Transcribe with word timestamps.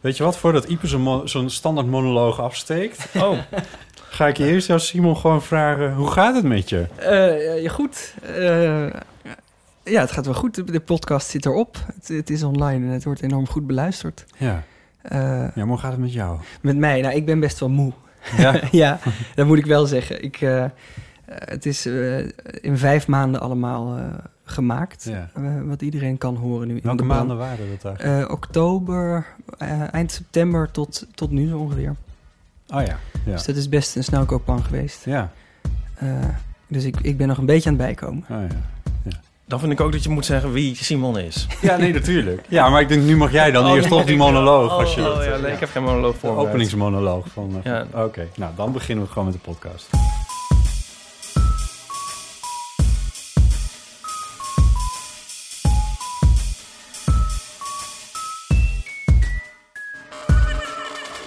Weet 0.00 0.16
je 0.16 0.22
wat, 0.22 0.36
voordat 0.36 0.64
Ipe 0.64 0.86
zo'n 1.24 1.50
standaard 1.50 1.86
monoloog 1.86 2.40
afsteekt... 2.40 3.06
Oh. 3.22 3.38
ga 3.94 4.26
ik 4.26 4.36
je 4.36 4.46
eerst 4.46 4.66
jou, 4.66 4.80
Simon, 4.80 5.16
gewoon 5.16 5.42
vragen... 5.42 5.94
hoe 5.94 6.10
gaat 6.10 6.34
het 6.34 6.44
met 6.44 6.68
je? 6.68 6.86
Eh, 6.96 7.62
ja, 7.62 7.70
goed. 7.70 8.14
Eh, 8.22 8.86
ja, 9.84 10.00
het 10.00 10.10
gaat 10.10 10.24
wel 10.24 10.34
goed. 10.34 10.72
De, 10.72 10.80
podcast 10.80 11.28
zit 11.28 11.46
erop. 11.46 11.76
Het, 11.94 12.08
het 12.08 12.30
is 12.30 12.42
online 12.42 12.86
en 12.86 12.92
het 12.92 13.04
wordt 13.04 13.22
enorm 13.22 13.46
goed 13.46 13.66
beluisterd. 13.66 14.24
Ja. 14.36 14.62
Eh, 15.02 15.54
Ja, 15.54 15.64
hoe 15.64 15.78
gaat 15.78 15.90
het 15.90 16.00
met 16.00 16.12
jou? 16.12 16.38
met 16.60 16.76
mij, 16.76 17.00
nou, 17.00 17.14
ik 17.14 17.26
ben 17.26 17.40
best 17.40 17.58
wel 17.60 17.68
moe. 17.68 17.92
Ja? 18.36 18.60
ja, 18.70 18.98
dat 19.34 19.46
moet 19.46 19.58
ik 19.58 19.66
wel 19.66 19.86
zeggen. 19.86 20.22
Ik, 20.22 20.38
het 21.24 21.66
is 21.66 21.86
in 22.60 22.78
vijf 22.78 23.06
maanden 23.06 23.40
allemaal 23.40 23.98
gemaakt. 24.50 25.04
Ja. 25.08 25.30
Eh, 25.34 25.42
wat 25.64 25.82
iedereen 25.82 26.18
kan 26.18 26.36
horen 26.36 26.68
nu. 26.68 26.74
in 26.74 26.80
Welke 26.82 27.02
de 27.02 27.08
maanden 27.08 27.36
waren 27.36 27.58
dat 27.70 27.84
eigenlijk? 27.96 28.26
Eh, 28.26 28.32
oktober, 28.32 29.26
eh, 29.58 29.94
eind 29.94 30.12
september 30.12 30.70
tot, 30.70 31.06
tot 31.14 31.30
nu 31.30 31.48
zo 31.48 31.58
ongeveer. 31.58 31.94
oh 32.68 32.80
ja. 32.82 32.96
ja. 33.24 33.32
Dus 33.32 33.44
dat 33.44 33.56
is 33.56 33.68
best 33.68 33.96
een 33.96 34.04
snelkoopplan 34.04 34.62
geweest. 34.64 35.04
Ja. 35.04 35.30
Eh, 35.94 36.08
dus 36.66 36.84
ik, 36.84 36.96
ik 37.00 37.16
ben 37.16 37.28
nog 37.28 37.38
een 37.38 37.46
beetje 37.46 37.70
aan 37.70 37.76
het 37.76 37.84
bijkomen. 37.84 38.24
Oh, 38.30 38.36
ja. 39.04 39.18
Dan 39.44 39.60
vind 39.60 39.72
ik 39.72 39.80
ook 39.80 39.92
dat 39.92 40.02
je 40.02 40.08
moet 40.08 40.24
zeggen 40.26 40.52
wie 40.52 40.74
Simon 40.74 41.18
is. 41.18 41.46
Ja, 41.60 41.76
nee, 41.76 41.92
natuurlijk. 41.92 42.44
Ja, 42.48 42.68
maar 42.68 42.80
ik 42.80 42.88
denk, 42.88 43.02
nu 43.02 43.16
mag 43.16 43.32
jij 43.32 43.50
dan 43.50 43.64
Oh, 43.66 43.70
eerst 43.74 43.88
nee, 43.88 43.98
toch 43.98 44.06
die 44.06 44.16
monoloog. 44.16 44.72
oh, 44.72 44.78
als 44.78 44.94
je 44.94 45.00
oh, 45.00 45.06
dat, 45.16 45.24
ja, 45.24 45.36
nee, 45.36 45.52
ik 45.52 45.60
heb 45.60 45.70
geen 45.70 45.82
monoloog 45.82 46.12
De 46.12 46.18
voorbereid. 46.18 46.48
openingsmonoloog 46.48 47.26
van... 47.28 47.60
Ja. 47.64 47.86
van- 47.90 48.02
Oké, 48.04 48.26
nou 48.36 48.52
dan 48.56 48.72
beginnen 48.72 49.04
we 49.04 49.10
gewoon 49.10 49.24
met 49.28 49.34
de 49.34 49.40
podcast. 49.40 49.88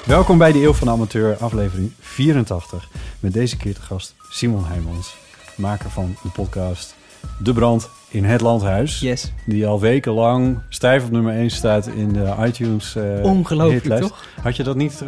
Welkom 0.05 0.37
bij 0.37 0.51
de 0.51 0.61
Eeuw 0.63 0.73
van 0.73 0.87
de 0.87 0.93
Amateur, 0.93 1.35
aflevering 1.37 1.91
84. 1.99 2.89
Met 3.19 3.33
deze 3.33 3.57
keer 3.57 3.73
te 3.73 3.81
gast 3.81 4.15
Simon 4.29 4.65
Heijmans, 4.65 5.15
maker 5.55 5.89
van 5.89 6.15
de 6.23 6.29
podcast 6.29 6.95
De 7.43 7.53
Brand 7.53 7.89
in 8.09 8.23
het 8.23 8.41
Landhuis. 8.41 8.99
Yes. 8.99 9.31
Die 9.45 9.67
al 9.67 9.79
wekenlang 9.79 10.59
stijf 10.69 11.03
op 11.05 11.11
nummer 11.11 11.33
1 11.35 11.49
staat 11.49 11.87
in 11.87 12.13
de 12.13 12.33
iTunes 12.45 12.95
eh 12.95 13.23
Ongelooflijk, 13.23 13.81
hitlijst. 13.81 14.07
toch? 14.07 14.25
Had 14.41 14.55
je 14.55 14.63
dat 14.63 14.75
niet... 14.75 15.01
eh, 15.01 15.07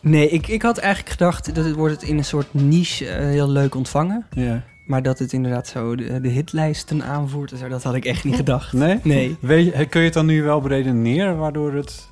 Nee, 0.00 0.28
ik, 0.28 0.46
ik 0.48 0.62
had 0.62 0.78
eigenlijk 0.78 1.10
gedacht 1.10 1.54
dat 1.54 1.64
het 1.64 1.74
wordt 1.74 1.94
het 2.00 2.02
in 2.10 2.18
een 2.18 2.24
soort 2.24 2.54
niche 2.54 3.06
eh, 3.08 3.24
heel 3.26 3.48
leuk 3.50 3.74
ontvangen. 3.74 4.26
ja. 4.30 4.62
Maar 4.86 5.02
dat 5.02 5.18
het 5.18 5.32
inderdaad 5.32 5.66
zo 5.66 5.94
de, 5.96 6.20
de 6.20 6.28
hitlijsten 6.28 7.02
aanvoert, 7.04 7.52
en 7.52 7.58
zo, 7.58 7.68
dat 7.68 7.82
had 7.82 7.94
ik 7.94 8.04
echt 8.04 8.24
niet 8.24 8.36
gedacht. 8.36 8.72
Nee? 8.72 9.00
Nee. 9.02 9.36
Weet 9.40 9.64
je, 9.76 9.86
kun 9.86 10.00
je 10.00 10.06
het 10.06 10.14
dan 10.14 10.26
nu 10.26 10.42
wel 10.42 10.60
beredeneren 10.60 11.36
waardoor 11.36 11.72
het... 11.74 12.08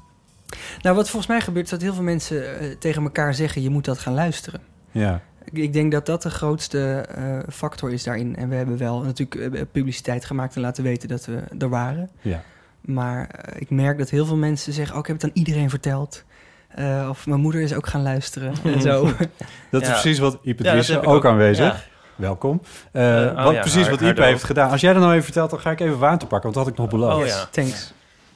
Nou, 0.82 0.96
wat 0.96 1.08
volgens 1.10 1.30
mij 1.32 1.40
gebeurt 1.40 1.64
is 1.64 1.70
dat 1.70 1.80
heel 1.82 1.94
veel 1.94 2.02
mensen 2.02 2.58
eh, 2.58 2.66
tegen 2.78 3.02
elkaar 3.02 3.34
zeggen... 3.34 3.62
je 3.62 3.70
moet 3.70 3.84
dat 3.84 3.98
gaan 3.98 4.14
luisteren. 4.14 4.60
Ja, 4.90 5.20
Ik, 5.44 5.52
ik 5.58 5.72
denk 5.72 5.92
dat 5.92 6.06
dat 6.06 6.22
de 6.22 6.30
grootste 6.30 6.94
eh, 7.14 7.38
factor 7.52 7.92
is 7.92 8.02
daarin. 8.04 8.36
En 8.36 8.48
we 8.48 8.54
hebben 8.54 8.76
wel 8.78 9.02
natuurlijk 9.02 9.54
eh, 9.54 9.62
publiciteit 9.72 10.24
gemaakt 10.24 10.54
en 10.56 10.60
laten 10.60 10.84
weten 10.84 11.08
dat 11.08 11.24
we 11.26 11.42
er 11.58 11.68
waren. 11.68 12.10
ja. 12.20 12.42
Maar 12.80 13.30
ik 13.58 13.70
merk 13.70 13.98
dat 13.98 14.10
heel 14.10 14.26
veel 14.26 14.36
mensen 14.36 14.72
zeggen... 14.72 14.94
oh, 14.94 15.00
ik 15.00 15.06
heb 15.06 15.16
het 15.16 15.24
aan 15.24 15.30
iedereen 15.34 15.70
verteld. 15.70 16.24
Eh, 16.68 17.06
of 17.10 17.26
mijn 17.26 17.40
moeder 17.40 17.60
is 17.60 17.74
ook 17.74 17.86
gaan 17.86 18.02
luisteren 18.02 18.52
en 18.64 18.80
zo. 18.80 19.04
Dat 19.70 19.82
is 19.82 19.88
Ja. 19.88 19.92
precies 19.92 20.18
wat 20.18 20.38
Ipe 20.42 20.62
Ja, 20.62 20.96
ook, 20.96 21.06
ook. 21.06 21.26
aanwezig. 21.26 21.64
Ja. 21.66 21.80
Welkom. 22.16 22.60
Oh 22.92 23.44
wat 23.44 23.54
ja, 23.54 23.60
precies 23.60 23.82
haar- 23.82 23.90
wat 23.90 24.00
Ipe 24.00 24.22
heeft 24.22 24.44
gedaan. 24.44 24.70
Als 24.70 24.80
jij 24.80 24.92
dat 24.92 25.00
nou 25.02 25.12
even 25.12 25.24
vertelt, 25.24 25.50
dan 25.50 25.60
ga 25.60 25.70
ik 25.70 25.80
even 25.80 25.98
water 25.98 26.28
pakken. 26.28 26.52
Want 26.52 26.54
dat 26.54 26.64
had 26.64 26.72
ik 26.72 26.78
nog 26.78 26.88
beloofd. 26.88 27.22
Oh 27.22 27.26
ja. 27.26 27.48
Thanks. 27.50 27.92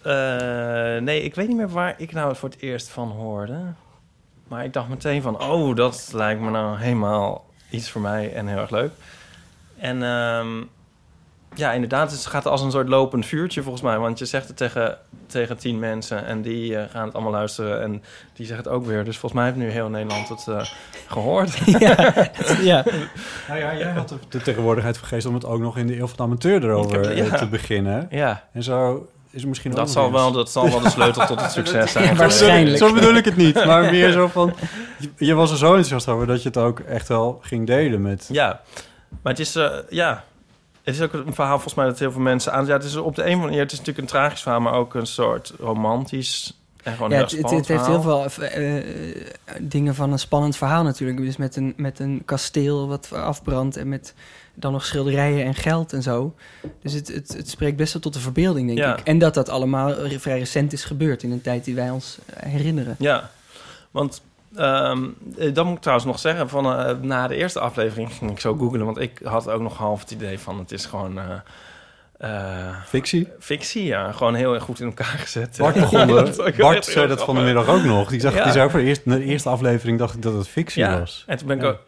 Eh, 0.08 1.02
nee, 1.02 1.22
ik 1.22 1.34
weet 1.34 1.48
niet 1.48 1.56
meer 1.56 1.68
waar 1.68 1.94
ik 1.96 2.12
nou 2.12 2.28
het 2.28 2.38
voor 2.38 2.48
het 2.48 2.60
eerst 2.60 2.88
van 2.88 3.08
hoorde. 3.10 3.58
Maar 4.48 4.64
ik 4.64 4.72
dacht 4.72 4.88
meteen 4.88 5.22
van, 5.22 5.42
oh, 5.42 5.76
dat 5.76 6.10
lijkt 6.12 6.40
me 6.40 6.50
nou 6.50 6.78
helemaal 6.78 7.44
iets 7.70 7.90
voor 7.90 8.00
mij 8.00 8.32
en 8.34 8.46
heel 8.46 8.58
erg 8.58 8.70
leuk. 8.70 8.90
En 9.78 10.02
ehm, 10.02 10.48
ja, 11.54 11.72
inderdaad, 11.72 12.10
het 12.10 12.26
gaat 12.26 12.46
als 12.46 12.60
een 12.60 12.70
soort 12.70 12.88
lopend 12.88 13.26
vuurtje 13.26 13.62
volgens 13.62 13.82
mij. 13.82 13.98
Want 13.98 14.18
je 14.18 14.24
zegt 14.24 14.48
het 14.48 14.56
tegen, 14.56 14.98
tegen 15.26 15.58
tien 15.58 15.78
mensen 15.78 16.24
en 16.26 16.42
die 16.42 16.76
eh, 16.76 16.90
gaan 16.90 17.04
het 17.04 17.14
allemaal 17.14 17.32
luisteren. 17.32 17.82
En 17.82 18.02
die 18.32 18.46
zeggen 18.46 18.64
het 18.64 18.74
ook 18.74 18.86
weer. 18.86 19.04
Dus 19.04 19.18
volgens 19.18 19.40
mij 19.40 19.50
heeft 19.50 19.62
nu 19.64 19.70
heel 19.70 19.88
Nederland 19.88 20.28
het 20.28 20.46
eh, 20.48 20.64
gehoord. 21.06 21.56
ja, 21.78 21.96
ja. 22.60 22.84
Nou 23.48 23.60
ja, 23.60 23.76
jij 23.76 23.92
had 23.92 24.14
de, 24.28 24.42
tegenwoordigheid 24.42 24.98
vergeet 24.98 25.26
om 25.26 25.34
het 25.34 25.44
ook 25.44 25.60
nog 25.60 25.76
in 25.76 25.86
de 25.86 25.98
Eeuw 25.98 26.06
van 26.06 26.16
de 26.16 26.22
Amateur 26.22 26.64
erover 26.64 27.10
Ik 27.10 27.16
heb- 27.16 27.30
ja. 27.30 27.36
te 27.36 27.48
beginnen. 27.48 28.06
ja, 28.10 28.44
En 28.52 28.62
zo 28.62 29.08
is 29.30 29.44
misschien 29.44 29.70
dat 29.70 29.90
zal, 29.90 30.12
wel, 30.12 30.32
dat 30.32 30.50
zal 30.50 30.70
wel 30.70 30.80
de 30.80 30.90
sleutel 30.90 31.26
tot 31.26 31.40
het 31.40 31.52
succes 31.60 31.92
zijn. 31.92 32.16
waarschijnlijk. 32.26 32.76
Zo 32.78 32.92
bedoel 32.92 33.14
ik 33.14 33.24
het 33.24 33.36
niet. 33.36 33.64
Maar 33.64 33.90
meer 33.92 34.12
zo 34.12 34.26
van... 34.26 34.54
Je, 34.98 35.10
je 35.16 35.34
was 35.34 35.50
er 35.50 35.56
zo 35.56 35.66
enthousiast 35.66 36.08
over 36.08 36.26
dat 36.26 36.42
je 36.42 36.48
het 36.48 36.58
ook 36.58 36.80
echt 36.80 37.08
wel 37.08 37.38
ging 37.42 37.66
delen 37.66 38.02
met... 38.02 38.28
Ja, 38.32 38.60
maar 39.22 39.32
het 39.32 39.40
is, 39.40 39.56
eh, 39.56 39.70
ja, 39.88 40.24
het 40.82 40.94
is 40.94 41.02
ook 41.02 41.12
een 41.12 41.34
verhaal 41.34 41.54
volgens 41.54 41.74
mij 41.74 41.86
dat 41.86 41.98
heel 41.98 42.12
veel 42.12 42.20
mensen 42.20 42.52
aan. 42.52 42.66
Ja, 42.66 42.72
het 42.72 42.84
is 42.84 42.96
op 42.96 43.14
de 43.14 43.22
een 43.22 43.26
of 43.26 43.32
andere 43.32 43.48
manier, 43.48 43.62
het 43.62 43.72
is 43.72 43.78
natuurlijk 43.78 44.06
een 44.06 44.12
tragisch 44.12 44.42
verhaal, 44.42 44.60
maar 44.60 44.72
ook 44.72 44.94
een 44.94 45.06
soort 45.06 45.52
romantisch 45.58 46.58
en 46.82 46.94
gewoon 46.94 47.10
Ja, 47.10 47.16
heel 47.16 47.24
het, 47.24 47.36
het, 47.36 47.50
het 47.50 47.68
heeft 47.68 47.86
heel 47.86 48.02
veel 48.02 48.24
eh, 48.24 48.76
eh, 48.76 49.24
dingen 49.60 49.94
van 49.94 50.12
een 50.12 50.18
spannend 50.18 50.56
verhaal 50.56 50.82
natuurlijk. 50.82 51.18
Dus 51.18 51.36
met 51.36 51.56
een, 51.56 51.74
met 51.76 51.98
een 51.98 52.22
kasteel 52.24 52.88
wat 52.88 53.12
afbrandt 53.12 53.76
en 53.76 53.88
met 53.88 54.14
dan 54.58 54.72
nog 54.72 54.84
schilderijen 54.84 55.44
en 55.46 55.54
geld 55.54 55.92
en 55.92 56.02
zo. 56.02 56.34
Dus 56.82 56.92
het, 56.92 57.08
het, 57.08 57.34
het 57.36 57.48
spreekt 57.50 57.76
best 57.76 57.92
wel 57.92 58.02
tot 58.02 58.12
de 58.14 58.20
verbeelding, 58.20 58.66
denk 58.66 58.78
Ja. 58.78 58.96
ik. 58.96 59.04
En 59.04 59.18
dat 59.18 59.34
dat 59.34 59.48
allemaal 59.48 59.94
vrij 60.08 60.38
recent 60.38 60.72
is 60.72 60.84
gebeurd 60.84 61.22
in 61.22 61.30
een 61.32 61.40
tijd 61.40 61.64
die 61.64 61.74
wij 61.74 61.90
ons 61.90 62.18
herinneren. 62.34 62.96
Ja, 62.98 63.30
want 63.90 64.22
ehm, 64.56 65.04
eh, 65.38 65.54
dat 65.54 65.64
moet 65.64 65.74
ik 65.76 65.80
trouwens 65.80 66.06
nog 66.08 66.18
zeggen. 66.18 66.48
Van, 66.48 66.66
eh, 66.66 66.94
na 67.00 67.26
de 67.28 67.34
eerste 67.36 67.60
aflevering 67.60 68.12
ging 68.12 68.30
ik 68.30 68.40
zo 68.40 68.54
googlen, 68.54 68.84
want 68.84 68.98
ik 68.98 69.20
had 69.24 69.48
ook 69.48 69.60
nog 69.62 69.76
half 69.76 70.00
het 70.00 70.10
idee 70.10 70.38
van 70.38 70.58
het 70.58 70.72
is 70.72 70.86
gewoon. 70.86 71.18
eh, 71.18 71.24
eh, 72.18 72.76
Fictie? 72.86 73.28
fictie, 73.38 73.84
ja. 73.84 74.12
Gewoon 74.12 74.34
heel 74.34 74.54
erg 74.54 74.62
goed 74.62 74.80
in 74.80 74.86
elkaar 74.86 75.06
gezet. 75.18 75.56
Bart 75.58 75.74
begon 75.74 76.08
er. 76.16 76.54
Bart 76.58 76.84
zei 76.84 77.06
dat 77.08 77.24
van 77.24 77.34
de 77.34 77.40
middag 77.40 77.68
ook 77.68 77.82
nog. 77.82 78.08
Die, 78.08 78.20
zag, 78.20 78.34
Ja. 78.34 78.42
die 78.42 78.52
zei 78.52 78.64
ook 78.64 78.70
voor 78.70 78.80
de 78.80 78.86
eerste, 78.86 79.10
de 79.10 79.24
eerste 79.24 79.48
aflevering 79.48 79.98
dacht 79.98 80.14
ik 80.14 80.22
dat 80.22 80.34
het 80.34 80.48
fictie 80.48 80.82
Ja, 80.82 80.98
was. 80.98 81.24
en 81.26 81.36
toen 81.38 81.46
ben 81.46 81.56
ik 81.56 81.62
Ja. 81.62 81.68
ook... 81.68 81.78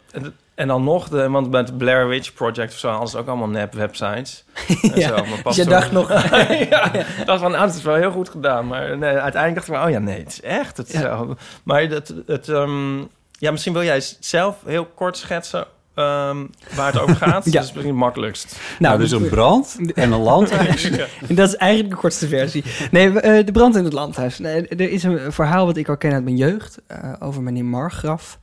en- 0.60 0.66
dan 0.68 0.84
nog, 0.84 1.08
de, 1.08 1.28
want 1.28 1.50
bij 1.50 1.60
het 1.60 1.78
Blair 1.78 2.08
Witch 2.08 2.32
Project 2.34 2.72
of 2.72 2.78
zo 2.78 2.88
hadden 2.88 3.08
ze 3.08 3.18
ook 3.18 3.26
allemaal 3.28 3.48
nep-websites. 3.48 4.44
Ja, 4.94 5.08
zo, 5.08 5.14
Dus 5.24 5.42
pas 5.42 5.56
je 5.56 5.64
dacht 5.64 5.92
nog... 5.92 6.08
ja, 6.70 6.90
dacht 7.24 7.40
van, 7.40 7.50
nou, 7.50 7.66
dat 7.66 7.74
is 7.74 7.82
wel 7.82 7.94
heel 7.94 8.10
goed 8.10 8.28
gedaan. 8.28 8.66
Maar 8.66 8.98
nee, 8.98 9.10
uiteindelijk 9.16 9.54
dacht 9.54 9.68
ik 9.68 9.74
van, 9.74 9.84
oh 9.84 9.90
ja, 9.90 9.98
nee, 9.98 10.18
het 10.18 10.28
is 10.28 10.40
echt 10.40 10.76
het 10.76 10.92
Ja. 10.92 11.00
zo. 11.00 11.36
Maar 11.62 11.82
het, 11.82 12.14
het, 12.26 12.48
ehm, 12.48 12.98
ja, 13.38 13.50
misschien 13.50 13.72
wil 13.72 13.82
jij 13.84 14.02
zelf 14.20 14.56
heel 14.66 14.84
kort 14.94 15.16
schetsen 15.16 15.66
ehm, 15.94 16.36
waar 16.74 16.92
het 16.92 17.00
over 17.00 17.16
gaat. 17.26 17.44
Ja. 17.44 17.50
Dat 17.52 17.62
is 17.62 17.72
misschien 17.72 17.86
het 17.86 17.94
makkelijkst. 17.94 18.56
Nou, 18.78 18.98
dus 18.98 19.10
een 19.10 19.28
brand 19.28 19.76
en 19.94 20.12
een 20.12 20.20
landhuis. 20.22 20.90
En 21.28 21.34
dat 21.34 21.48
is 21.48 21.56
eigenlijk 21.56 21.94
de 21.94 22.00
kortste 22.00 22.28
versie. 22.28 22.64
Nee, 22.90 23.20
eh, 23.20 23.46
de 23.46 23.52
brand 23.52 23.76
in 23.76 23.84
het 23.84 23.92
landhuis. 23.92 24.38
Nee, 24.38 24.68
er 24.68 24.90
is 24.90 25.02
een 25.02 25.32
verhaal 25.32 25.66
wat 25.66 25.76
ik 25.76 25.88
al 25.88 25.96
ken 25.96 26.12
uit 26.12 26.24
mijn 26.24 26.36
jeugd. 26.36 26.78
eh, 26.86 27.12
over 27.18 27.42
meneer 27.42 27.64
Margraf. 27.64 28.38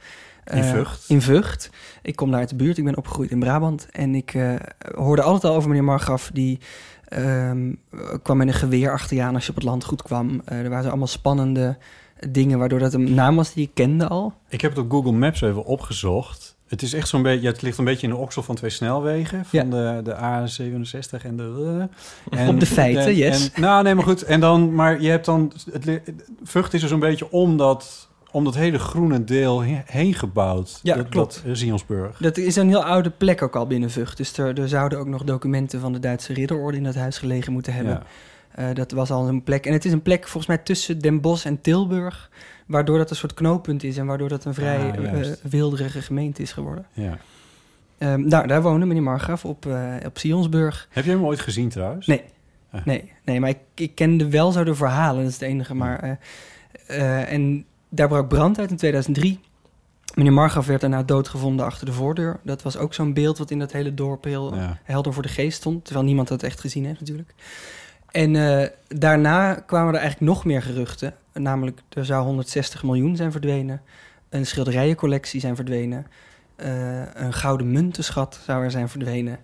In 0.51 0.57
Eh, 0.57 0.69
Vught? 0.69 1.05
In 1.07 1.21
Vught. 1.21 1.69
Ik 2.01 2.15
kom 2.15 2.31
daar 2.31 2.39
uit 2.39 2.49
de 2.49 2.55
buurt. 2.55 2.77
Ik 2.77 2.83
ben 2.83 2.97
opgegroeid 2.97 3.31
in 3.31 3.39
Brabant. 3.39 3.87
En 3.91 4.15
ik 4.15 4.33
eh, 4.33 4.53
hoorde 4.95 5.21
altijd 5.21 5.43
al 5.43 5.55
over 5.55 5.69
meneer 5.69 5.83
Margraf. 5.83 6.29
Die 6.33 6.59
ehm, 7.07 7.73
kwam 8.23 8.37
met 8.37 8.47
een 8.47 8.53
geweer 8.53 8.91
achter 8.91 9.15
je 9.17 9.23
aan 9.23 9.33
als 9.35 9.43
je 9.43 9.49
op 9.49 9.55
het 9.55 9.63
land 9.65 9.83
goed 9.83 10.01
kwam. 10.01 10.41
Eh, 10.45 10.59
er 10.59 10.69
waren 10.69 10.89
allemaal 10.89 11.07
spannende 11.07 11.77
dingen 12.29 12.59
waardoor 12.59 12.79
dat 12.79 12.93
een 12.93 13.13
naam 13.13 13.35
was 13.35 13.53
die 13.53 13.63
ik 13.65 13.71
kende 13.73 14.07
al. 14.07 14.33
Ik 14.49 14.61
heb 14.61 14.71
het 14.75 14.79
op 14.79 14.91
Google 14.91 15.11
Maps 15.11 15.41
even 15.41 15.65
opgezocht. 15.65 16.55
Het 16.67 16.81
is 16.81 16.93
echt 16.93 17.07
zo'n 17.07 17.21
beetje, 17.21 17.41
ja, 17.41 17.51
het 17.51 17.61
ligt 17.61 17.77
een 17.77 17.85
beetje 17.85 18.07
in 18.07 18.13
de 18.13 18.19
oksel 18.19 18.43
van 18.43 18.55
twee 18.55 18.69
snelwegen. 18.69 19.45
Van 19.45 19.69
de, 19.69 19.99
de 20.03 20.13
A67 20.15 21.25
en 21.25 21.37
de... 21.37 21.87
en, 22.29 22.47
Op 22.49 22.59
de 22.59 22.65
feiten, 22.65 23.03
en- 23.05 23.15
yes. 23.15 23.51
En, 23.51 23.61
nou, 23.61 23.83
nee, 23.83 23.95
maar 23.95 24.03
goed. 24.03 24.21
En 24.21 24.39
dan, 24.39 24.73
maar 24.75 25.01
je 25.01 25.09
hebt 25.09 25.25
dan, 25.25 25.51
het, 25.71 26.01
Vught 26.43 26.73
is 26.73 26.81
er 26.81 26.87
zo'n 26.87 26.99
beetje 26.99 27.31
om 27.31 27.57
dat, 27.57 28.09
om 28.31 28.43
dat 28.43 28.55
hele 28.55 28.79
groene 28.79 29.23
deel 29.23 29.63
he- 29.63 29.81
heen 29.85 30.13
gebouwd. 30.13 30.79
Ja, 30.83 30.95
dat, 30.95 31.09
klopt. 31.09 31.33
Dat, 31.35 31.43
eh, 31.45 31.51
Zionsburg. 31.53 32.17
Dat 32.17 32.37
is 32.37 32.55
een 32.55 32.67
heel 32.67 32.83
oude 32.83 33.09
plek 33.09 33.41
ook 33.41 33.55
al 33.55 33.67
binnen 33.67 33.89
Vught. 33.91 34.17
Dus 34.17 34.37
er, 34.37 34.59
er 34.61 34.67
zouden 34.69 34.99
ook 34.99 35.07
nog 35.07 35.23
documenten 35.23 35.79
van 35.79 35.93
de 35.93 35.99
Duitse 35.99 36.33
ridderorde 36.33 36.77
in 36.77 36.83
dat 36.83 36.95
huis 36.95 37.17
gelegen 37.17 37.53
moeten 37.53 37.73
hebben. 37.73 37.93
Ja. 37.93 38.03
Eh, 38.69 38.75
dat 38.75 38.91
was 38.91 39.11
al 39.11 39.27
een 39.27 39.43
plek. 39.43 39.65
En 39.65 39.73
het 39.73 39.85
is 39.85 39.91
een 39.91 40.01
plek 40.01 40.21
volgens 40.21 40.45
mij 40.47 40.57
tussen 40.57 40.99
Den 40.99 41.21
Bosch 41.21 41.45
en 41.45 41.61
Tilburg. 41.61 42.29
Waardoor 42.65 42.97
dat 42.97 43.09
een 43.09 43.15
soort 43.15 43.33
knooppunt 43.33 43.83
is 43.83 43.97
en 43.97 44.05
waardoor 44.05 44.29
dat 44.29 44.45
een 44.45 44.53
vrij 44.53 44.91
Ah, 44.91 45.03
juist. 45.03 45.31
eh, 45.43 45.51
wilderige 45.51 46.01
gemeente 46.01 46.41
is 46.41 46.51
geworden. 46.51 46.85
Ja. 46.93 47.17
Ehm, 47.97 48.27
nou, 48.27 48.47
daar 48.47 48.61
woonde 48.61 48.85
meneer 48.85 49.03
Margraf 49.03 49.45
op, 49.45 49.65
eh 49.65 49.93
op 50.05 50.17
Sionsburg. 50.17 50.87
Heb 50.91 51.05
je 51.05 51.11
hem 51.11 51.25
ooit 51.25 51.39
gezien 51.39 51.69
trouwens? 51.69 52.07
Nee. 52.07 52.21
Ah. 52.71 52.85
Nee, 52.85 53.11
nee, 53.25 53.39
maar 53.39 53.49
ik, 53.49 53.57
ik 53.75 53.95
kende 53.95 54.29
wel 54.29 54.51
zo 54.51 54.63
de 54.63 54.75
verhalen, 54.75 55.21
dat 55.21 55.31
is 55.31 55.39
het 55.39 55.49
enige. 55.49 55.73
Maar, 55.75 56.19
en 57.27 57.65
daar 57.97 58.07
brak 58.07 58.27
brand 58.27 58.59
uit 58.59 58.69
in 58.71 58.77
2003. 58.77 59.39
Meneer 60.15 60.33
Margraf 60.33 60.65
werd 60.65 60.81
daarna 60.81 61.03
doodgevonden 61.03 61.65
achter 61.65 61.85
de 61.85 61.93
voordeur. 61.93 62.39
Dat 62.43 62.61
was 62.61 62.77
ook 62.77 62.93
zo'n 62.93 63.13
beeld 63.13 63.37
wat 63.37 63.51
in 63.51 63.59
dat 63.59 63.71
hele 63.71 63.93
dorp 63.93 64.23
heel 64.23 64.55
Ja. 64.55 64.79
helder 64.83 65.13
voor 65.13 65.23
de 65.23 65.29
geest 65.29 65.57
stond. 65.57 65.85
Terwijl 65.85 66.05
niemand 66.05 66.27
dat 66.27 66.43
echt 66.43 66.59
gezien 66.59 66.85
heeft 66.85 66.99
natuurlijk. 66.99 67.33
En 68.11 68.35
eh, 68.35 68.67
daarna 68.87 69.53
kwamen 69.53 69.93
er 69.93 69.99
eigenlijk 69.99 70.31
nog 70.31 70.45
meer 70.45 70.61
geruchten. 70.61 71.13
Namelijk, 71.33 71.79
er 71.89 72.05
zou 72.05 72.23
160 72.25 72.83
miljoen 72.83 73.15
zijn 73.15 73.31
verdwenen. 73.31 73.81
Een 74.29 74.45
schilderijencollectie 74.45 75.39
zijn 75.39 75.55
verdwenen. 75.55 76.07
eh, 76.55 77.01
een 77.13 77.33
gouden 77.33 77.71
muntenschat 77.71 78.39
zou 78.45 78.63
er 78.63 78.71
zijn 78.71 78.89
verdwenen. 78.89 79.39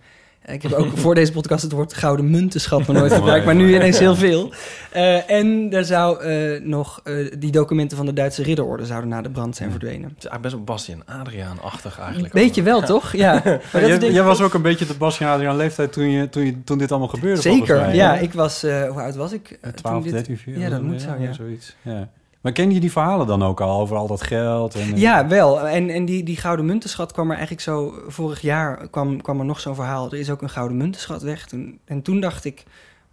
Ik 0.45 0.61
heb 0.61 0.71
ook 0.71 0.97
voor 0.97 1.15
deze 1.15 1.31
podcast 1.31 1.63
het 1.63 1.71
woord 1.71 1.93
gouden 1.93 2.29
muntenschat 2.29 2.87
nog 2.87 2.97
nooit 2.97 3.13
gebruikt, 3.21 3.45
maar 3.45 3.55
nu 3.55 3.75
ineens 3.75 3.99
heel 3.99 4.15
veel. 4.15 4.53
Eh, 4.91 5.29
en 5.31 5.67
er 5.73 5.85
zou 5.85 6.21
eh, 6.23 6.61
nog 6.61 7.01
eh, 7.03 7.31
die 7.39 7.51
documenten 7.51 7.97
van 7.97 8.05
de 8.05 8.13
Duitse 8.13 8.43
ridderorde 8.43 8.85
zouden 8.85 9.09
na 9.09 9.21
de 9.21 9.29
brand 9.29 9.55
zijn 9.55 9.71
verdwenen. 9.71 10.03
Het 10.09 10.23
is 10.23 10.25
eigenlijk 10.29 10.41
best 10.41 10.53
wel 10.55 10.63
Bastiaan 10.63 11.05
Adriaan-achtig 11.21 11.99
eigenlijk. 11.99 12.33
Weet 12.33 12.55
je 12.55 12.61
wel, 12.63 12.81
toch? 12.81 13.11
Ja. 13.13 13.31
Maar 13.73 13.81
dat 13.81 14.01
jij, 14.01 14.23
was 14.23 14.41
ook- 14.41 14.53
een 14.53 14.61
beetje 14.61 14.85
de 14.85 14.93
Bastiaan 14.93 15.33
Adriaan 15.33 15.55
leeftijd 15.57 15.93
toen, 15.93 16.09
je, 16.09 16.29
toen, 16.29 16.45
je, 16.45 16.63
toen 16.63 16.77
dit 16.77 16.89
allemaal 16.91 17.09
gebeurde 17.09 17.41
volgens 17.41 17.67
Zeker, 17.67 17.81
mij, 17.85 17.95
ja. 17.95 18.13
hè? 18.15 18.21
Ik 18.21 18.33
was, 18.33 18.63
eh, 18.63 18.83
hoe 18.89 19.01
oud 19.01 19.15
was 19.15 19.31
ik? 19.31 19.51
Eh, 19.51 19.57
toen 19.61 19.73
12, 19.73 20.03
dit- 20.03 20.11
13, 20.13 20.37
14. 20.37 20.63
Ja, 20.63 20.69
dat 20.69 20.81
moet 20.81 21.01
zo, 21.01 21.09
ja. 21.19 21.33
Zoiets, 21.33 21.75
ja. 21.81 22.09
Maar 22.43 22.51
ken 22.51 22.71
je 22.71 22.79
die 22.79 22.91
verhalen 22.91 23.27
dan 23.27 23.43
ook 23.43 23.61
al 23.61 23.79
over 23.79 23.97
al 23.97 24.07
dat 24.07 24.21
geld? 24.23 24.75
En, 24.75 24.97
Ja, 24.97 25.27
wel. 25.27 25.67
En, 25.67 25.89
en 25.89 26.05
die, 26.05 26.23
die 26.23 26.37
gouden 26.37 26.65
muntenschat 26.65 27.11
kwam 27.11 27.25
er 27.25 27.31
eigenlijk 27.31 27.61
zo... 27.61 27.93
Vorig 28.07 28.41
jaar 28.41 28.87
kwam, 28.89 29.21
kwam 29.21 29.39
er 29.39 29.45
nog 29.45 29.59
zo'n 29.59 29.75
verhaal. 29.75 30.05
Er 30.11 30.17
is 30.19 30.29
ook 30.29 30.41
een 30.41 30.49
gouden 30.49 30.77
muntenschat 30.77 31.21
weg. 31.21 31.47
En 31.85 32.01
toen 32.01 32.19
dacht 32.19 32.45
ik, 32.45 32.63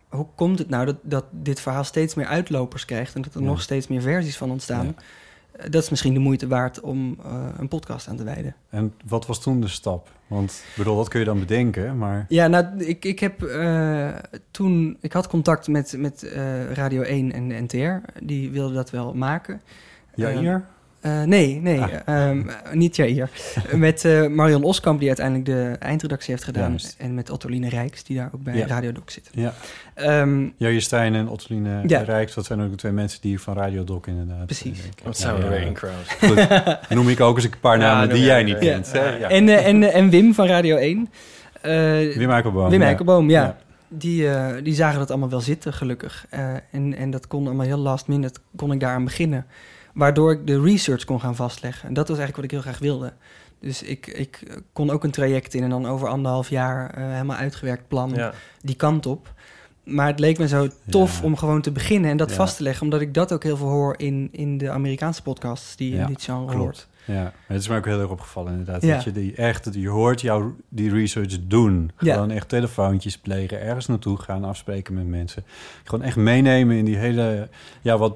hoe 0.09 0.27
komt 0.35 0.59
het 0.59 0.69
nou 0.69 0.87
dat, 0.87 0.97
dat 1.03 1.25
dit 1.31 1.61
verhaal 1.61 1.85
steeds 1.85 2.15
meer 2.15 2.27
uitlopers 2.27 2.85
krijgt... 2.85 3.15
en 3.15 3.23
dat 3.23 3.35
er 3.35 3.41
Ja. 3.41 3.47
nog 3.47 3.63
steeds 3.63 3.89
meer 3.89 4.03
versies 4.03 4.37
van 4.37 4.51
ontstaan? 4.51 4.87
Ja. 4.87 4.95
Dat 5.69 5.83
is 5.83 5.91
misschien 5.91 6.15
de 6.15 6.21
moeite 6.21 6.47
waard 6.47 6.81
om 6.81 7.17
eh, 7.25 7.47
een 7.59 7.69
podcast 7.69 8.09
aan 8.09 8.17
te 8.17 8.25
wijden. 8.25 8.55
En 8.71 8.95
wat 9.07 9.27
was 9.27 9.43
toen 9.43 9.61
de 9.61 9.69
stap? 9.69 10.09
Want 10.27 10.51
ik 10.51 10.77
bedoel, 10.77 10.97
dat 10.97 11.09
kun 11.09 11.19
je 11.19 11.27
dan 11.27 11.39
bedenken, 11.39 11.99
maar... 11.99 12.27
Ja, 12.29 12.47
nou, 12.47 12.85
ik, 12.85 13.05
ik 13.05 13.19
heb 13.19 13.43
eh, 13.43 14.09
toen... 14.51 14.97
Ik 15.01 15.13
had 15.13 15.29
contact 15.29 15.69
met, 15.69 15.95
met 15.99 16.23
eh, 16.23 16.73
Radio 16.73 17.03
1 17.03 17.33
en 17.33 17.65
NTR. 17.65 18.23
Die 18.23 18.51
wilden 18.51 18.75
dat 18.75 18.91
wel 18.91 19.15
maken. 19.15 19.61
Ja, 20.15 20.39
hier? 20.39 20.65
Eh, 21.01 21.23
nee, 21.23 21.61
nee, 21.61 21.81
Ah. 21.81 21.89
ehm, 22.29 22.43
niet 22.73 22.97
Jair. 22.97 23.31
met 23.77 24.05
eh, 24.05 24.27
Marion 24.27 24.63
Oskamp, 24.63 24.99
die 24.99 25.09
uiteindelijk 25.09 25.47
de 25.47 25.77
eindredactie 25.79 26.31
heeft 26.31 26.45
gedaan. 26.45 26.69
Juist. 26.69 26.95
En 26.99 27.15
met 27.15 27.31
Ottoline 27.31 27.69
Rijks, 27.69 28.05
die 28.05 28.17
daar 28.17 28.31
ook 28.35 28.43
bij 28.43 28.57
Ja. 28.57 28.67
Radio 28.67 28.93
Doc 28.93 29.03
zit. 29.07 29.29
Ja. 29.33 29.53
Ehm, 29.95 30.49
Jair 30.57 30.81
Stijn 30.83 31.15
en 31.15 31.29
Otteline 31.29 31.83
Ja. 31.87 32.01
Rijks, 32.01 32.35
dat 32.35 32.45
zijn 32.47 32.61
ook 32.63 32.71
de 32.71 32.77
twee 32.77 32.93
mensen 32.93 33.21
die 33.21 33.41
van 33.41 33.55
Radio 33.57 33.85
Doc 33.85 34.07
inderdaad... 34.07 34.47
Precies. 34.47 34.79
eh, 34.81 35.05
Wat 35.05 35.17
zijn 35.19 35.37
we 35.37 35.43
er 35.43 35.51
weer 35.51 35.61
in 35.63 35.73
crowd. 35.73 36.17
Noem 36.89 37.09
ik 37.09 37.21
ook 37.21 37.37
eens 37.37 37.45
een 37.45 37.53
paar 37.61 37.79
namen 37.79 38.09
die 38.09 38.25
jij 38.25 38.43
niet 38.43 38.59
kent. 38.59 38.93
hè? 38.93 39.17
Ja. 39.17 39.29
en, 39.29 39.49
en, 39.49 39.83
en 39.93 40.11
Wim 40.11 40.35
van 40.35 40.47
Radio 40.47 40.77
1. 40.77 41.09
eh, 41.61 41.71
Wim 42.17 42.31
Eikelboom. 42.31 42.71
Wim. 42.71 42.83
Eikelboom, 42.83 43.31
ja. 43.31 43.43
Ja. 43.43 43.57
Die, 43.89 44.29
eh, 44.31 44.63
die 44.65 44.75
zagen 44.75 44.99
dat 44.99 45.11
allemaal 45.11 45.29
wel 45.31 45.41
zitten, 45.41 45.73
gelukkig. 45.73 46.27
Eh, 46.31 46.41
en, 46.71 46.95
en 46.97 47.11
dat 47.11 47.27
kon 47.27 47.47
allemaal 47.47 47.67
heel 47.67 47.79
last 47.79 48.07
minute, 48.09 48.41
kon 48.57 48.73
ik 48.73 48.81
daaraan 48.81 49.05
beginnen. 49.05 49.47
Waardoor 49.95 50.33
ik 50.33 50.47
de 50.47 50.61
research 50.61 51.05
kon 51.05 51.21
gaan 51.21 51.37
vastleggen. 51.37 51.89
En 51.89 51.95
dat 51.95 52.09
was 52.09 52.19
eigenlijk 52.19 52.37
wat 52.37 52.45
ik 52.61 52.65
heel 52.65 52.73
graag 52.73 52.89
wilde. 52.91 53.13
Dus 53.61 53.83
ik, 53.83 54.07
ik 54.07 54.61
kon 54.73 54.91
ook 54.91 55.05
een 55.05 55.11
traject 55.11 55.55
in 55.55 55.63
en 55.63 55.71
dan 55.71 55.87
over 55.87 56.09
anderhalf 56.09 56.49
jaar 56.51 56.91
eh, 56.91 57.05
helemaal 57.13 57.37
uitgewerkt 57.37 57.89
plan 57.89 58.11
Ja. 58.15 58.33
die 58.61 58.75
kant 58.77 59.07
op. 59.07 59.35
Maar 59.85 60.07
het 60.07 60.19
leek 60.19 60.39
me 60.39 60.49
zo 60.49 60.69
tof 60.91 61.19
Ja. 61.19 61.25
om 61.25 61.37
gewoon 61.37 61.61
te 61.61 61.71
beginnen 61.73 62.11
en 62.11 62.17
dat 62.17 62.31
Ja. 62.31 62.37
vast 62.37 62.57
te 62.57 62.63
leggen. 62.63 62.83
Omdat 62.83 63.01
ik 63.01 63.15
dat 63.15 63.33
ook 63.33 63.43
heel 63.43 63.57
veel 63.57 63.69
hoor 63.69 63.95
in, 63.99 64.29
in 64.33 64.59
de 64.59 64.71
Amerikaanse 64.71 65.23
podcasts 65.23 65.77
die 65.77 65.95
in 65.95 66.07
dit 66.07 66.23
genre 66.23 66.45
klopt. 66.47 66.59
hoort. 66.63 66.89
Ja, 67.05 67.33
het 67.47 67.61
is 67.61 67.69
mij 67.69 67.77
ook 67.79 67.85
heel 67.85 68.01
erg 68.01 68.11
opgevallen 68.11 68.51
inderdaad. 68.53 68.81
Dat 68.83 69.05
je 69.05 69.13
die 69.13 69.35
echt, 69.35 69.69
je 69.75 69.89
hoort 69.89 70.21
jou 70.21 70.53
die 70.69 70.91
research 70.93 71.39
doen. 71.47 71.91
Ja. 71.99 72.13
Gewoon 72.15 72.31
echt 72.31 72.49
telefoontjes 72.49 73.19
plegen, 73.19 73.61
ergens 73.61 73.87
naartoe 73.87 74.17
gaan, 74.19 74.45
afspreken 74.45 74.95
met 74.95 75.07
mensen. 75.07 75.45
Gewoon 75.85 76.05
echt 76.05 76.17
meenemen 76.17 76.77
in 76.77 76.85
die 76.85 76.97
hele, 76.97 77.49
ja 77.83 77.99
wat, 77.99 78.15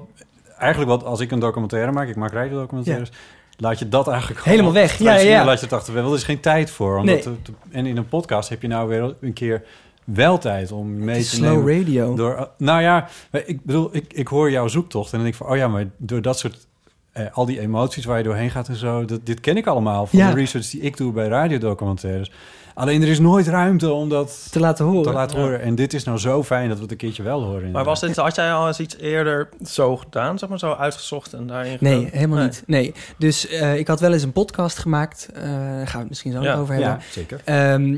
eigenlijk 0.57 0.91
wat 0.91 1.03
als 1.03 1.19
ik 1.19 1.31
een 1.31 1.39
documentaire 1.39 1.91
maak, 1.91 2.07
ik 2.07 2.15
maak 2.15 2.31
radiodocumentaires, 2.31 3.11
laat 3.57 3.79
je 3.79 3.89
dat 3.89 4.07
eigenlijk 4.07 4.39
gewoon 4.39 4.57
Helemaal 4.57 4.81
weg. 4.81 4.97
Ja, 4.99 5.15
ja. 5.15 5.45
Laat 5.45 5.59
je 5.59 5.65
het 5.65 5.73
achterwege, 5.73 6.03
want 6.05 6.15
er 6.15 6.21
is 6.21 6.25
geen 6.27 6.39
tijd 6.39 6.71
voor. 6.71 6.97
Omdat 6.97 7.13
Nee. 7.15 7.23
te- 7.23 7.41
te- 7.41 7.51
en 7.71 7.85
in 7.85 7.97
een 7.97 8.07
podcast 8.07 8.49
heb 8.49 8.61
je 8.61 8.67
nou 8.67 8.87
weer 8.89 9.15
een 9.21 9.33
keer 9.33 9.63
wel 10.03 10.37
tijd 10.37 10.71
om 10.71 10.97
mee 10.97 11.15
te 11.15 11.21
is 11.21 11.35
slow 11.35 11.65
nemen. 11.65 11.77
radio. 11.77 12.15
Door, 12.15 12.49
nou 12.57 12.81
ja, 12.81 13.07
ik 13.31 13.63
bedoel, 13.63 13.89
ik, 13.91 14.13
ik 14.13 14.27
hoor 14.27 14.51
jouw 14.51 14.67
zoektocht 14.67 15.05
en 15.05 15.11
dan 15.11 15.21
denk 15.21 15.33
ik 15.33 15.41
van, 15.41 15.49
oh 15.51 15.57
ja, 15.57 15.67
maar 15.67 15.85
door 15.97 16.21
dat 16.21 16.39
soort, 16.39 16.67
eh, 17.11 17.25
al 17.33 17.45
die 17.45 17.59
emoties 17.59 18.05
waar 18.05 18.17
je 18.17 18.23
doorheen 18.23 18.49
gaat 18.51 18.67
en 18.67 18.75
zo, 18.75 19.05
dat, 19.05 19.25
dit 19.25 19.39
ken 19.39 19.57
ik 19.57 19.67
allemaal 19.67 20.05
van 20.05 20.19
Ja. 20.19 20.29
de 20.29 20.35
research 20.35 20.69
die 20.69 20.81
ik 20.81 20.97
doe 20.97 21.11
bij 21.11 21.27
radiodocumentaires. 21.27 22.31
Alleen 22.75 23.01
er 23.01 23.07
is 23.07 23.19
nooit 23.19 23.47
ruimte 23.47 23.91
om 23.91 24.09
dat 24.09 24.47
te 24.51 24.59
laten 24.59 24.85
horen. 24.85 25.03
te 25.03 25.11
laten 25.11 25.39
horen. 25.39 25.61
En 25.61 25.75
dit 25.75 25.93
is 25.93 26.03
nou 26.03 26.17
zo 26.17 26.43
fijn 26.43 26.67
dat 26.67 26.77
we 26.77 26.83
het 26.83 26.91
een 26.91 26.97
keertje 26.97 27.23
wel 27.23 27.43
horen. 27.43 27.71
Maar 27.71 27.83
was 27.83 27.99
dit, 27.99 28.15
had 28.15 28.35
jij 28.35 28.53
al 28.53 28.67
eens 28.67 28.79
iets 28.79 28.97
eerder 28.97 29.49
zo 29.65 29.97
gedaan, 29.97 30.39
zeg 30.39 30.49
maar, 30.49 30.59
zo 30.59 30.73
uitgezocht 30.73 31.33
en 31.33 31.47
daarin 31.47 31.77
Nee, 31.79 32.09
helemaal 32.11 32.37
Nee. 32.37 32.47
niet. 32.47 32.63
Nee. 32.67 32.93
Dus 33.17 33.47
eh, 33.47 33.77
ik 33.77 33.87
had 33.87 33.99
wel 33.99 34.13
eens 34.13 34.23
een 34.23 34.31
podcast 34.31 34.77
gemaakt. 34.77 35.29
eh, 35.33 35.41
daar 35.43 35.87
gaan 35.87 35.91
we 35.93 35.97
het 35.99 36.09
misschien 36.09 36.31
zo 36.31 36.41
Ja. 36.41 36.55
over 36.55 36.73
hebben. 36.73 36.91
Ja, 36.91 36.99
zeker. 37.11 37.41
Ehm, 37.43 37.97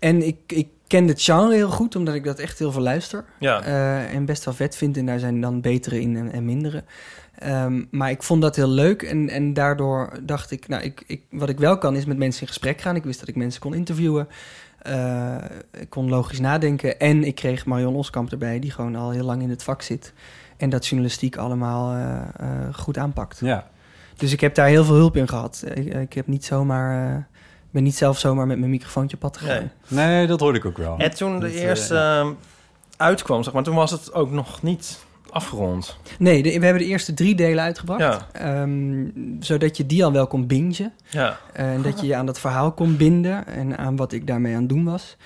en 0.00 0.26
ik, 0.26 0.36
ik 0.46 0.68
ken 0.86 1.08
het 1.08 1.22
genre 1.22 1.54
heel 1.54 1.70
goed, 1.70 1.96
omdat 1.96 2.14
ik 2.14 2.24
dat 2.24 2.38
echt 2.38 2.58
heel 2.58 2.72
veel 2.72 2.82
luister. 2.82 3.24
Ja. 3.38 3.62
Eh, 3.62 4.14
en 4.14 4.24
best 4.24 4.44
wel 4.44 4.54
vet 4.54 4.76
vind. 4.76 4.96
En 4.96 5.06
daar 5.06 5.18
zijn 5.18 5.40
dan 5.40 5.60
betere 5.60 6.00
in 6.00 6.16
en, 6.16 6.32
en 6.32 6.44
mindere. 6.44 6.82
Ehm, 7.38 7.84
maar 7.90 8.10
ik 8.10 8.22
vond 8.22 8.42
dat 8.42 8.56
heel 8.56 8.68
leuk. 8.68 9.02
En, 9.02 9.28
en 9.28 9.52
daardoor 9.52 10.12
dacht 10.22 10.50
ik, 10.50 10.68
nou, 10.68 10.82
ik, 10.82 11.04
ik, 11.06 11.22
wat 11.30 11.48
ik 11.48 11.58
wel 11.58 11.78
kan 11.78 11.96
is 11.96 12.04
met 12.04 12.16
mensen 12.16 12.40
in 12.42 12.48
gesprek 12.48 12.80
gaan. 12.80 12.96
Ik 12.96 13.04
wist 13.04 13.20
dat 13.20 13.28
ik 13.28 13.36
mensen 13.36 13.60
kon 13.60 13.74
interviewen. 13.74 14.28
Eh, 14.78 15.34
ik 15.70 15.90
kon 15.90 16.08
logisch 16.08 16.40
nadenken. 16.40 16.98
En 17.00 17.24
ik 17.24 17.34
kreeg 17.34 17.66
Marion 17.66 17.94
Oskamp 17.94 18.32
erbij, 18.32 18.58
die 18.58 18.70
gewoon 18.70 18.96
al 18.96 19.10
heel 19.10 19.24
lang 19.24 19.42
in 19.42 19.50
het 19.50 19.62
vak 19.62 19.82
zit. 19.82 20.12
En 20.56 20.70
dat 20.70 20.86
journalistiek 20.86 21.36
allemaal 21.36 21.92
eh, 21.94 22.16
eh, 22.16 22.74
goed 22.74 22.98
aanpakt. 22.98 23.38
Ja, 23.40 23.66
Dus 24.16 24.32
ik 24.32 24.40
heb 24.40 24.54
daar 24.54 24.66
heel 24.66 24.84
veel 24.84 24.94
hulp 24.94 25.16
in 25.16 25.28
gehad. 25.28 25.64
Ik, 25.74 25.94
ik 25.94 26.12
heb 26.12 26.26
niet 26.26 26.44
zomaar, 26.44 27.14
eh, 27.14 27.22
ben 27.70 27.82
niet 27.82 27.96
zelf 27.96 28.18
zomaar 28.18 28.46
met 28.46 28.58
mijn 28.58 28.70
microfoontje 28.70 29.16
pad 29.16 29.36
gegaan. 29.36 29.70
Nee. 29.88 30.06
nee, 30.06 30.26
dat 30.26 30.40
hoorde 30.40 30.58
ik 30.58 30.64
ook 30.64 30.76
wel. 30.76 30.98
En 30.98 31.14
toen 31.14 31.40
de 31.40 31.46
Dat, 31.46 31.54
eerste 31.54 31.96
ehm, 31.96 32.32
uitkwam, 32.96 33.42
zeg 33.42 33.52
maar, 33.52 33.62
toen 33.62 33.74
was 33.74 33.90
het 33.90 34.14
ook 34.14 34.30
nog 34.30 34.62
niet 34.62 34.98
afgerond. 35.34 35.96
Nee, 36.18 36.42
de- 36.42 36.58
we 36.58 36.64
hebben 36.64 36.82
de 36.82 36.88
eerste 36.88 37.14
drie 37.14 37.34
delen 37.34 37.64
uitgebracht. 37.64 38.00
Ja. 38.00 38.26
Ehm, 38.32 39.06
zodat 39.40 39.76
je 39.76 39.86
die 39.86 40.04
al 40.04 40.12
wel 40.12 40.26
kon 40.26 40.46
bingen. 40.46 40.92
Ja. 41.10 41.36
En 41.52 41.82
dat 41.82 42.00
je 42.00 42.06
je 42.06 42.14
aan 42.16 42.26
dat 42.26 42.40
verhaal 42.40 42.72
kon 42.72 42.96
binden 42.96 43.46
en 43.46 43.78
aan 43.78 43.96
wat 43.96 44.12
ik 44.12 44.26
daarmee 44.26 44.54
aan 44.54 44.60
het 44.60 44.68
doen 44.68 44.84
was. 44.84 45.16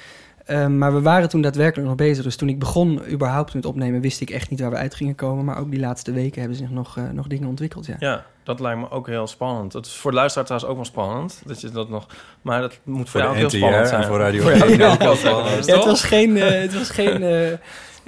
Ehm, 0.47 0.79
maar 0.79 0.95
we 0.95 1.00
waren 1.03 1.29
toen 1.29 1.41
daadwerkelijk 1.41 1.88
nog 1.88 1.97
bezig. 1.97 2.25
Dus 2.25 2.37
toen 2.37 2.49
ik 2.49 2.59
begon 2.59 3.00
überhaupt 3.11 3.55
met 3.55 3.65
opnemen, 3.65 4.00
wist 4.00 4.21
ik 4.21 4.31
echt 4.31 4.50
niet 4.50 4.61
waar 4.61 4.71
we 4.71 4.77
uit 4.77 4.95
gingen 4.95 5.15
komen. 5.15 5.45
Maar 5.45 5.59
ook 5.59 5.71
die 5.71 5.81
laatste 5.81 6.12
weken 6.12 6.41
hebben 6.41 6.59
zich 6.59 6.71
nog, 6.71 6.97
eh, 6.97 7.05
nog 7.12 7.27
dingen 7.27 7.49
ontwikkeld. 7.49 7.87
Ja. 7.87 7.97
ja, 7.99 8.25
dat 8.43 8.61
lijkt 8.61 8.81
me 8.81 8.91
ook 8.91 9.07
heel 9.07 9.27
spannend. 9.27 9.73
Dat 9.73 9.87
is 9.87 9.93
voor 9.93 10.11
de 10.11 10.17
luisteraar 10.17 10.47
trouwens 10.47 10.73
ook 10.73 10.79
wel 10.83 10.91
spannend. 10.91 11.43
Dat 11.47 11.61
je 11.61 11.71
dat 11.71 11.88
nog, 11.88 12.07
maar 12.43 12.61
dat 12.61 12.79
moet 12.85 12.97
voor, 13.11 13.21
Voor 13.21 13.21
jou 13.21 13.37
heel 13.37 13.50
spannend 13.50 13.83
en 13.83 13.88
zijn. 13.88 14.05
voor 14.05 14.19
Radio 14.25 14.43
jou 14.53 14.73
1 14.73 14.91
ook 14.91 14.99
wel 15.03 15.17
spannend, 15.17 15.49
Ja, 15.49 15.55
het 15.57 15.67
toch? 15.75 15.85
was 15.85 16.03
geen. 16.03 16.37
eh, 16.37 16.61
het 16.61 16.75
was 16.75 16.91
geen 16.91 17.23
eh, 17.23 17.53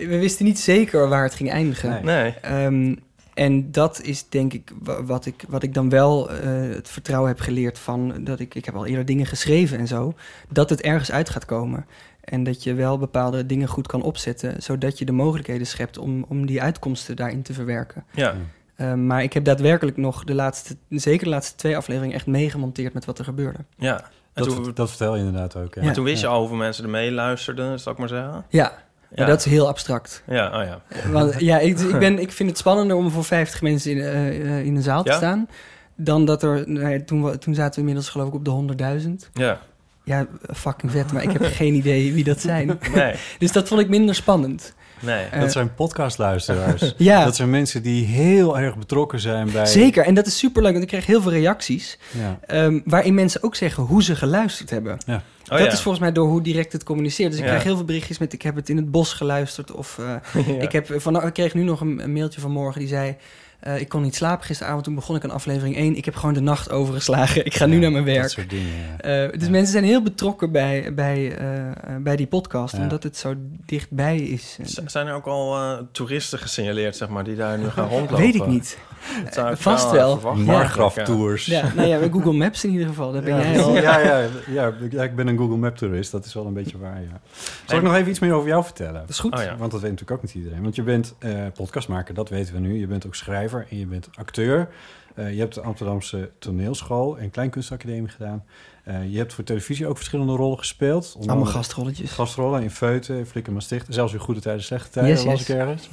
we 0.09 0.19
wisten 0.19 0.45
niet 0.45 0.59
zeker 0.59 1.09
waar 1.09 1.23
het 1.23 1.35
ging 1.35 1.50
eindigen. 1.50 1.90
Nee. 2.04 2.23
Nee. 2.23 2.35
Ehm, 2.40 2.95
en 3.35 3.73
dat 3.73 4.00
is 4.02 4.28
denk 4.28 4.52
ik 4.52 4.73
wa- 4.83 5.04
wat 5.04 5.26
ik, 5.26 5.45
wat 5.49 5.62
ik 5.62 5.75
dan 5.75 5.88
wel 5.88 6.30
eh, 6.30 6.49
het 6.75 6.88
vertrouwen 6.88 7.28
heb 7.30 7.40
geleerd 7.40 7.78
van 7.78 8.25
dat 8.25 8.40
ik, 8.40 8.54
ik 8.54 8.64
heb 8.64 8.75
al 8.75 8.87
eerder 8.87 9.04
dingen 9.04 9.26
geschreven 9.26 9.78
en 9.78 9.87
zo, 9.87 10.14
dat 10.49 10.71
het 10.71 10.80
ergens 10.80 11.12
uit 11.12 11.30
gaat 11.30 11.45
komen. 11.45 11.87
En 12.21 12.42
dat 12.45 12.62
je 12.62 12.75
wel 12.75 12.99
bepaalde 12.99 13.47
dingen 13.47 13.69
goed 13.69 13.87
kan 13.87 14.02
opzetten, 14.02 14.62
zodat 14.62 14.99
je 14.99 15.04
de 15.04 15.12
mogelijkheden 15.12 15.66
schept 15.66 15.99
om, 15.99 16.25
om 16.28 16.47
die 16.47 16.62
uitkomsten 16.62 17.16
daarin 17.16 17.42
te 17.42 17.52
verwerken. 17.52 18.04
Ja. 18.12 18.35
Ehm, 18.76 19.07
maar 19.07 19.23
ik 19.23 19.33
heb 19.33 19.45
daadwerkelijk 19.45 19.97
nog 19.97 20.25
de 20.25 20.35
laatste, 20.35 20.76
zeker 20.88 21.25
de 21.25 21.30
laatste 21.30 21.57
twee 21.57 21.76
afleveringen, 21.76 22.14
echt 22.16 22.26
meegemonteerd 22.26 22.95
met 22.95 23.04
wat 23.04 23.19
er 23.19 23.25
gebeurde. 23.25 23.59
Ja. 23.76 24.00
En 24.33 24.45
Dat, 24.45 24.54
toen, 24.54 24.71
dat 24.75 24.88
vertel 24.88 25.14
je 25.16 25.25
inderdaad 25.25 25.57
ook. 25.57 25.75
Ja. 25.75 25.83
Ja. 25.83 25.92
toen 25.92 26.04
wist 26.04 26.21
je 26.21 26.26
Ja. 26.26 26.33
al 26.33 26.38
hoeveel 26.38 26.57
mensen 26.57 26.85
er 26.85 26.90
mee 26.90 27.12
luisterden, 27.12 27.80
zal 27.80 27.92
ik 27.92 27.99
maar 27.99 28.09
zeggen. 28.09 28.45
Ja, 28.49 28.73
maar 29.16 29.26
dat 29.26 29.38
is 29.38 29.44
heel 29.44 29.68
abstract. 29.68 30.22
Ja, 30.28 30.60
oh 30.60 30.64
ja. 30.66 30.80
Want, 31.10 31.40
ja, 31.40 31.58
ik, 31.58 31.78
ik, 31.78 31.98
ben, 32.06 32.18
ik 32.18 32.32
vind 32.32 32.48
het 32.48 32.58
spannender 32.58 32.96
om 32.96 33.10
voor 33.10 33.24
50 33.24 33.62
mensen 33.62 33.90
in, 33.90 34.00
eh, 34.00 34.64
in 34.64 34.76
een 34.76 34.82
zaal 34.82 35.02
te 35.02 35.10
Ja? 35.10 35.16
staan. 35.16 35.48
Dan 35.96 36.24
dat 36.24 36.42
er, 36.42 36.70
nou 36.70 36.88
ja, 36.88 37.00
toen, 37.04 37.24
we- 37.24 37.38
toen 37.38 37.54
zaten 37.54 37.72
we 37.74 37.78
inmiddels 37.78 38.08
geloof 38.08 38.28
ik 38.28 38.34
op 38.34 38.44
de 38.44 38.50
100.000. 38.50 39.30
Ja. 39.32 39.60
Ja, 40.04 40.26
fucking 40.54 40.92
vet, 40.92 41.12
maar 41.12 41.22
ik 41.22 41.30
heb 41.30 41.44
geen 41.44 41.74
idee 41.82 42.12
wie 42.12 42.24
dat 42.24 42.40
zijn. 42.40 42.78
Nee, 42.94 43.14
Dus 43.38 43.52
dat 43.52 43.68
vond 43.68 43.80
ik 43.80 43.88
minder 43.88 44.14
spannend. 44.14 44.74
Nee. 45.00 45.25
Eh, 45.25 45.40
Dat 45.40 45.52
zijn 45.52 45.75
podcastluisteraars. 45.75 46.95
Ja, 46.97 47.25
Dat 47.25 47.37
zijn 47.37 47.50
mensen 47.50 47.83
die 47.83 48.04
heel 48.07 48.59
erg 48.59 48.76
betrokken 48.78 49.21
zijn 49.21 49.50
bij... 49.52 49.66
zeker. 49.66 50.04
En 50.04 50.14
dat 50.14 50.26
is 50.26 50.38
superleuk, 50.38 50.71
want 50.73 50.83
ik 50.83 50.88
kreeg 50.88 51.07
heel 51.07 51.23
veel 51.23 51.30
reacties... 51.33 51.99
Ja. 52.11 52.38
ehm, 52.47 52.80
waarin 52.85 53.14
mensen 53.14 53.42
ook 53.42 53.54
zeggen 53.54 53.83
hoe 53.83 54.02
ze 54.02 54.16
geluisterd 54.16 54.71
hebben. 54.71 54.92
Oh, 54.92 55.16
dat 55.45 55.59
ja. 55.59 55.73
is 55.73 55.80
volgens 55.80 55.99
mij 56.04 56.12
door 56.12 56.28
hoe 56.28 56.42
direct 56.42 56.73
het 56.73 56.85
communiceert. 56.85 57.30
Dus 57.30 57.38
ik 57.38 57.45
Ja. 57.45 57.50
krijg 57.50 57.64
heel 57.66 57.76
veel 57.76 57.85
berichtjes 57.85 58.19
met... 58.19 58.33
ik 58.33 58.42
heb 58.42 58.57
het 58.57 58.69
in 58.69 58.76
het 58.76 58.90
bos 58.90 59.12
geluisterd. 59.12 59.73
Of 59.73 59.99
eh, 59.99 60.45
Ja. 60.57 60.62
ik, 60.62 60.73
heb 60.73 60.95
van, 60.97 61.26
ik 61.26 61.33
kreeg 61.33 61.54
nu 61.54 61.62
nog 61.62 61.80
een, 61.80 61.99
een 62.02 62.12
mailtje 62.12 62.40
vanmorgen 62.40 62.80
die 62.80 62.88
zei... 62.88 63.16
eh, 63.60 63.80
ik 63.80 63.88
kon 63.88 64.02
niet 64.02 64.14
slapen 64.14 64.46
gisteravond, 64.46 64.84
toen 64.84 64.94
begon 64.94 65.16
ik 65.16 65.24
aan 65.24 65.30
aflevering 65.30 65.76
1. 65.76 65.96
Ik 65.96 66.04
heb 66.04 66.14
gewoon 66.14 66.34
de 66.34 66.40
nacht 66.40 66.70
overgeslagen. 66.70 67.44
Ik 67.46 67.54
ga 67.54 67.66
nu 67.66 67.78
naar 67.78 67.90
mijn 67.92 68.04
Dat 68.04 68.14
werk. 68.14 68.28
soort 68.28 68.50
dingen, 68.50 68.72
ja. 68.98 69.00
Eh, 69.26 69.38
dus 69.38 69.48
mensen 69.48 69.72
zijn 69.72 69.84
heel 69.84 70.02
betrokken 70.02 70.52
bij, 70.52 70.94
bij, 70.94 71.36
eh, 71.38 71.66
eh, 71.68 71.72
bij 72.00 72.16
die 72.16 72.26
podcast, 72.26 72.76
Ja. 72.76 72.82
omdat 72.82 73.02
het 73.02 73.16
zo 73.16 73.34
dichtbij 73.66 74.16
is. 74.18 74.58
Z- 74.62 74.78
Zijn 74.86 75.06
er 75.06 75.14
ook 75.14 75.26
al 75.26 75.56
eh, 75.56 75.78
toeristen 75.92 76.38
gesignaleerd, 76.38 76.96
zeg 76.96 77.08
maar, 77.08 77.24
die 77.24 77.36
daar 77.36 77.58
nu 77.58 77.68
gaan 77.68 77.88
rondlopen? 77.98 78.16
Weet 78.24 78.34
ik 78.34 78.46
niet. 78.46 78.78
Dat 79.24 79.34
zou 79.34 79.50
ik 79.50 79.56
Vast 79.56 79.84
wel 79.84 79.92
wel. 79.92 80.14
verwachten. 80.18 80.44
Margraf 80.44 80.94
Ja. 80.96 81.04
Tours. 81.04 81.46
Ja, 81.46 81.72
nou 81.74 81.88
ja, 81.88 81.98
Google 82.12 82.32
Maps 82.32 82.64
in 82.64 82.70
ieder 82.70 82.86
geval. 82.86 83.12
Daar 83.12 83.22
ben 83.22 83.36
ja, 83.36 83.42
jij 83.52 83.62
al. 83.62 83.74
ja, 83.74 83.98
ja, 83.98 84.24
ja, 84.46 84.72
ik- 84.80 84.92
ja, 84.92 85.02
ik 85.02 85.14
ben 85.16 85.26
een 85.26 85.36
Google 85.38 85.56
Map 85.56 85.76
toerist. 85.76 86.10
Dat 86.12 86.24
is 86.24 86.34
wel 86.34 86.46
een 86.46 86.52
beetje 86.54 86.78
waar, 86.78 87.00
ja. 87.00 87.20
Zal 87.66 87.76
ik 87.78 87.82
nog 87.84 87.94
even 87.94 88.10
iets 88.10 88.18
meer 88.18 88.32
over 88.32 88.48
jou 88.48 88.64
vertellen? 88.64 89.00
Dat 89.00 89.08
is 89.08 89.18
goed. 89.18 89.34
Oh 89.34 89.42
ja. 89.42 89.56
Want 89.56 89.70
dat 89.70 89.80
weet 89.80 89.90
natuurlijk 89.90 90.10
ook 90.10 90.22
niet 90.22 90.34
iedereen. 90.34 90.62
Want 90.62 90.74
je 90.76 90.82
bent 90.82 91.14
eh, 91.18 91.30
podcastmaker, 91.54 92.14
dat 92.14 92.28
weten 92.28 92.54
we 92.54 92.60
nu. 92.60 92.78
Je 92.78 92.86
bent 92.86 93.06
ook 93.06 93.14
schrijver 93.14 93.50
en 93.59 93.78
je 93.78 93.87
bent 93.87 94.09
acteur. 94.14 94.69
Eh, 95.14 95.33
je 95.33 95.38
hebt 95.38 95.54
de 95.54 95.61
Amsterdamse 95.61 96.30
toneelschool 96.38 97.19
en 97.19 97.30
kleinkunstacademie 97.30 98.09
gedaan. 98.09 98.45
Eh, 98.85 99.11
je 99.11 99.19
hebt 99.19 99.33
voor 99.33 99.45
televisie 99.45 99.87
ook 99.87 99.97
verschillende 99.97 100.33
rollen 100.33 100.59
gespeeld. 100.59 101.12
Onder 101.14 101.30
Allemaal 101.30 101.52
gastrolletjes. 101.52 102.11
gastrollen 102.11 102.62
in 102.62 102.71
Feuten, 102.71 103.26
Flikker 103.26 103.52
Maastricht. 103.52 103.87
Zelfs 103.88 104.12
in 104.12 104.19
Goede 104.19 104.40
Tijden, 104.40 104.62
Slechte 104.62 104.90
Tijden, 104.90 105.11
Yes, 105.11 105.23
yes. 105.23 105.40
ik 105.40 105.49
ergens. 105.49 105.88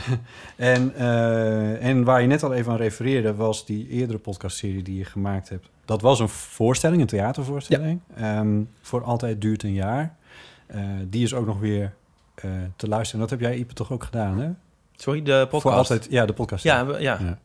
en, 0.56 0.94
eh, 0.94 1.84
en 1.84 2.04
waar 2.04 2.20
je 2.20 2.26
net 2.26 2.42
al 2.42 2.52
even 2.52 2.72
aan 2.72 2.78
refereerde... 2.78 3.34
was 3.34 3.66
die 3.66 3.88
eerdere 3.88 4.18
podcastserie 4.18 4.82
die 4.82 4.98
je 4.98 5.04
gemaakt 5.04 5.48
hebt. 5.48 5.68
Dat 5.84 6.00
was 6.00 6.20
een 6.20 6.28
voorstelling, 6.28 7.00
een 7.00 7.06
theatervoorstelling. 7.06 8.00
Ehm, 8.16 8.60
voor 8.80 9.02
Altijd 9.04 9.40
Duurt 9.40 9.62
een 9.62 9.72
Jaar. 9.72 10.18
Die 11.04 11.22
is 11.22 11.34
ook 11.34 11.46
nog 11.46 11.58
weer 11.58 11.92
te 12.76 12.88
luisteren. 12.88 13.22
En 13.22 13.28
dat 13.28 13.30
heb 13.30 13.40
jij, 13.40 13.58
Ipe, 13.58 13.74
toch 13.74 13.92
ook 13.92 14.04
gedaan, 14.04 14.38
hè? 14.38 14.50
Sorry, 15.00 15.22
de 15.22 15.38
podcast? 15.42 15.62
Voor 15.62 15.72
Altijd, 15.72 16.06
ja, 16.10 16.26
de 16.26 16.32
podcast. 16.32 16.64
Ja, 16.64 16.86
we- 16.86 17.00
ja. 17.00 17.18
Ja. 17.22 17.38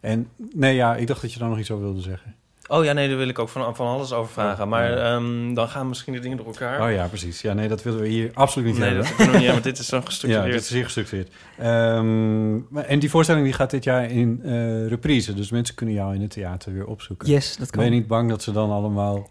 En 0.00 0.28
nee, 0.54 0.74
ja, 0.74 0.96
ik 0.96 1.06
dacht 1.06 1.20
dat 1.22 1.32
je 1.32 1.38
daar 1.38 1.48
nog 1.48 1.58
iets 1.58 1.70
over 1.70 1.84
wilde 1.84 2.00
zeggen. 2.00 2.34
Oh 2.68 2.84
ja, 2.84 2.92
nee, 2.92 3.08
daar 3.08 3.16
wil 3.16 3.28
ik 3.28 3.38
ook 3.38 3.48
van, 3.48 3.76
van 3.76 3.86
alles 3.86 4.12
over 4.12 4.32
vragen. 4.32 4.64
Oh, 4.64 4.70
maar 4.70 4.90
ja. 4.90 5.14
ehm, 5.14 5.54
dan 5.54 5.68
gaan 5.68 5.88
misschien 5.88 6.12
de 6.12 6.18
dingen 6.18 6.36
door 6.36 6.46
elkaar. 6.46 6.82
Oh 6.82 6.92
ja, 6.92 7.06
precies. 7.06 7.40
Ja, 7.40 7.52
nee, 7.52 7.68
dat 7.68 7.82
willen 7.82 8.00
we 8.00 8.08
hier 8.08 8.30
absoluut 8.34 8.66
niet 8.68 8.78
nee, 8.78 8.88
hebben. 8.88 9.06
dat 9.06 9.14
kunnen 9.14 9.32
we 9.32 9.38
niet, 9.38 9.46
ja, 9.46 9.52
want 9.52 9.64
dit 9.64 9.78
is 9.78 9.86
zo 9.86 9.96
Ja, 9.96 10.02
gestructureerd. 10.04 10.52
dit 10.52 10.60
is 10.60 10.68
zeer 10.68 10.84
gestructureerd. 10.84 11.28
Ehm, 11.58 12.54
maar- 12.72 12.84
en 12.84 12.98
die 12.98 13.10
voorstelling 13.10 13.44
die 13.44 13.52
gaat 13.54 13.70
dit 13.70 13.84
jaar 13.84 14.10
in 14.10 14.40
eh, 14.44 14.86
reprise. 14.88 15.34
Dus 15.34 15.50
mensen 15.50 15.74
kunnen 15.74 15.94
jou 15.94 16.14
in 16.14 16.20
het 16.20 16.30
theater 16.30 16.72
weer 16.72 16.86
opzoeken. 16.86 17.28
Yes, 17.28 17.56
dat 17.56 17.70
Ben 17.70 17.84
je 17.84 17.88
kan. 17.90 17.98
niet 17.98 18.06
bang 18.08 18.28
dat 18.28 18.42
ze 18.42 18.52
dan 18.52 18.70
allemaal... 18.70 19.28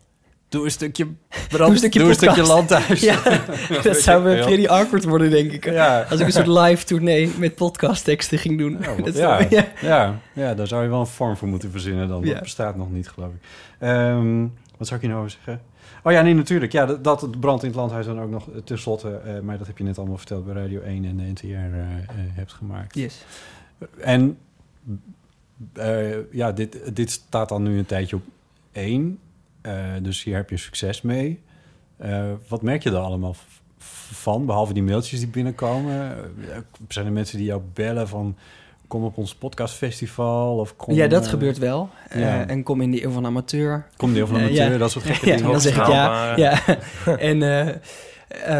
Doe 0.49 0.65
een 0.65 0.71
stukje 0.71 1.05
brand, 1.29 1.49
Doe 1.51 1.67
een 1.69 1.77
stukje 1.77 1.99
doe 1.99 2.07
een 2.07 2.15
stukje 2.15 2.41
podcast. 2.41 2.69
landhuis. 2.69 3.01
Ja, 3.01 3.19
dat 3.83 3.97
zou 3.97 4.23
veel. 4.23 4.45
pretty 4.45 4.67
awkward 4.67 5.03
worden, 5.03 5.29
denk 5.31 5.51
ik. 5.51 5.65
Ja. 5.65 6.05
Als 6.09 6.19
ik 6.19 6.25
een 6.25 6.31
soort 6.31 6.47
live 6.47 6.85
tournee 6.85 7.31
met 7.37 7.55
podcastteksten 7.55 8.37
ging 8.37 8.57
doen. 8.57 8.77
Ja, 8.81 8.95
wat- 9.01 9.15
ja, 9.81 10.19
ja. 10.33 10.53
daar 10.53 10.67
zou 10.67 10.83
je 10.83 10.89
wel 10.89 10.99
een 10.99 11.05
vorm 11.07 11.37
voor 11.37 11.47
moeten 11.47 11.71
verzinnen 11.71 12.07
dan. 12.07 12.25
Dat 12.25 12.39
bestaat 12.39 12.75
nog 12.75 12.91
niet, 12.91 13.09
geloof 13.09 13.29
ik. 13.33 13.41
Ehm, 13.79 14.41
wat 14.77 14.87
zou 14.87 14.99
ik 14.99 15.01
hier 15.05 15.09
nou 15.09 15.25
over 15.25 15.31
zeggen? 15.31 15.61
Oh 16.03 16.11
ja, 16.11 16.21
nee, 16.21 16.33
natuurlijk. 16.33 16.71
Ja, 16.71 16.85
dat, 16.85 17.03
dat 17.03 17.21
het 17.21 17.39
brand 17.39 17.61
in 17.61 17.67
het 17.67 17.77
landhuis 17.77 18.05
dan 18.05 18.21
ook 18.21 18.29
nog 18.29 18.49
eh, 18.51 18.57
tenslotte... 18.63 19.09
eh, 19.25 19.39
maar 19.39 19.57
dat 19.57 19.67
heb 19.67 19.77
je 19.77 19.83
net 19.83 19.97
allemaal 19.97 20.17
verteld 20.17 20.45
bij 20.45 20.53
Radio 20.61 20.81
1 20.81 21.05
en 21.05 21.17
de 21.17 21.23
NTR 21.23 21.45
eh, 21.45 21.83
hebt 22.33 22.53
gemaakt. 22.53 22.95
Yes. 22.95 23.25
En 23.99 24.37
ja, 26.31 26.51
dit, 26.51 26.95
dit 26.95 27.11
staat 27.11 27.49
dan 27.49 27.63
nu 27.63 27.77
een 27.77 27.85
tijdje 27.85 28.15
op 28.15 28.23
één. 28.71 29.19
Eh, 29.61 29.73
dus 30.01 30.23
hier 30.23 30.35
heb 30.35 30.49
je 30.49 30.57
succes 30.57 31.01
mee. 31.01 31.41
Eh, 31.97 32.23
wat 32.47 32.61
merk 32.61 32.83
je 32.83 32.89
er 32.89 32.95
allemaal 32.97 33.35
van? 34.11 34.45
Behalve 34.45 34.73
die 34.73 34.83
mailtjes 34.83 35.19
die 35.19 35.27
binnenkomen. 35.29 36.11
Eh, 36.51 36.57
zijn 36.87 37.05
er 37.05 37.11
mensen 37.11 37.37
die 37.37 37.45
jou 37.47 37.61
bellen 37.73 38.07
van... 38.07 38.35
kom 38.87 39.03
op 39.03 39.17
ons 39.17 39.35
podcastfestival? 39.35 40.57
Of 40.57 40.75
kom, 40.75 40.93
Ja, 40.93 41.07
dat 41.07 41.27
gebeurt 41.27 41.57
wel. 41.57 41.89
Eh, 42.09 42.21
ja. 42.21 42.47
en 42.47 42.63
kom 42.63 42.81
in 42.81 42.91
de 42.91 43.03
eeuw 43.03 43.11
van 43.11 43.25
amateur. 43.25 43.85
Kom 43.97 44.15
van 44.15 44.17
de 44.19 44.33
Eh, 44.33 44.41
amateur, 44.43 44.71
ja. 44.71 44.77
dat 44.77 44.91
soort 44.91 45.05
gekke 45.05 45.25
Ja, 45.29 45.35
dingen. 45.35 45.51
dan 45.51 45.61
zeg 45.61 45.77
ik 45.77 45.85
ja. 45.87 46.35
Ja. 46.37 46.61
en 47.29 47.43
eh, 47.43 47.67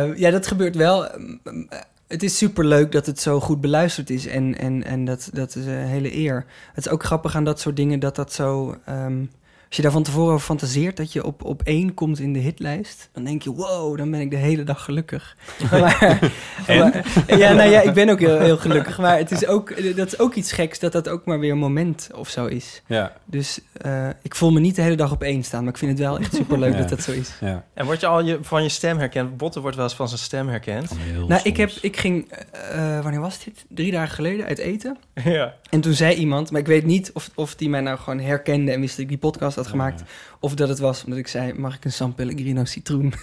eh, 0.02 0.18
ja, 0.18 0.30
dat 0.32 0.48
gebeurt 0.48 0.76
wel. 0.76 1.08
Mm, 1.18 1.40
eh, 1.70 1.80
Het 2.08 2.24
is 2.24 2.38
superleuk 2.38 2.92
dat 2.92 3.06
het 3.06 3.20
zo 3.20 3.40
goed 3.40 3.62
beluisterd 3.62 4.10
is. 4.10 4.28
En, 4.28 4.58
en, 4.58 4.84
en 4.84 5.06
dat, 5.06 5.30
dat 5.34 5.56
is 5.56 5.66
een 5.66 5.86
hele 5.86 6.16
eer. 6.16 6.46
Het 6.74 6.86
is 6.86 6.92
ook 6.92 7.04
grappig 7.04 7.36
aan 7.36 7.44
dat 7.44 7.60
soort 7.60 7.76
dingen 7.76 8.00
dat 8.00 8.16
dat 8.16 8.34
zo... 8.34 8.76
ehm, 8.86 9.24
als 9.70 9.78
je 9.78 9.84
daar 9.84 9.92
van 9.94 10.04
tevoren 10.04 10.34
over 10.34 10.46
fantaseert 10.46 10.98
dat 10.98 11.14
je 11.14 11.24
op, 11.26 11.44
op 11.44 11.62
één 11.64 11.94
komt 11.94 12.20
in 12.20 12.34
de 12.34 12.40
hitlijst... 12.40 13.10
dan 13.14 13.24
denk 13.24 13.42
je, 13.42 13.54
wow, 13.54 13.98
dan 13.98 14.12
ben 14.12 14.20
ik 14.20 14.30
de 14.30 14.36
hele 14.36 14.64
dag 14.64 14.84
gelukkig. 14.84 15.36
maar, 15.72 16.20
maar- 16.68 17.06
ja, 17.38 17.54
nou 17.54 17.70
ja, 17.70 17.82
ik 17.82 17.94
ben 17.94 18.10
ook 18.10 18.20
heel, 18.20 18.40
heel 18.40 18.58
gelukkig. 18.58 18.98
Maar 18.98 19.18
het 19.18 19.32
is 19.32 19.46
ook, 19.48 19.96
dat 19.96 20.08
is 20.08 20.20
ook 20.20 20.34
iets 20.36 20.52
geks 20.52 20.80
dat 20.80 20.92
dat 20.92 21.10
ook 21.10 21.26
maar 21.26 21.40
weer 21.40 21.52
een 21.52 21.58
moment 21.58 22.10
of 22.16 22.30
zo 22.30 22.46
is. 22.46 22.82
Ja, 22.86 23.14
Dus 23.26 23.60
eh, 23.74 24.08
ik 24.22 24.36
voel 24.36 24.52
me 24.52 24.60
niet 24.60 24.76
de 24.76 24.82
hele 24.82 24.96
dag 24.96 25.12
op 25.12 25.24
één 25.24 25.44
staan, 25.44 25.64
maar 25.64 25.72
ik 25.74 25.78
vind 25.80 25.92
het 25.92 26.00
wel 26.00 26.20
echt 26.20 26.34
superleuk 26.36 26.74
Ja. 26.74 26.80
dat 26.80 26.90
dat 26.90 27.02
zo 27.02 27.12
is. 27.12 27.32
ja. 27.40 27.64
En 27.74 27.86
word 27.86 28.00
je 28.00 28.08
al 28.08 28.24
je, 28.24 28.38
van 28.42 28.64
je 28.64 28.70
stem 28.70 28.98
herkend? 28.98 29.38
Botte 29.38 29.60
wordt 29.62 29.76
wel 29.76 29.86
eens 29.86 29.96
van 29.96 30.08
zijn 30.08 30.20
stem 30.20 30.48
herkend. 30.48 30.92
Heel 30.98 31.28
Nou, 31.28 31.42
ik, 31.44 31.58
heb, 31.58 31.72
ik 31.82 31.98
ging, 31.98 32.32
eh, 32.72 33.02
wanneer 33.02 33.22
was 33.22 33.44
dit? 33.44 33.66
Drie 33.70 33.92
dagen 33.92 34.16
geleden 34.16 34.46
uit 34.46 34.58
eten. 34.58 34.98
ja. 35.24 35.54
En 35.70 35.82
toen 35.82 35.94
zei 35.94 36.16
iemand, 36.16 36.52
maar 36.52 36.62
ik 36.62 36.68
weet 36.68 36.86
niet 36.86 37.12
of, 37.14 37.30
of 37.36 37.56
die 37.56 37.70
mij 37.70 37.82
nou 37.82 37.98
gewoon 37.98 38.20
herkende 38.20 38.72
en 38.72 38.80
wist 38.80 38.92
dat 38.92 39.00
ik 39.04 39.08
die 39.08 39.18
podcast 39.18 39.58
had 39.60 39.68
gemaakt. 39.68 40.02
Of 40.40 40.54
dat 40.56 40.70
het 40.70 40.80
was 40.80 41.04
omdat 41.04 41.20
ik 41.20 41.28
zei, 41.28 41.54
mag 41.54 41.76
ik 41.76 41.86
een 41.86 41.92
San 41.92 42.16
Pellegrino 42.16 42.66
citroen? 42.66 43.14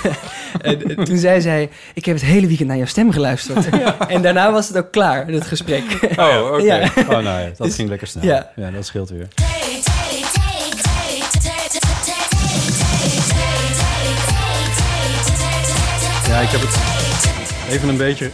en, 0.60 0.82
eh, 0.96 1.04
toen 1.04 1.18
zei 1.18 1.40
zij, 1.40 1.70
ik 1.94 2.04
heb 2.04 2.14
het 2.14 2.24
hele 2.24 2.46
weekend 2.46 2.68
naar 2.68 2.76
jouw 2.76 2.86
stem 2.86 3.12
geluisterd. 3.12 3.68
En 4.08 4.22
daarna 4.22 4.52
was 4.52 4.68
het 4.68 4.76
ook 4.76 4.90
klaar, 4.92 5.26
het 5.26 5.46
gesprek. 5.46 5.84
Oh, 6.16 6.50
oké. 6.52 6.90
Oh, 7.00 7.08
nou 7.08 7.22
ja, 7.24 7.46
dat 7.46 7.56
Dus- 7.66 7.74
ging 7.74 7.88
lekker 7.88 8.06
snel. 8.06 8.24
ja. 8.24 8.52
ja, 8.56 8.70
dat 8.70 8.86
scheelt 8.86 9.08
weer. 9.10 9.28
Ja, 16.28 16.40
ik 16.40 16.48
heb 16.48 16.60
het 16.60 16.78
even 17.74 17.88
een 17.88 17.96
beetje 17.96 18.30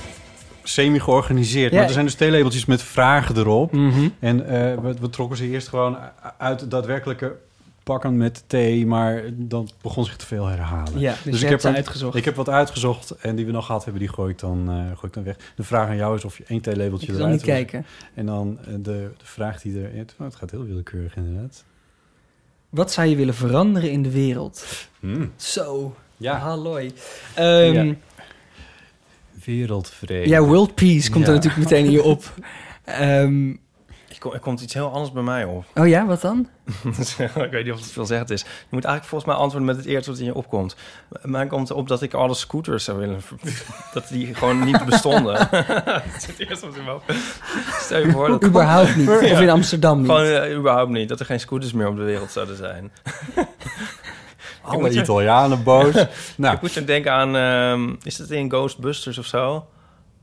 semi-georganiseerd. 0.62 1.70
Ja. 1.70 1.76
Maar 1.78 1.86
er 1.86 1.92
zijn 1.92 2.04
dus 2.04 2.14
theelabeltjes 2.14 2.64
met 2.64 2.82
vragen 2.82 3.36
erop. 3.36 3.72
Mhm. 3.72 4.08
En 4.18 4.46
eh, 4.46 4.78
we, 4.82 4.94
we 5.00 5.10
trokken 5.10 5.36
ze 5.36 5.48
eerst 5.48 5.68
gewoon 5.68 5.96
uit 6.38 6.60
het 6.60 6.70
daadwerkelijke 6.70 7.36
pakken 7.82 8.16
met 8.16 8.44
thee. 8.46 8.86
Maar 8.86 9.22
dan 9.32 9.68
begon 9.82 10.04
zich 10.04 10.16
te 10.16 10.26
veel 10.26 10.46
herhalen. 10.46 10.98
Ja, 11.00 11.12
dus, 11.22 11.32
Dus 11.32 11.42
ik 11.42 11.48
heb 11.48 11.60
ze 11.60 11.68
een- 11.68 11.74
uitgezocht. 11.74 12.16
Ik 12.16 12.24
heb 12.24 12.34
wat 12.34 12.48
uitgezocht 12.48 13.10
en 13.10 13.36
die 13.36 13.46
we 13.46 13.52
nog 13.52 13.66
gehad 13.66 13.84
hebben, 13.84 14.02
die 14.02 14.12
gooi 14.12 14.30
ik 14.32 14.38
dan, 14.38 14.68
eh, 14.68 14.74
gooi 14.76 14.98
ik 15.02 15.12
dan 15.12 15.24
weg. 15.24 15.36
De 15.56 15.62
vraag 15.62 15.88
aan 15.88 15.96
jou 15.96 16.16
is 16.16 16.24
of 16.24 16.38
je 16.38 16.44
één 16.46 16.60
theelabeltje 16.60 17.12
eruit 17.12 17.30
niet 17.32 17.42
wil- 17.44 17.54
kijken. 17.54 17.86
En 18.14 18.26
dan 18.26 18.58
eh, 18.60 18.66
de, 18.74 18.80
de 19.18 19.24
vraag 19.24 19.60
die 19.60 19.80
er... 19.82 19.96
ja, 19.96 20.04
Het 20.24 20.34
gaat 20.36 20.50
heel 20.50 20.64
willekeurig 20.64 21.16
inderdaad. 21.16 21.64
Wat 22.68 22.92
zou 22.92 23.08
je 23.08 23.16
willen 23.16 23.34
veranderen 23.34 23.90
in 23.90 24.02
de 24.02 24.10
wereld? 24.10 24.66
Zo, 25.36 25.94
Ja, 26.16 26.36
halloi. 26.38 26.92
Ehm, 27.34 27.72
Ja. 27.72 27.94
Ja. 29.44 29.52
wereldvrede. 29.52 30.40
world 30.40 30.74
peace 30.74 31.10
komt 31.10 31.24
er 31.26 31.34
Ja. 31.34 31.36
natuurlijk 31.40 31.70
meteen 31.70 31.86
hier 31.86 32.02
op. 32.02 32.22
Ehm, 32.84 33.50
Ik 34.08 34.18
kom, 34.18 34.32
er 34.32 34.40
komt 34.40 34.60
iets 34.60 34.74
heel 34.74 34.90
anders 34.92 35.12
bij 35.12 35.22
mij 35.22 35.44
op. 35.44 35.64
oh 35.74 35.88
ja, 35.88 36.06
wat 36.06 36.20
dan? 36.20 36.48
ik 37.18 37.50
weet 37.50 37.64
niet 37.64 37.72
of 37.72 37.80
het 37.80 37.92
veel 37.92 38.06
zegt 38.06 38.30
is. 38.30 38.40
Je 38.40 38.46
moet 38.70 38.84
eigenlijk 38.84 39.04
volgens 39.04 39.30
mij 39.30 39.40
antwoorden 39.40 39.68
met 39.68 39.76
het 39.76 39.86
eerste 39.86 40.10
wat 40.10 40.18
in 40.18 40.24
je 40.24 40.34
opkomt. 40.34 40.76
Mij 41.22 41.46
komt 41.46 41.70
op 41.70 41.88
dat 41.88 42.02
ik 42.02 42.14
alle 42.14 42.34
scooters 42.34 42.84
zou 42.84 42.98
willen... 42.98 43.20
dat 43.94 44.08
die 44.08 44.34
gewoon 44.34 44.64
niet 44.64 44.84
bestonden. 44.84 45.48
dat 45.84 46.02
is 46.16 46.26
het 46.26 46.38
eerste 46.38 46.66
wat 46.66 46.76
in 46.76 46.84
me 46.84 46.94
op. 46.94 47.02
Stel 47.80 47.98
je 47.98 48.10
voor 48.10 48.28
dat... 48.28 48.44
Überhaupt 48.44 48.96
niet. 48.96 49.08
Of 49.08 49.40
in 49.40 49.50
Amsterdam 49.50 49.98
niet. 49.98 50.06
Gewoon 50.10 50.26
eh, 50.26 50.56
überhaupt 50.56 50.90
niet. 50.90 51.08
Dat 51.08 51.20
er 51.20 51.26
geen 51.26 51.40
scooters 51.40 51.72
meer 51.72 51.88
op 51.88 51.96
de 51.96 52.02
wereld 52.02 52.30
zouden 52.30 52.56
zijn. 52.56 52.92
Alle 54.62 54.92
je- 54.92 55.00
Italianen 55.00 55.62
boos. 55.62 55.94
nou, 56.36 56.54
Ik 56.54 56.60
moet 56.60 56.72
je 56.72 56.84
denken 56.84 57.12
aan... 57.12 57.36
ehm, 57.36 57.94
is 58.02 58.16
dat 58.16 58.30
in 58.30 58.50
Ghostbusters 58.50 59.18
of 59.18 59.26
zo? 59.26 59.66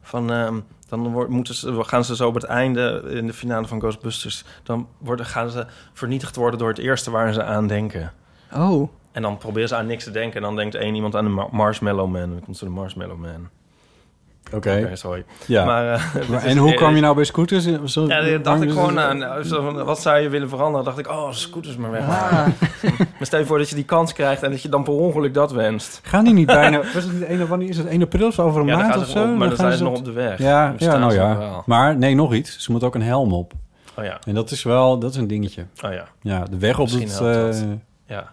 van 0.01 0.31
ehm, 0.31 0.59
dan 0.87 1.11
wordt, 1.11 1.29
moeten 1.29 1.55
ze, 1.55 1.83
gaan 1.83 2.03
ze 2.05 2.15
zo 2.15 2.27
op 2.27 2.33
het 2.33 2.43
einde 2.43 3.03
in 3.09 3.25
de 3.27 3.33
finale 3.33 3.67
van 3.67 3.79
Ghostbusters, 3.79 4.43
dan 4.63 4.87
worden, 4.97 5.25
gaan 5.25 5.49
ze 5.49 5.65
vernietigd 5.93 6.35
worden 6.35 6.59
door 6.59 6.69
het 6.69 6.77
eerste 6.77 7.11
waar 7.11 7.33
ze 7.33 7.43
aan 7.43 7.67
denken. 7.67 8.13
Oh, 8.53 8.89
En 9.11 9.21
dan 9.21 9.37
proberen 9.37 9.69
ze 9.69 9.75
aan 9.75 9.85
niks 9.85 10.03
te 10.03 10.11
denken 10.11 10.35
en 10.35 10.41
dan 10.41 10.55
denkt 10.55 10.75
één 10.75 10.95
iemand 10.95 11.15
aan 11.15 11.23
de 11.23 11.29
Ma- 11.29 11.47
Marshmallow 11.51 12.11
Man. 12.11 12.29
Dan 12.29 12.39
komt 12.43 12.57
ze 12.57 12.65
de 12.65 12.71
Marshmallow 12.71 13.17
Man. 13.17 13.49
Oké. 14.53 14.89
Sorry. 14.93 15.23
Ja. 15.45 15.65
Maar, 15.65 15.93
eh, 15.93 16.29
Maar 16.29 16.43
en 16.51 16.57
hoe 16.57 16.73
kwam 16.73 16.95
je 16.95 17.01
nou 17.01 17.15
bij 17.15 17.23
scooters? 17.23 17.67
Zo, 17.85 18.07
Ja, 18.07 18.21
daar 18.21 18.41
dacht 18.41 18.61
ik 18.61 18.69
gewoon 18.69 18.99
aan. 18.99 19.23
eh, 19.23 19.83
Wat 19.85 20.01
zou 20.01 20.19
je 20.19 20.29
willen 20.29 20.49
veranderen? 20.49 20.85
dacht 20.85 20.97
ik, 20.97 21.07
oh, 21.09 21.31
scooters 21.31 21.75
maar 21.77 21.91
weg. 21.91 22.01
ah, 22.07 22.31
Maar 23.17 23.27
stel 23.27 23.39
je 23.39 23.45
voor 23.45 23.57
dat 23.57 23.69
je 23.69 23.75
die 23.75 23.83
kans 23.83 24.13
krijgt 24.13 24.43
en 24.43 24.51
dat 24.51 24.61
je 24.61 24.69
dan 24.69 24.83
per 24.83 24.93
ongeluk 24.93 25.33
dat 25.33 25.51
wenst. 25.51 25.99
Gaan 26.03 26.23
die 26.23 26.33
niet 26.33 26.45
bijna... 26.45 26.77
Was 26.93 27.03
het 27.03 27.11
niet 27.19 27.29
een, 27.29 27.47
wanneer 27.47 27.69
is 27.69 27.77
het 27.77 27.87
1 27.87 28.01
april 28.01 28.27
of 28.27 28.39
over 28.39 28.61
een 28.61 28.67
Ja, 28.67 28.77
maand 28.77 28.97
of 28.97 29.07
zo? 29.07 29.23
op, 29.31 29.37
maar 29.37 29.47
dan, 29.47 29.57
zijn 29.57 29.73
ze 29.77 29.83
nog 29.83 29.97
op- 29.97 30.05
de 30.05 30.11
weg. 30.11 30.37
Ja, 30.39 30.73
ja 30.77 30.97
nou 30.97 31.13
ja. 31.13 31.61
Maar 31.65 31.97
nee, 31.97 32.15
nog 32.15 32.33
iets. 32.33 32.57
Ze 32.59 32.71
moet 32.71 32.83
ook 32.83 32.95
een 32.95 33.01
helm 33.01 33.33
op. 33.33 33.53
Oh 33.97 34.05
ja, 34.05 34.17
En 34.27 34.33
dat 34.33 34.51
is 34.51 34.63
wel, 34.63 34.99
dat 34.99 35.11
is 35.11 35.17
een 35.17 35.27
dingetje. 35.27 35.65
oh 35.85 35.91
ja, 35.93 36.03
Ja, 36.21 36.43
de 36.51 36.57
weg 36.57 36.79
op 36.79 36.89
het... 36.89 37.19
eh, 37.21 37.49
ja. 38.05 38.31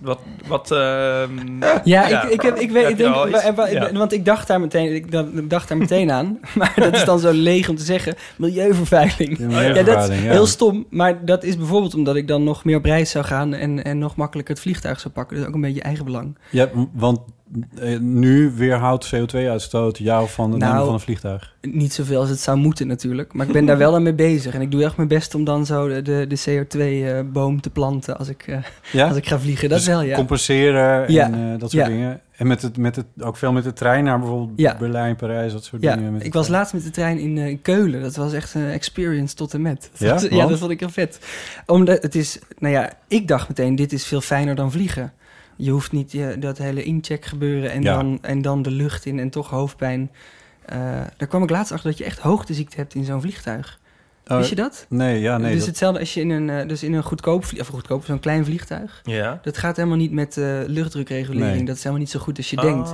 Wat, 0.00 0.20
wat, 0.46 0.70
ehm, 0.70 1.58
ja, 1.60 1.80
Ja. 1.84 2.22
Ik, 2.22 2.30
ik, 2.30 2.40
heb, 2.42 2.56
ik 2.58 2.70
weet, 2.70 2.82
Heb 2.82 2.90
ik 2.92 2.98
denk, 2.98 3.14
al 3.14 3.28
iets? 3.28 3.42
wa- 3.44 3.54
wa- 3.54 3.68
Ja. 3.68 3.92
want 3.92 4.12
ik 4.12 4.24
dacht 4.24 4.46
daar 4.46 4.60
meteen, 4.60 4.94
ik 4.94 5.10
dacht- 5.12 5.36
ik 5.36 5.50
dacht 5.50 5.68
daar 5.68 5.78
meteen 5.78 6.10
aan, 6.10 6.38
maar 6.58 6.72
dat 6.76 6.94
is 6.94 7.04
dan 7.04 7.18
zo 7.18 7.30
leeg 7.32 7.68
om 7.68 7.76
te 7.76 7.84
zeggen, 7.84 8.14
milieuvervuiling. 8.36 9.38
ja, 9.38 9.60
Ja, 9.60 9.82
dat 9.82 10.08
is 10.10 10.18
heel 10.18 10.46
stom, 10.46 10.86
maar 10.90 11.24
dat 11.24 11.44
is 11.44 11.56
bijvoorbeeld 11.56 11.94
omdat 11.94 12.16
ik 12.16 12.28
dan 12.28 12.44
nog 12.44 12.64
meer 12.64 12.76
op 12.76 12.84
reis 12.84 13.10
zou 13.10 13.24
gaan 13.24 13.54
en, 13.54 13.84
en 13.84 13.98
nog 13.98 14.16
makkelijker 14.16 14.54
het 14.54 14.62
vliegtuig 14.62 15.00
zou 15.00 15.14
pakken. 15.14 15.36
Dus 15.36 15.46
ook 15.46 15.54
een 15.54 15.60
beetje 15.60 15.82
eigen 15.82 16.04
belang. 16.04 16.38
Ja, 16.50 16.68
want 16.92 17.20
nu 18.00 18.52
weerhoudt 18.56 19.10
CO2-uitstoot 19.14 19.98
jou 19.98 20.28
van 20.28 20.50
het 20.50 20.58
Nou, 20.58 20.70
nemen 20.70 20.84
van 20.86 20.94
een 20.94 21.00
vliegtuig. 21.00 21.54
Niet 21.60 21.92
zoveel 21.92 22.20
als 22.20 22.28
het 22.28 22.40
zou 22.40 22.58
moeten 22.58 22.86
natuurlijk, 22.86 23.32
maar 23.32 23.46
ik 23.46 23.52
ben 23.52 23.66
daar 23.66 23.78
wel 23.78 23.94
aan 23.94 24.02
mee 24.02 24.14
bezig. 24.14 24.54
En 24.54 24.60
ik 24.60 24.70
doe 24.70 24.84
echt 24.84 24.96
mijn 24.96 25.08
best 25.08 25.34
om 25.34 25.44
dan 25.44 25.66
zo 25.66 25.88
de, 25.88 26.02
de, 26.02 26.26
de 26.28 26.64
CO2-boom 26.64 27.60
te 27.60 27.70
planten 27.70 28.18
als 28.18 28.28
ik, 28.28 28.42
eh, 28.46 28.56
Ja? 28.92 29.08
als 29.08 29.16
ik 29.16 29.26
ga 29.26 29.38
vliegen. 29.38 29.68
Dat 29.68 29.78
Dus 29.78 29.86
wel, 29.86 30.02
ja. 30.02 30.16
compenseren 30.16 31.12
Ja. 31.12 31.24
en 31.24 31.34
eh, 31.34 31.58
dat 31.60 31.70
soort 31.70 31.86
Ja. 31.86 31.92
dingen. 31.92 32.20
En 32.36 32.46
met 32.46 32.62
het, 32.62 32.76
met 32.76 32.96
het, 32.96 33.06
ook 33.20 33.36
veel 33.36 33.52
met 33.52 33.64
de 33.64 33.72
trein 33.72 34.04
naar 34.04 34.18
bijvoorbeeld. 34.18 34.78
Berlijn, 34.78 35.16
Parijs, 35.16 35.52
dat 35.52 35.64
soort 35.64 35.82
dingen. 35.82 36.12
Met 36.12 36.24
ik 36.24 36.32
de 36.32 36.38
was 36.38 36.48
laatst 36.48 36.72
met 36.72 36.82
de 36.82 36.90
trein 36.90 37.18
in, 37.18 37.38
eh, 37.38 37.46
in 37.46 37.62
Keulen. 37.62 38.02
Dat 38.02 38.16
was 38.16 38.32
echt 38.32 38.54
een 38.54 38.70
experience 38.70 39.34
tot 39.34 39.54
en 39.54 39.62
met. 39.62 39.90
Ja? 39.96 40.12
Dat, 40.12 40.30
ja, 40.30 40.46
dat 40.46 40.58
vond 40.58 40.70
ik 40.70 40.80
heel 40.80 40.88
vet. 40.88 41.18
Omdat 41.66 42.02
het 42.02 42.14
is, 42.14 42.38
nou 42.58 42.74
ja, 42.74 42.92
ik 43.08 43.28
dacht 43.28 43.48
meteen, 43.48 43.76
dit 43.76 43.92
is 43.92 44.06
veel 44.06 44.20
fijner 44.20 44.54
dan 44.54 44.72
vliegen. 44.72 45.12
Je 45.60 45.70
hoeft 45.70 45.92
niet 45.92 46.12
je, 46.12 46.36
dat 46.38 46.58
hele 46.58 46.82
incheck 46.82 47.24
gebeuren 47.24 47.70
en, 47.70 47.82
Ja. 47.82 47.94
dan, 47.96 48.18
en 48.22 48.42
dan 48.42 48.62
de 48.62 48.70
lucht 48.70 49.06
in 49.06 49.18
en 49.18 49.30
toch 49.30 49.50
hoofdpijn. 49.50 50.10
Eh, 50.64 50.78
daar 51.16 51.28
kwam 51.28 51.42
ik 51.42 51.50
laatst 51.50 51.72
achter 51.72 51.88
dat 51.90 51.98
je 51.98 52.04
echt 52.04 52.18
hoogteziekte 52.18 52.76
hebt 52.76 52.94
in 52.94 53.04
zo'n 53.04 53.20
vliegtuig. 53.20 53.78
Oh, 54.26 54.36
Wist 54.36 54.48
je 54.48 54.54
dat? 54.56 54.86
Nee, 54.88 55.20
ja, 55.20 55.38
nee. 55.38 55.48
dus 55.50 55.58
dat- 55.58 55.68
hetzelfde 55.68 55.98
als 56.00 56.14
je 56.14 56.20
in 56.20 56.30
een, 56.30 56.50
eh, 56.50 56.68
dus 56.68 56.82
in 56.82 56.92
een 56.92 57.02
goedkoop, 57.02 57.44
of 57.58 57.66
goedkoop, 57.66 58.04
zo'n 58.04 58.20
klein 58.20 58.44
vliegtuig. 58.44 59.00
ja. 59.04 59.38
Dat 59.42 59.58
gaat 59.58 59.76
helemaal 59.76 59.96
niet 59.98 60.12
met 60.12 60.36
eh, 60.36 60.44
luchtdrukregulering. 60.66 61.56
Nee. 61.56 61.64
Dat 61.64 61.74
is 61.76 61.80
helemaal 61.82 62.02
niet 62.02 62.10
zo 62.10 62.18
goed 62.20 62.36
als 62.36 62.50
je 62.50 62.56
Oh. 62.56 62.62
denkt. 62.62 62.90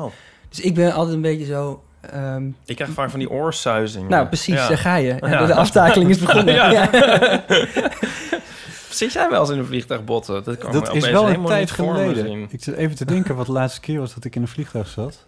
Dus 0.48 0.60
ik 0.60 0.74
ben 0.74 0.92
altijd 0.92 1.14
een 1.16 1.22
beetje 1.22 1.44
zo... 1.44 1.82
ehm, 2.00 2.46
Ik 2.64 2.76
krijg 2.76 2.90
vaak 2.90 3.10
van 3.10 3.18
die 3.18 3.30
oorsuizingen. 3.30 4.10
nou, 4.10 4.26
precies, 4.26 4.54
Ja. 4.54 4.68
daar 4.68 4.78
ga 4.78 4.96
je. 4.96 5.16
Ja. 5.20 5.46
De 5.46 5.54
aftakeling 5.54 6.10
is 6.10 6.18
begonnen. 6.18 6.54
Ja. 8.96 9.02
Ja. 9.04 9.06
Zit 9.10 9.12
jij 9.12 9.30
wel 9.30 9.40
eens 9.40 9.50
in 9.50 9.58
een 9.58 9.66
vliegtuig 9.66 10.04
botten? 10.04 10.44
Dat, 10.44 10.58
kan 10.58 10.72
dat 10.72 10.94
is 10.94 11.08
wel 11.10 11.28
een 11.28 11.44
tijd 11.44 11.70
geleden. 11.70 12.46
Ik 12.50 12.62
zit 12.62 12.74
even 12.74 12.96
te 12.96 13.04
denken 13.04 13.36
wat 13.36 13.46
de 13.46 13.52
laatste 13.52 13.80
keer 13.80 13.98
was 13.98 14.14
dat 14.14 14.24
ik 14.24 14.36
in 14.36 14.42
een 14.42 14.48
vliegtuig 14.48 14.88
zat. 14.88 15.26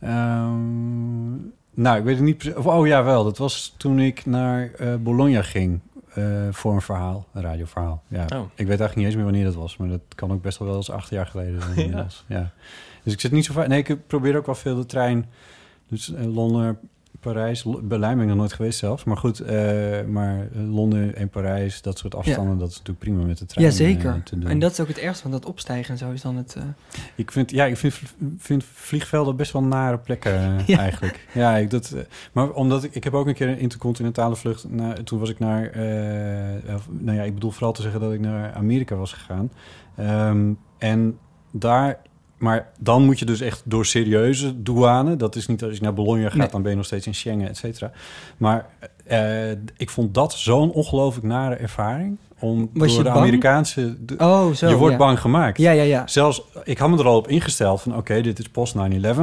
Ehm, 0.00 1.30
nou, 1.74 1.98
ik 1.98 2.04
weet 2.04 2.14
het 2.16 2.24
niet 2.24 2.52
of- 2.56 2.66
Oh 2.66 2.86
ja, 2.86 3.04
wel. 3.04 3.24
Dat 3.24 3.38
was 3.38 3.74
toen 3.76 3.98
ik 3.98 4.26
naar 4.26 4.70
eh, 4.72 4.94
Bologna 4.94 5.42
ging 5.42 5.80
eh, 6.14 6.24
voor 6.50 6.72
een 6.74 6.80
verhaal, 6.82 7.26
een 7.34 7.42
radioverhaal. 7.42 8.02
Ja. 8.08 8.20
Oh. 8.34 8.40
Ik 8.40 8.66
weet 8.66 8.68
eigenlijk 8.68 8.94
niet 8.96 9.06
eens 9.06 9.14
meer 9.14 9.24
wanneer 9.24 9.44
dat 9.44 9.54
was, 9.54 9.76
maar 9.76 9.88
dat 9.88 10.00
kan 10.14 10.32
ook 10.32 10.42
best 10.42 10.58
wel 10.58 10.68
wel 10.68 10.76
eens 10.76 10.90
acht 10.90 11.10
jaar 11.10 11.26
geleden 11.26 11.62
zijn. 11.62 11.76
inmiddels. 11.84 12.24
ja. 12.26 12.50
Dus 13.02 13.12
ik 13.12 13.20
zit 13.20 13.32
niet 13.32 13.44
zo 13.44 13.52
vaak. 13.52 13.66
Nee, 13.68 13.82
ik 13.84 14.06
probeer 14.06 14.36
ook 14.36 14.46
wel 14.46 14.54
veel 14.54 14.76
de 14.76 14.86
trein. 14.86 15.26
Dus 15.88 16.12
eh, 16.14 16.34
Londen, 16.34 16.78
Parijs, 17.20 17.64
Berlijn 17.82 18.14
ben 18.14 18.22
ik 18.22 18.28
nog 18.28 18.38
nooit 18.38 18.52
geweest 18.52 18.78
zelfs. 18.78 19.04
Maar 19.04 19.16
goed, 19.16 19.40
eh, 19.40 20.04
maar 20.06 20.48
Londen 20.52 21.16
en 21.16 21.28
Parijs, 21.28 21.82
dat 21.82 21.98
soort 21.98 22.14
afstanden, 22.14 22.58
dat 22.58 22.68
is 22.68 22.72
natuurlijk 22.76 22.98
prima 23.04 23.24
met 23.24 23.38
de 23.38 23.46
trein. 23.46 23.66
Ja, 23.66 23.72
zeker. 23.72 24.08
eh, 24.10 24.14
te 24.24 24.38
doen. 24.38 24.50
En 24.50 24.58
dat 24.58 24.70
is 24.72 24.80
ook 24.80 24.88
het 24.88 24.98
ergste, 24.98 25.28
want 25.28 25.42
dat 25.42 25.50
opstijgen 25.50 25.90
en 25.92 25.98
zo 25.98 26.10
is 26.10 26.22
dan 26.22 26.36
het... 26.36 26.54
eh, 26.54 26.62
Ik 27.14 27.32
vind, 27.32 27.50
ja, 27.50 27.64
ik 27.64 27.76
vind, 27.76 27.94
vind 28.38 28.64
vliegvelden 28.64 29.36
best 29.36 29.52
wel 29.52 29.62
nare 29.62 29.98
plekken 29.98 30.32
Ja. 30.66 30.78
eigenlijk. 30.78 31.26
Ja, 31.34 31.56
ik, 31.56 31.70
dat, 31.70 31.94
maar 32.32 32.50
omdat 32.50 32.84
ik, 32.84 32.94
ik 32.94 33.04
heb 33.04 33.14
ook 33.14 33.26
een 33.26 33.34
keer 33.34 33.48
een 33.48 33.58
intercontinentale 33.58 34.36
vlucht. 34.36 34.70
naar- 34.70 35.02
toen 35.02 35.18
was 35.18 35.30
ik 35.30 35.38
naar, 35.38 35.70
nou 36.88 37.16
ja, 37.16 37.22
ik 37.22 37.34
bedoel 37.34 37.50
vooral 37.50 37.72
te 37.72 37.82
zeggen 37.82 38.00
dat 38.00 38.12
ik 38.12 38.20
naar 38.20 38.52
Amerika 38.52 38.94
was 38.96 39.12
gegaan. 39.12 39.50
Ehm, 39.96 40.52
en 40.78 41.18
daar, 41.50 41.98
maar 42.38 42.70
dan 42.80 43.04
moet 43.04 43.18
je 43.18 43.24
dus 43.24 43.40
echt 43.40 43.62
door 43.64 43.86
serieuze 43.86 44.62
douane. 44.62 45.16
Dat 45.16 45.36
is 45.36 45.46
niet 45.46 45.62
als 45.62 45.76
je 45.76 45.82
naar 45.82 45.94
Bologna 45.94 46.28
gaat, 46.28 46.36
Nee. 46.38 46.48
dan 46.48 46.62
ben 46.62 46.70
je 46.70 46.76
nog 46.76 46.86
steeds 46.86 47.06
in 47.06 47.14
Schengen, 47.14 47.48
et 47.48 47.56
cetera. 47.56 47.90
Maar 48.36 48.66
eh, 49.04 49.50
ik 49.76 49.90
vond 49.90 50.14
dat 50.14 50.32
zo'n 50.32 50.70
ongelooflijk 50.72 51.26
nare 51.26 51.54
ervaring. 51.54 52.18
Om 52.40 52.70
door 52.72 52.86
de 52.88 53.02
bang? 53.02 53.16
Amerikaanse. 53.16 53.96
de- 54.04 54.14
Oh, 54.18 54.52
zo. 54.52 54.68
je 54.68 54.76
wordt 54.76 54.92
ja. 54.92 54.98
bang 54.98 55.20
gemaakt. 55.20 55.58
Ja, 55.58 55.70
ja, 55.70 55.82
ja. 55.82 56.06
Zelfs, 56.06 56.42
ik 56.64 56.78
had 56.78 56.90
me 56.90 56.98
er 56.98 57.06
al 57.06 57.16
op 57.16 57.28
ingesteld 57.28 57.80
van... 57.80 57.96
oké, 57.96 58.20
dit 58.20 58.38
is 58.38 58.48
post 58.48 58.74
9-11. 58.74 58.78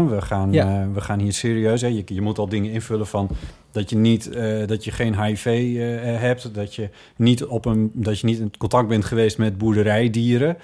We, 0.10 0.18
gaan, 0.22 0.52
Ja. 0.52 0.82
eh, 0.82 0.88
we 0.94 1.02
gaan 1.02 1.20
hier 1.20 1.34
serieus... 1.34 1.82
Hè. 1.82 1.88
Je, 1.88 2.04
je 2.06 2.22
moet 2.22 2.38
al 2.38 2.50
dingen 2.50 2.72
invullen 2.72 3.08
van... 3.08 3.30
dat 3.72 3.90
je, 3.90 3.96
niet, 3.96 4.30
eh, 4.30 4.68
dat 4.68 4.84
je 4.84 4.92
geen 4.92 5.22
HIV 5.24 5.46
eh, 5.46 6.20
hebt... 6.22 6.54
Dat 6.54 6.76
je, 6.76 6.90
niet 7.16 7.46
op 7.46 7.66
een, 7.66 7.92
dat 7.94 8.20
je 8.20 8.26
niet 8.28 8.40
in 8.40 8.52
contact 8.58 8.88
bent 8.88 9.06
geweest 9.06 9.38
met 9.38 9.58
boerderijdieren. 9.58 10.58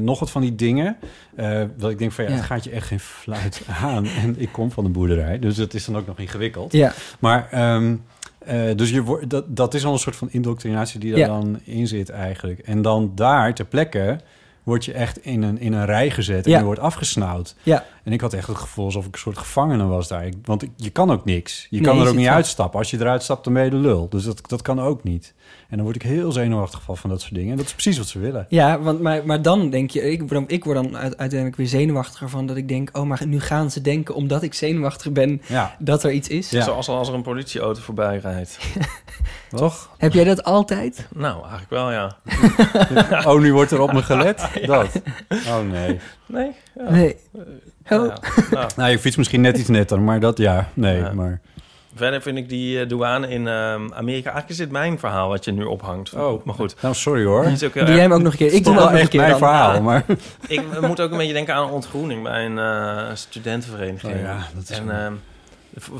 nog 0.00 0.18
wat 0.20 0.30
van 0.30 0.40
die 0.42 0.54
dingen. 0.54 0.96
dat 1.76 1.90
ik 1.90 1.98
denk 1.98 2.12
van 2.12 2.24
ja, 2.24 2.30
het 2.30 2.40
gaat 2.44 2.64
je 2.64 2.70
echt 2.70 2.86
geen 2.86 3.00
fluit 3.00 3.62
aan. 3.82 4.06
En 4.22 4.34
ik 4.40 4.48
kom 4.52 4.70
van 4.70 4.84
de 4.84 4.90
boerderij, 4.90 5.38
dus 5.38 5.56
het 5.56 5.74
is 5.74 5.84
dan 5.84 5.96
ook 5.96 6.06
nog 6.06 6.18
ingewikkeld. 6.18 6.72
Ja, 6.72 6.92
Maar 7.18 7.48
ehm, 7.50 7.94
eh, 8.46 8.76
dus 8.76 8.90
je 8.90 9.02
wordt, 9.02 9.30
dat, 9.30 9.44
dat 9.56 9.74
is 9.74 9.84
al 9.84 9.92
een 9.92 9.98
soort 9.98 10.16
van 10.16 10.28
indoctrinatie 10.30 11.00
die 11.00 11.12
er 11.12 11.18
Ja. 11.18 11.26
dan 11.26 11.60
in 11.64 11.86
zit 11.86 12.08
eigenlijk. 12.10 12.58
En 12.58 12.82
dan 12.82 13.12
daar 13.14 13.54
ter 13.54 13.64
plekke 13.64 14.18
word 14.62 14.84
je 14.84 14.92
echt 14.92 15.18
in 15.24 15.42
een, 15.42 15.58
in 15.60 15.72
een 15.72 15.84
rij 15.84 16.10
gezet 16.10 16.44
en 16.44 16.50
Ja. 16.50 16.58
je 16.58 16.64
wordt 16.64 16.80
afgesnauwd. 16.80 17.54
ja. 17.62 17.84
En 18.04 18.12
ik 18.12 18.20
had 18.20 18.32
echt 18.32 18.46
het 18.46 18.56
gevoel 18.56 18.84
alsof 18.84 19.06
ik 19.06 19.12
een 19.12 19.18
soort 19.18 19.38
gevangene 19.38 19.84
was 19.86 20.08
daar. 20.08 20.26
Ik, 20.26 20.34
want 20.44 20.62
ik- 20.62 20.70
je 20.76 20.90
kan 20.90 21.10
ook 21.10 21.24
niks. 21.24 21.66
Je 21.70 21.80
Nee, 21.80 21.86
kan 21.90 22.00
er 22.00 22.08
ook 22.08 22.14
niet 22.14 22.26
uitstappen. 22.28 22.78
Als 22.78 22.90
je 22.90 23.00
eruit 23.00 23.22
stapt, 23.22 23.44
dan 23.44 23.52
ben 23.52 23.64
je 23.64 23.70
de 23.70 23.76
lul. 23.76 24.08
Dus 24.08 24.24
dat, 24.24 24.40
dat 24.48 24.62
kan 24.62 24.80
ook 24.80 25.02
niet. 25.04 25.34
En 25.74 25.80
dan 25.80 25.92
word 25.92 26.04
ik 26.04 26.10
heel 26.10 26.32
zenuwachtig 26.32 26.82
van, 26.82 26.96
van 26.96 27.10
dat 27.10 27.20
soort 27.20 27.34
dingen. 27.34 27.50
En 27.50 27.56
dat 27.56 27.66
is 27.66 27.72
precies 27.72 27.98
wat 27.98 28.06
ze 28.06 28.18
willen. 28.18 28.46
Ja, 28.48 28.80
want, 28.80 29.00
maar, 29.00 29.26
maar 29.26 29.42
dan 29.42 29.70
denk 29.70 29.90
je, 29.90 30.00
ik, 30.10 30.18
word 30.18 30.30
dan- 30.30 30.44
ik 30.46 30.64
word 30.64 30.76
dan 30.76 30.96
uit- 30.96 31.16
uiteindelijk 31.16 31.56
weer 31.58 31.66
zenuwachtiger 31.66 32.28
van 32.28 32.46
dat 32.46 32.56
ik 32.56 32.68
denk, 32.68 32.88
oh, 32.92 33.02
maar 33.06 33.26
nu 33.26 33.40
gaan 33.40 33.70
ze 33.70 33.80
denken, 33.80 34.14
omdat 34.14 34.42
ik 34.42 34.54
zenuwachtig 34.54 35.12
ben, 35.12 35.42
Ja, 35.46 35.76
dat 35.78 36.02
er 36.04 36.10
iets 36.12 36.28
is. 36.28 36.50
Ja. 36.50 36.62
Zoals 36.62 36.88
als 36.88 37.08
er 37.08 37.14
een 37.14 37.22
politieauto 37.22 37.80
voorbij 37.80 38.18
rijdt. 38.18 38.58
toch? 39.50 39.90
Heb 39.98 40.12
jij 40.12 40.24
dat 40.24 40.44
altijd? 40.44 41.06
Nou, 41.14 41.40
eigenlijk 41.40 41.70
wel, 41.70 41.90
ja. 41.92 42.16
Oh, 43.30 43.40
nu 43.40 43.52
wordt 43.52 43.70
er 43.70 43.80
op 43.80 43.92
me 43.92 44.02
gelet? 44.02 44.48
Dat. 44.66 45.00
Oh 45.46 45.60
nee. 45.70 45.98
Nee? 46.26 46.50
Ja. 46.74 46.90
Nee. 46.90 47.16
Nou 47.88 48.08
Oh. 48.08 48.14
ja. 48.14 48.44
Nou, 48.50 48.70
Nou, 48.76 48.90
je 48.90 48.98
fiets 48.98 49.16
misschien 49.16 49.40
net 49.40 49.58
iets 49.58 49.68
netter, 49.68 50.00
maar 50.00 50.20
dat 50.20 50.38
ja. 50.38 50.68
Nee, 50.74 50.96
Ja. 50.98 51.12
maar... 51.12 51.40
verder 51.94 52.22
vind 52.22 52.38
ik 52.38 52.48
die 52.48 52.80
eh, 52.80 52.88
douane 52.88 53.28
in 53.28 53.48
ehm, 53.48 53.92
Amerika... 53.92 54.30
Eigenlijk 54.30 54.48
is 54.48 54.56
dit 54.56 54.70
mijn 54.70 54.98
verhaal 54.98 55.28
wat 55.28 55.44
je 55.44 55.52
nu 55.52 55.64
ophangt. 55.64 56.12
Oh. 56.14 56.44
Maar 56.44 56.54
goed. 56.54 56.82
Nou, 56.82 56.94
sorry 56.94 57.24
hoor. 57.24 57.44
Is 57.44 57.62
ook 57.64 57.72
Doe 57.72 57.82
jij 57.82 57.90
erg- 57.92 58.00
hem 58.00 58.12
ook 58.12 58.20
nog 58.22 58.32
een 58.32 58.38
keer? 58.38 58.52
Ik 58.52 58.64
doe 58.64 58.74
wel 58.74 58.82
nog 58.84 58.92
een 58.92 58.98
echt 58.98 59.08
keer 59.08 59.20
mijn 59.20 59.30
dan. 59.30 59.38
verhaal, 59.40 59.82
maar... 59.82 60.04
Ik 60.48 60.80
moet 60.80 61.00
ook 61.00 61.10
een 61.10 61.16
beetje 61.16 61.32
denken 61.32 61.54
aan 61.54 61.70
ontgroening 61.70 62.22
bij 62.22 62.44
een 62.46 62.58
eh, 62.58 63.14
studentenvereniging. 63.14 64.14
Oh 64.14 64.20
ja, 64.20 64.46
dat 64.54 64.62
is 64.70 64.78
en 64.78 64.90
ehm, 65.04 65.12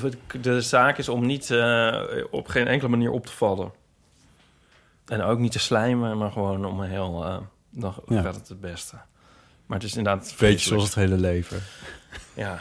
de, 0.00 0.40
de 0.40 0.60
zaak 0.60 0.98
is 0.98 1.08
om 1.08 1.26
niet 1.26 1.50
eh, 1.50 1.96
op 2.30 2.48
geen 2.48 2.66
enkele 2.66 2.90
manier 2.90 3.10
op 3.10 3.26
te 3.26 3.32
vallen. 3.32 3.72
En 5.06 5.22
ook 5.22 5.38
niet 5.38 5.52
te 5.52 5.58
slijmen, 5.58 6.18
maar 6.18 6.30
gewoon 6.32 6.64
om 6.64 6.80
een 6.80 6.90
heel... 6.90 7.24
eh, 7.24 7.36
dan 7.70 7.94
Ja. 8.08 8.22
gaat 8.22 8.34
het 8.34 8.48
het 8.48 8.60
beste. 8.60 8.96
Maar 9.66 9.78
het 9.78 9.86
is 9.88 9.96
inderdaad 9.96 10.34
Beetje 10.38 10.68
zoals 10.68 10.84
het 10.84 10.94
hele 10.94 11.16
leven. 11.18 11.62
Ja. 12.34 12.58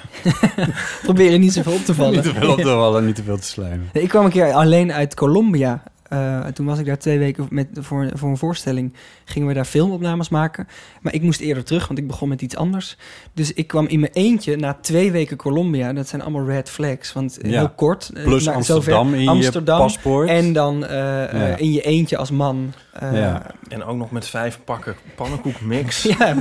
Proberen 1.03 1.39
niet 1.39 1.53
zoveel 1.53 1.73
op 1.73 1.85
te 1.85 1.93
vallen. 1.93 2.13
Niet 2.13 2.23
te 2.23 2.33
veel 2.33 2.51
op 2.51 2.57
te 2.57 2.63
vallen, 2.63 3.05
niet 3.05 3.15
te 3.15 3.23
veel 3.23 3.37
te 3.37 3.47
slijmen. 3.47 3.89
Nee, 3.93 4.03
ik 4.03 4.09
kwam 4.09 4.25
een 4.25 4.31
keer 4.31 4.53
alleen 4.53 4.93
uit 4.93 5.15
Colombia 5.15 5.83
eh, 6.13 6.45
toen 6.45 6.65
was 6.65 6.79
ik 6.79 6.85
daar 6.85 6.97
twee 6.97 7.19
weken 7.19 7.47
met, 7.49 7.67
voor, 7.73 8.09
voor 8.13 8.29
een 8.29 8.37
voorstelling. 8.37 8.93
Gingen 9.25 9.47
we 9.47 9.53
daar 9.53 9.65
filmopnames 9.65 10.29
maken. 10.29 10.67
Maar 11.01 11.13
ik 11.13 11.21
moest 11.21 11.39
eerder 11.39 11.63
terug, 11.63 11.87
want 11.87 11.99
ik 11.99 12.07
begon 12.07 12.29
met 12.29 12.41
iets 12.41 12.55
anders. 12.55 12.97
Dus 13.33 13.53
ik 13.53 13.67
kwam 13.67 13.87
in 13.87 13.99
mijn 13.99 14.11
eentje 14.13 14.55
na 14.55 14.73
twee 14.81 15.11
weken 15.11 15.37
Colombia. 15.37 15.93
Dat 15.93 16.07
zijn 16.07 16.21
allemaal 16.21 16.45
red 16.45 16.69
flags. 16.69 17.13
Want 17.13 17.37
Ja. 17.41 17.47
heel 17.49 17.69
kort. 17.69 18.09
eh, 18.13 18.23
Plus 18.23 18.43
nou, 18.43 18.55
Amsterdam 18.57 18.83
zover. 19.05 19.15
in 19.17 19.23
je 19.23 19.29
Amsterdam. 19.29 19.79
paspoort. 19.79 20.29
En 20.29 20.53
dan 20.53 20.85
eh, 20.85 21.23
eh, 21.23 21.49
Ja. 21.49 21.57
in 21.57 21.71
je 21.71 21.81
eentje 21.81 22.17
als 22.17 22.31
man. 22.31 22.73
eh, 22.93 23.13
Ja. 23.13 23.51
En 23.69 23.83
ook 23.83 23.97
nog 23.97 24.11
met 24.11 24.27
vijf 24.27 24.59
pakken 24.65 24.95
pannenkoekmix. 25.15 26.01
Ja, 26.17 26.35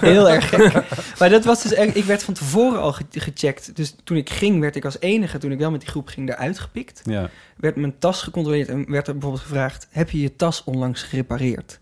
heel 0.00 0.30
erg 0.30 0.48
gek. 0.48 0.72
Maar 1.18 1.30
dat 1.30 1.44
was 1.44 1.62
dus 1.62 1.72
echt, 1.72 1.96
ik 1.96 2.04
werd 2.04 2.22
van 2.22 2.34
tevoren 2.34 2.80
al 2.80 2.92
ge- 2.92 3.04
gecheckt. 3.10 3.76
Dus 3.76 3.94
toen 4.04 4.16
ik 4.16 4.30
ging, 4.30 4.60
werd 4.60 4.76
ik 4.76 4.84
als 4.84 5.00
enige, 5.00 5.38
toen 5.38 5.52
ik 5.52 5.58
wel 5.58 5.70
met 5.70 5.80
die 5.80 5.88
groep 5.88 6.08
ging, 6.08 6.28
eruit 6.30 6.58
gepikt. 6.58 7.00
Ja. 7.04 7.30
Werd 7.56 7.76
mijn 7.76 7.94
tas 7.98 8.22
gecontroleerd 8.22 8.68
en 8.68 8.90
werd 8.90 9.06
er 9.06 9.12
bijvoorbeeld 9.12 9.42
gevraagd: 9.42 9.86
heb 9.90 10.10
je 10.10 10.20
je 10.20 10.36
tas 10.36 10.64
onlangs 10.64 11.02
gerepareerd? 11.02 11.79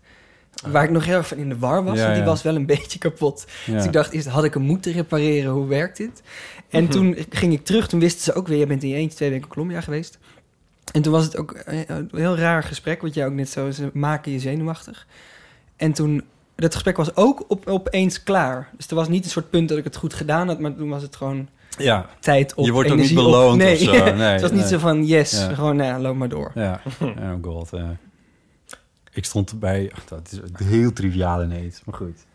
Waar 0.67 0.83
ik 0.83 0.89
nog 0.89 1.05
heel 1.05 1.17
erg 1.17 1.27
van 1.27 1.37
in 1.37 1.49
de 1.49 1.57
war 1.57 1.83
was, 1.83 1.95
Ja, 1.97 2.01
want 2.03 2.13
die 2.15 2.23
ja. 2.23 2.29
was 2.29 2.41
wel 2.41 2.55
een 2.55 2.65
beetje 2.75 2.99
kapot. 2.99 3.45
Ja. 3.65 3.73
Dus 3.73 3.85
ik 3.85 3.93
dacht 3.93 4.11
eerst, 4.11 4.27
had 4.27 4.43
ik 4.43 4.53
hem 4.53 4.63
moeten 4.63 4.91
repareren? 4.91 5.51
Hoe 5.51 5.67
werkt 5.67 5.97
dit? 5.97 6.21
En 6.69 6.83
Mhm. 6.83 6.91
toen 6.91 7.15
ging 7.29 7.53
ik 7.53 7.65
terug, 7.65 7.87
toen 7.87 7.99
wisten 7.99 8.23
ze 8.23 8.33
ook 8.33 8.47
weer, 8.47 8.57
je 8.57 8.65
bent 8.67 8.83
in 8.83 8.89
je 8.89 8.95
eentje 8.95 9.15
twee 9.17 9.29
weken 9.29 9.47
Colombia 9.47 9.81
geweest. 9.81 10.17
En 10.93 11.01
toen 11.01 11.11
was 11.13 11.23
het 11.23 11.37
ook 11.37 11.51
eh, 11.51 11.79
een 11.87 12.09
heel 12.13 12.37
raar 12.37 12.63
gesprek, 12.63 13.01
wat 13.01 13.13
jij 13.13 13.25
ook 13.25 13.33
net 13.33 13.49
zo, 13.49 13.71
ze 13.71 13.89
maken 13.93 14.31
je 14.31 14.39
zenuwachtig. 14.39 15.07
En 15.75 15.93
toen, 15.93 16.23
dat 16.55 16.73
gesprek 16.73 16.97
was 16.97 17.15
ook 17.15 17.45
op, 17.47 17.67
opeens 17.67 18.23
klaar. 18.23 18.69
Dus 18.77 18.87
er 18.87 18.95
was 18.95 19.07
niet 19.09 19.23
een 19.25 19.29
soort 19.31 19.49
punt 19.49 19.69
dat 19.69 19.77
ik 19.77 19.83
het 19.83 19.95
goed 19.95 20.13
gedaan 20.13 20.47
had, 20.47 20.59
maar 20.59 20.75
toen 20.75 20.89
was 20.89 21.01
het 21.01 21.15
gewoon 21.15 21.47
ja. 21.77 22.09
tijd 22.19 22.53
op 22.53 22.65
Je 22.65 22.71
wordt 22.71 22.91
ook 22.91 22.97
niet 22.97 23.09
op. 23.09 23.15
beloond 23.15 23.57
nee. 23.57 23.73
of 23.73 23.79
zo. 23.79 23.91
Nee, 24.13 24.21
het 24.21 24.41
was 24.41 24.51
niet 24.51 24.65
zo 24.65 24.77
van, 24.77 25.05
yes, 25.05 25.47
gewoon, 25.53 25.75
nou 25.75 26.01
loop 26.01 26.15
maar 26.15 26.29
door. 26.29 26.51
Ja, 26.55 26.81
oh 27.01 27.33
god. 27.41 27.69
ja. 27.71 27.95
Ik 29.11 29.25
stond 29.25 29.59
bij... 29.59 29.91
ach, 29.95 30.05
dat 30.05 30.31
is 30.31 30.65
heel 30.65 30.93
triviaal 30.93 31.43
ineens, 31.43 31.81
maar 31.85 31.95
goed. 31.95 32.25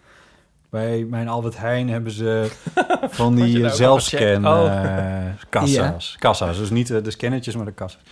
Bij 0.70 1.04
mijn 1.04 1.28
Albert 1.28 1.56
Heijn 1.56 1.88
hebben 1.88 2.12
ze 2.12 2.50
van 3.10 3.34
die 3.34 3.58
daar 3.58 3.70
ook 3.70 3.76
zelfscan 3.76 4.44
eh, 4.44 5.32
kassa's. 5.48 6.16
Kassa's, 6.18 6.58
dus 6.58 6.70
niet 6.70 6.90
eh, 6.90 7.02
de 7.02 7.10
scannetjes, 7.10 7.56
maar 7.56 7.64
de 7.64 7.72
kassa's. 7.72 8.02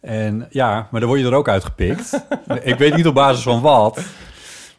En 0.00 0.46
ja, 0.50 0.88
maar 0.90 1.00
dan 1.00 1.08
word 1.08 1.20
je 1.20 1.26
er 1.26 1.34
ook 1.34 1.48
uitgepikt. 1.48 2.26
ik 2.62 2.78
weet 2.78 2.96
niet 2.96 3.06
op 3.06 3.14
basis 3.14 3.42
van 3.42 3.60
wat. 3.60 4.04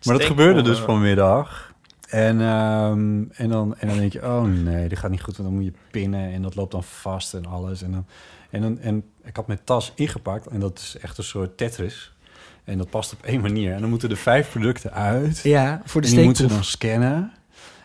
Maar 0.04 0.18
dat 0.18 0.28
gebeurde 0.28 0.62
dus 0.62 0.80
vanmiddag. 0.80 1.74
En, 2.10 2.42
ehm, 2.42 3.24
en, 3.32 3.50
dan, 3.50 3.76
en 3.78 3.88
dan 3.88 3.98
denk 3.98 4.14
je, 4.14 4.24
oh 4.24 4.44
nee, 4.44 4.90
dit 4.90 5.00
gaat 5.00 5.12
niet 5.12 5.22
goed. 5.22 5.38
Want 5.38 5.50
dan 5.50 5.58
moet 5.58 5.68
je 5.68 5.80
pinnen 5.92 6.34
en 6.34 6.42
dat 6.42 6.56
loopt 6.56 6.72
dan 6.72 6.84
vast 6.84 7.34
en 7.34 7.46
alles. 7.46 7.82
En, 7.82 7.92
dan, 7.92 8.06
en, 8.50 8.62
dan, 8.62 8.80
en 8.80 9.04
ik 9.24 9.36
had 9.36 9.48
mijn 9.48 9.60
tas 9.64 9.92
ingepakt 9.96 10.48
en 10.48 10.60
dat 10.60 10.80
is 10.80 10.98
echt 11.02 11.18
een 11.18 11.24
soort 11.24 11.58
Tetris. 11.58 12.15
En 12.66 12.78
dat 12.78 12.90
past 12.90 13.14
op 13.14 13.20
één 13.26 13.42
manier. 13.42 13.74
En 13.74 13.82
dan 13.82 13.90
moeten 13.90 14.10
er 14.10 14.18
vijf 14.18 14.50
producten 14.52 14.94
uit. 14.94 15.40
Ja, 15.44 15.82
voor 15.86 16.02
de 16.02 16.08
en 16.08 16.14
die 16.16 16.24
moeten 16.26 16.50
steekproef. 16.50 16.80
dan 16.80 17.00
scannen. 17.00 17.32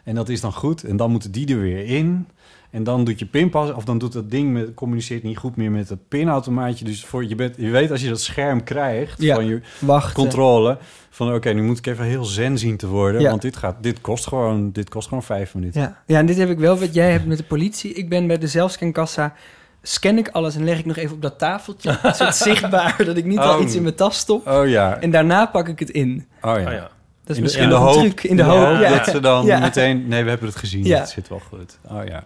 En 0.05 0.15
dat 0.15 0.29
is 0.29 0.41
dan 0.41 0.53
goed. 0.53 0.85
En 0.85 0.97
dan 0.97 1.11
moeten 1.11 1.31
die 1.33 1.49
er 1.49 1.61
weer 1.61 1.85
in. 1.85 2.27
En 2.71 2.85
dan 2.85 3.05
doet 3.05 3.19
je 3.19 3.27
pinpas, 3.27 3.73
of 3.73 3.85
dan 3.85 3.99
doet 3.99 4.13
dat 4.13 4.31
ding 4.31 4.53
met, 4.53 4.75
communiceert 4.75 5.23
niet 5.23 5.37
goed 5.37 5.57
meer 5.57 5.71
met 5.71 5.89
het 5.89 6.09
pinautomaatje. 6.09 6.85
Dus 6.85 7.05
voor, 7.05 7.29
je, 7.29 7.35
bent, 7.35 7.55
je 7.57 7.71
weet 7.71 7.91
als 7.91 8.01
je 8.01 8.09
dat 8.09 8.21
scherm 8.21 8.65
krijgt 8.65 9.23
Ja. 9.23 9.35
van 9.35 9.47
je 9.47 9.61
Wachten. 9.79 10.15
controle, 10.15 10.79
van 11.11 11.35
oké, 11.35 11.51
nu 11.53 11.63
moet 11.63 11.79
ik 11.79 11.87
even 11.87 12.05
heel 12.05 12.25
zen 12.25 12.59
zien 12.59 12.77
te 12.77 12.87
worden. 12.87 13.21
Ja. 13.21 13.31
Want 13.31 13.43
dit, 13.43 13.57
gaat, 13.57 13.77
dit, 13.83 14.01
kost 14.01 14.27
gewoon, 14.27 14.73
dit 14.73 14.89
kost 14.89 15.09
gewoon 15.09 15.23
vijf 15.23 15.55
minuten. 15.55 15.81
Ja. 15.81 16.03
ja, 16.07 16.19
en 16.19 16.27
dit 16.27 16.37
heb 16.37 16.51
ik 16.51 16.59
wel 16.59 16.79
wat 16.79 16.95
jij 16.95 17.11
hebt 17.11 17.27
met 17.27 17.39
de 17.39 17.45
politie. 17.45 17.93
Ik 17.93 18.09
ben 18.09 18.27
bij 18.27 18.39
de 18.39 18.47
zelfscankassa, 18.49 19.35
scan 19.83 20.19
ik 20.19 20.29
alles 20.29 20.55
en 20.57 20.65
leg 20.65 20.79
ik 20.79 20.85
nog 20.87 20.97
even 20.97 21.15
op 21.17 21.23
dat 21.23 21.39
tafeltje. 21.39 21.99
zodat 22.03 22.37
zichtbaar 22.49 23.05
dat 23.05 23.17
ik 23.17 23.25
niet 23.25 23.39
al 23.39 23.55
Oh. 23.57 23.63
iets 23.63 23.75
in 23.75 23.83
mijn 23.83 23.95
tas 23.95 24.19
stop. 24.19 24.47
Oh 24.47 24.69
ja, 24.69 24.99
En 25.01 25.11
daarna 25.11 25.47
pak 25.47 25.69
ik 25.69 25.79
het 25.79 25.91
in. 25.91 26.27
oh 26.43 26.61
ja. 26.61 26.67
Oh 26.67 26.73
ja. 26.73 26.91
Dat 27.25 27.29
is 27.29 27.29
in 27.29 27.35
de, 27.35 27.41
misschien 27.41 27.63
in 27.63 27.69
de 27.69 27.75
een 27.75 27.81
hoop, 27.81 27.95
truc. 28.01 28.23
In 28.23 28.37
de 28.37 28.43
hoop, 28.43 28.81
ja. 28.81 28.91
dat 28.97 29.07
ze 29.09 29.21
dan 29.21 29.47
Ja. 29.47 29.59
meteen... 29.59 30.09
Nee, 30.09 30.23
we 30.23 30.29
hebben 30.31 30.49
het 30.49 30.57
gezien, 30.57 30.85
Ja. 30.85 30.99
het 30.99 31.09
zit 31.09 31.29
wel 31.29 31.41
goed. 31.49 31.79
Oh 31.89 32.05
ja. 32.05 32.25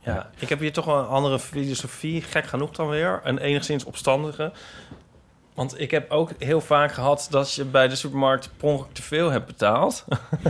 Ja, 0.00 0.30
ik 0.38 0.48
heb 0.48 0.60
hier 0.60 0.72
toch 0.72 0.84
wel 0.84 0.98
een 0.98 1.06
andere 1.06 1.38
filosofie, 1.38 2.22
gek 2.22 2.46
genoeg 2.46 2.70
dan 2.70 2.88
weer. 2.88 3.20
Een 3.24 3.38
enigszins 3.38 3.84
opstandige. 3.84 4.52
Want 5.56 5.80
ik 5.80 5.90
heb 5.90 6.10
ook 6.10 6.30
heel 6.38 6.60
vaak 6.60 6.92
gehad 6.92 7.26
dat 7.30 7.52
je 7.52 7.64
bij 7.64 7.88
de 7.88 7.96
supermarkt 7.96 8.50
per 8.56 8.68
ongeluk 8.68 8.92
te 8.92 9.02
veel 9.02 9.30
hebt 9.30 9.46
betaald. 9.46 10.04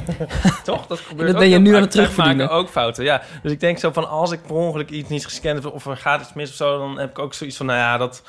toch? 0.64 0.86
Dat 0.86 1.00
gebeurt 1.00 1.30
Dat 1.30 1.38
ben 1.38 1.48
je 1.48 1.58
nu 1.58 1.74
aan 1.74 1.80
het 1.80 1.90
terugverdienen. 1.90 2.46
maken 2.46 2.58
ook 2.58 2.68
fouten, 2.68 3.04
ja. 3.04 3.22
Dus 3.42 3.52
ik 3.52 3.60
denk 3.60 3.78
zo 3.78 3.90
van, 3.90 4.08
als 4.08 4.30
ik 4.30 4.42
per 4.42 4.54
ongeluk 4.54 4.90
iets 4.90 5.08
niet 5.08 5.24
gescand 5.24 5.62
heb... 5.62 5.72
of 5.72 5.86
er 5.86 5.96
gaat 5.96 6.20
iets 6.20 6.32
mis 6.32 6.50
of 6.50 6.56
zo, 6.56 6.78
dan 6.78 6.98
heb 6.98 7.10
ik 7.10 7.18
ook 7.18 7.34
zoiets 7.34 7.56
van... 7.56 7.66
nou 7.66 7.78
ja, 7.78 7.96
dat, 7.96 8.22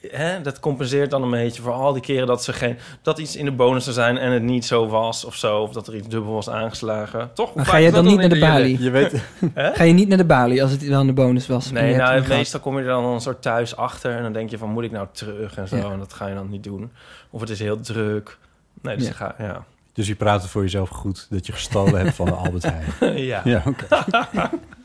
hè, 0.00 0.40
dat 0.40 0.60
compenseert 0.60 1.10
dan 1.10 1.22
een 1.22 1.30
beetje 1.30 1.62
voor 1.62 1.72
al 1.72 1.92
die 1.92 2.02
keren 2.02 2.26
dat 2.26 2.44
ze 2.44 2.52
geen... 2.52 2.78
dat 3.02 3.18
iets 3.18 3.36
in 3.36 3.44
de 3.44 3.52
bonussen 3.52 3.92
zijn 3.92 4.18
en 4.18 4.32
het 4.32 4.42
niet 4.42 4.64
zo 4.64 4.86
was 4.88 5.24
of 5.24 5.34
zo... 5.34 5.58
of 5.60 5.72
dat 5.72 5.86
er 5.86 5.94
iets 5.96 6.08
dubbel 6.08 6.32
was 6.32 6.48
aangeslagen. 6.50 7.30
Toch? 7.34 7.54
Maar 7.54 7.66
ga 7.66 7.76
je 7.76 7.90
dan 7.90 8.04
niet 8.04 8.18
naar 8.18 8.28
de 8.28 8.34
jullie? 8.38 8.50
balie? 8.50 8.82
Je 8.82 8.90
weet... 8.90 9.22
Ga 9.54 9.84
je 9.84 9.92
niet 9.92 10.08
naar 10.08 10.18
de 10.18 10.24
balie 10.24 10.62
als 10.62 10.70
het 10.70 10.86
wel 10.88 11.00
een 11.00 11.14
bonus 11.14 11.46
was? 11.46 11.70
Nee, 11.70 11.96
nou, 11.96 12.28
meestal 12.28 12.60
kom 12.60 12.74
je 12.74 12.80
er 12.80 12.88
dan 12.88 13.04
een 13.04 13.20
soort 13.20 13.42
thuis 13.42 13.76
achter... 13.76 14.16
en 14.16 14.22
dan 14.22 14.32
denk 14.32 14.50
je 14.50 14.58
van, 14.58 14.70
moet 14.70 14.84
ik 14.84 14.90
nou 14.90 15.06
terug 15.12 15.56
en 15.56 15.68
zo? 15.68 15.76
Ja. 15.76 15.90
En 15.90 15.98
dat 15.98 16.12
ga 16.12 16.26
je 16.26 16.34
dan 16.34 16.50
niet 16.50 16.64
doen. 16.64 16.90
Of 17.30 17.40
het 17.40 17.50
is 17.50 17.58
heel 17.58 17.80
druk. 17.80 18.38
Nee, 18.82 18.96
dus 18.96 19.06
Ja. 19.06 19.12
ga... 19.12 19.34
Ja. 19.38 19.64
Dus 19.92 20.06
je 20.06 20.14
praat 20.14 20.42
het 20.42 20.50
voor 20.50 20.62
jezelf 20.62 20.88
goed 20.88 21.26
dat 21.30 21.46
je 21.46 21.52
gestolen 21.52 21.98
hebt 22.00 22.14
van 22.14 22.26
de 22.26 22.32
Albert 22.32 22.62
Heijn. 22.62 23.16
ja. 23.32 23.40
Ja, 23.44 23.62
oké. 23.66 23.86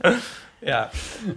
ja. 0.66 0.90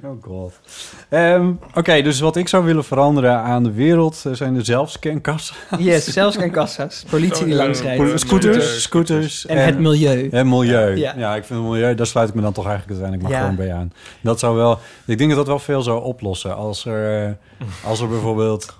Oh 0.02 0.22
god. 0.22 0.60
Ehm, 1.08 1.52
Oké, 1.74 2.02
dus 2.02 2.20
wat 2.20 2.36
ik 2.36 2.48
zou 2.48 2.64
willen 2.64 2.84
veranderen 2.84 3.38
aan 3.38 3.62
de 3.62 3.72
wereld 3.72 4.22
eh, 4.26 4.32
zijn 4.32 4.54
de 4.54 4.64
zelfscankassen. 4.64 5.56
Yes, 5.78 6.06
zelfscankassa's. 6.12 7.04
Politie 7.10 7.44
die 7.44 7.54
Oh, 7.54 7.60
langs 7.60 7.80
ja. 7.82 7.84
rijdt. 7.94 8.20
Scooters, 8.20 8.82
scooters. 8.82 9.46
En 9.46 9.64
het 9.64 9.78
milieu. 9.78 10.28
En 10.28 10.48
milieu. 10.48 10.96
Ja. 10.96 11.14
Ja. 11.16 11.34
ik 11.36 11.44
vind 11.44 11.60
het 11.60 11.68
milieu, 11.68 11.94
daar 11.94 12.06
sluit 12.06 12.28
ik 12.28 12.34
me 12.34 12.40
dan 12.42 12.52
toch 12.52 12.66
eigenlijk 12.66 13.00
uiteindelijk 13.00 13.32
maar 13.32 13.42
Ja. 13.42 13.48
gewoon 13.50 13.66
bij 13.66 13.76
aan. 13.80 13.92
Dat 14.20 14.38
zou 14.38 14.56
wel, 14.56 14.78
ik 15.06 15.18
denk 15.18 15.28
dat 15.30 15.38
dat 15.38 15.46
wel 15.46 15.58
veel 15.58 15.82
zou 15.82 16.02
oplossen. 16.02 16.56
Als 16.56 16.84
er, 16.84 17.26
eh, 17.26 17.32
als 17.84 18.00
er 18.00 18.08
bijvoorbeeld 18.08 18.74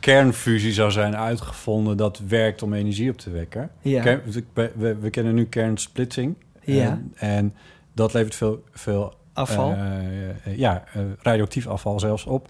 kernfusie 0.00 0.72
zou 0.72 0.90
zijn 0.90 1.16
uitgevonden 1.16 1.96
dat 1.96 2.20
werkt 2.28 2.62
om 2.62 2.74
energie 2.74 3.10
op 3.10 3.18
te 3.18 3.30
wekken. 3.30 3.70
Ja. 3.80 4.02
Kern- 4.02 4.22
we, 4.54 4.70
we, 4.74 4.94
we 4.96 5.10
kennen 5.10 5.34
nu 5.34 5.44
kernsplitsing. 5.46 6.34
Ja. 6.62 6.82
En, 6.84 7.12
en 7.16 7.54
dat 7.94 8.12
levert 8.14 8.34
veel, 8.34 8.62
veel 8.72 9.14
Afval. 9.34 9.72
eh, 9.72 10.28
eh, 10.28 10.56
ja, 10.56 10.84
eh, 10.92 11.02
radioactief 11.22 11.66
afval 11.66 12.00
zelfs 12.00 12.24
op. 12.24 12.48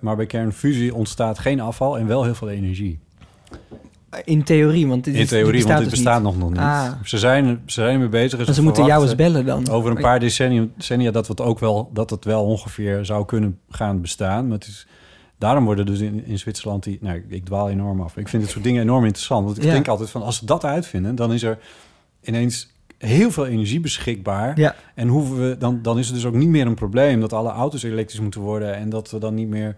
Maar 0.00 0.16
bij 0.16 0.26
kernfusie 0.26 0.94
ontstaat 0.94 1.38
geen 1.38 1.60
afval 1.60 1.98
en 1.98 2.06
wel 2.06 2.24
heel 2.24 2.34
veel 2.34 2.50
energie. 2.50 2.98
In 4.24 4.42
theorie, 4.42 4.86
want 4.88 5.04
dit, 5.04 5.14
In 5.14 5.26
theorie, 5.26 5.52
dit 5.52 5.62
want 5.64 5.78
bestaat 5.78 5.78
dit 5.80 5.90
dus 5.90 5.98
bestaat 5.98 6.22
nog, 6.22 6.38
nog 6.38 6.50
niet. 6.50 6.58
Ah. 6.58 6.92
Ze 7.04 7.18
zijn, 7.18 7.62
ze 7.66 7.80
zijn 7.80 7.92
ermee 7.92 8.08
bezig. 8.08 8.46
Maar 8.46 8.54
ze 8.54 8.62
moeten 8.62 8.84
jou 8.84 9.02
eens 9.02 9.14
bellen 9.14 9.44
dan. 9.46 9.68
Over 9.68 9.90
een 9.90 10.00
paar 10.02 10.20
decennia, 10.20 10.66
decennia 10.76 11.10
dat, 11.10 11.26
het 11.28 11.40
ook 11.40 11.58
wel, 11.58 11.90
dat 11.92 12.10
het 12.10 12.24
wel 12.24 12.44
ongeveer 12.44 13.04
zou 13.04 13.24
kunnen 13.24 13.58
gaan 13.68 14.00
bestaan. 14.00 14.44
Maar 14.48 14.58
het 14.58 14.66
is, 14.66 14.86
daarom 15.38 15.64
worden 15.64 15.86
dus 15.86 16.00
in, 16.00 16.24
in 16.26 16.38
Zwitserland 16.38 16.82
die... 16.82 16.98
Nou, 17.00 17.24
ik 17.28 17.44
dwaal 17.44 17.70
enorm 17.70 18.00
af. 18.00 18.16
Ik 18.16 18.28
vind 18.28 18.42
dit 18.42 18.52
soort 18.52 18.64
dingen 18.64 18.82
enorm 18.82 19.04
interessant. 19.04 19.44
Want 19.44 19.56
ik 19.58 19.64
Ja. 19.64 19.70
denk 19.70 19.88
altijd 19.88 20.10
van, 20.10 20.22
als 20.22 20.36
ze 20.38 20.46
dat 20.46 20.64
uitvinden... 20.64 21.14
dan 21.14 21.32
is 21.32 21.42
er 21.42 21.58
ineens 22.22 22.72
heel 23.06 23.30
veel 23.30 23.46
energie 23.46 23.80
beschikbaar. 23.80 24.58
Ja. 24.58 24.74
En 24.94 25.08
hoeven 25.08 25.48
we, 25.48 25.56
dan, 25.58 25.82
dan 25.82 25.98
is 25.98 26.06
het 26.06 26.14
dus 26.14 26.24
ook 26.24 26.34
niet 26.34 26.48
meer 26.48 26.66
een 26.66 26.74
probleem... 26.74 27.20
dat 27.20 27.32
alle 27.32 27.50
auto's 27.50 27.82
elektrisch 27.82 28.20
moeten 28.20 28.40
worden... 28.40 28.74
en 28.74 28.88
dat 28.88 29.10
we 29.10 29.18
dan 29.18 29.34
niet 29.34 29.48
meer... 29.48 29.76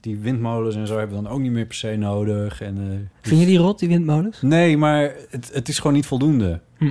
Die 0.00 0.18
windmolens 0.18 0.74
en 0.74 0.86
zo 0.86 0.98
hebben 0.98 1.16
we 1.16 1.22
dan 1.22 1.32
ook 1.32 1.40
niet 1.40 1.50
meer 1.52 1.66
per 1.66 1.74
se 1.74 1.96
nodig. 1.96 2.60
En, 2.60 2.76
eh, 2.78 3.28
Vind 3.28 3.40
je 3.40 3.46
die 3.46 3.58
rot, 3.58 3.78
die 3.78 3.88
windmolens? 3.88 4.42
Nee, 4.42 4.76
maar 4.76 5.14
het, 5.30 5.50
het 5.52 5.68
is 5.68 5.76
gewoon 5.78 5.92
niet 5.92 6.06
voldoende. 6.06 6.60
Hm. 6.78 6.90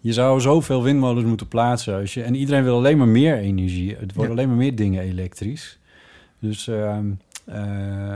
Je 0.00 0.12
zou 0.12 0.40
zoveel 0.40 0.82
windmolens 0.82 1.24
moeten 1.26 1.48
plaatsen. 1.48 2.00
Als 2.00 2.14
je, 2.14 2.22
en 2.22 2.34
iedereen 2.34 2.64
wil 2.64 2.76
alleen 2.76 2.98
maar 2.98 3.08
meer 3.08 3.36
energie. 3.38 3.96
Het 3.96 4.14
worden 4.14 4.24
Ja. 4.24 4.30
alleen 4.30 4.48
maar 4.48 4.56
meer 4.64 4.74
dingen 4.74 5.02
elektrisch. 5.02 5.78
Dus 6.38 6.68
ehm, 6.68 7.10
eh, 7.44 8.14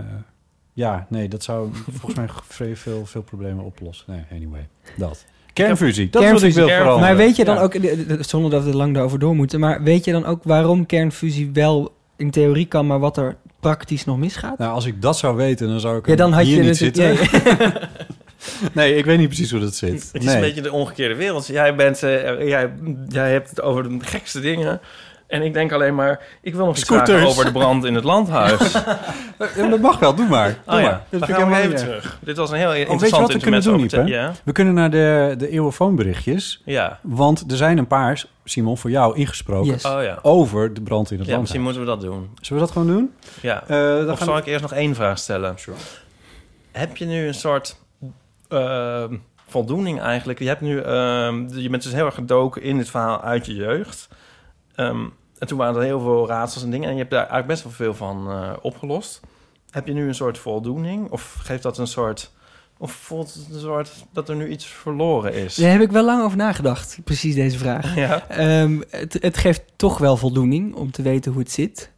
ja, 0.73 1.07
nee, 1.09 1.29
dat 1.29 1.43
zou 1.43 1.69
volgens 2.01 2.15
mij 2.15 2.29
veel, 2.75 3.07
veel 3.07 3.23
problemen 3.23 3.65
oplossen. 3.65 4.05
Nee, 4.13 4.41
anyway, 4.41 4.69
dat. 4.97 5.25
Kernfusie, 5.55 6.11
dat 6.11 6.23
is 6.23 6.31
wat 6.31 6.43
ik 6.43 6.53
Kernfusie, 6.53 6.55
wil 6.55 6.69
veranderen. 6.77 7.01
Maar 7.01 7.17
weet 7.17 7.37
je 7.37 7.45
dan 7.45 7.55
Ja. 7.55 7.63
ook, 7.63 7.73
de- 7.73 8.05
de- 8.07 8.19
zonder 8.21 8.51
dat 8.51 8.65
we 8.65 8.77
lang 8.77 8.95
daarover 8.95 9.19
door 9.19 9.35
moeten, 9.35 9.61
maar 9.61 9.83
weet 9.83 10.05
je 10.05 10.13
dan 10.13 10.25
ook 10.25 10.41
waarom 10.45 10.87
kernfusie 10.87 11.51
wel 11.53 11.93
in 12.17 12.31
theorie 12.31 12.67
kan, 12.67 12.87
maar 12.87 12.99
wat 12.99 13.17
er 13.17 13.37
praktisch 13.61 14.05
nog 14.05 14.19
misgaat? 14.19 14.59
Nou, 14.59 14.73
als 14.73 14.87
ik 14.87 15.03
dat 15.03 15.19
zou 15.19 15.37
weten, 15.37 15.69
dan 15.69 15.81
zou 15.81 15.99
ik 15.99 16.07
Ja, 16.07 16.17
dan 16.17 16.33
had 16.33 16.45
hier 16.45 16.57
je 16.57 16.61
niet 16.61 16.69
het. 16.69 16.79
zitten. 16.79 17.05
ja, 17.05 17.73
Nee, 18.73 18.97
ik 18.97 19.05
weet 19.05 19.19
niet 19.19 19.27
precies 19.29 19.51
hoe 19.51 19.61
dat 19.61 19.75
zit. 19.75 20.11
Het 20.13 20.23
is 20.23 20.25
nee. 20.25 20.35
een 20.35 20.41
beetje 20.41 20.61
de 20.63 20.73
omgekeerde 20.73 21.15
wereld. 21.15 21.47
Jij, 21.47 21.75
bent, 21.75 22.03
eh, 22.03 22.49
jij, 22.49 22.73
jij 23.09 23.31
hebt 23.33 23.51
het 23.51 23.63
over 23.63 23.83
de 23.89 23.97
gekste 24.01 24.41
dingen. 24.41 24.81
En 25.27 25.43
ik 25.43 25.53
denk 25.53 25.73
alleen 25.73 25.95
maar, 25.95 26.21
ik 26.43 26.55
wil 26.55 26.67
nog 26.67 26.77
iets 26.77 26.85
vragen 26.87 27.27
over 27.27 27.45
de 27.45 27.53
brand 27.53 27.85
in 27.85 27.95
het 27.95 28.05
landhuis. 28.05 28.73
Ja, 29.57 29.69
dat 29.69 29.81
mag 29.81 29.99
wel, 29.99 30.15
doe 30.15 30.27
maar. 30.29 30.49
Doe 30.67 30.75
Oh 30.75 30.81
ja, 30.81 30.87
maar. 30.87 31.05
Dat 31.21 31.25
gaan 31.31 31.51
we 31.51 31.57
even 31.57 31.77
terug. 31.77 32.19
Dit 32.21 32.37
was 32.37 32.51
een 32.51 32.57
heel 32.57 32.69
weet 32.69 32.77
je 32.87 32.93
interessant 32.93 33.23
wat 33.23 33.33
we 33.33 33.39
kunnen 33.39 33.63
doen, 33.63 34.07
Ja, 34.07 34.33
We 34.45 34.53
kunnen 34.53 34.75
naar 34.75 34.91
de, 34.91 35.35
de 35.39 35.49
eeuwenfoonberichtjes. 35.51 36.63
ja. 36.65 36.99
Want 37.03 37.51
er 37.51 37.57
zijn 37.57 37.79
een 37.79 37.87
paar, 37.87 38.25
Simon, 38.45 38.79
voor 38.79 38.91
jou 38.91 39.17
ingesproken... 39.17 39.71
Yes. 39.73 39.85
Oh 39.85 40.03
ja. 40.03 40.19
over 40.23 40.75
de 40.75 40.81
brand 40.81 41.11
in 41.11 41.17
het 41.17 41.25
Ja, 41.27 41.31
land. 41.31 41.43
misschien 41.43 41.63
moeten 41.63 41.81
we 41.81 41.87
dat 41.87 42.01
doen. 42.01 42.31
Zullen 42.41 42.63
we 42.63 42.69
dat 42.69 42.77
gewoon 42.77 42.97
doen? 42.97 43.15
Ja. 43.41 43.63
Eh, 43.63 43.69
dan 43.69 44.11
Of 44.11 44.17
gaan 44.17 44.27
zal 44.27 44.35
we- 44.35 44.41
ik 44.41 44.47
eerst 44.47 44.63
nog 44.63 44.73
één 44.73 44.95
vraag 44.95 45.19
stellen? 45.19 45.55
Heb 46.73 46.97
je 46.97 47.05
nu 47.07 47.27
een 47.27 47.35
soort 47.35 47.77
ehm, 48.49 49.15
voldoening 49.49 50.01
eigenlijk? 50.01 50.39
Je, 50.39 50.47
hebt 50.49 50.61
nu, 50.61 50.81
ehm, 50.81 51.49
je 51.59 51.69
bent 51.71 51.83
dus 51.83 51.93
heel 51.93 52.07
erg 52.07 52.15
gedoken 52.15 52.63
in 52.63 52.77
dit 52.77 52.91
verhaal 52.91 53.21
uit 53.23 53.47
je 53.47 53.55
jeugd. 53.55 54.09
Ehm, 54.75 55.05
en 55.39 55.47
toen 55.47 55.59
waren 55.59 55.77
er 55.77 55.83
heel 55.83 56.01
veel 56.01 56.29
raadsels 56.29 56.65
en 56.65 56.71
dingen. 56.71 56.87
En 56.89 56.93
je 56.93 56.99
hebt 56.99 57.11
daar 57.11 57.29
eigenlijk 57.29 57.49
best 57.49 57.63
wel 57.63 57.73
veel 57.73 57.95
van 57.95 58.31
eh, 58.31 58.53
opgelost. 58.63 59.21
Heb 59.71 59.87
je 59.87 59.93
nu 59.93 60.07
een 60.09 60.15
soort 60.15 60.39
voldoening? 60.39 61.11
Of 61.11 61.37
geeft 61.43 61.63
dat 61.63 61.79
een 61.79 61.87
soort... 61.87 62.33
Of 62.79 62.93
voelt 62.93 63.35
het 63.35 63.55
een 63.55 63.61
soort 63.61 64.05
dat 64.13 64.29
er 64.29 64.37
nu 64.37 64.49
iets 64.49 64.67
verloren 64.67 65.35
is? 65.35 65.55
Daar 65.55 65.71
heb 65.71 65.81
ik 65.81 65.93
wel 65.93 66.05
lang 66.05 66.23
over 66.23 66.37
nagedacht, 66.37 66.99
precies 67.05 67.35
deze 67.35 67.59
vraag. 67.59 67.95
Ja. 67.95 68.29
Ehm, 68.29 68.81
het, 68.91 69.17
het 69.21 69.37
geeft 69.37 69.63
toch 69.77 69.99
wel 69.99 70.17
voldoening 70.17 70.75
om 70.75 70.91
te 70.91 71.03
weten 71.03 71.33
hoe 71.33 71.41
het 71.41 71.51
zit. 71.51 71.93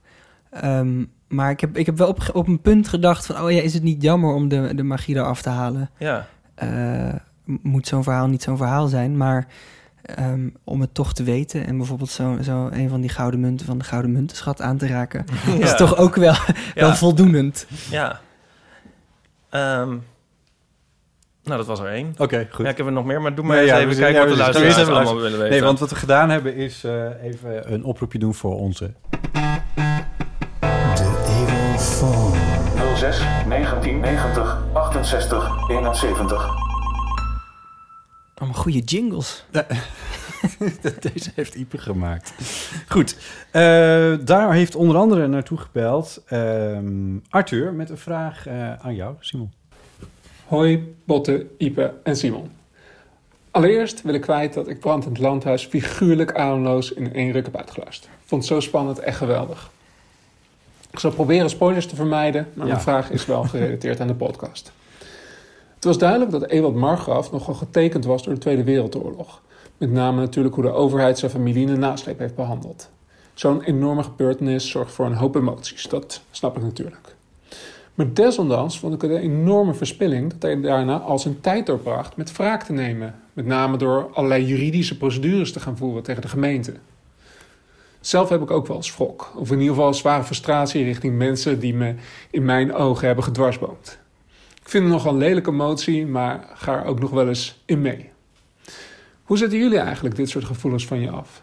Ehm, 0.51 1.05
maar 1.29 1.51
ik 1.51 1.61
heb, 1.61 1.77
ik 1.77 1.87
heb 1.87 1.99
wel 1.99 2.09
op, 2.09 2.31
op 2.33 2.47
een 2.47 2.61
punt 2.61 2.89
gedacht 2.89 3.27
van... 3.27 3.41
oh 3.41 3.51
ja, 3.51 3.61
is 3.61 3.75
het 3.75 3.83
niet 3.83 4.03
jammer 4.03 4.35
om 4.35 4.49
de, 4.49 4.75
de 4.75 4.83
magie 4.83 5.17
eraf 5.17 5.43
te 5.43 5.49
halen? 5.49 5.91
ja. 5.99 6.27
Eh, 6.55 7.15
moet 7.45 7.87
zo'n 7.87 8.03
verhaal 8.03 8.27
niet 8.27 8.43
zo'n 8.43 8.57
verhaal 8.57 8.87
zijn, 8.87 9.17
maar 9.17 9.47
ehm, 10.07 10.49
om 10.65 10.81
het 10.81 10.95
toch 10.95 11.13
te 11.15 11.23
weten... 11.23 11.67
en 11.67 11.77
bijvoorbeeld 11.77 12.11
zo, 12.11 12.37
zo 12.43 12.69
een 12.73 12.89
van 12.89 13.01
die 13.01 13.11
gouden 13.11 13.41
munten 13.41 13.67
van 13.67 13.79
de 13.79 13.85
gouden 13.85 14.13
muntenschat 14.13 14.63
aan 14.63 14.77
te 14.77 14.87
raken... 14.87 15.25
is 15.59 15.75
toch 15.77 15.97
ook 15.97 16.15
wel, 16.17 16.35
wel 16.75 16.95
voldoenend. 16.95 17.67
Ja. 17.91 18.21
Ehm, 19.51 19.89
nou, 21.43 21.59
dat 21.59 21.67
was 21.67 21.81
er 21.81 21.87
één. 21.87 22.15
Oké, 22.19 22.49
goed. 22.51 22.65
Ja, 22.65 22.71
ik 22.71 22.77
heb 22.77 22.87
er 22.87 22.93
nog 22.93 23.05
meer, 23.05 23.21
maar 23.21 23.35
doe 23.35 23.45
maar 23.45 23.57
Nee, 23.57 23.65
eens 23.65 23.73
ja, 23.75 23.79
even 23.81 23.97
kijken 23.97 24.13
ja, 24.15 24.19
wat 24.21 24.29
de 24.29 24.35
we- 24.35 24.41
luisteraars 24.43 24.77
allemaal 24.77 24.95
luisteren. 24.95 25.23
willen 25.23 25.39
weten. 25.39 25.53
Nee, 25.55 25.63
want 25.63 25.79
wat 25.79 25.91
we 25.91 25.97
gedaan 25.97 26.31
hebben 26.31 26.55
is 26.55 26.85
eh, 26.85 27.05
even 27.23 27.73
een 27.73 27.85
oproepje 27.85 28.19
doen 28.19 28.35
voor 28.35 28.57
onze... 28.59 28.93
06 32.97 33.19
1990 33.49 34.59
68 34.73 35.69
71. 35.71 36.55
Allemaal 38.39 38.61
goede 38.63 38.79
jingles. 38.79 39.45
Deze 41.13 41.31
heeft 41.35 41.55
Ipe 41.55 41.79
gemaakt. 41.79 42.33
Goed, 42.89 43.17
eh, 43.51 44.15
daar 44.25 44.53
heeft 44.53 44.75
onder 44.75 44.97
andere 44.97 45.27
naartoe 45.27 45.59
gebeld 45.59 46.23
ehm, 46.27 47.17
Arthur 47.29 47.73
met 47.73 47.91
een 47.91 47.99
vraag 47.99 48.47
eh, 48.47 48.73
aan 48.73 48.95
jou, 48.95 49.15
Simon. 49.21 49.53
Hoi, 50.47 50.97
Botte, 51.05 51.47
Ipe 51.59 51.95
en 52.03 52.17
Simon. 52.17 52.51
Allereerst 53.51 54.03
wil 54.03 54.15
ik 54.15 54.21
kwijt 54.21 54.55
dat 54.55 54.69
ik 54.69 54.81
Brand 54.81 55.05
in 55.05 55.11
het 55.11 55.19
Landhuis 55.21 55.65
figuurlijk 55.67 56.33
ademloos 56.35 56.93
in 56.93 57.15
één 57.15 57.33
ruk 57.33 57.45
heb 57.45 57.57
uitgeluisterd. 57.57 58.13
Vond 58.25 58.43
het 58.43 58.53
zo 58.53 58.61
spannend, 58.61 58.99
echt 58.99 59.17
geweldig. 59.17 59.71
Ik 60.91 60.99
zal 60.99 61.11
proberen 61.11 61.51
spoilers 61.51 61.87
te 61.87 61.95
vermijden, 61.97 62.49
maar 62.55 62.67
mijn 62.67 62.79
Ja. 62.79 62.83
vraag 62.83 63.11
is 63.11 63.27
wel 63.27 63.43
gerelateerd 63.43 64.01
aan 64.01 64.07
de 64.07 64.15
podcast. 64.15 64.73
Het 65.87 65.95
was 65.95 66.11
duidelijk 66.11 66.41
dat 66.41 66.51
Ewald 66.51 66.75
Margraf 66.75 67.33
nogal 67.33 67.55
getekend 67.55 68.05
was 68.05 68.23
door 68.23 68.35
de 68.35 68.41
Tweede 68.41 68.65
Wereldoorlog. 68.65 69.43
Met 69.79 69.91
name 69.91 70.21
natuurlijk 70.21 70.55
hoe 70.55 70.65
de 70.65 70.71
overheid 70.71 71.19
zijn 71.19 71.31
familie 71.31 71.67
in 71.67 71.73
de 71.73 71.79
nasleep 71.79 72.19
heeft 72.19 72.35
behandeld. 72.35 72.91
Zo'n 73.35 73.63
enorme 73.63 74.03
gebeurtenis 74.03 74.71
zorgt 74.71 74.93
voor 74.93 75.07
een 75.07 75.15
hoop 75.15 75.37
emoties, 75.37 75.83
dat 75.83 76.23
snap 76.31 76.57
ik 76.57 76.63
natuurlijk. 76.63 77.15
Maar 77.95 78.15
desondanks 78.15 78.79
vond 78.79 78.95
ik 78.95 79.01
het 79.01 79.11
een 79.11 79.17
enorme 79.17 79.75
verspilling 79.75 80.33
dat 80.33 80.43
hij 80.43 80.61
daarna 80.61 80.99
al 80.99 81.19
zijn 81.19 81.41
tijd 81.41 81.67
doorbracht 81.67 82.17
met 82.17 82.37
wraak 82.37 82.63
te 82.63 82.73
nemen. 82.73 83.15
Met 83.33 83.47
name 83.47 83.77
door 83.77 84.11
allerlei 84.13 84.45
juridische 84.45 84.97
procedures 84.97 85.53
te 85.53 85.61
gaan 85.61 85.77
voeren 85.77 86.03
tegen 86.03 86.23
de 86.23 86.29
gemeente. 86.29 86.73
Zelf 88.01 88.29
heb 88.29 88.43
ik 88.43 88.51
ook 88.51 88.67
wel 88.67 88.77
eens 88.77 88.97
wrok, 88.97 89.33
of 89.37 89.51
in 89.51 89.59
ieder 89.59 89.75
geval 89.75 89.95
zware 89.95 90.25
frustratie 90.25 90.85
richting 90.85 91.17
mensen 91.17 91.59
die 91.61 91.75
me 91.75 91.95
in 92.31 92.45
mijn 92.45 92.75
ogen 92.75 93.07
hebben 93.07 93.25
gedwarsboomd. 93.25 93.99
Ik 94.67 94.73
vind 94.73 94.85
het 94.85 94.93
nogal 94.93 95.13
een 95.13 95.19
lelijke 95.19 95.51
emotie, 95.51 96.07
maar 96.07 96.49
ga 96.55 96.79
er 96.79 96.85
ook 96.85 97.01
nog 97.01 97.11
wel 97.11 97.29
eens 97.29 97.63
in 97.65 97.81
mee. 97.81 98.11
Hoe 99.23 99.39
zetten 99.39 99.59
jullie 99.59 99.79
eigenlijk 99.79 100.17
dit 100.17 100.29
soort 100.29 100.45
gevoelens 100.45 100.87
van 100.87 101.01
je 101.01 101.11
af? 101.11 101.43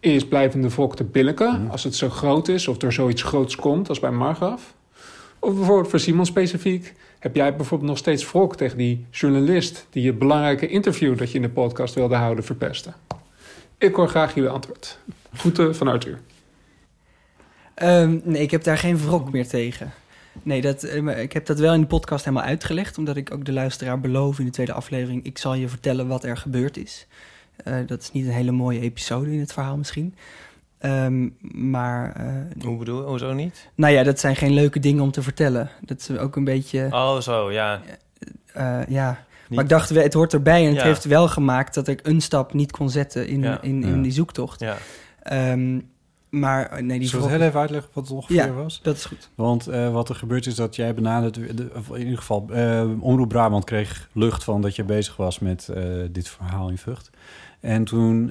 Eerst 0.00 0.28
blijvende 0.28 0.68
wrok 0.68 0.96
te 0.96 1.04
billiken 1.04 1.70
als 1.70 1.84
het 1.84 1.94
zo 1.94 2.08
groot 2.08 2.48
is 2.48 2.68
of 2.68 2.82
er 2.82 2.92
zoiets 2.92 3.22
groots 3.22 3.56
komt 3.56 3.88
als 3.88 4.00
bij 4.00 4.10
Margraf? 4.10 4.74
Of 5.38 5.54
bijvoorbeeld 5.54 5.88
voor 5.88 6.00
Simon 6.00 6.26
specifiek, 6.26 6.94
heb 7.18 7.36
jij 7.36 7.56
bijvoorbeeld 7.56 7.90
nog 7.90 7.98
steeds 7.98 8.30
wrok 8.30 8.56
tegen 8.56 8.78
die 8.78 9.06
journalist 9.10 9.86
die 9.90 10.02
je 10.02 10.12
belangrijke 10.12 10.68
interview 10.68 11.18
dat 11.18 11.30
je 11.30 11.36
in 11.36 11.42
de 11.42 11.48
podcast 11.48 11.94
wilde 11.94 12.14
houden 12.14 12.44
verpestte? 12.44 12.92
Ik 13.78 13.94
hoor 13.94 14.08
graag 14.08 14.34
jullie 14.34 14.50
antwoord. 14.50 14.98
Groeten 15.32 15.76
van 15.76 15.88
Arthur. 15.88 16.18
Ehm, 17.74 18.18
nee, 18.22 18.42
ik 18.42 18.50
heb 18.50 18.64
daar 18.64 18.78
geen 18.78 18.98
wrok 18.98 19.32
meer 19.32 19.48
tegen. 19.48 19.92
Nee, 20.42 20.60
dat, 20.60 20.82
eh, 20.82 21.20
ik 21.22 21.32
heb 21.32 21.46
dat 21.46 21.58
wel 21.58 21.74
in 21.74 21.80
de 21.80 21.86
podcast 21.86 22.24
helemaal 22.24 22.46
uitgelegd, 22.46 22.98
omdat 22.98 23.16
ik 23.16 23.32
ook 23.34 23.44
de 23.44 23.52
luisteraar 23.52 24.00
beloof 24.00 24.38
in 24.38 24.44
de 24.44 24.50
tweede 24.50 24.72
aflevering. 24.72 25.24
Ik 25.24 25.38
zal 25.38 25.54
je 25.54 25.68
vertellen 25.68 26.06
wat 26.08 26.24
er 26.24 26.36
gebeurd 26.36 26.76
is. 26.76 27.06
Eh, 27.64 27.74
dat 27.86 28.00
is 28.02 28.12
niet 28.12 28.26
een 28.26 28.32
hele 28.32 28.50
mooie 28.50 28.80
episode 28.80 29.32
in 29.32 29.40
het 29.40 29.52
verhaal 29.52 29.76
misschien. 29.76 30.14
Ehm, 30.78 31.28
maar, 31.70 32.12
eh, 32.16 32.64
Hoe 32.64 32.76
bedoel 32.78 33.00
je? 33.02 33.06
Hoezo 33.08 33.32
niet? 33.32 33.68
nou 33.74 33.92
ja, 33.92 34.02
dat 34.02 34.20
zijn 34.20 34.36
geen 34.36 34.52
leuke 34.52 34.78
dingen 34.78 35.02
om 35.02 35.10
te 35.10 35.22
vertellen. 35.22 35.70
Dat 35.80 35.98
is 36.00 36.10
ook 36.18 36.36
een 36.36 36.44
beetje, 36.44 36.88
Oh, 36.90 37.18
zo, 37.20 37.52
ja. 37.52 37.80
ja. 38.88 39.08
Niet- 39.48 39.58
Maar 39.58 39.64
ik 39.64 39.70
dacht, 39.70 39.88
het 39.88 40.14
hoort 40.14 40.32
erbij 40.32 40.62
en 40.62 40.68
het 40.68 40.76
Ja. 40.76 40.84
heeft 40.84 41.04
wel 41.04 41.28
gemaakt 41.28 41.74
dat 41.74 41.88
ik 41.88 42.00
een 42.06 42.20
stap 42.20 42.52
niet 42.52 42.72
kon 42.72 42.90
zetten 42.90 43.26
in, 43.28 43.42
Ja. 43.42 43.60
in, 43.62 43.82
in 43.84 43.96
Ja. 43.96 44.02
die 44.02 44.12
zoektocht. 44.12 44.60
Ja. 44.60 44.76
Maar 46.30 46.66
eh, 46.66 46.82
nee, 46.82 46.98
die 46.98 47.08
Zullen 47.08 47.26
we 47.26 47.32
heel 47.32 47.40
even 47.40 47.60
uitleggen 47.60 47.90
wat 47.92 48.04
het 48.04 48.12
ongeveer 48.12 48.36
Ja. 48.36 48.52
was? 48.52 48.80
dat 48.82 48.96
is 48.96 49.04
goed. 49.04 49.30
Want 49.34 49.66
eh, 49.66 49.92
wat 49.92 50.08
er 50.08 50.14
gebeurd 50.14 50.46
is 50.46 50.54
dat 50.54 50.76
jij 50.76 50.94
benaderd... 50.94 51.36
in 51.36 51.70
ieder 51.98 52.18
geval, 52.18 52.46
eh, 52.50 52.88
Omroep 53.00 53.28
Brabant 53.28 53.64
kreeg 53.64 54.08
lucht 54.12 54.44
van 54.44 54.60
dat 54.62 54.76
je 54.76 54.84
bezig 54.84 55.16
was 55.16 55.38
met 55.38 55.68
dit 56.10 56.28
verhaal 56.28 56.68
in 56.68 56.78
Vught. 56.78 57.10
En 57.60 57.84
toen 57.84 58.30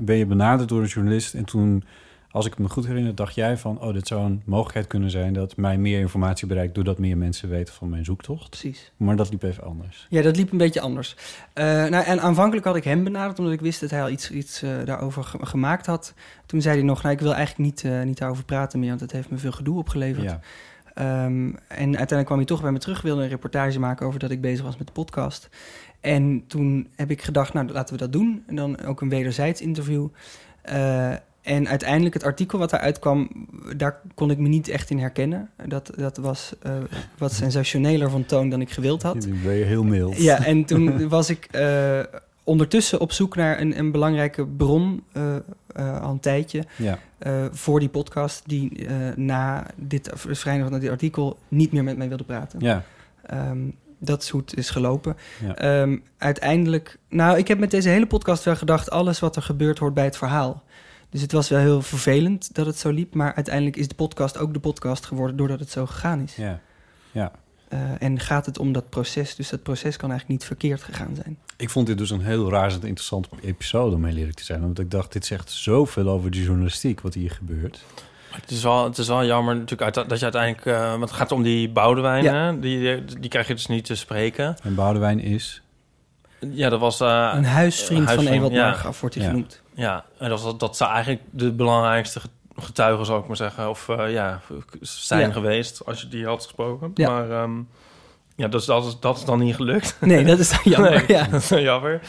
ben 0.00 0.16
je 0.16 0.26
benaderd 0.26 0.68
door 0.68 0.80
een 0.80 0.86
journalist. 0.86 1.34
En 1.34 1.44
toen, 1.44 1.84
als 2.34 2.46
ik 2.46 2.58
me 2.58 2.68
goed 2.68 2.86
herinner, 2.86 3.14
dacht 3.14 3.34
jij 3.34 3.56
van... 3.56 3.80
oh, 3.80 3.92
dit 3.92 4.06
zou 4.06 4.24
een 4.24 4.42
mogelijkheid 4.44 4.86
kunnen 4.86 5.10
zijn 5.10 5.32
dat 5.32 5.56
mij 5.56 5.78
meer 5.78 5.98
informatie 6.00 6.46
bereikt... 6.46 6.74
doordat 6.74 6.98
meer 6.98 7.16
mensen 7.16 7.48
weten 7.48 7.74
van 7.74 7.88
mijn 7.88 8.04
zoektocht. 8.04 8.50
Precies. 8.50 8.92
Maar 8.96 9.16
dat 9.16 9.30
liep 9.30 9.42
even 9.42 9.64
anders. 9.64 10.06
Ja, 10.10 10.22
dat 10.22 10.36
liep 10.36 10.52
een 10.52 10.58
beetje 10.58 10.80
anders. 10.80 11.16
Eh, 11.52 11.64
nou, 11.64 12.04
en 12.04 12.20
aanvankelijk 12.20 12.66
had 12.66 12.76
ik 12.76 12.84
hem 12.84 13.04
benaderd, 13.04 13.38
omdat 13.38 13.54
ik 13.54 13.60
wist 13.60 13.80
dat 13.80 13.90
hij 13.90 14.02
al 14.02 14.08
iets, 14.08 14.30
iets 14.30 14.62
eh, 14.62 14.70
daarover 14.84 15.24
ge- 15.24 15.46
gemaakt 15.46 15.86
had. 15.86 16.14
Toen 16.46 16.62
zei 16.62 16.76
hij 16.76 16.84
nog, 16.84 17.02
nou, 17.02 17.14
ik 17.14 17.20
wil 17.20 17.34
eigenlijk 17.34 17.70
niet, 17.70 17.84
eh, 17.92 18.02
niet 18.02 18.18
daarover 18.18 18.44
praten 18.44 18.78
meer, 18.78 18.88
want 18.88 19.00
het 19.00 19.12
heeft 19.12 19.30
me 19.30 19.36
veel 19.38 19.52
gedoe 19.52 19.78
opgeleverd. 19.78 20.24
Ja. 20.30 20.40
Ehm, 20.94 21.46
en 21.68 21.86
uiteindelijk 21.86 22.26
kwam 22.26 22.38
hij 22.38 22.46
toch 22.46 22.62
bij 22.62 22.72
me 22.72 22.78
terug, 22.78 23.02
wilde 23.02 23.22
een 23.22 23.28
reportage 23.28 23.78
maken 23.78 24.06
over 24.06 24.18
dat 24.20 24.30
ik 24.30 24.40
bezig 24.40 24.64
was 24.64 24.76
met 24.76 24.86
de 24.86 24.92
podcast. 24.92 25.48
En 26.00 26.44
toen 26.46 26.88
heb 26.96 27.10
ik 27.10 27.22
gedacht, 27.22 27.52
nou, 27.52 27.72
laten 27.72 27.94
we 27.94 28.00
dat 28.00 28.12
doen. 28.12 28.42
En 28.46 28.56
dan 28.56 28.80
ook 28.84 29.00
een 29.00 29.08
wederzijds 29.08 29.60
interview. 29.60 30.08
En 31.44 31.68
uiteindelijk 31.68 32.14
het 32.14 32.22
artikel 32.24 32.58
wat 32.58 32.70
daaruit 32.70 32.98
kwam, 32.98 33.28
daar 33.76 34.00
kon 34.14 34.30
ik 34.30 34.38
me 34.38 34.48
niet 34.48 34.68
echt 34.68 34.90
in 34.90 34.98
herkennen. 34.98 35.50
Dat, 35.66 35.90
dat 35.96 36.16
was 36.16 36.52
eh, 36.62 36.72
wat 37.18 37.32
sensationeler 37.32 38.10
van 38.10 38.24
toon 38.24 38.48
dan 38.48 38.60
ik 38.60 38.70
gewild 38.70 39.02
had. 39.02 39.26
Nu 39.26 39.34
ben 39.42 39.54
je 39.54 39.64
heel 39.64 39.84
mild. 39.84 40.16
Ja, 40.16 40.44
en 40.44 40.64
toen 40.64 41.08
was 41.08 41.30
ik 41.30 41.44
eh, 41.50 41.98
ondertussen 42.44 43.00
op 43.00 43.12
zoek 43.12 43.36
naar 43.36 43.60
een, 43.60 43.78
een 43.78 43.90
belangrijke 43.90 44.46
bron, 44.46 45.02
eh, 45.12 46.00
al 46.02 46.10
een 46.10 46.20
tijdje, 46.20 46.64
Ja. 46.76 46.98
voor 47.52 47.80
die 47.80 47.88
podcast, 47.88 48.42
die 48.46 48.86
na 49.16 49.66
dit 49.76 50.10
verschijnen 50.14 50.68
van 50.70 50.80
dit 50.80 50.90
artikel 50.90 51.38
niet 51.48 51.72
meer 51.72 51.84
met 51.84 51.96
mij 51.96 52.08
wilde 52.08 52.24
praten. 52.24 52.60
ja. 52.60 52.84
Ehm, 53.26 53.58
dat 53.98 54.22
is 54.22 54.28
hoe 54.28 54.40
het 54.40 54.56
is 54.56 54.70
gelopen. 54.70 55.16
Ja. 55.44 55.54
Ehm, 55.56 55.96
uiteindelijk, 56.18 56.98
nou, 57.08 57.38
ik 57.38 57.48
heb 57.48 57.58
met 57.58 57.70
deze 57.70 57.88
hele 57.88 58.06
podcast 58.06 58.44
wel 58.44 58.56
gedacht, 58.56 58.90
alles 58.90 59.20
wat 59.20 59.36
er 59.36 59.42
gebeurt 59.42 59.78
hoort 59.78 59.94
bij 59.94 60.04
het 60.04 60.16
verhaal. 60.16 60.62
Dus 61.14 61.22
het 61.22 61.32
was 61.32 61.48
wel 61.48 61.58
heel 61.60 61.82
vervelend 61.82 62.54
dat 62.54 62.66
het 62.66 62.78
zo 62.78 62.90
liep, 62.90 63.14
maar 63.14 63.34
uiteindelijk 63.34 63.76
is 63.76 63.88
de 63.88 63.94
podcast 63.94 64.38
ook 64.38 64.52
de 64.52 64.60
podcast 64.60 65.06
geworden 65.06 65.36
doordat 65.36 65.60
het 65.60 65.70
zo 65.70 65.86
gegaan 65.86 66.20
is. 66.20 66.36
ja. 66.36 66.60
Ja. 67.12 67.32
Eh, 67.68 67.78
en 67.98 68.20
gaat 68.20 68.46
het 68.46 68.58
om 68.58 68.72
dat 68.72 68.88
proces, 68.90 69.34
dus 69.36 69.48
dat 69.48 69.62
proces 69.62 69.96
kan 69.96 70.10
eigenlijk 70.10 70.40
niet 70.40 70.48
verkeerd 70.48 70.82
gegaan 70.82 71.14
zijn. 71.14 71.38
Ik 71.56 71.70
vond 71.70 71.86
dit 71.86 71.98
dus 71.98 72.10
een 72.10 72.20
heel 72.20 72.50
razend 72.50 72.84
interessante 72.84 73.28
episode, 73.42 73.94
om 73.96 74.04
heel 74.04 74.16
eerlijk 74.16 74.36
te 74.36 74.44
zijn. 74.44 74.60
Want 74.60 74.78
ik 74.78 74.90
dacht, 74.90 75.12
dit 75.12 75.26
zegt 75.26 75.50
zoveel 75.50 76.08
over 76.08 76.30
de 76.30 76.42
journalistiek, 76.42 77.00
wat 77.00 77.14
hier 77.14 77.30
gebeurt. 77.30 77.84
Het 78.30 78.50
is 78.50 78.62
wel, 78.62 78.84
het 78.84 78.98
is 78.98 79.08
wel 79.08 79.24
jammer 79.24 79.54
natuurlijk 79.54 79.96
uit, 79.96 80.08
dat 80.08 80.18
je 80.18 80.24
uiteindelijk... 80.24 80.66
eh, 80.66 80.88
want 80.90 81.00
het 81.02 81.12
gaat 81.12 81.32
om 81.32 81.42
die 81.42 81.70
Boudewijn, 81.70 82.22
Ja. 82.24 82.32
hè? 82.34 82.58
Die, 82.60 83.04
die 83.20 83.30
krijg 83.30 83.46
je 83.46 83.54
dus 83.54 83.66
niet 83.66 83.84
te 83.84 83.94
spreken. 83.94 84.56
En 84.62 84.74
Boudewijn 84.74 85.20
is... 85.20 85.62
Ja, 86.50 86.68
dat 86.68 86.80
was... 86.80 87.00
eh, 87.00 87.32
Een 87.34 87.44
huisvriend 87.44 87.98
van 88.04 88.06
huisvriend, 88.14 88.36
Ewald 88.36 88.52
ja. 88.52 88.64
Margraf 88.66 89.00
wordt 89.00 89.14
hij 89.14 89.24
Ja. 89.24 89.30
genoemd. 89.30 89.62
Ja, 89.74 90.04
en 90.18 90.28
dat, 90.28 90.60
dat 90.60 90.76
zou 90.76 90.90
eigenlijk 90.90 91.22
de 91.30 91.52
belangrijkste 91.52 92.20
getuigen, 92.56 93.06
zou 93.06 93.20
ik 93.20 93.26
maar 93.26 93.36
zeggen, 93.36 93.68
of 93.68 93.88
eh, 93.88 94.12
ja, 94.12 94.40
zijn 94.80 95.26
Ja. 95.26 95.32
geweest 95.32 95.86
als 95.86 96.00
je 96.00 96.08
die 96.08 96.26
had 96.26 96.42
gesproken. 96.42 96.90
Ja. 96.94 97.10
Maar 97.10 97.30
ehm, 97.30 97.52
ja, 98.36 98.48
dat 98.48 98.60
is, 98.60 98.66
dat, 98.66 98.84
is, 98.86 98.96
dat 99.00 99.16
is 99.16 99.24
dan 99.24 99.38
niet 99.38 99.54
gelukt. 99.54 99.96
Nee, 100.00 100.24
dat 100.24 100.38
is 100.38 100.50
dan 100.50 100.58
jammer. 100.72 100.90
Nee, 100.90 101.04
Ja. 101.06 101.24
dat 101.30 101.42
is 101.42 101.48
dan 101.48 101.62
jammer. 101.62 102.00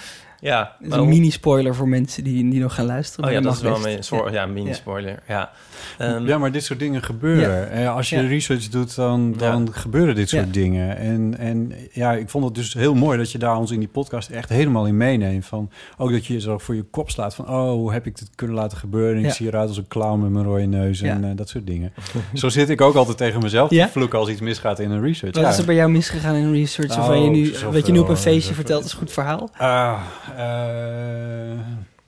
Ja, 0.46 0.60
Dat 0.64 0.72
is 0.82 0.88
maar 0.90 1.00
een 1.00 1.08
mini-spoiler 1.08 1.76
voor 1.76 1.88
mensen 1.88 2.24
die, 2.24 2.50
die 2.50 2.62
nog 2.62 2.74
gaan 2.76 2.86
luisteren. 2.86 3.26
Oh 3.26 3.32
ja, 3.32 3.42
dat 3.42 3.54
is 3.54 3.62
wel 3.62 3.88
een, 3.88 4.04
soort, 4.04 4.34
ja, 4.34 4.46
mini-spoiler. 4.46 5.20
Ja. 5.28 5.52
Ehm, 5.98 6.28
ja, 6.28 6.38
maar 6.38 6.52
dit 6.52 6.64
soort 6.64 6.80
dingen 6.80 7.04
gebeuren. 7.04 7.70
En 7.72 7.88
als 7.92 8.10
je 8.10 8.16
Ja. 8.22 8.28
research 8.28 8.68
doet, 8.68 8.96
dan, 8.96 9.34
dan 9.38 9.74
gebeuren 9.74 10.16
dit 10.16 10.30
soort 10.30 10.46
Ja. 10.46 10.52
dingen. 10.52 10.98
En, 10.98 11.36
en 11.38 11.72
ja, 11.92 12.14
ik 12.14 12.30
vond 12.30 12.44
het 12.46 12.56
dus 12.56 12.74
heel 12.74 12.94
mooi 12.94 13.18
dat 13.18 13.32
je 13.32 13.38
daar 13.38 13.58
ons 13.58 13.72
in 13.72 13.80
die 13.80 13.88
podcast 13.88 14.30
echt 14.30 14.50
helemaal 14.50 14.86
in 14.88 14.98
meeneemt. 14.98 15.46
Van, 15.46 15.70
ook 15.98 16.12
dat 16.12 16.26
je 16.26 16.34
je 16.34 16.40
zo 16.40 16.58
voor 16.58 16.76
je 16.76 16.84
kop 16.84 17.10
slaat 17.10 17.36
van... 17.36 17.50
oh, 17.50 17.70
hoe 17.72 17.94
heb 17.94 18.06
ik 18.06 18.18
dit 18.20 18.30
kunnen 18.36 18.56
laten 18.56 18.78
gebeuren? 18.78 19.18
Ik 19.20 19.26
Ja. 19.26 19.32
zie 19.32 19.48
eruit 19.48 19.68
als 19.68 19.78
een 19.78 19.88
clown 19.88 20.22
met 20.22 20.32
mijn 20.32 20.46
rode 20.46 20.66
neus 20.66 21.02
en 21.02 21.22
Ja. 21.22 21.30
eh, 21.30 21.36
dat 21.36 21.50
soort 21.50 21.68
dingen. 21.68 21.94
zo 22.34 22.50
zit 22.50 22.70
ik 22.70 22.82
ook 22.82 22.96
altijd 22.96 23.18
tegen 23.18 23.42
mezelf 23.42 23.70
Ja? 23.70 23.86
te 23.86 23.92
vloeken 23.92 24.20
als 24.20 24.30
iets 24.30 24.42
misgaat 24.42 24.80
in 24.80 24.92
een 24.92 25.02
research. 25.02 25.34
Wat 25.36 25.44
Ja. 25.44 25.50
is 25.50 25.58
er 25.58 25.66
bij 25.66 25.76
jou 25.76 25.92
misgegaan 25.92 26.36
in 26.36 26.52
research? 26.52 26.98
Of 26.98 27.10
Oh, 27.10 27.24
je 27.24 27.30
nu, 27.30 27.54
wat 27.72 27.86
je 27.86 27.92
nu 27.92 28.00
op 28.00 28.08
een 28.10 28.16
eh, 28.16 28.22
feestje 28.22 28.54
vertelt 28.54 28.86
is 28.86 28.92
een 28.92 28.98
goed 28.98 29.12
verhaal? 29.12 29.50
Ah, 29.58 30.00
eh, 30.35 30.35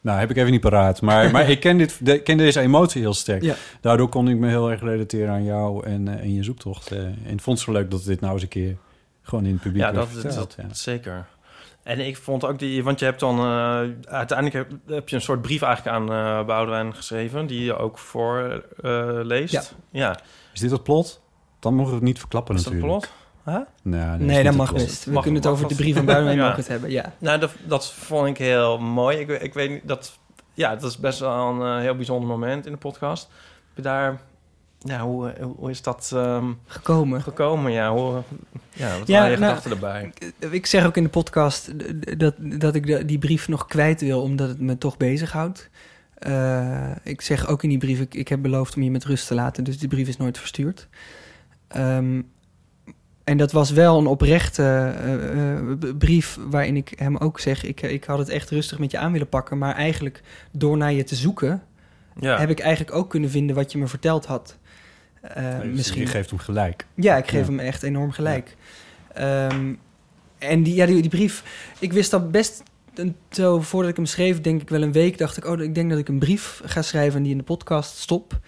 nou, 0.02 0.20
heb 0.20 0.30
ik 0.30 0.38
even 0.38 0.52
niet 0.52 0.62
paraat. 0.62 1.02
Maar, 1.02 1.32
maar 1.34 1.50
ik 1.50 1.60
ken, 1.60 1.78
dit, 1.78 2.06
de- 2.06 2.22
ken 2.22 2.38
deze 2.38 2.60
emotie 2.60 3.02
heel 3.02 3.14
sterk. 3.14 3.42
Ja. 3.42 3.56
Daardoor 3.82 4.10
kon 4.10 4.28
ik 4.30 4.38
me 4.38 4.48
heel 4.48 4.72
erg 4.72 4.82
relateren 4.82 5.30
aan 5.34 5.44
jou 5.44 5.86
en, 5.86 6.08
eh, 6.08 6.14
en 6.24 6.34
je 6.34 6.44
zoektocht. 6.44 6.92
eh. 6.92 7.00
en 7.00 7.16
ik 7.34 7.42
vond 7.42 7.58
het 7.58 7.68
zo 7.68 7.72
leuk 7.72 7.92
dat 7.92 8.04
dit 8.04 8.20
nou 8.22 8.34
eens 8.34 8.42
een 8.42 8.48
keer 8.48 8.78
gewoon 9.22 9.46
in 9.46 9.52
het 9.54 9.62
publiek 9.62 9.82
ja, 9.82 9.94
werd 9.94 10.12
dat, 10.14 10.22
verteld. 10.22 10.56
dat, 10.56 10.66
ja. 10.68 10.74
zeker. 10.74 11.26
En 11.84 12.00
ik 12.00 12.18
vond 12.18 12.46
ook 12.46 12.60
die, 12.60 12.84
want 12.84 13.00
je 13.00 13.06
hebt 13.06 13.20
dan 13.20 13.40
eh, 13.40 13.80
uiteindelijk 14.14 14.54
heb, 14.54 14.72
heb 14.88 15.10
je 15.10 15.16
een 15.16 15.22
soort 15.22 15.42
brief 15.42 15.62
eigenlijk 15.62 15.96
aan 15.96 16.12
eh 16.12 16.46
Boudewijn 16.46 16.96
geschreven, 16.96 17.48
die 17.48 17.64
je 17.64 17.78
ook 17.78 17.98
voor 17.98 18.64
eh, 18.82 19.10
leest. 19.24 19.54
Ja. 19.54 19.62
ja. 19.92 20.20
Is 20.54 20.60
dit 20.60 20.72
het 20.72 20.84
plot? 20.84 21.22
Dan 21.60 21.74
mogen 21.74 21.90
we 21.90 21.96
het 21.98 22.06
niet 22.06 22.20
verklappen 22.20 22.56
Is 22.56 22.64
dat 22.64 22.74
natuurlijk. 22.74 23.00
plot? 23.00 23.14
Huh? 23.50 23.58
Nou, 23.82 24.24
Nee, 24.24 24.44
dat 24.44 24.56
mag 24.56 24.74
best. 24.74 25.06
We 25.06 25.12
Mag- 25.12 25.24
kunnen 25.24 25.42
het 25.42 25.52
over 25.52 25.68
de 25.68 25.76
brief 25.76 25.96
van 25.96 26.06
Boudewijn 26.06 26.38
Ja. 26.48 26.56
het 26.56 26.68
hebben. 26.68 26.90
Ja. 26.92 27.14
Nou, 27.18 27.40
dat, 27.40 27.52
dat 27.68 27.92
vond 27.94 28.28
ik 28.28 28.38
heel 28.38 28.80
mooi. 28.80 29.18
Ik, 29.18 29.30
ik 29.42 29.54
weet 29.54 29.70
niet, 29.70 29.82
dat, 29.88 30.18
ja, 30.54 30.76
dat 30.76 30.90
is 30.90 30.98
best 30.98 31.20
wel 31.20 31.50
een 31.50 31.76
eh, 31.78 31.82
heel 31.82 31.96
bijzonder 31.96 32.30
moment 32.30 32.66
in 32.66 32.72
de 32.72 32.78
podcast. 32.78 33.28
Heb 33.68 33.76
je 33.76 33.82
daar, 33.82 34.20
ja, 34.80 35.00
hoe, 35.00 35.34
hoe 35.58 35.70
is 35.70 35.82
dat 35.82 36.12
ehm, 36.14 36.46
Gekomen. 36.66 37.22
gekomen? 37.22 37.72
Ja, 37.72 37.92
hoe, 37.92 38.22
ja 38.74 38.98
wat 39.00 39.08
Ja, 39.08 39.18
waren 39.20 39.32
je 39.32 39.38
nou, 39.38 39.56
gedachten 39.58 39.72
erbij? 39.72 40.14
Ik 40.52 40.66
zeg 40.66 40.86
ook 40.86 40.98
in 40.98 41.04
de 41.04 41.10
podcast 41.10 41.72
dat, 42.20 42.34
dat 42.40 42.76
ik 42.76 42.86
de- 42.86 43.06
die 43.06 43.18
brief 43.18 43.48
nog 43.48 43.66
kwijt 43.68 44.02
wil, 44.02 44.22
omdat 44.22 44.48
het 44.50 44.60
me 44.60 44.78
toch 44.78 44.98
bezighoudt. 44.98 45.70
Eh 46.18 46.92
ik 47.04 47.22
zeg 47.22 47.48
ook 47.48 47.64
in 47.64 47.70
die 47.70 47.78
brief, 47.78 48.00
ik, 48.00 48.14
ik 48.16 48.28
heb 48.28 48.42
beloofd 48.42 48.76
om 48.76 48.82
je 48.84 48.92
met 48.92 49.06
rust 49.06 49.28
te 49.28 49.34
laten, 49.36 49.64
dus 49.64 49.78
die 49.80 49.88
brief 49.90 50.08
is 50.08 50.18
nooit 50.18 50.38
verstuurd. 50.38 50.88
Ehm, 51.68 52.22
en 53.28 53.38
dat 53.38 53.52
was 53.52 53.72
wel 53.72 53.98
een 53.98 54.08
oprechte 54.08 54.64
eh, 54.64 55.54
eh, 55.54 55.60
brief 55.98 56.38
waarin 56.50 56.76
ik 56.76 56.94
hem 56.96 57.18
ook 57.18 57.40
zeg, 57.40 57.64
ik, 57.64 57.82
ik 57.82 58.04
had 58.04 58.18
het 58.18 58.30
echt 58.30 58.50
rustig 58.50 58.80
met 58.80 58.92
je 58.92 58.98
aan 58.98 59.12
willen 59.12 59.30
pakken, 59.30 59.58
maar 59.58 59.76
eigenlijk 59.76 60.22
door 60.52 60.78
naar 60.78 60.94
je 60.94 61.04
te 61.04 61.16
zoeken, 61.16 61.64
Ja, 62.20 62.40
heb 62.40 62.50
ik 62.50 62.60
eigenlijk 62.60 62.96
ook 62.96 63.10
kunnen 63.10 63.30
vinden 63.30 63.56
wat 63.56 63.72
je 63.72 63.78
me 63.78 63.88
verteld 63.88 64.26
had. 64.26 64.58
Eh, 65.22 65.60
dus 65.62 65.76
misschien. 65.76 66.02
Je 66.02 66.08
geeft 66.08 66.30
hem 66.30 66.40
gelijk. 66.40 66.86
Ja, 66.96 67.18
ik 67.18 67.28
geef 67.28 67.40
Ja. 67.40 67.46
hem 67.46 67.60
echt 67.60 67.84
enorm 67.84 68.12
gelijk. 68.12 68.56
Ehm, 69.14 69.74
en 70.38 70.64
die, 70.64 70.76
ja, 70.76 70.86
die, 70.86 71.02
die 71.02 71.10
brief, 71.10 71.44
ik 71.80 71.94
wist 71.94 72.12
dat 72.12 72.32
best 72.32 72.64
een, 72.94 73.16
zo 73.30 73.62
voordat 73.62 73.90
ik 73.90 73.96
hem 73.96 74.06
schreef, 74.06 74.42
denk 74.42 74.62
ik 74.62 74.70
wel 74.70 74.82
een 74.82 74.92
week, 74.92 75.18
dacht 75.18 75.38
ik, 75.38 75.46
oh, 75.46 75.62
ik 75.62 75.76
denk 75.76 75.90
dat 75.90 76.00
ik 76.00 76.08
een 76.08 76.20
brief 76.20 76.62
ga 76.66 76.82
schrijven 76.82 77.18
en 77.18 77.24
die 77.24 77.32
in 77.32 77.38
de 77.38 77.44
podcast 77.44 77.98
stop. 77.98 78.40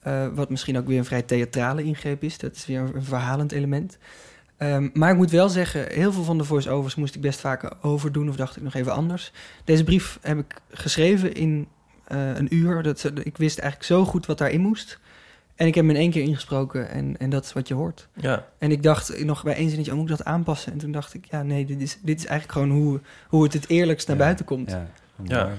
Eh, 0.00 0.26
wat 0.34 0.50
misschien 0.50 0.78
ook 0.78 0.86
weer 0.86 0.98
een 0.98 1.04
vrij 1.04 1.22
theatrale 1.22 1.82
ingreep 1.82 2.22
is. 2.22 2.38
Dat 2.38 2.54
is 2.56 2.66
weer 2.66 2.80
een, 2.80 2.94
een 2.94 3.04
verhalend 3.04 3.52
element. 3.52 3.98
Ehm, 4.64 4.88
maar 4.92 5.10
ik 5.10 5.16
moet 5.16 5.30
wel 5.30 5.48
zeggen, 5.48 5.86
heel 5.88 6.12
veel 6.12 6.22
van 6.22 6.38
de 6.38 6.44
voice-overs 6.44 6.94
moest 6.94 7.14
ik 7.14 7.20
best 7.20 7.40
vaak 7.40 7.74
overdoen 7.82 8.28
of 8.28 8.36
dacht 8.36 8.56
ik 8.56 8.62
nog 8.62 8.74
even 8.74 8.92
anders. 8.92 9.32
Deze 9.64 9.84
brief 9.84 10.18
heb 10.22 10.38
ik 10.38 10.54
geschreven 10.70 11.34
in 11.34 11.68
eh, 12.04 12.36
een 12.36 12.54
uur. 12.54 12.82
Dat, 12.82 13.10
ik 13.22 13.36
wist 13.36 13.58
eigenlijk 13.58 13.90
zo 13.90 14.04
goed 14.04 14.26
wat 14.26 14.38
daarin 14.38 14.60
moest. 14.60 14.98
En 15.54 15.66
ik 15.66 15.74
heb 15.74 15.84
hem 15.84 15.94
in 15.94 16.00
één 16.00 16.10
keer 16.10 16.22
ingesproken 16.22 16.88
en, 16.88 17.16
en 17.18 17.30
dat 17.30 17.44
is 17.44 17.52
wat 17.52 17.68
je 17.68 17.74
hoort. 17.74 18.08
ja. 18.14 18.46
En 18.58 18.70
ik 18.70 18.82
dacht 18.82 19.24
nog 19.24 19.42
bij 19.42 19.54
één 19.54 19.68
zinnetje, 19.68 19.92
oh, 19.92 19.98
moet 19.98 20.10
ik 20.10 20.16
dat 20.16 20.26
aanpassen? 20.26 20.72
En 20.72 20.78
toen 20.78 20.92
dacht 20.92 21.14
ik, 21.14 21.24
ja, 21.30 21.42
nee, 21.42 21.64
dit 21.64 21.80
is, 21.80 21.98
dit 22.02 22.18
is 22.18 22.26
eigenlijk 22.26 22.58
gewoon 22.58 22.82
hoe, 22.82 23.00
hoe 23.28 23.42
het 23.42 23.52
het 23.52 23.68
eerlijkst 23.68 24.08
naar 24.08 24.16
Ja, 24.16 24.22
buiten 24.22 24.44
komt. 24.44 24.70
Ja. 24.70 24.86
Ja. 25.22 25.50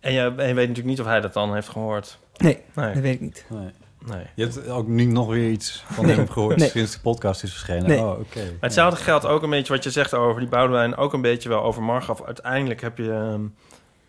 En 0.00 0.12
je, 0.12 0.20
en 0.20 0.48
je 0.48 0.54
weet 0.54 0.68
natuurlijk 0.68 0.86
niet 0.86 1.00
of 1.00 1.06
hij 1.06 1.20
dat 1.20 1.32
dan 1.32 1.54
heeft 1.54 1.68
gehoord. 1.68 2.18
Nee, 2.36 2.58
Nee, 2.74 2.92
dat 2.92 3.02
weet 3.02 3.14
ik 3.14 3.20
niet. 3.20 3.44
Nee. 3.50 3.70
Nee. 4.08 4.26
Je 4.34 4.42
hebt 4.44 4.68
ook 4.68 4.88
niet 4.88 5.08
nog 5.08 5.26
weer 5.28 5.50
iets 5.50 5.84
van 5.92 6.06
Nee. 6.06 6.14
hem 6.16 6.28
gehoord 6.28 6.56
Nee. 6.56 6.68
sinds 6.68 6.92
de 6.92 7.00
podcast 7.00 7.42
is 7.42 7.50
verschenen. 7.50 7.86
Nee. 7.88 7.98
Oh, 7.98 8.10
oké. 8.10 8.38
Maar 8.38 8.52
hetzelfde 8.60 9.02
geldt 9.02 9.26
ook 9.26 9.42
een 9.42 9.50
beetje 9.50 9.72
wat 9.72 9.84
je 9.84 9.90
zegt 9.90 10.14
over 10.14 10.40
die 10.40 10.48
Boudewijn, 10.50 10.96
ook 10.96 11.12
een 11.12 11.20
beetje 11.20 11.48
wel 11.48 11.62
over 11.62 11.82
Margraf. 11.82 12.22
Uiteindelijk 12.24 12.80
heb 12.80 12.98
je 12.98 13.12
ehm, 13.12 13.42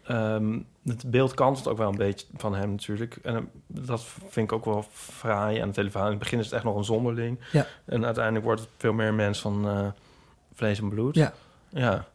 ehm, 0.03 0.59
het 0.85 1.11
beeld 1.11 1.33
kantelt 1.33 1.67
ook 1.67 1.77
wel 1.77 1.89
een 1.89 1.97
beetje 1.97 2.25
van 2.37 2.55
hem 2.55 2.69
natuurlijk. 2.69 3.17
En 3.23 3.35
eh, 3.35 3.41
dat 3.67 4.05
vind 4.29 4.51
ik 4.51 4.57
ook 4.57 4.65
wel 4.65 4.85
fraai 4.91 5.59
aan 5.59 5.67
het 5.67 5.75
hele 5.75 5.89
verhaal. 5.89 6.07
In 6.07 6.13
het 6.15 6.23
begin 6.23 6.39
is 6.39 6.45
het 6.45 6.53
echt 6.53 6.63
nog 6.63 6.75
een 6.75 6.83
zonderling. 6.83 7.39
Ja. 7.51 7.65
En 7.85 8.05
uiteindelijk 8.05 8.45
wordt 8.45 8.61
het 8.61 8.69
veel 8.77 8.93
meer 8.93 9.07
een 9.07 9.15
mens 9.15 9.39
van 9.41 9.67
eh, 9.69 9.87
vlees 10.53 10.79
en 10.79 10.89
bloed. 10.89 11.15
Ja. 11.15 11.33
Ja. 11.69 12.05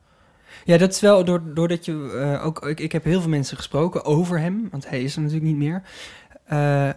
Ja, 0.64 0.78
dat 0.78 0.90
is 0.90 1.00
wel 1.00 1.24
door, 1.24 1.54
doordat 1.54 1.84
je 1.84 2.10
eh, 2.20 2.46
ook. 2.46 2.66
Ik, 2.66 2.80
ik 2.80 2.92
heb 2.92 3.04
heel 3.04 3.20
veel 3.20 3.30
mensen 3.30 3.56
gesproken 3.56 4.04
over 4.04 4.38
hem, 4.38 4.68
want 4.70 4.88
hij 4.88 5.02
is 5.02 5.16
er 5.16 5.20
natuurlijk 5.22 5.48
niet 5.48 5.56
meer. 5.56 5.82
Eh, 6.44 6.88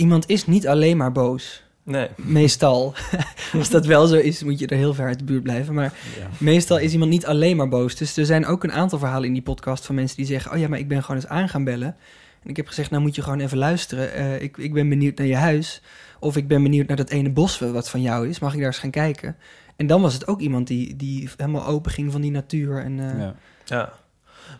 iemand 0.00 0.28
is 0.28 0.46
niet 0.46 0.68
alleen 0.68 0.96
maar 0.96 1.12
boos. 1.12 1.62
Nee. 1.82 2.08
Meestal. 2.16 2.94
Als 3.58 3.70
dat 3.70 3.86
wel 3.86 4.06
zo 4.06 4.16
is, 4.16 4.42
moet 4.42 4.58
je 4.58 4.66
er 4.66 4.76
heel 4.76 4.94
ver 4.94 5.06
uit 5.06 5.18
de 5.18 5.24
buurt 5.24 5.42
blijven. 5.42 5.74
Maar 5.74 5.92
Ja. 6.18 6.26
meestal 6.38 6.78
is 6.78 6.92
iemand 6.92 7.10
niet 7.10 7.26
alleen 7.26 7.56
maar 7.56 7.68
boos. 7.68 7.94
Dus 7.96 8.16
er 8.16 8.26
zijn 8.26 8.46
ook 8.46 8.64
een 8.64 8.72
aantal 8.72 8.98
verhalen 8.98 9.26
in 9.26 9.32
die 9.32 9.42
podcast 9.42 9.86
van 9.86 9.94
mensen 9.94 10.16
die 10.16 10.26
zeggen: 10.26 10.52
Oh 10.52 10.58
ja, 10.58 10.68
maar 10.68 10.78
ik 10.78 10.88
ben 10.88 11.00
gewoon 11.02 11.16
eens 11.20 11.30
aan 11.30 11.48
gaan 11.48 11.64
bellen. 11.64 11.96
En 12.42 12.50
ik 12.50 12.56
heb 12.56 12.66
gezegd: 12.66 12.90
Nou 12.90 13.02
moet 13.02 13.14
je 13.14 13.22
gewoon 13.22 13.40
even 13.40 13.58
luisteren. 13.58 14.12
Eh, 14.12 14.42
ik, 14.42 14.56
ik 14.56 14.72
ben 14.72 14.88
benieuwd 14.88 15.18
naar 15.18 15.26
je 15.26 15.36
huis. 15.36 15.82
Of 16.18 16.36
ik 16.36 16.48
ben 16.48 16.62
benieuwd 16.62 16.86
naar 16.86 16.96
dat 16.96 17.10
ene 17.10 17.30
bos 17.30 17.58
wat 17.58 17.88
van 17.90 18.02
jou 18.02 18.28
is. 18.28 18.38
Mag 18.38 18.52
ik 18.52 18.58
daar 18.58 18.66
eens 18.66 18.78
gaan 18.78 18.90
kijken? 18.90 19.36
En 19.76 19.86
dan 19.86 20.02
was 20.02 20.14
het 20.14 20.26
ook 20.26 20.40
iemand 20.40 20.66
die, 20.66 20.96
die 20.96 21.28
helemaal 21.36 21.66
open 21.66 21.90
ging 21.92 22.12
van 22.12 22.20
die 22.20 22.30
natuur. 22.30 22.78
En, 22.84 23.00
eh, 23.00 23.18
Ja. 23.20 23.34
Ja. 23.64 23.92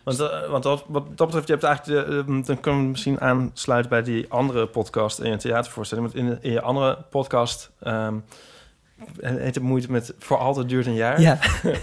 Want, 0.03 0.19
eh, 0.19 0.49
want 0.49 0.63
dat, 0.63 0.83
wat 0.87 1.17
dat 1.17 1.27
betreft, 1.27 1.47
je 1.47 1.53
hebt 1.53 1.65
eigenlijk 1.65 2.07
de, 2.07 2.17
eh, 2.17 2.45
dan 2.45 2.59
kunnen 2.59 2.81
we 2.81 2.87
misschien 2.87 3.21
aansluiten 3.21 3.89
bij 3.89 4.03
die 4.03 4.25
andere 4.29 4.67
podcast 4.67 5.19
in 5.19 5.31
je 5.31 5.37
theatervoorstelling. 5.37 6.11
Want 6.11 6.25
in, 6.25 6.37
in 6.41 6.51
je 6.51 6.61
andere 6.61 6.97
podcast 7.09 7.71
ehm 7.79 8.15
heet 9.19 9.55
het 9.55 9.63
moeite 9.63 9.91
met 9.91 10.13
voor 10.19 10.37
altijd 10.37 10.69
duurt 10.69 10.85
een 10.85 10.93
jaar. 10.93 11.21
ja. 11.21 11.37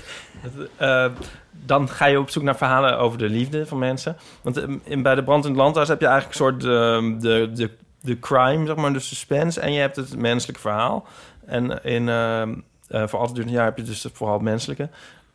Eh, 0.76 1.10
dan 1.50 1.88
ga 1.88 2.06
je 2.06 2.20
op 2.20 2.30
zoek 2.30 2.42
naar 2.42 2.56
verhalen 2.56 2.98
over 2.98 3.18
de 3.18 3.28
liefde 3.28 3.66
van 3.66 3.78
mensen. 3.78 4.16
Want 4.42 4.56
eh, 4.56 4.64
in, 4.84 5.02
bij 5.02 5.14
de 5.14 5.22
brand 5.22 5.44
in 5.44 5.50
het 5.50 5.60
landhuis 5.60 5.88
heb 5.88 6.00
je 6.00 6.06
eigenlijk 6.06 6.38
een 6.38 6.44
soort 6.44 6.64
ehm, 6.64 7.18
de, 7.18 7.50
de, 7.54 7.70
de 8.00 8.18
crime, 8.18 8.66
zeg 8.66 8.76
maar, 8.76 8.92
de 8.92 8.98
suspense. 8.98 9.60
En 9.60 9.72
je 9.72 9.80
hebt 9.80 9.96
het 9.96 10.16
menselijke 10.16 10.60
verhaal. 10.60 11.06
En 11.46 11.84
in 11.84 12.08
ehm, 12.08 12.54
eh, 12.88 13.06
voor 13.06 13.18
altijd 13.18 13.36
duurt 13.36 13.48
een 13.48 13.54
jaar 13.54 13.64
heb 13.64 13.76
je 13.76 13.82
dus 13.82 14.06
vooral 14.12 14.34
het 14.34 14.44
menselijke. 14.44 14.88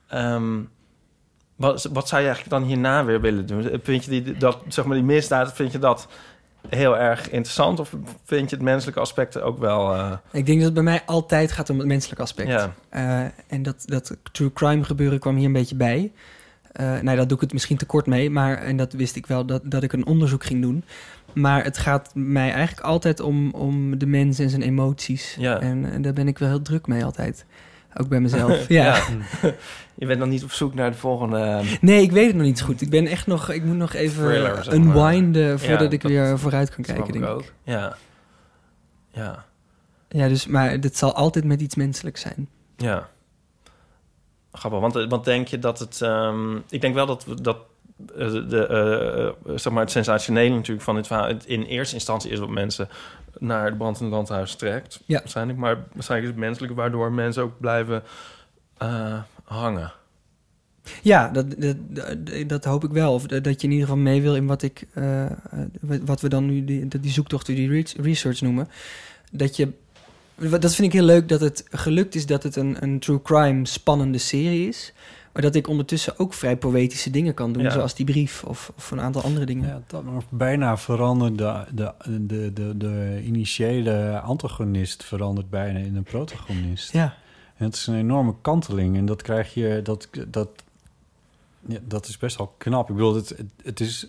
Ehm, 0.07 0.59
wat, 1.55 1.89
wat 1.93 2.07
zou 2.07 2.21
je 2.21 2.27
eigenlijk 2.27 2.59
dan 2.59 2.67
hierna 2.69 3.05
weer 3.05 3.21
willen 3.21 3.45
doen? 3.45 3.69
Vind 3.83 4.05
je 4.05 4.09
die, 4.11 4.37
dat, 4.37 4.57
zeg 4.67 4.85
maar, 4.85 4.95
die 4.95 5.05
misdaad, 5.05 5.53
vind 5.53 5.71
je 5.71 5.79
dat 5.79 6.07
heel 6.69 6.97
erg 6.97 7.29
interessant? 7.29 7.79
Of 7.79 7.93
vind 8.25 8.49
je 8.49 8.55
het 8.55 8.65
menselijke 8.65 8.99
aspect 8.99 9.41
ook 9.41 9.59
wel... 9.59 9.93
eh, 9.93 10.11
Ik 10.31 10.45
denk 10.45 10.57
dat 10.57 10.65
het 10.65 10.73
bij 10.73 10.83
mij 10.83 11.01
altijd 11.05 11.51
gaat 11.51 11.69
om 11.69 11.77
het 11.77 11.87
menselijke 11.87 12.21
aspect. 12.21 12.49
ja, 12.49 12.73
Eh, 12.89 13.19
en 13.47 13.63
dat, 13.63 13.83
dat 13.85 14.17
true 14.31 14.53
crime 14.53 14.83
gebeuren 14.83 15.19
kwam 15.19 15.35
hier 15.35 15.45
een 15.45 15.53
beetje 15.53 15.75
bij. 15.75 16.11
Eh 16.71 16.85
nou, 16.99 17.17
daar 17.17 17.27
doe 17.27 17.35
ik 17.35 17.41
het 17.41 17.53
misschien 17.53 17.77
te 17.77 17.85
kort 17.85 18.05
mee, 18.05 18.29
maar 18.29 18.57
en 18.57 18.77
dat 18.77 18.93
wist 18.93 19.15
ik 19.15 19.25
wel 19.25 19.45
dat, 19.45 19.61
dat 19.63 19.83
ik 19.83 19.93
een 19.93 20.05
onderzoek 20.05 20.43
ging 20.43 20.61
doen. 20.61 20.83
Maar 21.33 21.63
het 21.63 21.77
gaat 21.77 22.09
mij 22.15 22.51
eigenlijk 22.51 22.85
altijd 22.87 23.19
om, 23.19 23.51
om 23.51 23.97
de 23.97 24.05
mens 24.05 24.39
en 24.39 24.49
zijn 24.49 24.61
emoties. 24.61 25.35
Ja. 25.39 25.59
En, 25.59 25.91
en 25.91 26.01
daar 26.01 26.13
ben 26.13 26.27
ik 26.27 26.37
wel 26.37 26.49
heel 26.49 26.61
druk 26.61 26.87
mee 26.87 27.05
altijd. 27.05 27.45
Ook 27.97 28.07
bij 28.07 28.19
mezelf. 28.19 28.67
ja. 28.79 29.03
Je 29.95 30.05
bent 30.05 30.19
dan 30.19 30.29
niet 30.29 30.43
op 30.43 30.51
zoek 30.51 30.73
naar 30.73 30.91
de 30.91 30.97
volgende... 30.97 31.37
ehm, 31.39 31.65
Nee, 31.81 32.01
ik 32.01 32.11
weet 32.11 32.27
het 32.27 32.35
nog 32.35 32.45
niet 32.45 32.59
zo 32.59 32.65
goed. 32.65 32.81
Ik 32.81 32.89
ben 32.89 33.07
echt 33.07 33.27
nog, 33.27 33.49
ik 33.49 33.63
moet 33.63 33.75
nog 33.75 33.93
even 33.93 34.23
Thriller, 34.23 34.63
zeg 34.63 34.77
maar. 34.77 34.95
unwinden 34.95 35.59
voordat 35.59 35.93
ik 35.93 36.01
dat 36.01 36.11
weer 36.11 36.39
vooruit 36.39 36.69
kan 36.75 36.83
kijken, 36.83 37.05
ik 37.05 37.13
denk 37.13 37.25
ook. 37.25 37.41
ik. 37.41 37.53
Ja. 37.63 37.95
Ja. 39.11 39.45
Ja, 40.09 40.27
dus, 40.27 40.47
maar 40.47 40.79
dit 40.79 40.97
zal 40.97 41.13
altijd 41.13 41.45
met 41.45 41.61
iets 41.61 41.75
menselijks 41.75 42.21
zijn. 42.21 42.49
Ja. 42.77 43.09
Grappig, 44.51 44.79
want, 44.79 44.95
eh, 44.95 45.09
want 45.09 45.25
denk 45.25 45.47
je 45.47 45.59
dat 45.59 45.79
het... 45.79 46.01
ehm, 46.01 46.55
ik 46.69 46.81
denk 46.81 46.93
wel 46.93 47.05
dat, 47.05 47.25
we- 47.25 47.41
dat 47.41 47.57
eh, 48.17 48.31
de, 48.31 48.67
eh, 49.47 49.55
zeg 49.55 49.73
maar 49.73 49.81
het 49.83 49.91
sensationele 49.91 50.55
natuurlijk 50.55 50.85
van 50.85 50.95
dit 50.95 51.07
verhaal... 51.07 51.27
het 51.27 51.45
in 51.45 51.63
eerste 51.63 51.95
instantie 51.95 52.31
is 52.31 52.39
wat 52.39 52.49
mensen 52.49 52.89
naar 53.39 53.65
het 53.65 53.99
landhuis 53.99 54.55
trekt. 54.55 54.99
Ja. 55.05 55.19
Waarschijnlijk, 55.19 55.59
maar 55.59 55.75
waarschijnlijk 55.93 56.31
is 56.31 56.35
het 56.35 56.45
menselijke... 56.45 56.75
waardoor 56.75 57.11
mensen 57.11 57.43
ook 57.43 57.59
blijven 57.59 58.03
eh, 58.77 59.21
hangen. 59.43 59.93
Ja, 61.01 61.29
dat, 61.29 61.45
dat, 61.57 61.77
dat, 62.47 62.63
hoop 62.63 62.83
ik 62.83 62.91
wel. 62.91 63.13
Of 63.13 63.25
dat 63.25 63.61
je 63.61 63.67
in 63.67 63.73
ieder 63.73 63.87
geval 63.87 64.01
mee 64.01 64.21
wil 64.21 64.35
in 64.35 64.45
wat 64.45 64.61
ik, 64.61 64.87
eh, 64.93 65.25
eh, 65.25 65.31
wat 65.81 66.21
we 66.21 66.29
dan 66.29 66.45
nu 66.45 66.65
die, 66.65 66.87
die 66.87 67.11
zoektocht, 67.11 67.45
die 67.45 67.69
re- 67.69 68.01
research 68.01 68.41
noemen. 68.41 68.67
Dat 69.31 69.55
je, 69.55 69.69
dat 70.35 70.75
vind 70.75 70.87
ik 70.87 70.93
heel 70.93 71.03
leuk 71.03 71.29
dat 71.29 71.41
het 71.41 71.65
gelukt 71.71 72.15
is 72.15 72.25
dat 72.25 72.43
het 72.43 72.55
een, 72.55 72.77
een 72.79 72.99
true 72.99 73.21
crime 73.21 73.65
spannende 73.65 74.17
serie 74.17 74.67
is. 74.67 74.93
Maar 75.33 75.41
dat 75.41 75.55
ik 75.55 75.67
ondertussen 75.67 76.19
ook 76.19 76.33
vrij 76.33 76.57
poëtische 76.57 77.09
dingen 77.09 77.33
kan 77.33 77.53
doen, 77.53 77.63
Ja. 77.63 77.69
zoals 77.69 77.95
die 77.95 78.05
brief 78.05 78.43
of, 78.43 78.71
of 78.75 78.91
een 78.91 79.01
aantal 79.01 79.21
andere 79.21 79.45
dingen. 79.45 79.67
Ja, 79.67 79.81
dat 79.87 80.03
maar 80.03 80.21
bijna 80.29 80.77
verandert 80.77 81.37
de, 81.37 81.65
de, 81.73 81.93
de, 82.25 82.53
de, 82.53 82.77
de 82.77 83.21
initiële 83.25 84.19
antagonist 84.19 85.03
verandert 85.03 85.49
bijna 85.49 85.79
in 85.79 85.95
een 85.95 86.03
protagonist. 86.03 86.91
Ja. 86.93 87.15
En 87.57 87.65
het 87.65 87.75
is 87.75 87.87
een 87.87 87.95
enorme 87.95 88.35
kanteling. 88.41 88.97
En 88.97 89.05
dat 89.05 89.21
krijg 89.21 89.53
je, 89.53 89.79
dat, 89.83 90.09
dat, 90.27 90.49
ja, 91.67 91.79
dat 91.87 92.07
is 92.07 92.17
best 92.17 92.37
wel 92.37 92.53
knap. 92.57 92.89
Ik 92.89 92.95
bedoel, 92.95 93.15
het, 93.15 93.29
het, 93.29 93.51
het 93.63 93.79
is, 93.79 94.07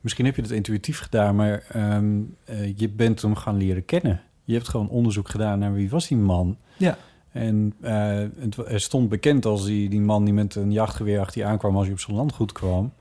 misschien 0.00 0.24
heb 0.24 0.36
je 0.36 0.42
het 0.42 0.50
intuïtief 0.50 0.98
gedaan, 0.98 1.36
maar 1.36 1.64
ehm, 1.68 2.20
eh, 2.44 2.78
je 2.78 2.88
bent 2.88 3.22
hem 3.22 3.34
gaan 3.36 3.56
leren 3.56 3.84
kennen. 3.84 4.22
Je 4.44 4.54
hebt 4.54 4.68
gewoon 4.68 4.88
onderzoek 4.88 5.28
gedaan 5.28 5.58
naar 5.58 5.72
wie 5.72 5.90
was 5.90 6.08
die 6.08 6.16
man. 6.16 6.56
Ja. 6.76 6.98
En 7.32 7.74
eh, 7.80 7.94
het, 8.38 8.56
er 8.68 8.80
stond 8.80 9.08
bekend 9.08 9.44
als 9.44 9.64
die, 9.64 9.88
die 9.88 10.00
man 10.00 10.24
die 10.24 10.34
met 10.34 10.54
een 10.54 10.72
jachtgeweer 10.72 11.20
achter 11.20 11.40
je 11.40 11.46
aankwam 11.46 11.76
als 11.76 11.86
je 11.86 11.92
op 11.92 12.00
zijn 12.00 12.16
landgoed 12.16 12.52
kwam. 12.52 12.92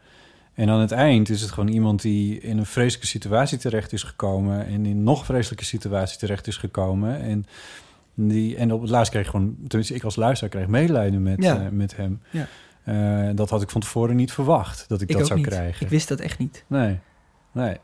En 0.54 0.70
aan 0.70 0.80
het 0.80 0.92
eind 0.92 1.30
is 1.30 1.42
het 1.42 1.52
gewoon 1.52 1.70
iemand 1.70 2.02
die 2.02 2.40
in 2.40 2.58
een 2.58 2.66
vreselijke 2.66 3.08
situatie 3.08 3.58
terecht 3.58 3.94
is 3.94 4.04
gekomen. 4.04 4.66
En 4.66 4.86
in 4.86 4.98
een 4.98 5.04
nog 5.04 5.26
vreselijke 5.26 5.66
situatie 5.66 6.18
terecht 6.20 6.48
is 6.48 6.58
gekomen. 6.58 7.20
En, 7.22 7.46
die, 8.16 8.56
en 8.56 8.74
op 8.74 8.82
het 8.82 8.90
laatst 8.90 9.12
kreeg 9.12 9.24
ik 9.24 9.30
gewoon, 9.30 9.56
tenminste 9.68 9.96
ik 9.96 10.04
als 10.04 10.16
luisteraar 10.16 10.54
kreeg 10.54 10.68
medelijden 10.68 11.24
met, 11.24 11.44
Ja. 11.44 11.62
eh, 11.62 11.70
met 11.70 11.96
hem. 11.96 12.22
Ja. 12.30 12.48
Eh, 12.84 13.36
dat 13.36 13.50
had 13.50 13.62
ik 13.62 13.70
van 13.70 13.82
tevoren 13.82 14.16
niet 14.16 14.32
verwacht, 14.32 14.86
dat 14.88 15.02
ik, 15.02 15.10
Ik 15.10 15.14
dat 15.14 15.22
ook 15.22 15.28
zou 15.28 15.40
niet. 15.40 15.50
krijgen. 15.50 15.86
Ik 15.86 15.92
wist 15.92 16.08
dat 16.08 16.20
echt 16.20 16.38
niet. 16.38 16.64
Nee, 16.68 17.00
nee. 17.52 17.76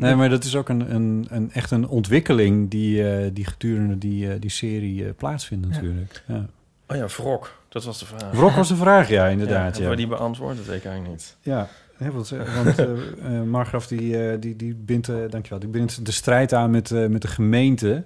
Nee, 0.00 0.14
maar 0.14 0.28
dat 0.28 0.44
is 0.44 0.56
ook 0.56 0.68
een, 0.68 0.94
een, 0.94 1.26
een, 1.30 1.50
echt 1.52 1.70
een 1.70 1.88
ontwikkeling 1.88 2.70
die, 2.70 3.08
eh, 3.10 3.30
die 3.32 3.44
gedurende 3.46 3.98
die, 3.98 4.32
eh, 4.32 4.40
die 4.40 4.50
serie 4.50 5.04
eh, 5.04 5.10
plaatsvindt 5.16 5.68
natuurlijk. 5.68 6.24
Ja. 6.26 6.46
Oh 6.88 6.96
ja, 6.96 7.06
wrok. 7.06 7.58
Dat 7.68 7.84
was 7.84 7.98
de 7.98 8.06
vraag. 8.06 8.30
Wrok 8.32 8.52
was 8.54 8.68
de 8.68 8.76
vraag, 8.76 9.08
ja, 9.08 9.26
inderdaad. 9.26 9.78
Ja, 9.78 9.88
we 9.88 9.96
die 9.96 10.06
beantwoord? 10.06 10.56
Dat 10.56 10.66
weet 10.66 10.76
ik 10.78 10.84
eigenlijk 10.84 11.14
niet. 11.16 11.36
ja. 11.42 11.68
hè, 11.96 12.10
want, 12.10 12.32
eh, 12.32 12.40
want 12.62 13.46
Margraf 13.46 13.86
die, 13.86 14.28
eh, 14.30 14.40
die, 14.40 14.56
die 14.56 14.74
bindt, 14.74 15.06
dankjewel, 15.30 15.58
die 15.58 15.68
bindt 15.68 16.06
de 16.06 16.12
strijd 16.12 16.52
aan 16.52 16.70
met, 16.70 16.90
eh, 16.90 17.06
met 17.06 17.22
de 17.22 17.28
gemeente. 17.28 18.04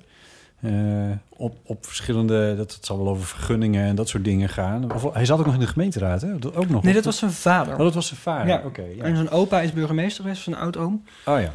eh, 0.61 0.72
op, 1.36 1.57
op 1.64 1.86
verschillende, 1.86 2.55
dat 2.57 2.74
het 2.74 2.86
zal 2.86 2.99
wel 2.99 3.09
over 3.09 3.26
vergunningen 3.26 3.84
en 3.84 3.95
dat 3.97 4.09
soort 4.09 4.24
dingen 4.24 4.49
gaan. 4.49 4.92
Of, 4.95 5.12
hij 5.14 5.24
zat 5.24 5.38
ook 5.38 5.45
nog 5.45 5.55
in 5.55 5.61
de 5.61 5.66
gemeenteraad, 5.66 6.20
hè? 6.20 6.32
Ook 6.55 6.68
nog. 6.68 6.82
Nee, 6.82 6.95
dat 6.95 7.05
was 7.05 7.18
zijn 7.18 7.30
vader. 7.30 7.72
Oh, 7.72 7.78
dat 7.78 7.95
was 7.95 8.07
zijn 8.07 8.20
vader. 8.20 8.47
Ja. 8.47 8.62
Oké, 8.64 8.82
ja. 8.97 9.03
En 9.03 9.16
zijn 9.16 9.30
opa 9.30 9.61
is 9.61 9.72
burgemeester 9.72 10.22
geweest, 10.22 10.42
zijn 10.42 10.57
oud-oom. 10.57 11.05
Oh 11.24 11.40
ja. 11.40 11.53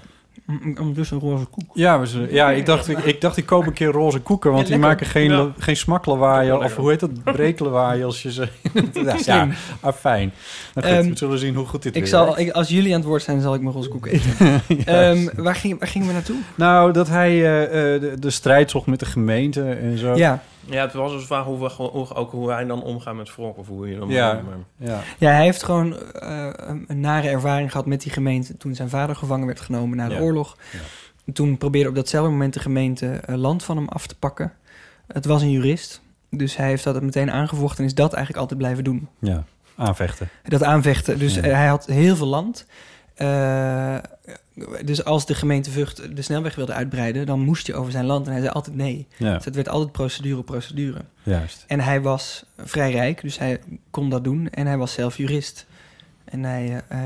Ondertussen 0.80 1.16
een 1.16 1.22
roze 1.30 1.46
koek. 1.46 1.64
Ja, 1.74 2.00
we 2.00 2.06
zullen- 2.06 2.34
ja 2.34 2.52
ik, 2.52 2.66
dacht, 2.66 2.88
ik, 2.88 2.98
ik 2.98 3.22
dacht, 3.22 3.38
ik 3.38 3.46
koop 3.46 3.68
een 3.68 3.74
keer 3.74 3.92
roze 3.92 4.20
koeken, 4.20 4.52
want 4.52 4.68
Ja, 4.68 4.74
die 4.74 4.84
maken 4.84 5.06
geen, 5.06 5.32
Ja. 5.32 5.52
geen 5.58 5.78
smaklawaai, 5.78 6.52
of 6.52 6.76
hoe 6.76 6.90
heet 6.90 7.00
dat, 7.00 7.24
breeklawaai 7.24 8.04
als 8.04 8.22
je 8.22 8.32
ze... 8.32 8.48
ja, 8.94 9.16
ja, 9.26 9.48
ah, 9.80 9.94
fijn. 9.94 10.34
Nou, 10.74 10.88
goed, 10.88 10.98
Ehm, 10.98 11.10
we 11.10 11.18
zullen 11.18 11.40
zien 11.40 11.56
hoe 11.56 11.66
goed 11.66 11.84
dit 11.84 11.96
Ik 11.96 12.02
weer 12.02 12.10
zal, 12.10 12.26
werkt. 12.26 12.40
ik, 12.40 12.50
als 12.52 12.70
jullie 12.70 12.92
aan 12.94 13.00
het 13.00 13.08
woord 13.10 13.24
zijn, 13.24 13.42
zal 13.42 13.54
ik 13.54 13.62
mijn 13.62 13.74
roze 13.76 13.90
koek 13.90 14.06
eten. 14.14 14.62
Ehm, 14.86 15.28
waar, 15.36 15.56
ging, 15.56 15.80
waar 15.80 15.88
gingen 15.88 16.08
we 16.08 16.14
naartoe? 16.14 16.38
Nou, 16.56 16.92
dat 16.94 17.08
hij 17.08 17.30
eh, 17.32 17.64
eh, 17.96 18.02
de, 18.02 18.16
de 18.20 18.30
strijd 18.30 18.72
zocht 18.72 18.86
met 18.86 19.00
de 19.00 19.06
gemeente 19.06 19.64
en 19.72 19.98
zo. 19.98 20.16
Ja. 20.16 20.44
Ja, 20.70 20.82
het 20.82 20.94
was 20.94 21.12
dus 21.12 21.26
vraag 21.26 21.46
hoe 21.46 21.60
we 21.60 21.70
gewoon- 21.70 21.92
hoe, 21.92 22.14
ook 22.14 22.32
hoe 22.32 22.52
hij 22.52 22.66
dan 22.66 22.84
omgaat 22.84 23.16
met 23.16 23.36
wrok 23.36 23.58
of 23.58 23.68
hoe 23.68 23.90
je 23.90 23.98
dan 24.00 24.10
Ja. 24.10 24.34
maar- 24.34 24.90
Ja. 24.90 25.02
ja, 25.18 25.30
hij 25.32 25.44
heeft 25.44 25.64
gewoon 25.64 25.96
eh, 26.14 26.50
een, 26.88 27.00
nare 27.00 27.30
ervaring 27.30 27.72
gehad 27.72 27.86
met 27.86 28.02
die 28.02 28.12
gemeente... 28.12 28.58
toen 28.58 28.76
zijn 28.76 28.90
vader 28.90 29.16
gevangen 29.16 29.46
werd 29.46 29.60
genomen 29.60 29.98
na 29.98 30.08
de 30.08 30.14
Ja. 30.14 30.20
oorlog. 30.22 30.58
Ja. 30.72 30.80
Toen 31.34 31.58
probeerde 31.58 31.90
op 31.90 31.96
datzelfde 31.96 32.32
moment 32.32 32.54
de 32.54 32.60
gemeente 32.60 33.08
eh, 33.10 33.36
land 33.36 33.64
van 33.64 33.78
hem 33.78 33.88
af 33.88 34.08
te 34.08 34.16
pakken. 34.16 34.54
Het 35.08 35.26
was 35.26 35.42
een 35.42 35.52
jurist, 35.52 36.02
dus 36.30 36.56
hij 36.56 36.68
heeft 36.68 36.84
dat 36.84 37.02
meteen 37.02 37.32
aangevochten... 37.32 37.80
en 37.80 37.86
is 37.86 37.94
dat 37.96 38.14
eigenlijk 38.14 38.42
altijd 38.42 38.60
blijven 38.60 38.84
doen. 38.84 39.08
ja, 39.20 39.44
aanvechten. 39.76 40.30
Dat 40.44 40.64
aanvechten. 40.64 41.20
Dus 41.20 41.36
Ja. 41.36 41.42
hij 41.42 41.68
had 41.68 41.86
heel 41.86 42.16
veel 42.16 42.28
land. 42.28 42.66
Eh, 43.16 43.96
dus 44.86 45.04
als 45.04 45.26
de 45.26 45.34
gemeente 45.34 45.72
Vught 45.72 46.16
de 46.16 46.22
snelweg 46.22 46.56
wilde 46.56 46.74
uitbreiden... 46.74 47.26
dan 47.26 47.40
moest 47.40 47.68
je 47.68 47.76
over 47.76 47.92
zijn 47.92 48.06
land. 48.06 48.26
En 48.26 48.32
hij 48.32 48.42
zei 48.42 48.54
altijd 48.54 48.76
nee. 48.76 49.08
Ja, 49.18 49.34
Dus 49.36 49.46
het 49.46 49.56
werd 49.56 49.70
altijd 49.70 49.92
procedure, 49.92 50.44
procedure. 50.44 51.02
juist. 51.24 51.64
En 51.68 51.80
hij 51.80 52.02
was 52.02 52.46
vrij 52.58 52.92
rijk, 52.92 53.22
dus 53.22 53.38
hij 53.40 53.60
kon 53.90 54.10
dat 54.10 54.24
doen. 54.24 54.50
En 54.50 54.68
hij 54.68 54.78
was 54.78 54.94
zelf 54.94 55.18
jurist. 55.18 55.66
En 56.26 56.44
hij, 56.44 56.82
eh, 56.88 57.00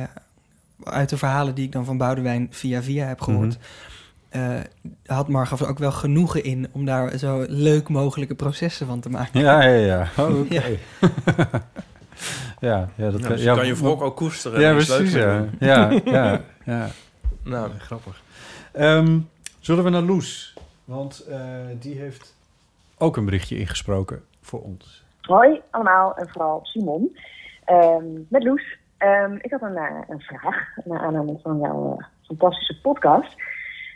uit 0.83 1.09
de 1.09 1.17
verhalen 1.17 1.55
die 1.55 1.65
ik 1.65 1.71
dan 1.71 1.85
van 1.85 1.97
Boudewijn 1.97 2.47
via 2.51 2.81
via 2.83 3.05
heb 3.07 3.21
gehoord... 3.21 3.57
eh, 4.29 4.41
had 5.05 5.27
Margaf 5.27 5.61
er 5.61 5.67
ook 5.67 5.79
wel 5.79 5.91
genoegen 5.91 6.43
in 6.43 6.67
om 6.71 6.85
daar 6.85 7.17
zo 7.17 7.45
leuk 7.47 7.89
mogelijke 7.89 8.35
processen 8.35 8.87
van 8.87 8.99
te 8.99 9.09
maken. 9.09 9.39
Ja, 9.41 9.61
ja, 9.63 9.75
ja. 9.85 10.07
Oh, 10.23 10.39
oké. 10.39 10.55
Ja. 10.55 10.77
ja, 12.59 12.89
ja, 12.95 13.09
dat 13.11 13.21
Ja, 13.21 13.27
dus 13.27 13.43
kan 13.43 13.65
je 13.67 13.75
wrok 13.75 14.01
ook 14.01 14.15
koesteren. 14.15 14.59
Ja, 14.59 14.73
precies. 14.73 15.13
ja, 15.13 15.45
ja, 16.05 16.41
ja. 16.65 16.89
Nou, 17.43 17.71
grappig. 17.71 18.21
Ehm, 18.71 19.19
zullen 19.59 19.83
we 19.83 19.89
naar 19.89 20.01
Loes? 20.01 20.57
Want 20.85 21.19
eh, 21.19 21.39
die 21.79 21.99
heeft 21.99 22.35
ook 22.97 23.17
een 23.17 23.25
berichtje 23.25 23.57
ingesproken 23.57 24.23
voor 24.41 24.61
ons. 24.61 25.03
Hoi 25.21 25.61
allemaal 25.69 26.15
en 26.15 26.29
vooral 26.29 26.59
Simon. 26.63 27.17
Ehm, 27.65 28.05
met 28.27 28.43
Loes. 28.43 28.77
Ehm, 28.97 29.35
ik 29.41 29.51
had 29.51 29.61
een, 29.61 29.75
eh, 29.75 30.01
een 30.07 30.21
vraag 30.21 30.75
naar 30.85 30.99
aanleiding 30.99 31.39
van 31.41 31.59
jouw 31.59 31.97
eh, 31.97 32.05
fantastische 32.21 32.81
podcast. 32.81 33.35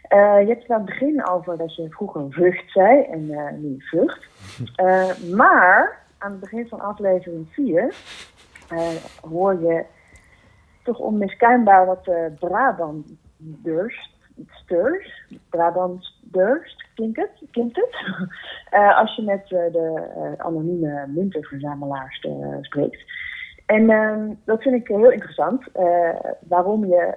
Eh, 0.07 0.39
je 0.41 0.47
hebt 0.47 0.61
het 0.61 0.71
aan 0.71 0.77
het 0.77 0.85
begin 0.85 1.27
over 1.27 1.57
dat 1.57 1.75
je 1.75 1.89
vroeger 1.89 2.25
vrucht 2.29 2.71
zei 2.71 3.03
en 3.03 3.31
eh, 3.31 3.53
nu 3.53 3.75
vrucht. 3.79 4.27
Eh, 4.75 5.17
maar 5.35 6.05
aan 6.17 6.31
het 6.31 6.39
begin 6.39 6.67
van 6.67 6.79
aflevering 6.79 7.47
4 7.51 7.95
eh, 8.69 8.87
hoor 9.21 9.61
je 9.61 9.85
toch 10.83 10.99
onmiskenbaar 10.99 11.85
wat 11.85 12.07
eh 12.07 12.15
Brabanders, 13.38 14.15
steurs, 14.49 15.23
Brabanders, 15.49 16.75
klinkt 16.95 17.17
het? 17.17 17.49
Klinkt 17.51 17.75
het? 17.75 17.95
Eh, 18.69 18.97
als 18.97 19.15
je 19.15 19.21
met 19.21 19.43
eh, 19.43 19.71
de 19.71 20.11
eh, 20.15 20.45
anonieme 20.45 21.05
muntenverzamelaars 21.07 22.27
spreekt. 22.61 23.03
En 23.65 23.89
ehm, 23.89 24.33
dat 24.45 24.61
vind 24.61 24.75
ik 24.75 24.88
heel 24.88 25.11
interessant. 25.11 25.63
waarom 26.47 26.85
je 26.85 27.13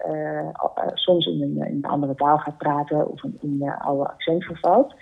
soms 0.94 1.26
in 1.26 1.42
een, 1.42 1.66
in 1.66 1.74
een 1.76 1.90
andere 1.90 2.14
taal 2.14 2.38
gaat 2.38 2.58
praten 2.58 3.08
of 3.08 3.22
in, 3.22 3.58
je 3.58 3.78
oude 3.78 4.08
accent 4.08 4.44
vervalt. 4.44 4.94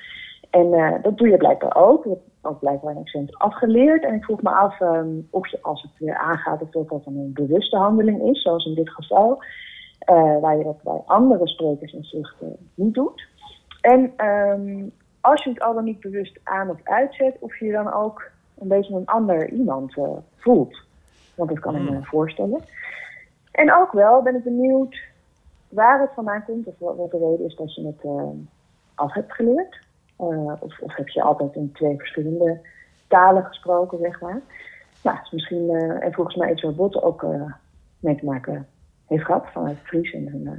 En 0.51 0.99
dat 1.03 1.19
doe 1.19 1.29
je 1.29 1.37
blijkbaar 1.37 1.77
ook. 1.77 2.05
Je 2.05 2.11
hebt 2.11 2.23
ook 2.43 2.59
blijkbaar 2.59 2.91
een 2.91 3.01
accent 3.01 3.39
afgeleerd. 3.39 4.05
En 4.05 4.15
ik 4.15 4.25
vroeg 4.25 4.43
me 4.43 4.51
af 4.51 4.81
ehm, 4.81 5.21
of 5.31 5.49
je 5.49 5.59
als 5.63 5.83
het 5.83 5.99
weer 5.99 6.17
aangaat, 6.17 6.63
of 6.63 6.71
dat, 6.71 6.89
dat 6.89 7.07
een 7.07 7.31
bewuste 7.35 7.77
handeling 7.77 8.23
is, 8.23 8.43
zoals 8.43 8.67
in 8.67 8.75
dit 8.75 8.91
geval. 8.91 9.43
Eh, 10.09 10.41
waar 10.41 10.57
je 10.57 10.65
dat 10.65 10.83
bij 10.83 11.03
andere 11.07 11.49
sprekers 11.49 11.93
in 11.93 12.05
zuchten 12.05 12.57
niet 12.75 12.95
doet. 12.95 13.27
En 13.81 14.13
ehm, 14.17 14.85
als 15.21 15.45
je 15.45 15.51
het 15.51 15.61
al 15.61 15.75
dan 15.75 15.85
niet 15.85 16.01
bewust 16.01 16.39
aan 16.45 16.71
of 16.71 16.81
uitzet, 16.83 17.37
of 17.39 17.59
je 17.59 17.73
dan 17.73 17.93
ook 17.93 18.31
een 18.59 18.69
beetje 18.69 18.95
een 18.95 19.07
ander 19.07 19.51
iemand 19.51 19.97
eh, 19.97 20.09
voelt. 20.37 20.79
Want 21.35 21.49
dat 21.51 21.59
kan 21.59 21.77
ik 21.77 21.91
me 21.91 21.99
voorstellen. 22.03 22.61
En 23.51 23.75
ook 23.75 23.93
wel 23.93 24.23
ben 24.23 24.35
ik 24.35 24.45
benieuwd 24.45 24.97
waar 25.69 26.01
het 26.01 26.11
vandaan 26.15 26.45
komt, 26.45 26.67
of 26.67 26.75
wat 26.79 26.97
wat 26.97 27.11
de 27.11 27.19
reden 27.19 27.47
is 27.47 27.57
dat 27.57 27.75
je 27.75 27.87
het 27.87 28.05
eh, 28.05 28.29
af 28.95 29.13
hebt 29.13 29.33
geleerd. 29.33 29.87
Eh, 30.17 30.53
of, 30.59 30.79
of 30.81 30.97
heb 30.97 31.09
je 31.09 31.23
altijd 31.23 31.55
in 31.55 31.73
twee 31.73 31.97
verschillende 31.97 32.61
talen 33.09 33.45
gesproken, 33.45 33.99
zeg 33.99 34.21
maar. 34.21 34.41
Nou, 35.03 35.19
is 35.23 35.31
misschien, 35.31 35.71
eh, 35.71 36.05
en 36.05 36.13
volgens 36.13 36.37
mij 36.37 36.53
iets 36.53 36.63
waar 36.63 36.75
Botte 36.75 37.03
ook 37.03 37.23
eh, 37.23 37.53
mee 37.99 38.17
te 38.17 38.25
maken 38.25 38.67
heeft 39.09 39.25
gehad, 39.25 39.45
vanuit 39.53 39.77
het 39.79 39.87
Fries 39.87 40.13
en 40.13 40.27
een 40.27 40.47
eh, 40.47 40.53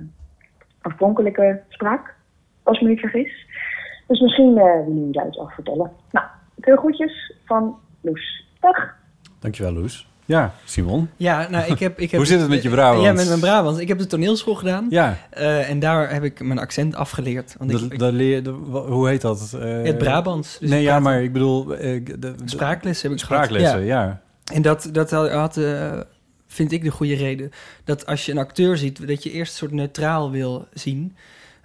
oorspronkelijke 0.84 1.62
spraak, 1.68 2.14
als 2.64 2.78
ik 2.78 2.84
me 2.84 2.90
niet 2.90 3.00
vergis. 3.00 3.46
Dus 4.08 4.20
misschien 4.20 4.58
eh 4.58 4.64
willen 4.64 4.96
jullie 5.00 5.12
daar 5.12 5.28
iets 5.28 5.38
over 5.38 5.54
vertellen. 5.54 5.92
Nou, 6.12 6.26
veel 6.60 6.76
groetjes 6.78 7.34
van 7.46 7.76
Loes. 8.02 8.46
Dag! 8.60 8.96
Dankjewel, 9.40 9.74
Loes. 9.74 10.08
Ja, 10.26 10.54
Simon. 10.66 11.10
Ja, 11.16 11.50
nou, 11.50 11.72
ik 11.72 11.80
heb... 11.80 12.00
Ik 12.00 12.12
heb 12.12 12.20
Hoe 12.22 12.30
zit 12.30 12.40
het 12.40 12.50
met 12.50 12.62
je 12.64 12.70
Brabants? 12.70 13.06
Ja, 13.06 13.14
met 13.14 13.28
mijn 13.28 13.40
Brabants. 13.40 13.80
Ik 13.80 13.88
heb 13.88 13.98
de 13.98 14.06
toneelschool 14.08 14.56
gedaan. 14.56 14.88
Ja, 14.90 15.16
eh, 15.30 15.70
en 15.70 15.80
daar 15.80 16.14
heb 16.14 16.24
ik 16.24 16.44
mijn 16.44 16.60
accent 16.60 16.96
afgeleerd. 16.96 17.56
Want 17.58 17.72
ik, 17.92 18.00
leer, 18.02 18.44
de- 18.44 18.50
hoe 18.90 19.08
heet 19.08 19.22
dat? 19.22 19.58
Eh, 19.62 19.82
het 19.84 19.98
Brabants. 19.98 20.58
Dus 20.60 20.70
nee, 20.70 20.82
ja, 20.82 21.00
maar 21.00 21.22
ik 21.24 21.34
bedoel... 21.34 21.76
eh, 21.76 22.06
de, 22.06 22.20
de- 22.20 22.36
Spraaklessen 22.46 23.10
heb 23.10 23.18
ik 23.20 23.24
spraaklessen, 23.26 23.86
Ja. 23.86 24.04
ja. 24.04 24.22
En 24.54 24.62
dat, 24.62 24.90
dat 24.92 25.12
had, 25.12 25.32
had, 25.32 25.58
eh, 25.58 26.00
vind 26.52 26.72
ik 26.72 26.84
de 26.84 26.90
goede 26.90 27.16
reden. 27.16 27.52
Dat 27.84 28.06
als 28.06 28.26
je 28.26 28.32
een 28.32 28.38
acteur 28.38 28.78
ziet, 28.78 29.08
dat 29.08 29.24
je 29.24 29.32
eerst 29.32 29.52
een 29.52 29.58
soort 29.58 29.72
neutraal 29.72 30.32
wil 30.32 30.68
zien. 30.74 31.16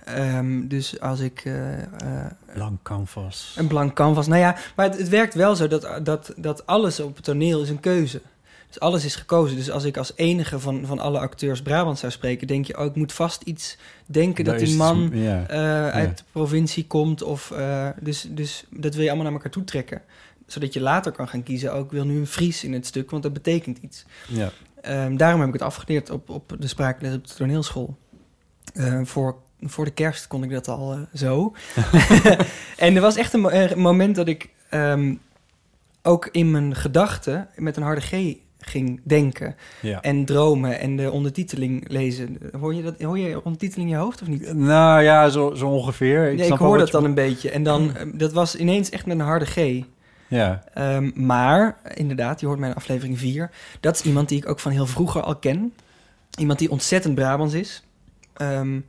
Ehm, 0.05 0.67
dus 0.69 1.01
als 1.01 1.21
ik 1.21 1.43
eh, 1.45 1.83
eh, 1.83 2.31
Lang 2.55 2.79
canvas. 2.83 3.55
een 3.59 3.67
blank 3.67 3.95
canvas... 3.95 4.27
Nou 4.27 4.41
ja, 4.41 4.57
maar 4.77 4.87
het, 4.89 4.99
het 4.99 5.09
werkt 5.09 5.35
wel 5.35 5.57
zo 5.57 5.67
dat, 5.69 6.01
dat, 6.03 6.33
dat 6.37 6.67
alles 6.67 7.01
op 7.01 7.15
het 7.17 7.25
toneel 7.25 7.63
is 7.63 7.69
een 7.69 7.81
keuze. 7.81 8.21
Dus 8.67 8.81
alles 8.81 9.05
is 9.05 9.17
gekozen. 9.17 9.57
Dus 9.57 9.71
als 9.71 9.85
ik 9.85 9.97
als 9.97 10.13
enige 10.17 10.59
van, 10.59 10.87
van 10.87 10.99
alle 10.99 11.19
acteurs 11.19 11.63
Brabant 11.63 11.99
zou 11.99 12.13
spreken, 12.13 12.47
denk 12.47 12.65
je, 12.67 12.79
oh, 12.79 12.85
ik 12.85 12.95
moet 12.95 13.13
vast 13.13 13.43
iets 13.43 13.77
denken 14.07 14.45
Daar 14.45 14.55
dat 14.55 14.63
die 14.65 14.75
iets- 14.75 14.83
man 14.85 15.11
ja. 15.13 15.47
eh, 15.49 15.89
uit 15.89 16.09
Ja. 16.09 16.15
de 16.17 16.23
provincie 16.33 16.87
komt. 16.87 17.23
Of, 17.23 17.53
dus, 18.01 18.27
dus 18.31 18.65
dat 18.71 18.95
wil 18.95 19.03
je 19.03 19.09
allemaal 19.09 19.27
naar 19.27 19.35
elkaar 19.37 19.53
toe 19.53 19.65
trekken. 19.65 20.03
Zodat 20.47 20.73
je 20.73 20.81
later 20.81 21.13
kan 21.13 21.29
gaan 21.29 21.43
kiezen, 21.43 21.75
oh, 21.75 21.85
ik 21.85 21.91
wil 21.91 22.05
nu 22.05 22.19
een 22.19 22.27
Fries 22.27 22.65
in 22.65 22.73
het 22.73 22.87
stuk, 22.87 23.11
want 23.11 23.23
dat 23.23 23.33
betekent 23.33 23.79
iets. 23.79 24.05
Ja. 24.29 24.51
Ehm, 24.85 25.17
daarom 25.17 25.41
heb 25.41 25.49
ik 25.49 25.55
het 25.55 25.63
afgeleerd 25.63 26.11
op, 26.11 26.31
op 26.31 26.57
de 26.59 26.67
spraakles 26.67 27.15
op 27.15 27.27
de 27.27 27.35
toneelschool. 27.35 27.97
Eh, 28.75 29.01
voor, 29.03 29.37
voor 29.61 29.85
de 29.85 29.91
kerst 29.91 30.27
kon 30.27 30.45
ik 30.45 30.51
dat 30.51 30.69
al 30.69 30.93
eh, 30.93 30.99
zo. 31.15 31.55
en 32.77 32.95
er 32.95 33.01
was 33.01 33.17
echt 33.17 33.33
een 33.33 33.41
mo- 33.41 33.77
moment 33.77 34.17
dat 34.17 34.29
ik 34.29 34.49
ehm, 34.71 35.15
ook 36.03 36.29
in 36.33 36.51
mijn 36.51 36.75
gedachten 36.75 37.49
met 37.57 37.77
een 37.77 37.83
harde 37.83 38.01
G 38.01 38.37
ging 38.59 39.01
denken. 39.05 39.57
Ja. 39.81 40.01
En 40.01 40.25
dromen 40.25 40.79
en 40.81 40.97
de 40.97 41.11
ondertiteling 41.11 41.89
lezen. 41.89 42.39
Hoor 42.61 42.75
je, 42.75 42.83
dat, 42.83 43.03
hoor 43.03 43.19
je 43.19 43.45
ondertiteling 43.45 43.91
in 43.91 43.97
je 43.97 44.03
hoofd 44.03 44.23
of 44.23 44.29
niet? 44.29 44.53
Nou 44.53 45.03
ja, 45.03 45.29
zo, 45.29 45.55
zo 45.55 45.69
ongeveer. 45.69 46.31
Ik, 46.31 46.39
nee, 46.39 46.53
ik 46.53 46.59
hoor 46.59 46.79
dat 46.79 46.91
dan 46.91 47.05
een 47.05 47.15
beetje. 47.15 47.51
En 47.51 47.63
dan, 47.63 47.91
eh, 47.97 48.07
dat 48.15 48.33
was 48.33 48.57
ineens 48.57 48.91
echt 48.91 49.07
met 49.07 49.19
een 49.19 49.25
harde 49.25 49.47
G. 49.47 49.85
Ja, 50.35 50.65
Ehm, 50.75 51.11
maar, 51.15 51.77
inderdaad, 51.95 52.41
je 52.41 52.47
hoort 52.47 52.59
mij 52.59 52.69
in 52.69 52.75
aflevering 52.75 53.19
4. 53.19 53.51
Dat 53.81 53.95
is 53.95 54.03
iemand 54.03 54.29
die 54.29 54.39
ik 54.39 54.49
ook 54.49 54.61
van 54.61 54.73
heel 54.73 54.87
vroeger 54.87 55.23
al 55.23 55.37
ken. 55.37 55.73
Iemand 56.39 56.59
die 56.59 56.71
ontzettend 56.71 57.15
Brabants 57.15 57.55
is. 57.55 57.83
Ehm, 58.37 58.81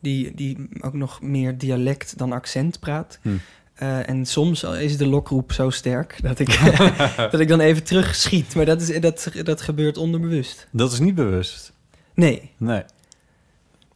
die, 0.00 0.34
die 0.34 0.68
ook 0.80 0.94
nog 0.94 1.22
meer 1.22 1.58
dialect 1.58 2.18
dan 2.18 2.32
accent 2.32 2.80
praat. 2.80 3.18
Hm. 3.22 3.28
Eh, 3.74 4.08
en 4.08 4.26
soms 4.26 4.62
is 4.62 4.96
de 4.96 5.06
lokroep 5.06 5.52
zo 5.52 5.70
sterk 5.70 6.18
dat 6.22 6.38
ik, 6.38 6.58
dat 7.30 7.40
ik 7.40 7.48
dan 7.48 7.60
even 7.60 7.84
terugschiet. 7.84 8.54
Maar 8.54 8.64
dat, 8.64 8.80
is, 8.80 9.00
dat, 9.00 9.30
dat 9.42 9.60
gebeurt 9.60 9.96
onderbewust. 9.96 10.66
dat 10.70 10.92
is 10.92 10.98
niet 10.98 11.14
bewust. 11.14 11.72
Nee, 12.14 12.50
Nee. 12.56 12.82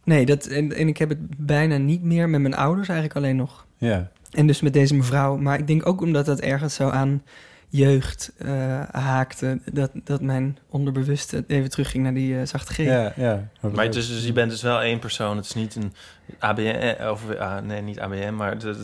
nee 0.03 0.25
dat, 0.25 0.45
en, 0.45 0.73
en 0.75 0.87
ik 0.87 0.97
heb 0.97 1.09
het 1.09 1.45
bijna 1.45 1.77
niet 1.77 2.03
meer 2.03 2.29
met 2.29 2.41
mijn 2.41 2.55
ouders, 2.55 2.87
eigenlijk 2.87 3.17
alleen 3.17 3.35
nog. 3.35 3.65
Ja. 3.77 4.11
En 4.33 4.47
dus 4.47 4.61
met 4.61 4.73
deze 4.73 4.95
mevrouw. 4.95 5.37
Maar 5.37 5.59
ik 5.59 5.67
denk 5.67 5.87
ook 5.87 6.01
omdat 6.01 6.25
dat 6.25 6.39
ergens 6.39 6.75
zo 6.75 6.89
aan 6.89 7.23
jeugd 7.69 8.31
eh, 8.37 8.81
haakte. 8.91 9.59
Dat, 9.71 9.91
dat 9.93 10.21
mijn 10.21 10.57
onderbewuste 10.69 11.43
even 11.47 11.69
terugging 11.69 12.03
naar 12.03 12.13
die 12.13 12.39
eh, 12.39 12.45
zachte 12.45 12.73
G. 12.73 12.77
Ja, 12.77 13.13
ja. 13.15 13.47
Maar 13.73 13.85
het 13.85 13.95
is, 13.95 14.07
dus, 14.07 14.25
je 14.25 14.33
bent 14.33 14.51
dus 14.51 14.61
wel 14.61 14.81
één 14.81 14.99
persoon. 14.99 15.35
Het 15.37 15.45
is 15.45 15.53
niet 15.53 15.75
een 15.75 15.93
ABN, 16.39 16.95
of 17.11 17.21
ah, 17.39 17.57
nee, 17.63 17.81
niet 17.81 17.99
ABN, 17.99 18.33
maar 18.35 18.57
de, 18.57 18.83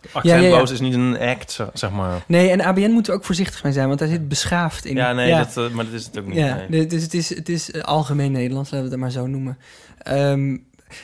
de 0.00 0.08
accentloos 0.12 0.70
is 0.70 0.80
niet 0.80 0.94
een 0.94 1.18
act, 1.18 1.60
zeg- 1.72 1.90
maar. 1.90 2.24
Nee, 2.26 2.50
en 2.50 2.60
ABN 2.60 2.90
moeten 2.90 3.12
we 3.12 3.18
ook 3.18 3.24
voorzichtig 3.24 3.62
mee 3.62 3.72
zijn, 3.72 3.86
want 3.86 3.98
daar 3.98 4.08
zit 4.08 4.28
beschaafd 4.28 4.84
in. 4.84 4.96
Ja, 4.96 5.12
nee, 5.12 5.34
Dat, 5.34 5.56
eh, 5.56 5.68
maar 5.68 5.84
dat 5.84 5.94
is 5.94 6.04
het 6.06 6.18
ook 6.18 6.26
niet. 6.26 6.36
Ja, 6.36 6.64
nee. 6.68 6.86
dus 6.86 7.02
het 7.02 7.14
is, 7.14 7.28
het 7.28 7.48
is 7.48 7.70
eh, 7.70 7.82
algemeen 7.82 8.32
Nederlands, 8.32 8.70
laten 8.70 8.86
we 8.86 8.92
het 8.92 9.02
maar 9.02 9.10
zo 9.10 9.26
noemen. 9.26 9.58
Ehm, 9.98 10.56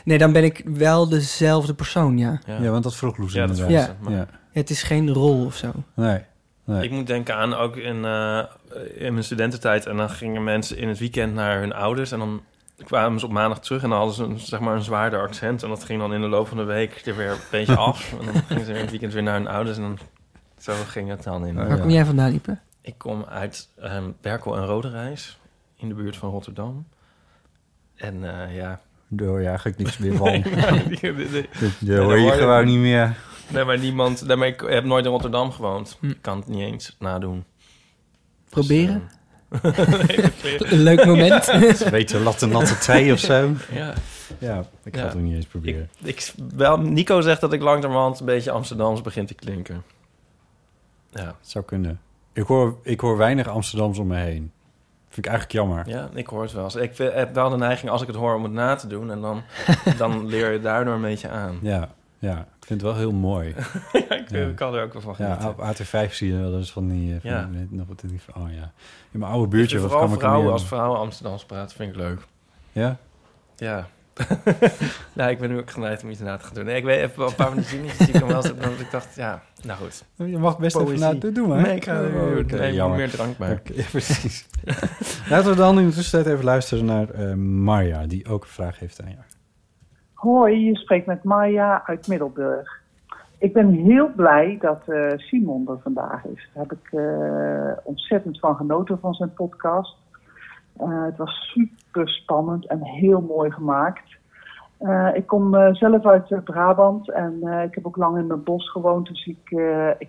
nee, 0.05 0.19
dan 0.19 0.33
ben 0.33 0.45
ik 0.45 0.63
wel 0.65 1.09
dezelfde 1.09 1.75
persoon, 1.75 2.19
ja. 2.19 2.41
Ja. 2.47 2.59
Ja, 2.63 2.71
want 2.71 2.83
dat 2.83 2.97
vroeg 2.97 3.17
Loes 3.17 3.33
Ja, 3.33 3.47
dat 3.47 3.59
inderdaad. 3.59 4.01
maar- 4.01 4.13
Ja. 4.13 4.27
Het 4.53 4.71
is 4.71 4.83
geen 4.83 5.13
rol 5.13 5.45
of 5.45 5.57
zo. 5.57 5.73
Nee. 5.95 6.21
nee. 6.65 6.83
Ik 6.85 6.91
moet 6.91 7.07
denken 7.07 7.35
aan 7.37 7.55
ook 7.55 7.77
in, 7.77 8.05
eh, 8.05 8.39
in 8.95 9.13
mijn 9.13 9.25
studententijd. 9.25 9.87
En 9.87 9.97
dan 9.97 10.11
gingen 10.11 10.45
mensen 10.45 10.77
in 10.79 10.89
het 10.89 10.99
weekend 10.99 11.35
naar 11.35 11.61
hun 11.61 11.73
ouders. 11.73 12.13
En 12.13 12.19
dan 12.19 12.43
kwamen 12.85 13.21
ze 13.21 13.27
op 13.27 13.33
maandag 13.33 13.61
terug. 13.61 13.83
En 13.83 13.89
dan 13.89 13.99
hadden 13.99 14.17
ze 14.17 14.23
een, 14.25 14.39
zeg 14.41 14.61
maar 14.61 14.75
een 14.77 14.83
zwaarder 14.83 15.21
accent. 15.21 15.63
En 15.63 15.69
dat 15.69 15.85
ging 15.85 16.01
dan 16.01 16.15
in 16.15 16.21
de 16.21 16.27
loop 16.29 16.49
van 16.49 16.57
de 16.57 16.63
week 16.65 17.03
er 17.07 17.17
weer 17.17 17.31
een 17.31 17.37
beetje 17.51 17.77
af. 17.77 18.13
En 18.21 18.33
dan 18.33 18.43
gingen 18.43 18.65
ze 18.65 18.73
in 18.73 18.81
het 18.81 18.91
weekend 18.91 19.13
weer 19.13 19.23
naar 19.23 19.35
hun 19.39 19.49
ouders. 19.49 19.77
En 19.77 19.83
dan, 19.83 19.99
zo 20.59 20.73
ging 20.87 21.09
het 21.09 21.23
dan 21.23 21.47
in. 21.47 21.59
Oh, 21.61 21.67
Waar 21.67 21.77
ja. 21.77 21.83
kom 21.83 21.91
jij 21.91 22.05
vandaan, 22.05 22.33
Ipe? 22.33 22.59
Ik 22.81 22.95
kom 22.99 23.25
uit 23.29 23.69
ehm 23.81 24.11
Berkel 24.21 24.57
en 24.57 24.65
Roderijs. 24.65 25.39
In 25.77 25.89
de 25.89 25.95
buurt 25.95 26.17
van 26.17 26.31
Rotterdam. 26.31 26.87
En 27.95 28.41
eh, 28.49 28.57
ja... 28.57 28.81
Daar 29.17 29.29
hoor 29.29 29.41
je 29.41 29.47
eigenlijk 29.47 29.79
niks 29.79 29.99
meer 29.99 30.17
van. 30.17 30.31
Nee, 30.45 30.45
die- 30.89 31.49
Daar 31.79 31.99
hoor 31.99 32.17
je 32.17 32.23
hoor 32.23 32.33
je- 32.35 32.39
gewoon 32.39 32.65
niet 32.67 32.79
meer. 32.79 33.17
Nee, 33.49 33.65
maar 33.65 33.79
niemand... 33.79 34.37
Maar 34.37 34.47
ik 34.47 34.61
heb 34.61 34.85
nooit 34.85 35.05
in 35.05 35.11
Rotterdam 35.11 35.51
gewoond. 35.53 35.97
Hm. 36.01 36.09
Ik 36.11 36.19
kan 36.21 36.37
het 36.39 36.49
niet 36.49 36.61
eens 36.61 36.97
nadoen. 36.99 37.45
Proberen? 38.51 39.03
Dus, 39.49 39.61
eh, 39.63 39.89
nee, 39.89 40.31
proberen. 40.31 40.73
Een 40.73 40.83
leuk 40.83 41.05
moment. 41.05 41.45
Ze 41.79 41.87
weten 41.91 42.23
latte 42.23 42.47
natte 42.47 42.79
twee 42.79 43.13
of 43.13 43.19
zo. 43.19 43.51
ja. 43.73 43.95
Ja, 44.39 44.65
ik 44.85 44.95
ga 44.95 45.01
Ja. 45.01 45.07
het 45.07 45.17
ook 45.17 45.23
niet 45.23 45.35
eens 45.35 45.47
proberen. 45.47 45.89
Ik, 46.03 46.33
wel, 46.57 46.79
Nico 46.79 47.21
zegt 47.21 47.41
dat 47.41 47.53
ik 47.53 47.63
langzamerhand 47.63 48.21
een 48.21 48.27
beetje 48.27 48.51
Amsterdams 48.51 49.01
begint 49.01 49.29
te 49.29 49.35
klinken. 49.35 49.83
Ja, 51.11 51.25
Het 51.27 51.35
zou 51.51 51.65
kunnen. 51.65 52.01
Ik 52.33 52.43
hoor, 52.47 52.79
ik 52.83 53.01
hoor 53.01 53.17
weinig 53.17 53.49
Amsterdams 53.49 53.99
om 53.99 54.07
me 54.07 54.17
heen. 54.17 54.53
Vind 55.15 55.27
ik 55.27 55.33
eigenlijk 55.33 55.53
jammer. 55.53 55.89
ja 55.89 56.09
ik 56.15 56.27
hoor 56.27 56.43
het 56.43 56.53
wel. 56.53 56.81
Ik 56.81 56.97
heb 56.97 57.35
wel 57.35 57.51
de 57.51 57.57
neiging 57.57 57.91
als 57.91 58.01
ik 58.01 58.07
het 58.07 58.17
hoor 58.17 58.35
om 58.35 58.43
het 58.43 58.53
na 58.53 58.75
te 58.75 58.87
doen. 58.87 59.11
En 59.11 59.21
dan, 59.21 59.43
dan 59.99 60.27
leer 60.27 60.53
je 60.53 60.61
daardoor 60.61 60.95
een 60.95 61.01
beetje 61.01 61.29
aan. 61.29 61.59
Ja, 61.63 61.89
ja. 62.19 62.39
Ik 62.39 62.67
vind 62.67 62.81
het 62.81 62.91
wel 62.91 62.99
heel 62.99 63.13
mooi. 63.13 63.55
Ja, 64.09 64.15
ik 64.17 64.31
Ja. 64.31 64.51
kan 64.55 64.75
er 64.75 64.83
ook 64.83 64.93
wel 64.93 65.03
van 65.03 65.15
Ja, 65.19 65.35
genieten. 65.35 65.49
op 65.49 65.75
AT5 66.09 66.13
zie 66.13 66.33
je 66.33 66.39
wel 66.41 66.57
eens 66.57 66.73
van 66.73 66.89
die... 66.89 67.15
eh, 67.15 67.21
Van 67.21 67.31
Ja. 67.31 67.49
nog 67.69 67.87
wat 67.89 68.01
die 68.01 68.21
van, 68.23 68.43
oh 68.43 68.53
ja. 68.53 68.73
In 69.11 69.19
mijn 69.19 69.33
oude 69.33 69.49
buurtje 69.49 69.79
was 69.81 69.91
Vooral 69.91 70.09
kan 70.09 70.19
vrouwen, 70.19 70.53
als 70.53 70.65
vrouwen 70.67 70.99
Amsterdams 70.99 71.45
praten, 71.45 71.77
vind 71.77 71.91
ik 71.91 71.97
leuk. 71.97 72.21
Ja? 72.73 72.97
Ja. 73.57 73.87
nou, 75.15 75.31
ik 75.31 75.39
ben 75.39 75.51
nu 75.51 75.59
ook 75.59 75.71
geneigd 75.71 76.03
om 76.03 76.11
iets 76.11 76.21
na 76.21 76.37
te 76.37 76.45
gaan 76.45 76.55
doen. 76.55 76.65
Nee, 76.65 76.77
ik 76.77 76.85
weet 76.85 77.01
even 77.01 77.19
wel 77.19 77.29
een 77.29 77.35
paar 77.35 77.47
van 77.47 77.57
die 77.57 77.65
zinnetjes 77.65 78.07
die 78.07 78.15
ik 78.15 78.25
wel 78.25 78.43
dat 78.43 78.81
ik 78.81 78.91
dacht, 78.91 79.15
ja, 79.15 79.43
nou 79.63 79.79
goed. 79.79 80.05
Je 80.17 80.39
mag 80.39 80.59
best 80.59 80.77
even 80.77 80.89
Poëzie. 80.89 81.05
na 81.13 81.19
te 81.19 81.33
doen, 81.33 81.49
maar. 81.49 81.61
Nee, 81.63 81.77
ik 81.77 81.85
ga 81.85 81.93
er 81.93 82.15
Oh, 82.15 82.47
nee, 82.47 82.73
jammer. 82.73 82.99
meer 82.99 83.11
drank 83.11 83.39
ja, 83.39 83.85
precies. 83.91 84.49
Laten 85.29 85.51
we 85.51 85.57
dan 85.57 85.79
in 85.79 85.87
de 85.89 85.95
tussentijd 85.95 86.35
even 86.35 86.45
luisteren 86.45 86.85
naar 86.85 87.11
eh 87.11 87.35
Marja, 87.35 88.07
die 88.07 88.29
ook 88.29 88.43
een 88.43 88.49
vraag 88.49 88.79
heeft 88.79 89.03
aan 89.03 89.11
jou. 89.11 89.23
Hoi, 90.15 90.65
je 90.65 90.77
spreekt 90.77 91.07
met 91.07 91.25
Maya 91.25 91.83
uit 91.87 92.09
Middelburg. 92.09 92.83
Ik 93.39 93.53
ben 93.53 93.71
heel 93.73 94.13
blij 94.17 94.59
dat 94.61 94.83
eh, 94.87 95.13
Simon 95.17 95.69
er 95.69 95.79
vandaag 95.83 96.25
is. 96.25 96.49
Daar 96.55 96.67
heb 96.69 96.79
ik 96.79 96.93
eh, 96.93 97.73
ontzettend 97.85 98.39
van 98.39 98.57
genoten 98.57 98.99
van 99.01 99.15
zijn 99.15 99.33
podcast. 99.35 99.97
Eh, 100.77 101.05
het 101.05 101.17
was 101.17 101.53
super 101.53 102.09
spannend 102.09 102.67
en 102.67 102.85
heel 102.85 103.21
mooi 103.21 103.51
gemaakt. 103.51 104.17
Eh, 104.79 105.11
ik 105.15 105.27
kom 105.27 105.55
eh, 105.55 105.75
zelf 105.75 106.07
uit 106.07 106.45
Brabant 106.45 107.11
en 107.11 107.43
ik 107.43 107.75
heb 107.75 107.87
ook 107.87 107.97
lang 107.97 108.19
in 108.19 108.31
het 108.31 108.45
bos 108.45 108.71
gewoond. 108.71 109.09
Dus 109.09 109.27
ik, 109.27 109.45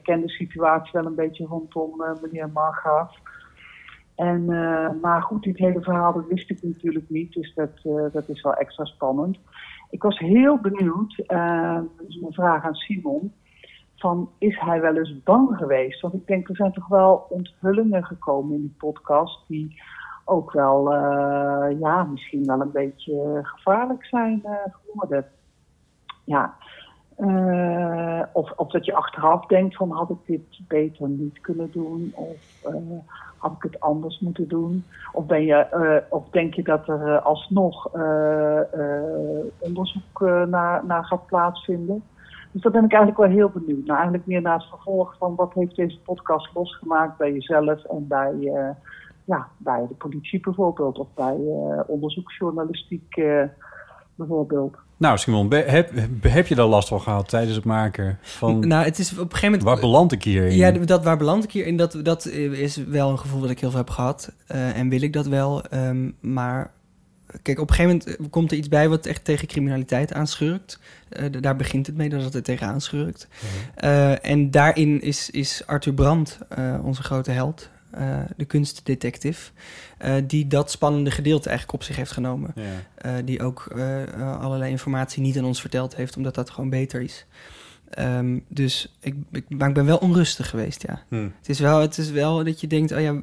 ken 0.04 0.22
de 0.22 0.30
situatie 0.30 0.92
wel 0.92 1.06
een 1.06 1.16
beetje 1.16 1.46
rondom 1.46 2.04
meneer 2.22 2.50
Margraaf. 2.50 3.16
En, 4.16 4.46
maar 5.02 5.22
goed, 5.22 5.44
dit 5.44 5.58
hele 5.58 5.82
verhaal 5.82 6.14
dat 6.14 6.28
wist 6.28 6.50
ik 6.50 6.64
natuurlijk 6.64 7.10
niet. 7.10 7.34
Dus 7.34 7.54
dat, 7.54 7.72
dat 8.14 8.30
is 8.30 8.42
wel 8.42 8.54
extra 8.54 8.86
spannend. 8.86 9.38
Ik 9.90 10.04
was 10.04 10.20
heel 10.20 10.58
benieuwd, 10.58 11.24
dat 11.98 12.08
is 12.08 12.20
mijn 12.20 12.34
vraag 12.34 12.64
aan 12.64 12.74
Simon, 12.74 13.34
van 13.96 14.30
is 14.38 14.60
hij 14.60 14.82
wel 14.82 14.96
eens 14.96 15.24
bang 15.24 15.58
geweest? 15.58 16.02
Want 16.02 16.14
ik 16.14 16.28
denk, 16.28 16.50
er 16.50 16.56
zijn 16.56 16.74
toch 16.74 16.88
wel 16.88 17.26
onthullingen 17.30 18.06
gekomen 18.06 18.56
in 18.56 18.62
die 18.62 18.76
podcast 18.78 19.48
die 19.48 19.82
ook 20.26 20.52
wel, 20.52 20.94
eh, 20.94 21.80
ja, 21.80 22.04
misschien 22.04 22.46
wel 22.46 22.62
een 22.62 22.72
beetje 22.72 23.40
gevaarlijk 23.44 24.06
zijn 24.06 24.42
eh, 24.44 24.54
geworden. 24.72 25.26
Ja, 26.24 26.54
Eh, 27.16 28.22
of, 28.34 28.52
of 28.56 28.72
dat 28.72 28.86
je 28.86 28.94
achteraf 28.94 29.46
denkt 29.46 29.76
van 29.76 29.92
had 29.92 30.10
ik 30.10 30.18
dit 30.26 30.68
beter 30.68 31.10
niet 31.10 31.42
kunnen 31.42 31.72
doen 31.72 32.12
of 32.16 32.64
had 33.38 33.52
ik 33.52 33.64
het 33.64 33.80
anders 33.80 34.20
moeten 34.20 34.48
doen? 34.48 34.86
Of, 35.12 35.26
ben 35.26 35.46
je, 35.46 36.04
of 36.10 36.30
denk 36.30 36.54
je 36.54 36.64
dat 36.64 36.88
er 36.88 37.20
alsnog 37.20 37.92
onderzoek 39.60 40.20
naar, 40.48 40.86
naar 40.86 41.06
gaat 41.06 41.26
plaatsvinden? 41.26 42.04
Dus 42.52 42.62
daar 42.62 42.72
ben 42.72 42.84
ik 42.84 42.94
eigenlijk 42.94 43.22
wel 43.22 43.38
heel 43.38 43.50
benieuwd. 43.50 43.86
Nou, 43.86 43.98
eigenlijk 43.98 44.28
meer 44.28 44.42
naar 44.42 44.58
het 44.58 44.70
vervolg 44.70 45.16
van 45.18 45.36
wat 45.36 45.54
heeft 45.54 45.76
deze 45.76 46.00
podcast 46.00 46.50
losgemaakt 46.54 47.18
bij 47.18 47.32
jezelf 47.32 47.84
en 47.84 48.08
bij, 48.08 48.52
ja, 49.26 49.48
bij 49.58 49.86
de 49.88 49.94
politie 49.94 50.40
bijvoorbeeld. 50.40 50.98
Of 50.98 51.08
bij 51.16 51.36
eh, 51.36 51.80
onderzoeksjournalistiek 51.88 53.16
eh, 53.16 53.44
bijvoorbeeld. 54.16 54.76
Nou, 54.98 55.18
Simon, 55.18 55.54
heb, 55.54 55.92
heb 56.22 56.48
je 56.48 56.56
daar 56.56 56.66
last 56.66 56.88
van 56.88 57.02
gehad 57.02 57.30
tijdens 57.30 57.56
het 57.56 57.66
maken 57.66 58.18
van... 58.22 58.68
Nou, 58.68 58.86
het 58.86 59.00
is 59.00 59.12
op 59.12 59.18
een 59.18 59.24
gegeven 59.24 59.50
moment... 59.50 59.64
waar 59.64 59.80
beland 59.80 60.12
ik 60.12 60.24
hier 60.24 60.46
in? 60.46 60.56
Ja, 60.56 60.72
dat 60.72 61.04
waar 61.04 61.18
beland 61.18 61.44
ik 61.44 61.52
hier 61.52 61.66
in? 61.66 61.78
Dat, 61.78 62.00
dat 62.04 62.26
is 62.26 62.76
wel 62.76 63.10
een 63.10 63.20
gevoel 63.20 63.42
dat 63.42 63.50
ik 63.50 63.60
heel 63.60 63.70
veel 63.70 63.80
heb 63.80 63.90
gehad. 63.90 64.36
eh, 64.48 64.78
en 64.78 64.90
wil 64.90 65.02
ik 65.02 65.14
dat 65.14 65.28
wel. 65.28 65.64
ehm, 65.64 66.12
maar 66.20 66.72
kijk, 67.42 67.60
op 67.60 67.70
een 67.70 67.76
gegeven 67.76 68.02
moment 68.08 68.30
komt 68.30 68.52
er 68.52 68.58
iets 68.58 68.68
bij 68.68 68.90
wat 68.90 69.06
echt 69.06 69.26
tegen 69.26 69.48
criminaliteit 69.48 70.14
aanschurkt. 70.14 70.80
Eh, 71.10 71.26
daar 71.42 71.56
begint 71.56 71.88
het 71.88 71.96
mee 71.96 72.10
dat 72.10 72.24
het 72.24 72.34
er 72.34 72.44
tegen 72.44 72.68
aanschurkt. 72.68 73.28
Eh, 73.76 74.26
en 74.26 74.52
daarin 74.52 75.02
is, 75.02 75.30
is 75.30 75.64
Arthur 75.66 75.94
Brandt 75.94 76.40
eh, 76.50 76.80
onze 76.84 77.04
grote 77.04 77.32
held. 77.32 77.70
Eh, 77.96 78.20
de 78.38 78.46
kunstdetective. 78.46 79.52
eh, 79.98 80.16
die 80.24 80.48
dat 80.48 80.72
spannende 80.72 81.12
gedeelte 81.12 81.50
eigenlijk 81.50 81.78
op 81.80 81.84
zich 81.84 81.96
heeft 81.96 82.12
genomen. 82.12 82.54
Ja. 82.56 82.64
Eh, 82.96 83.26
die 83.26 83.44
ook 83.44 83.68
allerlei 84.40 84.72
informatie 84.72 85.22
niet 85.22 85.38
aan 85.38 85.46
ons 85.46 85.62
verteld 85.62 85.96
heeft, 85.96 86.18
omdat 86.18 86.36
dat 86.36 86.50
gewoon 86.50 86.70
beter 86.70 87.02
is. 87.02 87.26
Ehm, 87.90 88.40
dus 88.48 88.96
ik, 89.00 89.16
ik, 89.32 89.46
maar 89.50 89.68
ik 89.68 89.74
ben 89.74 89.86
wel 89.86 89.98
onrustig 89.98 90.50
geweest, 90.50 90.82
ja. 90.88 91.04
Hm. 91.10 91.30
Het, 91.38 91.50
is 91.50 91.60
wel, 91.60 91.82
het 91.82 91.98
is 91.98 92.12
wel 92.12 92.44
dat 92.44 92.62
je 92.62 92.68
denkt, 92.68 92.92
oh 92.92 93.02
ja, 93.02 93.14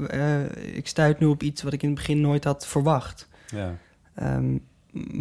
ik 0.74 0.86
stuit 0.86 1.18
nu 1.18 1.26
op 1.26 1.42
iets 1.42 1.62
wat 1.62 1.72
ik 1.72 1.82
in 1.82 1.88
het 1.88 1.98
begin 1.98 2.20
nooit 2.20 2.44
had 2.44 2.66
verwacht. 2.66 3.28
Ja. 3.50 3.76
Ehm, 4.14 4.58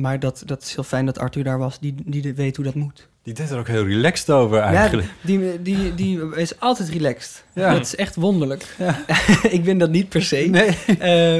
maar 0.02 0.20
dat, 0.20 0.44
dat 0.46 0.62
is 0.62 0.74
heel 0.76 0.84
fijn 0.84 1.06
dat 1.06 1.20
Arthur 1.20 1.44
daar 1.44 1.58
was, 1.58 1.80
die, 1.80 1.96
die 2.06 2.34
weet 2.34 2.56
hoe 2.56 2.66
dat 2.66 2.76
moet. 2.76 3.10
Die 3.24 3.34
deed 3.34 3.50
er 3.50 3.60
ook 3.60 3.68
heel 3.68 3.86
relaxed 3.86 4.30
over 4.30 4.60
eigenlijk. 4.60 5.08
Ja, 5.08 5.14
die, 5.22 5.62
die, 5.62 5.96
die 5.96 6.36
is 6.36 6.60
altijd 6.60 6.90
relaxed. 6.90 7.44
Ja. 7.54 7.74
Dat 7.74 7.82
is 7.82 7.96
echt 7.96 8.16
wonderlijk. 8.16 8.76
ik 9.50 9.64
ben 9.64 9.78
dat 9.78 9.90
niet 9.90 10.10
per 10.10 10.24
se. 10.24 10.36
Nee, 10.36 10.78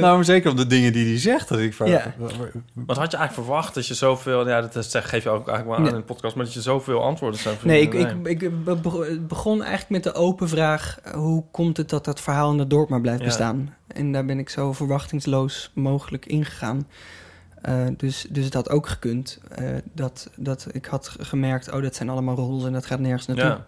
maar 0.16 0.24
zeker 0.24 0.50
op 0.50 0.56
de 0.56 0.66
dingen 0.66 0.92
die 0.92 1.06
hij 1.06 1.18
zegt. 1.18 1.48
Dat 1.48 1.58
ik 1.58 1.74
van, 1.74 1.88
Ja. 1.90 2.14
Wat 2.74 2.96
had 2.96 3.10
je 3.10 3.16
eigenlijk 3.16 3.32
verwacht 3.32 3.74
dat 3.74 3.86
je 3.86 3.94
zoveel... 3.94 4.48
Ja, 4.48 4.60
dat 4.62 4.84
zeg, 4.90 5.08
geef 5.08 5.22
je 5.22 5.28
ook 5.30 5.48
eigenlijk 5.48 5.66
wel 5.66 5.76
aan 5.76 5.82
Nee. 5.82 5.90
in 5.92 5.96
de 5.98 6.04
podcast... 6.04 6.34
maar 6.36 6.44
dat 6.44 6.54
je 6.54 6.60
zoveel 6.60 7.02
antwoorden 7.02 7.40
zou 7.40 7.54
Nee, 7.62 7.80
ik, 7.82 7.94
ik, 7.94 8.10
ik 8.24 8.64
be- 8.64 8.76
be- 8.76 9.20
begon 9.28 9.58
eigenlijk 9.62 9.90
met 9.90 10.02
de 10.14 10.20
open 10.20 10.48
vraag... 10.48 10.98
hoe 11.14 11.44
komt 11.50 11.76
het 11.76 11.88
dat 11.90 12.04
dat 12.04 12.20
verhaal 12.20 12.52
in 12.52 12.58
het 12.58 12.70
dorp 12.70 12.88
maar 12.88 13.00
blijft 13.00 13.20
Ja. 13.20 13.26
bestaan? 13.26 13.74
En 13.86 14.12
daar 14.12 14.24
ben 14.24 14.38
ik 14.38 14.48
zo 14.48 14.72
verwachtingsloos 14.72 15.70
mogelijk 15.74 16.26
ingegaan. 16.26 16.86
Eh, 17.62 17.86
dus, 17.96 18.26
dus 18.30 18.44
het 18.44 18.54
had 18.54 18.70
ook 18.70 18.86
gekund 18.88 19.40
eh, 19.48 19.64
dat, 19.92 20.30
dat 20.36 20.66
ik 20.72 20.84
had 20.84 21.16
gemerkt... 21.20 21.72
oh, 21.72 21.82
dat 21.82 21.94
zijn 21.94 22.08
allemaal 22.08 22.34
roddels 22.36 22.64
en 22.64 22.72
dat 22.72 22.86
gaat 22.86 22.98
nergens 23.00 23.26
naartoe. 23.26 23.46
Ja, 23.46 23.64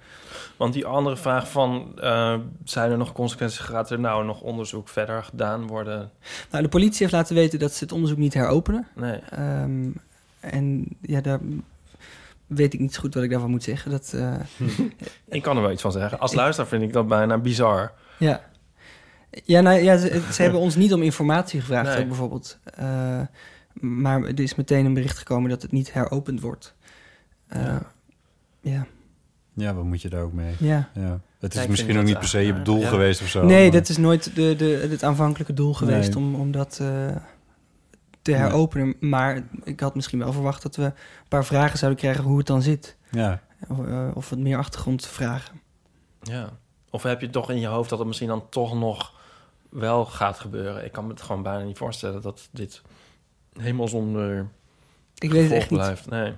want 0.57 0.73
die 0.73 0.87
andere 0.87 1.17
vraag 1.17 1.51
van... 1.51 1.93
eh, 2.01 2.39
zijn 2.65 2.91
er 2.91 2.97
nog 2.99 3.13
consequenties? 3.13 3.59
Gaat 3.59 3.91
er 3.91 4.01
nou 4.01 4.25
nog 4.25 4.41
onderzoek 4.41 4.89
verder 4.89 5.23
gedaan 5.23 5.67
worden? 5.67 6.11
Nou, 6.51 6.63
de 6.63 6.69
politie 6.69 6.99
heeft 6.99 7.13
laten 7.13 7.35
weten 7.35 7.59
dat 7.59 7.73
ze 7.73 7.85
het 7.85 7.93
onderzoek 7.93 8.19
niet 8.19 8.35
heropenen. 8.35 8.87
Nee. 8.95 9.21
Ehm, 9.31 9.91
en 10.41 10.87
ja, 11.01 11.21
daar 11.21 11.41
weet 12.47 12.75
ik 12.75 12.81
niet 12.81 12.95
zo 12.95 13.01
goed 13.01 13.15
wat 13.15 13.23
ik 13.23 13.31
daarvan 13.31 13.51
moet 13.51 13.63
zeggen. 13.63 13.91
Dat, 13.91 14.15
Ik 15.29 15.43
kan 15.43 15.57
er 15.57 15.63
wel 15.63 15.73
iets 15.73 15.83
van 15.83 15.93
zeggen. 15.93 16.19
Als 16.19 16.35
luisteraar 16.35 16.69
vind 16.69 16.83
ik 16.83 16.93
dat 16.93 17.09
bijna 17.09 17.39
bizar. 17.39 17.93
Ja. 18.19 18.41
Ja, 19.45 19.61
nou, 19.61 19.81
ja 19.83 19.97
ze, 19.97 20.23
ze 20.33 20.43
hebben 20.43 20.61
ons 20.61 20.77
niet 20.77 20.93
om 20.93 21.03
informatie 21.03 21.61
gevraagd, 21.61 21.89
Nee. 21.89 22.01
ook 22.01 22.09
bijvoorbeeld. 22.09 22.59
Eh, 23.77 23.83
maar 23.83 24.23
er 24.23 24.41
is 24.41 24.55
meteen 24.55 24.85
een 24.85 24.95
bericht 24.95 25.19
gekomen 25.19 25.51
dat 25.51 25.63
het 25.63 25.73
niet 25.73 25.93
heropend 25.93 26.41
wordt. 26.41 26.75
Eh, 27.47 27.63
ja. 27.63 27.93
ja. 28.61 28.87
Ja, 29.57 29.75
wat 29.75 29.85
moet 29.85 30.03
je 30.03 30.09
daar 30.09 30.23
ook 30.23 30.33
mee? 30.33 30.55
Ja. 30.59 30.91
Het 31.39 31.55
is 31.55 31.67
misschien 31.67 31.99
ook 31.99 32.05
niet 32.05 32.19
per 32.19 32.29
se 32.29 32.39
je 32.39 32.43
eigenlijk, 32.45 32.65
bedoel 32.65 32.81
ja. 32.83 32.89
geweest 32.89 33.21
of 33.23 33.29
zo. 33.29 33.45
Nee, 33.45 33.63
maar- 33.63 33.79
dat 33.79 33.89
is 33.89 33.97
nooit 33.97 34.35
de, 34.35 34.57
de, 34.57 34.87
het 34.91 35.03
aanvankelijke 35.03 35.53
doel 35.53 35.75
geweest 35.75 36.15
Nee. 36.15 36.25
om, 36.25 36.35
om 36.35 36.51
dat 36.51 36.79
eh, 36.81 37.17
te 38.23 38.31
Nee. 38.31 38.41
heropenen. 38.41 38.95
Maar 39.01 39.43
ik 39.65 39.81
had 39.81 39.95
misschien 39.95 40.19
wel 40.19 40.33
verwacht 40.33 40.63
dat 40.63 40.77
we 40.77 40.83
een 40.85 40.93
paar 41.29 41.45
vragen 41.45 41.79
zouden 41.79 42.01
krijgen 42.01 42.25
hoe 42.25 42.39
het 42.39 42.47
dan 42.47 42.63
zit. 42.63 42.97
Ja. 43.11 43.41
Of, 43.69 43.87
eh, 43.87 44.09
of 44.15 44.31
wat 44.31 44.39
meer 44.39 44.59
achtergrondvragen. 44.59 45.61
Ja. 46.23 46.49
Of 46.91 47.03
heb 47.03 47.21
je 47.21 47.31
toch 47.31 47.51
in 47.51 47.61
je 47.61 47.67
hoofd 47.67 47.91
dat 47.91 47.99
het 47.99 48.07
misschien 48.07 48.29
dan 48.29 48.49
toch 48.49 48.75
nog 48.79 49.13
wel 49.69 50.05
gaat 50.05 50.39
gebeuren? 50.39 50.85
Ik 50.85 50.93
kan 50.93 51.05
me 51.07 51.11
het 51.11 51.23
gewoon 51.23 51.43
bijna 51.43 51.65
niet 51.65 51.79
voorstellen 51.79 52.23
dat 52.23 52.49
dit 52.53 52.83
helemaal 53.59 53.89
zonder 53.89 54.47
Ik 55.19 55.33
weet 55.33 55.43
het 55.43 55.53
echt 55.53 55.71
niet. 55.71 55.79
blijft. 55.81 56.11
Nee. 56.11 56.33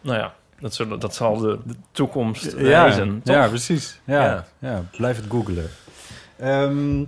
Nou 0.00 0.18
ja, 0.18 0.34
dat, 0.60 0.74
zullen, 0.74 1.00
dat 1.00 1.14
zal 1.14 1.36
de, 1.38 1.58
de 1.64 1.74
toekomst 1.92 2.52
ja, 2.52 2.62
wijzen. 2.62 3.20
ja, 3.24 3.48
precies. 3.48 4.00
Ja, 4.04 4.24
Ja. 4.24 4.46
ja. 4.58 4.84
blijf 4.96 5.16
het 5.16 5.26
googelen. 5.28 5.68
Ehm, 6.36 7.04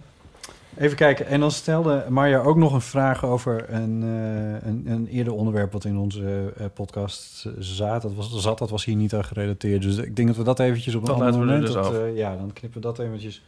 even 0.77 0.97
kijken. 0.97 1.27
En 1.27 1.41
dan 1.41 1.51
stelde 1.51 2.05
Marja 2.09 2.39
ook 2.39 2.57
nog 2.57 2.73
een 2.73 2.81
vraag 2.81 3.25
over 3.25 3.65
een, 3.73 4.03
eh, 4.03 4.69
een, 4.69 4.85
een 4.87 5.07
eerder 5.07 5.33
onderwerp 5.33 5.73
wat 5.73 5.85
in 5.85 5.97
onze 5.97 6.53
eh, 6.57 6.67
podcast 6.75 7.47
zat. 7.59 8.03
Dat 8.03 8.15
was, 8.15 8.41
zat. 8.43 8.59
Dat 8.59 8.71
was 8.71 8.85
hier 8.85 8.97
niet 8.97 9.15
aan 9.15 9.25
gerelateerd. 9.25 9.83
Dus 9.83 9.97
ik 9.97 10.17
denk 10.17 10.29
dat 10.29 10.37
we 10.37 10.45
dat 10.45 10.61
eventjes 10.61 10.95
op 10.95 11.01
een 11.01 11.07
Dat 11.07 11.17
ander 11.21 11.33
laten 11.33 11.47
we 11.47 11.53
er 11.53 11.59
moment... 11.61 11.75
dus 11.75 11.85
dat, 11.85 12.01
af. 12.01 12.09
eh, 12.09 12.17
ja, 12.17 12.37
dan 12.37 12.53
knippen 12.53 12.81
we 12.81 12.87
dat 12.87 12.99
eventjes 12.99 13.43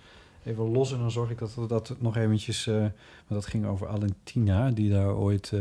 even 0.45 0.73
los. 0.73 0.93
En 0.93 0.99
dan 0.99 1.11
zorg 1.11 1.31
ik 1.31 1.39
dat 1.39 1.55
we 1.55 1.67
dat 1.67 1.95
nog 1.99 2.17
eventjes... 2.17 2.67
eh, 2.67 2.75
want 2.75 2.91
dat 3.29 3.47
ging 3.47 3.67
over 3.67 3.89
Alentina, 3.89 4.71
die 4.71 4.91
daar 4.91 5.15
ooit... 5.15 5.53
eh 5.53 5.61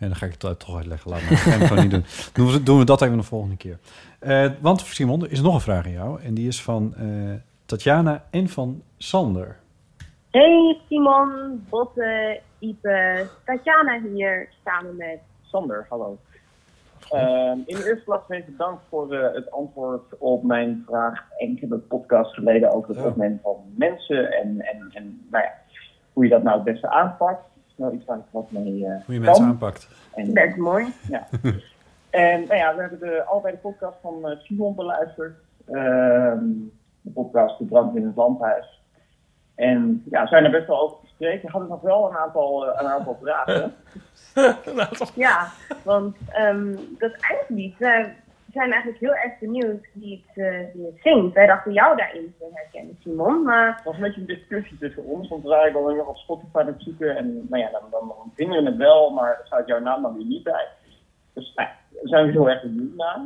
en 0.00 0.08
dan 0.08 0.16
ga 0.16 0.26
ik 0.26 0.34
het 0.38 0.58
toch 0.58 0.76
uitleggen. 0.76 1.10
Laat 1.10 1.20
maar. 1.20 1.30
Dat 1.30 1.38
ga 1.38 1.54
ik 1.54 1.66
gewoon 1.66 1.82
niet 1.82 1.90
doen. 1.90 2.04
Doen 2.32 2.52
we, 2.52 2.62
doen 2.62 2.78
we 2.78 2.84
dat 2.84 3.02
even 3.02 3.16
de 3.16 3.22
volgende 3.22 3.56
keer. 3.56 3.78
Eh, 4.18 4.50
want 4.60 4.80
Simon, 4.80 5.22
er 5.24 5.32
is 5.32 5.40
nog 5.40 5.54
een 5.54 5.60
vraag 5.60 5.84
aan 5.84 5.92
jou. 5.92 6.20
En 6.20 6.34
die 6.34 6.48
is 6.48 6.62
van 6.62 6.94
eh, 6.94 7.06
Tatjana 7.64 8.24
en 8.30 8.48
van 8.48 8.82
Sander. 8.96 9.58
Hey 10.30 10.80
Simon, 10.88 11.64
Botte, 11.68 12.40
Ipe, 12.58 13.28
Tatjana 13.44 14.00
hier, 14.14 14.48
samen 14.64 14.96
met 14.96 15.18
Sander, 15.42 15.86
hallo. 15.88 16.18
Ehm, 17.10 17.58
in 17.66 17.76
de 17.76 17.84
eerste 17.88 18.04
plaats 18.04 18.28
even 18.28 18.54
dank 18.56 18.78
voor 18.88 19.12
eh, 19.14 19.34
het 19.34 19.50
antwoord 19.50 20.18
op 20.18 20.42
mijn 20.42 20.82
vraag 20.86 21.24
enkele 21.38 21.76
podcasts 21.78 22.34
geleden 22.34 22.72
over 22.72 22.88
het 22.96 23.14
Ja. 23.16 23.36
van 23.42 23.56
mensen 23.76 24.32
en, 24.32 24.60
en, 24.60 24.88
en 24.92 25.26
nou 25.30 25.44
ja, 25.44 25.52
hoe 26.12 26.24
je 26.24 26.30
dat 26.30 26.42
nou 26.42 26.54
het 26.56 26.64
beste 26.64 26.88
aanpakt. 26.88 27.42
Dat 27.54 27.64
is 27.66 27.74
nou 27.76 27.94
iets 27.94 28.04
waar 28.04 28.16
ik 28.18 28.22
wat 28.30 28.50
mee 28.50 28.86
eh, 28.86 29.04
Hoe 29.04 29.14
je 29.14 29.20
kan. 29.20 29.20
mensen 29.20 29.44
aanpakt. 29.44 29.88
En, 30.14 30.34
Dat 30.34 30.44
is 30.44 30.56
mooi. 30.56 30.86
Ja. 31.08 31.26
en 32.10 32.40
nou 32.40 32.54
ja, 32.56 32.74
we 32.74 32.80
hebben 32.80 32.98
de, 32.98 33.24
allebei 33.24 33.54
de 33.54 33.60
podcast 33.60 33.96
van 34.02 34.28
eh, 34.28 34.38
Simon 34.38 34.74
beluisterd. 34.74 35.34
Ehm, 35.66 36.44
de 37.00 37.10
podcast 37.14 37.58
De 37.58 37.64
Brand 37.64 37.96
in 37.96 38.06
het 38.06 38.16
Landhuis. 38.16 38.78
En 39.54 40.02
ja, 40.10 40.26
zijn 40.26 40.44
er 40.44 40.50
best 40.50 40.66
wel 40.66 40.80
over 40.80 40.96
gesproken. 41.02 41.34
Ik 41.42 41.48
had 41.50 41.68
nog 41.68 41.80
wel 41.80 42.08
een 42.08 42.16
aantal, 42.16 42.66
een 42.68 42.86
aantal 42.86 43.18
vragen. 43.22 43.74
Ja, 45.14 45.48
want 45.82 46.16
ehm, 46.32 46.76
dat 46.98 47.12
eindlied, 47.20 47.78
we 47.78 48.08
zijn 48.52 48.72
eigenlijk 48.72 49.00
heel 49.00 49.14
erg 49.14 49.38
benieuwd 49.38 49.86
wie 49.92 50.24
het, 50.26 50.72
wie 50.74 50.86
het 50.86 51.00
zingt. 51.02 51.34
Wij 51.34 51.46
dachten 51.46 51.72
jou 51.72 51.96
daarin 51.96 52.34
te 52.38 52.48
herkennen, 52.52 52.96
Simon, 53.00 53.42
maar 53.42 53.74
Het 53.74 53.84
was 53.84 53.94
een 53.94 54.00
beetje 54.00 54.20
een 54.20 54.26
discussie 54.26 54.78
tussen 54.78 55.04
ons, 55.04 55.28
want 55.28 55.42
we 55.42 55.48
waren 55.48 55.96
nog 55.96 56.08
op 56.08 56.16
Spotify 56.16 56.58
aan 56.58 56.66
het 56.66 56.82
zoeken. 56.82 57.16
En 57.16 57.46
nou 57.48 57.62
ja, 57.62 57.70
dan, 57.70 57.82
dan, 57.90 58.08
dan 58.08 58.32
vinden 58.34 58.62
we 58.62 58.68
het 58.68 58.78
wel, 58.78 59.10
maar 59.10 59.30
er 59.30 59.46
staat 59.46 59.66
jouw 59.66 59.80
naam 59.80 60.02
dan 60.02 60.16
weer 60.16 60.26
niet 60.26 60.42
bij. 60.42 60.66
Dus 61.32 61.52
nou, 61.54 61.68
daar 61.90 62.08
zijn 62.08 62.26
we 62.26 62.32
zo 62.32 62.46
erg 62.46 62.62
benieuwd 62.62 62.96
naar. 62.96 63.20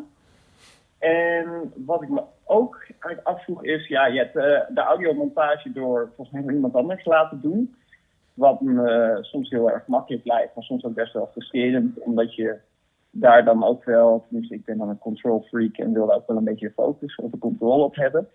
En 0.99 1.73
wat 1.77 2.03
ik 2.03 2.09
me 2.09 2.23
ook 2.45 2.85
eigenlijk 2.89 3.27
afvroeg 3.27 3.65
is, 3.65 3.87
ja, 3.87 4.07
je 4.07 4.19
hebt 4.19 4.37
eh, 4.37 4.75
de 4.75 4.81
audiomontage 4.81 5.73
door 5.73 6.11
volgens 6.17 6.31
mij 6.31 6.43
door 6.43 6.53
iemand 6.53 6.75
anders 6.75 7.05
laten 7.05 7.41
doen. 7.41 7.75
Wat 8.35 8.61
me 8.61 8.91
eh, 8.91 9.22
soms 9.22 9.51
heel 9.51 9.70
erg 9.70 9.87
makkelijk 9.87 10.24
lijkt, 10.24 10.55
maar 10.55 10.64
soms 10.64 10.85
ook 10.85 10.95
best 10.95 11.12
wel 11.12 11.26
frustrerend, 11.26 11.99
omdat 11.99 12.35
je 12.35 12.59
daar 13.11 13.45
dan 13.45 13.64
ook 13.64 13.85
wel, 13.85 14.24
tenminste 14.24 14.55
ik 14.55 14.64
ben 14.64 14.78
dan 14.78 14.89
een 14.89 14.99
control 14.99 15.41
freak 15.41 15.76
en 15.76 15.93
wil 15.93 16.07
daar 16.07 16.16
ook 16.16 16.26
wel 16.26 16.37
een 16.37 16.45
beetje 16.45 16.70
focus 16.70 17.16
of 17.16 17.30
de 17.30 17.39
controle 17.39 17.85
op 17.85 17.95
hebben. 17.95 18.28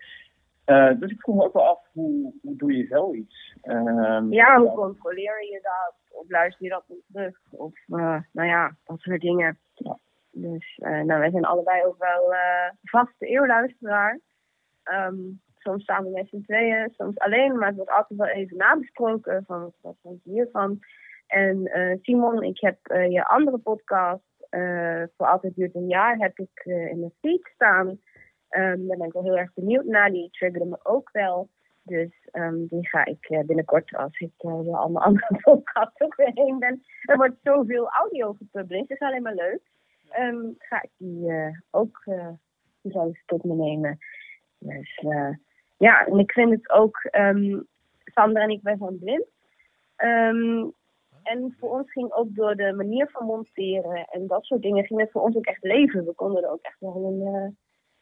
Eh, 0.64 0.90
dus 0.98 1.10
ik 1.10 1.20
vroeg 1.20 1.36
me 1.36 1.44
ook 1.44 1.52
wel 1.52 1.68
af, 1.68 1.80
hoe, 1.92 2.32
hoe 2.42 2.56
doe 2.56 2.76
je 2.76 2.86
zoiets? 2.86 3.54
Ehm, 3.62 4.32
ja, 4.32 4.58
hoe 4.58 4.72
controleer 4.72 5.44
je 5.44 5.60
dat? 5.62 6.20
Of 6.20 6.30
luister 6.30 6.64
je 6.64 6.70
dat 6.70 6.84
niet 6.86 7.04
terug? 7.12 7.40
Of 7.50 7.74
eh, 7.88 8.20
nou 8.32 8.48
ja, 8.48 8.76
dat 8.84 9.00
soort 9.00 9.20
dingen. 9.20 9.58
Dus 10.32 10.76
nou, 10.80 11.06
wij 11.06 11.30
zijn 11.30 11.44
allebei 11.44 11.84
ook 11.84 11.98
wel 11.98 12.34
vaste 12.82 13.26
eeuwluisteraar. 13.26 14.20
Ehm, 14.82 15.16
soms 15.62 15.84
samen 15.84 16.12
met 16.12 16.28
z'n 16.28 16.42
tweeën, 16.42 16.92
soms 16.96 17.18
alleen, 17.18 17.58
maar 17.58 17.66
het 17.66 17.76
wordt 17.76 17.90
altijd 17.90 18.18
wel 18.18 18.28
even 18.28 18.56
nabesproken 18.56 19.44
van 19.46 19.72
wat 19.80 19.96
vond 20.02 20.20
je 20.24 20.30
hiervan. 20.30 20.80
En 21.26 21.66
eh, 21.66 21.96
Simon, 22.02 22.42
ik 22.42 22.60
heb 22.60 22.78
eh, 22.82 23.10
je 23.10 23.28
andere 23.28 23.58
podcast, 23.58 24.46
eh, 24.50 25.02
voor 25.16 25.26
altijd 25.26 25.54
duurt 25.54 25.74
een 25.74 25.88
jaar, 25.88 26.16
heb 26.18 26.38
ik 26.38 26.62
in 26.64 26.98
mijn 26.98 27.12
feed 27.20 27.50
staan. 27.54 28.00
Ehm, 28.48 28.86
daar 28.86 28.96
ben 28.96 29.06
ik 29.06 29.12
wel 29.12 29.22
heel 29.22 29.38
erg 29.38 29.54
benieuwd 29.54 29.84
naar. 29.84 30.10
Die 30.10 30.30
triggerde 30.30 30.68
me 30.68 30.78
ook 30.82 31.10
wel. 31.12 31.48
Dus 31.82 32.28
ehm, 32.30 32.66
die 32.66 32.88
ga 32.88 33.04
ik 33.04 33.42
binnenkort, 33.46 33.96
als 33.96 34.18
ik 34.18 34.32
uh, 34.38 34.60
weer 34.60 34.76
al 34.76 34.88
mijn 34.88 35.04
andere 35.04 35.38
podcast 35.50 36.00
ook 36.00 36.14
weer 36.14 36.30
heen 36.34 36.58
ben. 36.58 36.82
Er 37.02 37.16
wordt 37.16 37.36
zoveel 37.42 37.90
audio 37.90 38.32
gepubliceerd, 38.32 38.88
dat 38.88 39.00
is 39.00 39.06
alleen 39.06 39.22
maar 39.22 39.34
leuk. 39.34 39.60
Ehm, 40.10 40.46
ga 40.58 40.82
ik 40.82 40.90
die 40.96 41.32
ook 41.70 42.02
uh, 42.04 42.28
die 42.82 42.92
zal 42.92 43.14
tot 43.26 43.44
me 43.44 43.54
nemen. 43.54 43.98
Dus 44.58 45.04
ja, 45.80 46.06
en 46.06 46.18
ik 46.18 46.32
vind 46.32 46.50
het 46.50 46.70
ook, 46.70 47.08
um, 47.12 47.66
Sander 48.04 48.42
en 48.42 48.50
ik 48.50 48.62
wij 48.62 48.76
zijn 48.76 48.98
blind. 48.98 49.26
Um, 49.96 50.72
en 51.22 51.54
voor 51.58 51.70
ons 51.70 51.92
ging 51.92 52.12
ook 52.12 52.34
door 52.34 52.54
de 52.56 52.72
manier 52.72 53.08
van 53.10 53.26
monteren 53.26 54.04
en 54.04 54.26
dat 54.26 54.44
soort 54.44 54.62
dingen, 54.62 54.84
ging 54.84 55.00
het 55.00 55.10
voor 55.10 55.22
ons 55.22 55.36
ook 55.36 55.44
echt 55.44 55.62
leven. 55.62 56.04
We 56.04 56.14
konden 56.14 56.42
er 56.42 56.50
ook 56.50 56.62
echt 56.62 56.80
wel 56.80 57.04
een, 57.04 57.56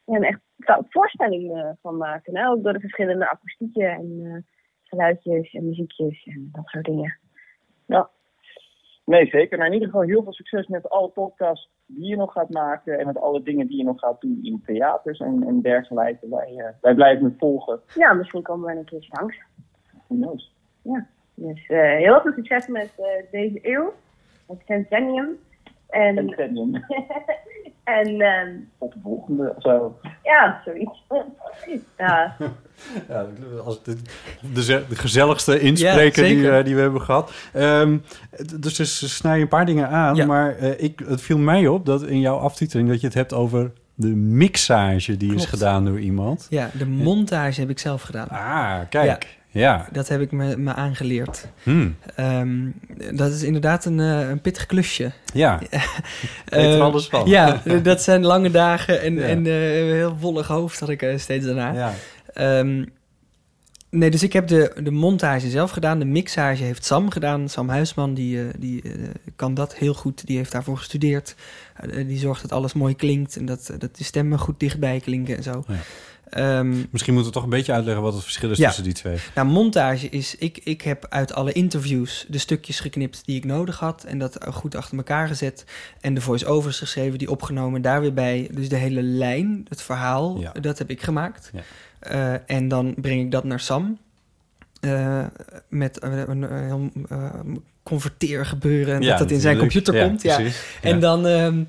ja, 0.04 0.14
een 0.16 0.24
echt 0.24 0.40
voorstelling 0.88 1.56
uh, 1.56 1.70
van 1.82 1.96
maken. 1.96 2.36
Hè? 2.36 2.48
Ook 2.48 2.62
door 2.62 2.72
de 2.72 2.80
verschillende 2.80 3.30
akoestieken 3.30 3.90
en 3.90 4.20
uh, 4.20 4.36
geluidjes 4.82 5.52
en 5.52 5.68
muziekjes 5.68 6.24
en 6.24 6.48
dat 6.52 6.66
soort 6.66 6.84
dingen. 6.84 7.18
Ja. 7.86 8.10
Nee, 9.04 9.26
zeker. 9.26 9.58
Nou, 9.58 9.68
in 9.68 9.74
ieder 9.74 9.88
geval 9.88 10.06
heel 10.06 10.22
veel 10.22 10.32
succes 10.32 10.66
met 10.66 10.88
alle 10.88 11.08
podcasts 11.08 11.70
die 11.88 12.08
je 12.08 12.16
nog 12.16 12.32
gaat 12.32 12.50
maken 12.50 12.98
en 12.98 13.06
met 13.06 13.18
alle 13.18 13.42
dingen 13.42 13.66
die 13.66 13.76
je 13.76 13.84
nog 13.84 13.98
gaat 13.98 14.20
doen 14.20 14.38
in 14.42 14.62
theaters 14.66 15.18
en, 15.18 15.44
en 15.46 15.60
dergelijke. 15.60 16.28
Wij, 16.28 16.52
uh, 16.56 16.64
wij 16.80 16.94
blijven 16.94 17.24
het 17.24 17.38
volgen. 17.38 17.80
Ja, 17.94 18.12
misschien 18.12 18.42
komen 18.42 18.66
we 18.66 18.78
een 18.78 18.84
keertje 18.84 19.12
langs. 19.12 19.36
Who 20.06 20.16
knows? 20.16 20.54
Ja, 20.82 21.06
dus 21.34 21.68
uh, 21.68 21.78
heel 21.80 22.20
veel 22.20 22.32
succes 22.32 22.66
met 22.66 22.92
uh, 22.98 23.30
deze 23.30 23.58
eeuw, 23.62 23.92
het 24.46 24.62
centennium. 24.66 25.38
En, 25.88 26.16
en 27.84 28.20
ehm, 28.20 28.48
Tot 28.78 28.92
de 28.92 28.98
volgende 29.02 29.52
of 29.56 29.62
zo. 29.62 29.98
ja, 30.22 30.60
zoiets. 30.64 31.04
ja, 31.98 32.36
Ja, 33.08 33.26
als 33.64 33.82
de, 33.82 33.96
de, 34.54 34.62
ze- 34.62 34.84
de 34.88 34.96
gezelligste 34.96 35.60
inspreker 35.60 36.26
Ja, 36.26 36.34
die, 36.34 36.50
eh, 36.50 36.64
die 36.64 36.74
we 36.74 36.80
hebben 36.80 37.00
gehad. 37.02 37.32
Ehm, 37.52 37.98
dus 38.60 38.74
ze 38.74 38.86
ze 38.86 39.08
snijden 39.08 39.42
een 39.42 39.48
paar 39.48 39.66
dingen 39.66 39.88
aan. 39.88 40.14
Ja. 40.14 40.26
Maar 40.26 40.56
eh, 40.56 40.82
ik, 40.82 41.02
het 41.06 41.20
viel 41.20 41.38
mij 41.38 41.66
op 41.66 41.86
dat 41.86 42.02
in 42.02 42.20
jouw 42.20 42.36
aftiteling... 42.36 42.88
dat 42.88 43.00
je 43.00 43.06
het 43.06 43.16
hebt 43.16 43.32
over 43.32 43.72
de 43.94 44.06
mixage 44.16 45.16
die 45.16 45.34
is 45.34 45.44
gedaan 45.44 45.84
door 45.84 46.00
iemand. 46.00 46.46
Ja, 46.50 46.70
de 46.78 46.86
montage 46.86 47.60
heb 47.60 47.70
ik 47.70 47.78
zelf 47.78 48.02
gedaan. 48.02 48.28
Ah, 48.28 48.78
kijk. 48.88 49.37
Ja. 49.50 49.88
Dat 49.92 50.08
heb 50.08 50.20
ik 50.20 50.32
me, 50.32 50.56
me 50.56 50.74
aangeleerd. 50.74 51.46
Hmm. 51.62 51.96
Ehm, 52.14 52.56
dat 53.14 53.32
is 53.32 53.42
inderdaad 53.42 53.84
een, 53.84 54.00
eh, 54.00 54.28
een 54.28 54.40
pittig 54.40 54.66
klusje. 54.66 55.10
Ja. 55.34 55.58
Weet 56.46 56.74
er 56.74 56.80
alles 56.80 57.06
van. 57.06 57.28
Ja, 57.28 57.62
dat 57.82 58.02
zijn 58.02 58.24
lange 58.24 58.50
dagen 58.50 59.00
en, 59.02 59.14
Ja. 59.14 59.22
en 59.22 59.46
eh, 59.46 59.78
een 59.88 59.94
heel 59.94 60.16
wollig 60.20 60.46
hoofd 60.46 60.80
had 60.80 60.88
ik 60.88 61.02
eh, 61.02 61.18
steeds 61.18 61.46
daarna. 61.46 61.72
Ja. 61.72 61.92
Ehm, 62.34 62.84
nee, 63.90 64.10
dus 64.10 64.22
ik 64.22 64.32
heb 64.32 64.48
de, 64.48 64.72
de 64.82 64.90
montage 64.90 65.50
zelf 65.50 65.70
gedaan. 65.70 65.98
De 65.98 66.04
mixage 66.04 66.62
heeft 66.62 66.84
Sam 66.84 67.10
gedaan. 67.10 67.48
Sam 67.48 67.68
Huisman, 67.68 68.14
die, 68.14 68.40
eh, 68.40 68.46
die 68.58 68.82
eh, 68.82 68.90
kan 69.36 69.54
dat 69.54 69.74
heel 69.74 69.94
goed. 69.94 70.26
Die 70.26 70.36
heeft 70.36 70.52
daarvoor 70.52 70.76
gestudeerd. 70.78 71.34
Eh, 71.74 72.06
die 72.06 72.18
zorgt 72.18 72.42
dat 72.42 72.52
alles 72.52 72.72
mooi 72.72 72.94
klinkt 72.96 73.36
en 73.36 73.46
dat, 73.46 73.70
dat 73.78 73.96
de 73.96 74.04
stemmen 74.04 74.38
goed 74.38 74.60
dichtbij 74.60 75.00
klinken 75.00 75.36
en 75.36 75.42
zo. 75.42 75.64
Ja. 75.68 75.74
Ehm, 76.30 76.68
Misschien 76.90 77.14
moeten 77.14 77.32
we 77.32 77.36
toch 77.38 77.42
een 77.44 77.56
beetje 77.56 77.72
uitleggen 77.72 78.02
wat 78.02 78.12
het 78.14 78.22
verschil 78.22 78.50
is 78.50 78.58
Ja. 78.58 78.66
tussen 78.66 78.84
die 78.84 78.92
twee. 78.92 79.16
nou, 79.34 79.46
montage 79.48 80.08
is... 80.08 80.34
Ik, 80.38 80.60
ik 80.64 80.82
heb 80.82 81.06
uit 81.08 81.32
alle 81.32 81.52
interviews 81.52 82.26
de 82.28 82.38
stukjes 82.38 82.80
geknipt 82.80 83.22
die 83.24 83.36
ik 83.36 83.44
nodig 83.44 83.78
had... 83.78 84.04
en 84.04 84.18
dat 84.18 84.38
goed 84.50 84.74
achter 84.74 84.96
elkaar 84.96 85.28
gezet. 85.28 85.64
En 86.00 86.14
de 86.14 86.20
voice-overs 86.20 86.78
geschreven, 86.78 87.18
die 87.18 87.30
opgenomen, 87.30 87.82
daar 87.82 88.00
weer 88.00 88.14
bij. 88.14 88.48
Dus 88.52 88.68
de 88.68 88.76
hele 88.76 89.02
lijn, 89.02 89.66
het 89.68 89.82
verhaal, 89.82 90.40
Ja. 90.40 90.52
dat 90.52 90.78
heb 90.78 90.90
ik 90.90 91.02
gemaakt. 91.02 91.50
Ja. 91.52 91.60
Eh, 91.98 92.50
en 92.50 92.68
dan 92.68 92.94
breng 92.96 93.20
ik 93.20 93.30
dat 93.30 93.44
naar 93.44 93.60
Sam... 93.60 93.98
eh, 94.80 95.24
met 95.68 96.02
een, 96.02 96.30
een, 96.30 96.64
heel 96.66 96.90
eh, 97.08 97.30
converteergebeuren... 97.82 98.94
en 98.94 99.02
Ja, 99.02 99.08
dat 99.08 99.18
dat 99.18 99.30
in 99.30 99.40
zijn 99.40 99.58
computer 99.58 99.94
Ja, 99.94 100.06
komt. 100.06 100.22
Ja. 100.22 100.40
En 100.82 101.00
dan... 101.00 101.26
ehm, 101.26 101.64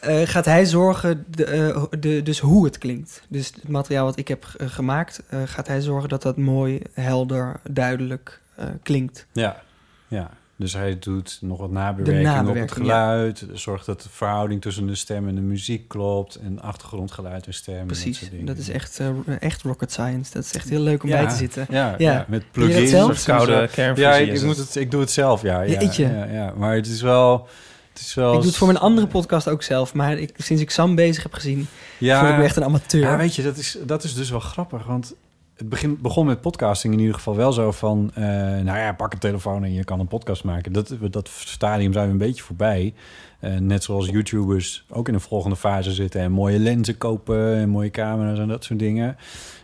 eh, 0.00 0.20
gaat 0.24 0.44
hij 0.44 0.66
zorgen, 0.66 1.24
de, 1.28 1.44
eh, 1.44 1.84
de, 2.00 2.22
dus 2.22 2.38
hoe 2.38 2.64
het 2.64 2.78
klinkt. 2.78 3.22
Dus 3.28 3.46
het 3.46 3.68
materiaal 3.68 4.04
wat 4.04 4.18
ik 4.18 4.28
heb 4.28 4.46
eh, 4.58 4.66
gemaakt, 4.68 5.22
eh, 5.28 5.38
gaat 5.44 5.66
hij 5.66 5.80
zorgen 5.80 6.08
dat 6.08 6.22
dat 6.22 6.36
mooi, 6.36 6.80
helder, 6.92 7.60
duidelijk 7.70 8.40
eh, 8.56 8.66
klinkt. 8.82 9.26
Ja, 9.32 9.62
ja. 10.08 10.30
Dus 10.62 10.72
hij 10.72 10.98
doet 10.98 11.38
nog 11.40 11.58
wat 11.58 11.70
nabewerking, 11.70 12.28
op 12.28 12.34
het 12.34 12.44
nabewerking, 12.44 12.70
geluid. 12.78 13.44
Zorgt 13.52 13.86
dat 13.86 14.02
de 14.02 14.08
verhouding 14.12 14.60
tussen 14.60 14.86
de 14.86 14.94
stem 14.94 15.28
en 15.28 15.34
de 15.34 15.40
muziek 15.40 15.88
klopt. 15.88 16.34
En 16.34 16.60
achtergrondgeluid 16.60 17.46
en 17.46 17.54
stem. 17.54 17.74
en 17.74 17.78
dat 17.78 17.86
Precies, 17.86 18.18
soort 18.18 18.30
dat, 18.30 18.38
dingen. 18.40 18.56
is 18.56 18.68
echt, 18.68 19.00
eh, 19.00 19.08
echt 19.40 19.62
rocket 19.62 19.92
science. 19.92 20.32
Dat 20.32 20.44
is 20.44 20.52
echt 20.54 20.68
heel 20.68 20.80
leuk 20.80 21.02
om 21.02 21.08
Ja, 21.08 21.20
bij 21.22 21.28
te 21.30 21.36
zitten. 21.36 21.66
Ja, 21.70 21.94
ja. 21.98 22.24
met 22.28 22.40
dat 22.40 22.50
plugins. 22.50 22.90
zelf? 22.90 23.10
of. 23.10 23.24
Koude 23.24 23.52
Ja, 23.52 23.66
kernfusie 23.66 24.22
ik, 24.26 24.32
is 24.32 24.40
ik, 24.40 24.46
moet 24.46 24.56
het. 24.56 24.74
ik 24.76 24.90
doe 24.90 25.00
het 25.00 25.10
zelf, 25.10 25.42
ja. 25.42 25.60
ja, 25.60 25.80
Jeetje. 25.80 26.06
ja, 26.08 26.24
ja. 26.24 26.52
Maar 26.56 26.74
het 26.74 26.86
is 26.86 27.02
wel... 27.02 27.48
Het 27.92 28.00
is 28.00 28.14
wel 28.14 28.32
Ik 28.32 28.38
doe 28.38 28.46
het 28.46 28.56
voor 28.56 28.66
mijn 28.66 28.78
andere 28.78 29.06
podcast 29.06 29.48
ook 29.48 29.62
zelf. 29.62 29.94
Maar 29.94 30.18
ik, 30.18 30.34
sinds 30.36 30.62
ik 30.62 30.70
Sam 30.70 30.94
bezig 30.94 31.22
heb 31.22 31.32
gezien, 31.32 31.66
voel 31.98 32.08
ik 32.28 32.36
me 32.36 32.42
echt 32.42 32.56
een 32.56 32.64
amateur. 32.64 33.00
Ja, 33.00 33.16
weet 33.16 33.34
je, 33.34 33.42
dat 33.42 33.56
is, 33.56 33.78
dat 33.86 34.04
is 34.04 34.14
dus 34.14 34.30
wel 34.30 34.40
grappig. 34.40 34.84
Want 34.86 35.14
het 35.62 35.70
begin, 35.70 35.98
begon 36.00 36.26
met 36.26 36.40
podcasting 36.40 36.92
in 36.92 36.98
ieder 37.00 37.14
geval 37.14 37.36
wel 37.36 37.52
zo 37.52 37.72
van... 37.72 38.10
eh, 38.14 38.22
nou 38.24 38.78
ja, 38.78 38.92
pak 38.92 39.12
een 39.12 39.18
telefoon 39.18 39.64
en 39.64 39.72
je 39.72 39.84
kan 39.84 40.00
een 40.00 40.06
podcast 40.08 40.44
maken. 40.44 40.72
Dat, 40.72 40.94
dat 41.10 41.28
stadium 41.28 41.92
zijn 41.92 42.06
we 42.06 42.12
een 42.12 42.18
beetje 42.18 42.42
voorbij. 42.42 42.94
Eh, 43.38 43.56
net 43.56 43.82
zoals 43.82 44.08
YouTubers 44.08 44.84
ook 44.90 45.06
in 45.08 45.14
de 45.14 45.20
volgende 45.20 45.56
fase 45.56 45.92
zitten... 45.92 46.20
en 46.20 46.32
mooie 46.32 46.58
lenzen 46.58 46.98
kopen 46.98 47.54
en 47.56 47.68
mooie 47.68 47.90
camera's 47.90 48.38
en 48.38 48.48
dat 48.48 48.64
soort 48.64 48.78
dingen. 48.78 49.16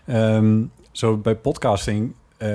Ehm, 0.07 0.63
zo 0.93 1.17
bij 1.17 1.37
podcasting 1.37 2.13
eh, 2.37 2.49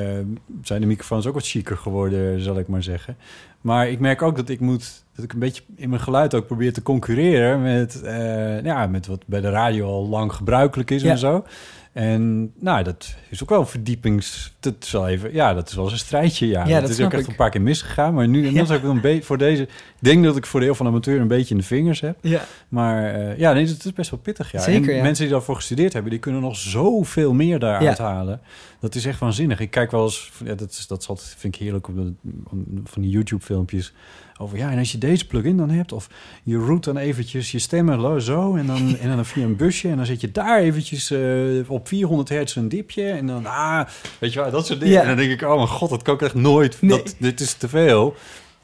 zijn 0.61 0.81
de 0.81 0.87
microfoons 0.87 1.25
ook 1.27 1.33
wat 1.33 1.47
chiquer 1.47 1.77
geworden, 1.77 2.41
zal 2.41 2.59
ik 2.59 2.67
maar 2.67 2.83
zeggen. 2.83 3.17
Maar 3.61 3.89
ik 3.89 3.99
merk 3.99 4.21
ook 4.21 4.35
dat 4.35 4.49
ik 4.49 4.59
moet 4.59 5.03
dat 5.15 5.25
ik 5.25 5.33
een 5.33 5.39
beetje 5.39 5.63
in 5.75 5.89
mijn 5.89 6.01
geluid 6.01 6.33
ook 6.33 6.45
probeer 6.45 6.73
te 6.73 6.81
concurreren 6.83 7.61
met, 7.61 8.01
eh, 8.01 8.63
ja, 8.63 8.87
met 8.87 9.07
wat 9.07 9.23
bij 9.25 9.41
de 9.41 9.49
radio 9.49 9.87
al 9.87 10.07
lang 10.07 10.33
gebruikelijk 10.33 10.91
is 10.91 11.01
Ja. 11.01 11.11
en 11.11 11.17
zo. 11.17 11.45
En 11.93 12.51
nou, 12.59 12.83
dat 12.83 13.15
is 13.29 13.43
ook 13.43 13.49
wel 13.49 13.65
verdiepings... 13.65 14.53
Dat 14.59 14.73
is 14.79 14.91
wel 14.91 15.07
even, 15.07 15.33
ja, 15.33 15.53
dat 15.53 15.67
is 15.69 15.75
wel 15.75 15.83
eens 15.83 15.93
een 15.93 15.99
strijdje. 15.99 16.47
Ja, 16.47 16.65
Ja, 16.65 16.71
dat, 16.79 16.81
dat 16.81 16.89
is 16.89 17.05
ook 17.05 17.13
echt 17.13 17.21
ik. 17.23 17.27
een 17.29 17.35
paar 17.35 17.49
keer 17.49 17.61
misgegaan. 17.61 18.13
Maar 18.13 18.27
nu 18.27 18.37
inmiddels 18.45 18.69
heb 18.69 18.77
ik 18.77 18.83
wel 18.83 18.91
een 18.93 19.01
beetje 19.01 19.23
voor 19.23 19.37
deze... 19.37 19.61
Ik 19.63 19.69
denk 19.99 20.23
dat 20.23 20.37
ik 20.37 20.45
voor 20.45 20.59
de 20.59 20.65
heel 20.65 20.75
van 20.75 20.87
amateur 20.87 21.19
een 21.21 21.27
beetje 21.27 21.53
in 21.53 21.59
de 21.59 21.65
vingers 21.67 22.01
heb. 22.01 22.17
Ja. 22.21 22.45
Maar 22.69 23.13
eh, 23.13 23.37
ja, 23.37 23.53
nee, 23.53 23.65
het 23.67 23.85
is 23.85 23.93
best 23.93 24.09
wel 24.11 24.19
pittig. 24.19 24.51
Ja. 24.51 24.59
Zeker, 24.59 24.89
en 24.89 24.95
ja. 24.95 25.01
mensen 25.03 25.23
die 25.23 25.33
daarvoor 25.33 25.55
gestudeerd 25.55 25.93
hebben, 25.93 26.11
die 26.11 26.19
kunnen 26.19 26.41
nog 26.41 26.55
zoveel 26.57 27.33
meer 27.33 27.59
daaruit 27.59 27.97
Ja. 27.97 28.03
halen. 28.03 28.41
Dat 28.79 28.95
is 28.95 29.05
echt 29.05 29.19
waanzinnig. 29.19 29.59
Ik 29.59 29.71
kijk 29.71 29.91
wel 29.91 30.03
eens, 30.03 30.31
ja, 30.45 30.53
dat, 30.55 30.71
is, 30.71 30.87
dat 30.87 31.01
is 31.01 31.07
altijd, 31.07 31.35
vind 31.37 31.55
ik 31.55 31.61
heerlijk 31.61 31.87
op 31.87 31.95
om- 31.97 32.67
van 32.83 33.01
die 33.01 33.11
YouTube-filmpjes. 33.11 33.93
Over 34.37 34.57
ja, 34.57 34.71
en 34.71 34.77
als 34.77 34.91
je 34.91 34.97
deze 34.97 35.27
plugin 35.27 35.57
dan 35.57 35.69
hebt, 35.69 35.91
of 35.91 36.07
je 36.43 36.57
route 36.57 36.93
dan 36.93 37.01
eventjes 37.01 37.51
je 37.51 37.59
stemmen 37.59 38.21
zo, 38.21 38.55
en 38.55 38.65
dan, 38.65 38.95
en 39.01 39.15
dan 39.15 39.25
via 39.25 39.43
een 39.43 39.55
busje, 39.55 39.89
en 39.89 39.95
dan 39.97 40.05
zet 40.05 40.21
je 40.21 40.31
daar 40.31 40.59
eventjes 40.59 41.11
eh, 41.11 41.19
op 41.67 41.87
400 41.87 42.29
hertz 42.29 42.55
een 42.55 42.69
dipje, 42.69 43.09
en 43.09 43.27
dan, 43.27 43.45
ah, 43.45 43.85
weet 44.19 44.33
je 44.33 44.39
wel, 44.39 44.51
dat 44.51 44.65
soort 44.65 44.79
dingen. 44.79 44.95
Ja. 44.95 45.01
En 45.01 45.07
dan 45.07 45.17
denk 45.17 45.31
ik, 45.31 45.41
oh 45.41 45.55
mijn 45.55 45.67
god, 45.67 45.89
dat 45.89 46.01
kan 46.01 46.13
ik 46.15 46.21
echt 46.21 46.33
nooit, 46.35 46.81
Nee. 46.81 46.89
dat, 46.97 47.15
dit 47.19 47.39
is 47.39 47.53
te 47.53 47.69
veel. 47.69 48.15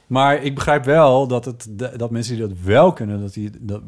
Maar 0.08 0.44
ik 0.44 0.56
begrijp 0.56 0.86
wel 0.86 1.28
dat, 1.28 1.46
het, 1.46 1.68
dat 1.98 2.12
mensen 2.12 2.36
die 2.38 2.48
dat 2.48 2.58
wel 2.64 2.94
kunnen, 2.94 3.20
dat 3.22 3.34
die, 3.34 3.50
dat, 3.60 3.82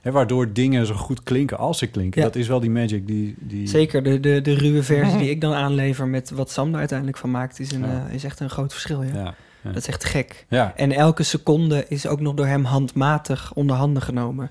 hè, 0.00 0.10
waardoor 0.10 0.52
dingen 0.52 0.86
zo 0.86 0.94
goed 0.94 1.22
klinken 1.22 1.58
als 1.58 1.78
ze 1.78 1.86
klinken. 1.86 2.20
Ja. 2.20 2.26
Dat 2.26 2.36
is 2.36 2.48
wel 2.48 2.60
die 2.60 2.70
magic 2.70 3.06
die... 3.06 3.34
die 3.38 3.66
Zeker, 3.68 4.02
de, 4.02 4.20
de, 4.20 4.40
de 4.40 4.54
ruwe 4.54 4.82
versie 4.82 5.18
die 5.18 5.30
ik 5.30 5.40
dan 5.40 5.52
aanlever 5.52 6.06
met 6.06 6.30
wat 6.30 6.50
Sam 6.50 6.72
er 6.72 6.78
uiteindelijk 6.78 7.18
van 7.18 7.30
maakt, 7.30 7.60
is, 7.60 7.72
een, 7.72 7.80
Ja. 7.80 8.06
eh, 8.08 8.14
is 8.14 8.24
echt 8.24 8.40
een 8.40 8.50
groot 8.50 8.72
verschil. 8.72 9.02
Ja, 9.02 9.14
ja. 9.14 9.34
Dat 9.66 9.82
is 9.82 9.88
echt 9.88 10.04
gek. 10.04 10.46
Ja. 10.48 10.72
En 10.76 10.92
elke 10.92 11.22
seconde 11.22 11.84
is 11.88 12.06
ook 12.06 12.20
nog 12.20 12.34
door 12.34 12.46
hem 12.46 12.64
handmatig 12.64 13.52
onder 13.54 13.76
handen 13.76 14.02
genomen. 14.02 14.50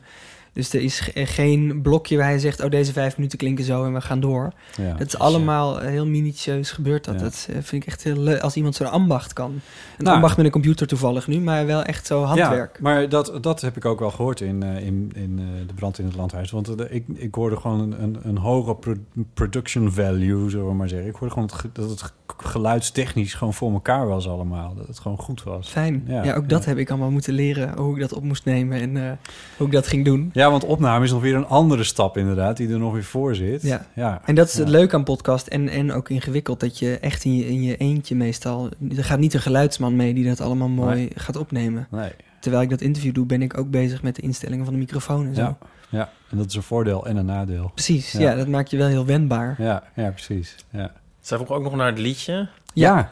Dus 0.55 0.73
er 0.73 0.81
is 0.81 0.99
ge- 0.99 1.25
geen 1.25 1.79
blokje 1.81 2.17
waar 2.17 2.27
hij 2.27 2.39
zegt... 2.39 2.63
oh, 2.63 2.69
deze 2.69 2.93
vijf 2.93 3.17
minuten 3.17 3.37
klinken 3.37 3.63
zo 3.65 3.85
en 3.85 3.93
we 3.93 4.01
gaan 4.01 4.19
door. 4.19 4.51
Ja, 4.77 4.93
dat 4.93 5.07
is 5.07 5.17
allemaal 5.17 5.77
heel 5.79 6.05
minutieus 6.07 6.71
gebeurd. 6.71 7.03
Dat, 7.05 7.15
Ja. 7.15 7.21
dat 7.21 7.47
eh, 7.49 7.55
vind 7.61 7.81
ik 7.83 7.85
echt 7.87 8.03
heel 8.03 8.17
leuk. 8.17 8.39
Als 8.41 8.55
iemand 8.55 8.75
zo'n 8.75 8.91
ambacht 8.91 9.33
kan. 9.33 9.51
Een 9.51 10.03
Nou. 10.03 10.15
ambacht 10.15 10.37
met 10.37 10.45
een 10.45 10.51
computer 10.51 10.87
toevallig 10.87 11.27
nu... 11.27 11.39
maar 11.39 11.65
wel 11.65 11.83
echt 11.83 12.05
zo 12.07 12.23
handwerk. 12.23 12.73
Ja, 12.75 12.79
maar 12.81 13.09
dat, 13.09 13.37
dat 13.41 13.61
heb 13.61 13.75
ik 13.77 13.85
ook 13.85 13.99
wel 13.99 14.11
gehoord 14.11 14.41
in, 14.41 14.63
eh, 14.63 14.85
in, 14.85 15.11
in 15.15 15.39
eh, 15.39 15.67
de 15.67 15.73
brand 15.73 15.99
in 15.99 16.05
het 16.05 16.15
landhuis. 16.15 16.51
Want 16.51 16.91
ik, 16.91 17.03
ik 17.13 17.35
hoorde 17.35 17.55
gewoon 17.57 17.79
een, 17.79 18.03
een, 18.03 18.17
een 18.23 18.37
hoge 18.37 18.75
pro- 18.75 18.93
production 19.33 19.91
value, 19.91 20.49
zullen 20.49 20.67
we 20.67 20.73
maar 20.73 20.89
zeggen. 20.89 21.07
Ik 21.09 21.15
hoorde 21.15 21.33
gewoon 21.33 21.47
het 21.49 21.57
ge- 21.57 21.69
dat 21.73 21.89
het 21.89 22.01
ge- 22.01 22.11
geluidstechnisch 22.37 23.33
gewoon 23.33 23.53
voor 23.53 23.71
elkaar 23.73 24.07
was 24.07 24.27
allemaal. 24.27 24.73
Dat 24.75 24.87
het 24.87 24.99
gewoon 24.99 25.17
goed 25.17 25.43
was. 25.43 25.69
Fijn. 25.69 26.03
Ja, 26.07 26.33
ook 26.35 26.49
dat 26.49 26.65
heb 26.65 26.77
ik 26.77 26.89
allemaal 26.89 27.11
moeten 27.11 27.33
leren. 27.33 27.77
Hoe 27.77 27.93
ik 27.95 28.01
dat 28.01 28.13
op 28.13 28.23
moest 28.23 28.45
nemen 28.45 28.79
en 28.81 29.19
hoe 29.57 29.67
ik 29.67 29.73
dat 29.73 29.87
ging 29.87 30.05
doen. 30.05 30.29
Ja, 30.33 30.44
want 30.49 30.63
opname 30.63 31.03
is 31.05 31.11
nog 31.11 31.21
weer 31.21 31.35
een 31.35 31.45
andere 31.47 31.83
stap 31.83 32.17
inderdaad, 32.17 32.57
die 32.57 32.69
er 32.69 32.79
nog 32.79 32.93
weer 32.93 33.03
voor 33.03 33.35
zit. 33.35 33.61
Ja. 33.61 33.85
ja. 33.95 34.21
En 34.25 34.35
dat 34.35 34.47
is 34.47 34.53
het 34.53 34.65
Ja. 34.67 34.71
leuke 34.71 34.95
aan 34.95 35.03
podcast 35.03 35.47
en, 35.47 35.69
en 35.69 35.91
ook 35.91 36.09
ingewikkeld... 36.09 36.59
dat 36.59 36.79
je 36.79 36.97
echt 36.99 37.23
in 37.23 37.35
je, 37.35 37.47
in 37.47 37.63
je 37.63 37.77
eentje 37.77 38.15
meestal... 38.15 38.69
er 38.97 39.03
gaat 39.03 39.19
niet 39.19 39.33
een 39.33 39.41
geluidsman 39.41 39.95
mee 39.95 40.13
die 40.13 40.25
dat 40.27 40.41
allemaal 40.41 40.67
mooi 40.69 40.95
Nee. 40.95 41.11
gaat 41.15 41.35
opnemen. 41.35 41.87
Nee. 41.91 42.11
Terwijl 42.39 42.63
ik 42.63 42.69
dat 42.69 42.81
interview 42.81 43.13
doe, 43.13 43.25
ben 43.25 43.41
ik 43.41 43.57
ook 43.57 43.69
bezig 43.69 44.01
met 44.03 44.15
de 44.15 44.21
instellingen 44.21 44.65
van 44.65 44.73
de 44.73 44.79
microfoon 44.79 45.25
en 45.27 45.35
zo. 45.35 45.41
Ja, 45.41 45.57
ja, 45.89 46.09
en 46.29 46.37
dat 46.37 46.45
is 46.45 46.55
een 46.55 46.63
voordeel 46.63 47.05
en 47.05 47.17
een 47.17 47.25
nadeel. 47.25 47.71
Precies, 47.73 48.11
ja. 48.11 48.19
Ja. 48.19 48.35
dat 48.35 48.47
maakt 48.47 48.69
je 48.69 48.77
wel 48.77 48.87
heel 48.87 49.05
wendbaar. 49.05 49.55
Ja, 49.57 49.83
ja 49.95 50.09
precies. 50.11 50.55
Ja. 50.69 50.91
Zij 51.19 51.37
vroeg 51.37 51.49
ook 51.51 51.63
nog 51.63 51.75
naar 51.75 51.87
het 51.87 51.99
liedje. 51.99 52.47
Ja, 52.73 53.09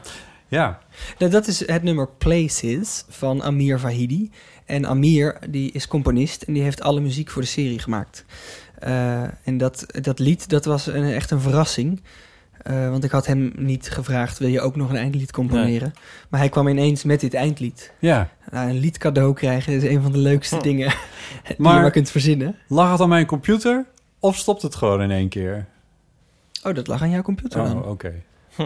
ja. 0.48 0.78
Nou, 1.18 1.30
dat 1.30 1.46
is 1.46 1.66
het 1.66 1.82
nummer 1.82 2.08
Places 2.18 3.04
van 3.08 3.42
Amir 3.42 3.78
Vahidi. 3.78 4.30
En 4.64 4.86
Amir, 4.86 5.36
die 5.48 5.72
is 5.72 5.88
componist 5.88 6.42
en 6.42 6.52
die 6.52 6.62
heeft 6.62 6.80
alle 6.82 7.00
muziek 7.00 7.30
voor 7.30 7.42
de 7.42 7.48
serie 7.48 7.78
gemaakt. 7.78 8.24
Eh, 8.78 9.22
en 9.22 9.58
dat, 9.58 9.86
dat 10.00 10.18
lied, 10.18 10.48
dat 10.48 10.64
was 10.64 10.86
een, 10.86 11.04
echt 11.04 11.30
een 11.30 11.40
verrassing. 11.40 12.02
Eh, 12.62 12.90
want 12.90 13.04
ik 13.04 13.10
had 13.10 13.26
hem 13.26 13.52
niet 13.56 13.90
gevraagd, 13.90 14.38
wil 14.38 14.48
je 14.48 14.60
ook 14.60 14.76
nog 14.76 14.90
een 14.90 14.96
eindlied 14.96 15.32
componeren? 15.32 15.92
Maar 16.28 16.40
hij 16.40 16.48
kwam 16.48 16.68
ineens 16.68 17.04
met 17.04 17.20
dit 17.20 17.34
eindlied. 17.34 17.92
Ja. 17.98 18.28
Nou, 18.50 18.68
een 18.68 18.78
lied 18.78 18.98
cadeau 18.98 19.34
krijgen 19.34 19.72
is 19.72 19.82
een 19.82 20.02
van 20.02 20.12
de 20.12 20.18
leukste 20.18 20.56
Hm. 20.56 20.62
dingen 20.62 20.88
die 21.46 21.54
Maar- 21.58 21.74
je 21.74 21.80
maar 21.80 21.90
kunt 21.90 22.10
verzinnen. 22.10 22.56
Lag 22.68 22.90
het 22.90 23.00
aan 23.00 23.08
mijn 23.08 23.26
computer 23.26 23.84
of 24.18 24.36
stopt 24.36 24.62
het 24.62 24.74
gewoon 24.74 25.02
in 25.02 25.10
één 25.10 25.28
keer? 25.28 25.66
Oh, 26.62 26.74
dat 26.74 26.86
lag 26.86 27.02
aan 27.02 27.10
jouw 27.10 27.22
computer 27.22 27.60
Oh, 27.60 27.66
dan. 27.66 27.84
oké. 27.84 28.12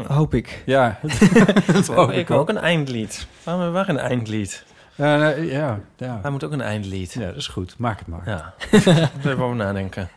Hoop 0.07 0.35
ik. 0.35 0.63
Ja, 0.67 0.99
dat 1.73 1.89
Oh, 1.89 1.97
hoop 1.97 2.11
ik 2.11 2.29
wil 2.29 2.39
ook 2.39 2.49
een 2.49 2.59
eindlied. 2.59 3.27
Waarom 3.43 3.63
hebben 3.63 3.85
we 3.87 3.91
een 3.93 3.99
eindlied? 3.99 4.65
Ja, 4.99 5.17
nee, 5.17 5.47
ja, 5.47 5.81
ja. 5.97 6.19
Hij 6.23 6.31
moet 6.31 6.45
ook 6.45 6.53
een 6.53 6.61
eindlied. 6.61 7.13
Ja, 7.13 7.27
dat 7.27 7.37
is 7.37 7.47
goed. 7.47 7.75
Maak 7.79 7.99
het 7.99 8.09
maar. 8.09 8.23
Ja, 8.27 8.55
even 9.19 9.39
over 9.39 9.57
nadenken. 9.57 10.09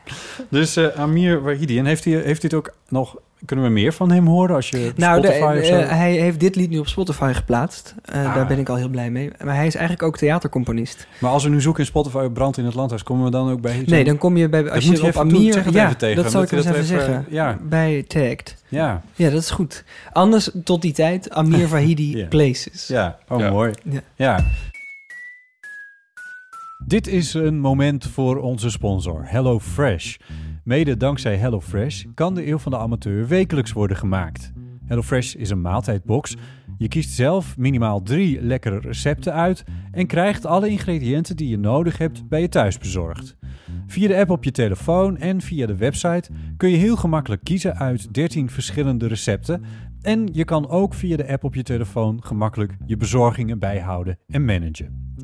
Dus 0.50 0.76
eh, 0.76 0.86
Amir 1.00 1.42
Wahidi, 1.44 1.80
en 1.80 1.86
heeft 1.86 2.04
hij, 2.06 2.14
heeft 2.14 2.26
hij 2.42 2.52
het 2.52 2.54
ook 2.54 2.74
nog 2.90 3.16
Kunnen 3.46 3.66
we 3.66 3.72
meer 3.72 3.94
van 3.94 4.12
hem 4.12 4.28
horen 4.28 4.56
als 4.56 4.70
je 4.70 4.92
Nou, 4.96 5.22
de- 5.22 5.28
Spotify 5.28 5.58
of 5.60 5.66
zo? 5.66 5.74
eh, 5.80 5.90
hij 5.90 6.12
heeft 6.14 6.40
dit 6.40 6.56
lied 6.56 6.70
nu 6.70 6.78
op 6.78 6.88
Spotify 6.88 7.32
geplaatst. 7.34 7.96
Eh, 8.06 8.26
Ah. 8.26 8.36
Daar 8.36 8.48
ben 8.48 8.60
ik 8.60 8.70
al 8.70 8.76
heel 8.76 8.88
blij 8.90 9.10
mee. 9.12 9.32
Maar 9.44 9.56
hij 9.56 9.66
is 9.68 9.76
eigenlijk 9.76 10.04
ook 10.08 10.18
theatercomponist. 10.18 11.08
Maar 11.20 11.32
als 11.32 11.44
we 11.44 11.50
nu 11.50 11.62
zoeken 11.62 11.82
in 11.82 11.88
Spotify 11.88 12.18
op 12.18 12.34
Brand 12.34 12.58
in 12.58 12.66
het 12.66 12.74
Landhuis, 12.74 13.04
komen 13.04 13.26
we 13.26 13.32
dan 13.32 13.52
ook 13.52 13.62
bij... 13.62 13.84
Nee, 13.86 14.04
dan 14.04 14.18
kom 14.18 14.38
je 14.38 14.50
bij... 14.50 14.64
Dat 14.64 14.72
Als 14.74 14.86
moet 14.86 14.98
je 14.98 15.04
op. 15.08 15.16
Amir... 15.18 15.54
Zeg 15.54 15.64
het 15.66 15.74
ja, 15.74 15.86
even 15.86 15.98
tegen 15.98 16.24
dat 16.24 16.32
zal 16.32 16.42
ik 16.42 16.52
eens 16.52 16.66
even 16.66 16.84
zeggen. 16.84 17.26
ja. 17.30 17.58
Bij 17.62 18.04
Tagged. 18.08 18.64
Ja. 18.68 19.02
Ja, 19.16 19.30
dat 19.30 19.42
is 19.42 19.50
goed. 19.52 19.84
Anders 20.12 20.50
tot 20.64 20.82
die 20.82 20.94
tijd 20.94 21.30
Amir 21.30 21.68
Vahidi 21.76 22.18
Ja. 22.18 22.26
Places. 22.28 22.88
Ja, 22.88 23.18
oh 23.28 23.50
mooi. 23.52 23.72
Ja. 23.84 24.00
Ja. 24.16 24.46
Dit 26.92 27.08
is 27.08 27.34
een 27.34 27.60
moment 27.60 28.08
voor 28.08 28.38
onze 28.38 28.70
sponsor, 28.70 29.22
HelloFresh. 29.24 30.18
Mede 30.64 30.98
dankzij 30.98 31.38
HelloFresh 31.38 32.06
kan 32.14 32.36
de 32.36 32.48
Eeuw 32.48 32.58
van 32.58 32.72
de 32.72 32.78
Amateur 32.78 33.28
wekelijks 33.28 33.72
worden 33.72 33.98
gemaakt. 33.98 34.52
HelloFresh 34.86 35.34
is 35.34 35.50
een 35.50 35.62
maaltijdbox. 35.62 36.36
Je 36.78 36.88
kiest 36.88 37.10
zelf 37.10 37.58
minimaal 37.58 38.02
drie 38.02 38.42
lekkere 38.42 38.80
recepten 38.80 39.34
uit 39.34 39.64
en 39.92 40.08
krijgt 40.08 40.46
alle 40.46 40.70
ingrediënten 40.70 41.36
die 41.36 41.50
je 41.50 41.58
nodig 41.58 41.98
hebt 41.98 42.28
bij 42.30 42.42
je 42.42 42.50
thuis 42.50 42.78
bezorgd. 42.78 43.38
Via 43.88 44.08
de 44.08 44.18
app 44.18 44.30
op 44.30 44.44
je 44.44 44.52
telefoon 44.52 45.18
en 45.18 45.42
via 45.42 45.68
de 45.68 45.76
website 45.76 46.30
kun 46.58 46.70
je 46.70 46.78
heel 46.78 46.96
gemakkelijk 46.96 47.44
kiezen 47.44 47.78
uit 47.78 48.14
13 48.14 48.50
verschillende 48.50 49.08
recepten. 49.08 49.64
En 50.02 50.30
je 50.32 50.46
kan 50.46 50.70
ook 50.70 50.94
via 50.94 51.18
de 51.18 51.28
app 51.28 51.44
op 51.44 51.56
je 51.56 51.64
telefoon 51.64 52.24
gemakkelijk 52.24 52.78
je 52.86 52.98
bezorgingen 52.98 53.60
bijhouden 53.60 54.20
en 54.28 54.46
managen. 54.46 55.16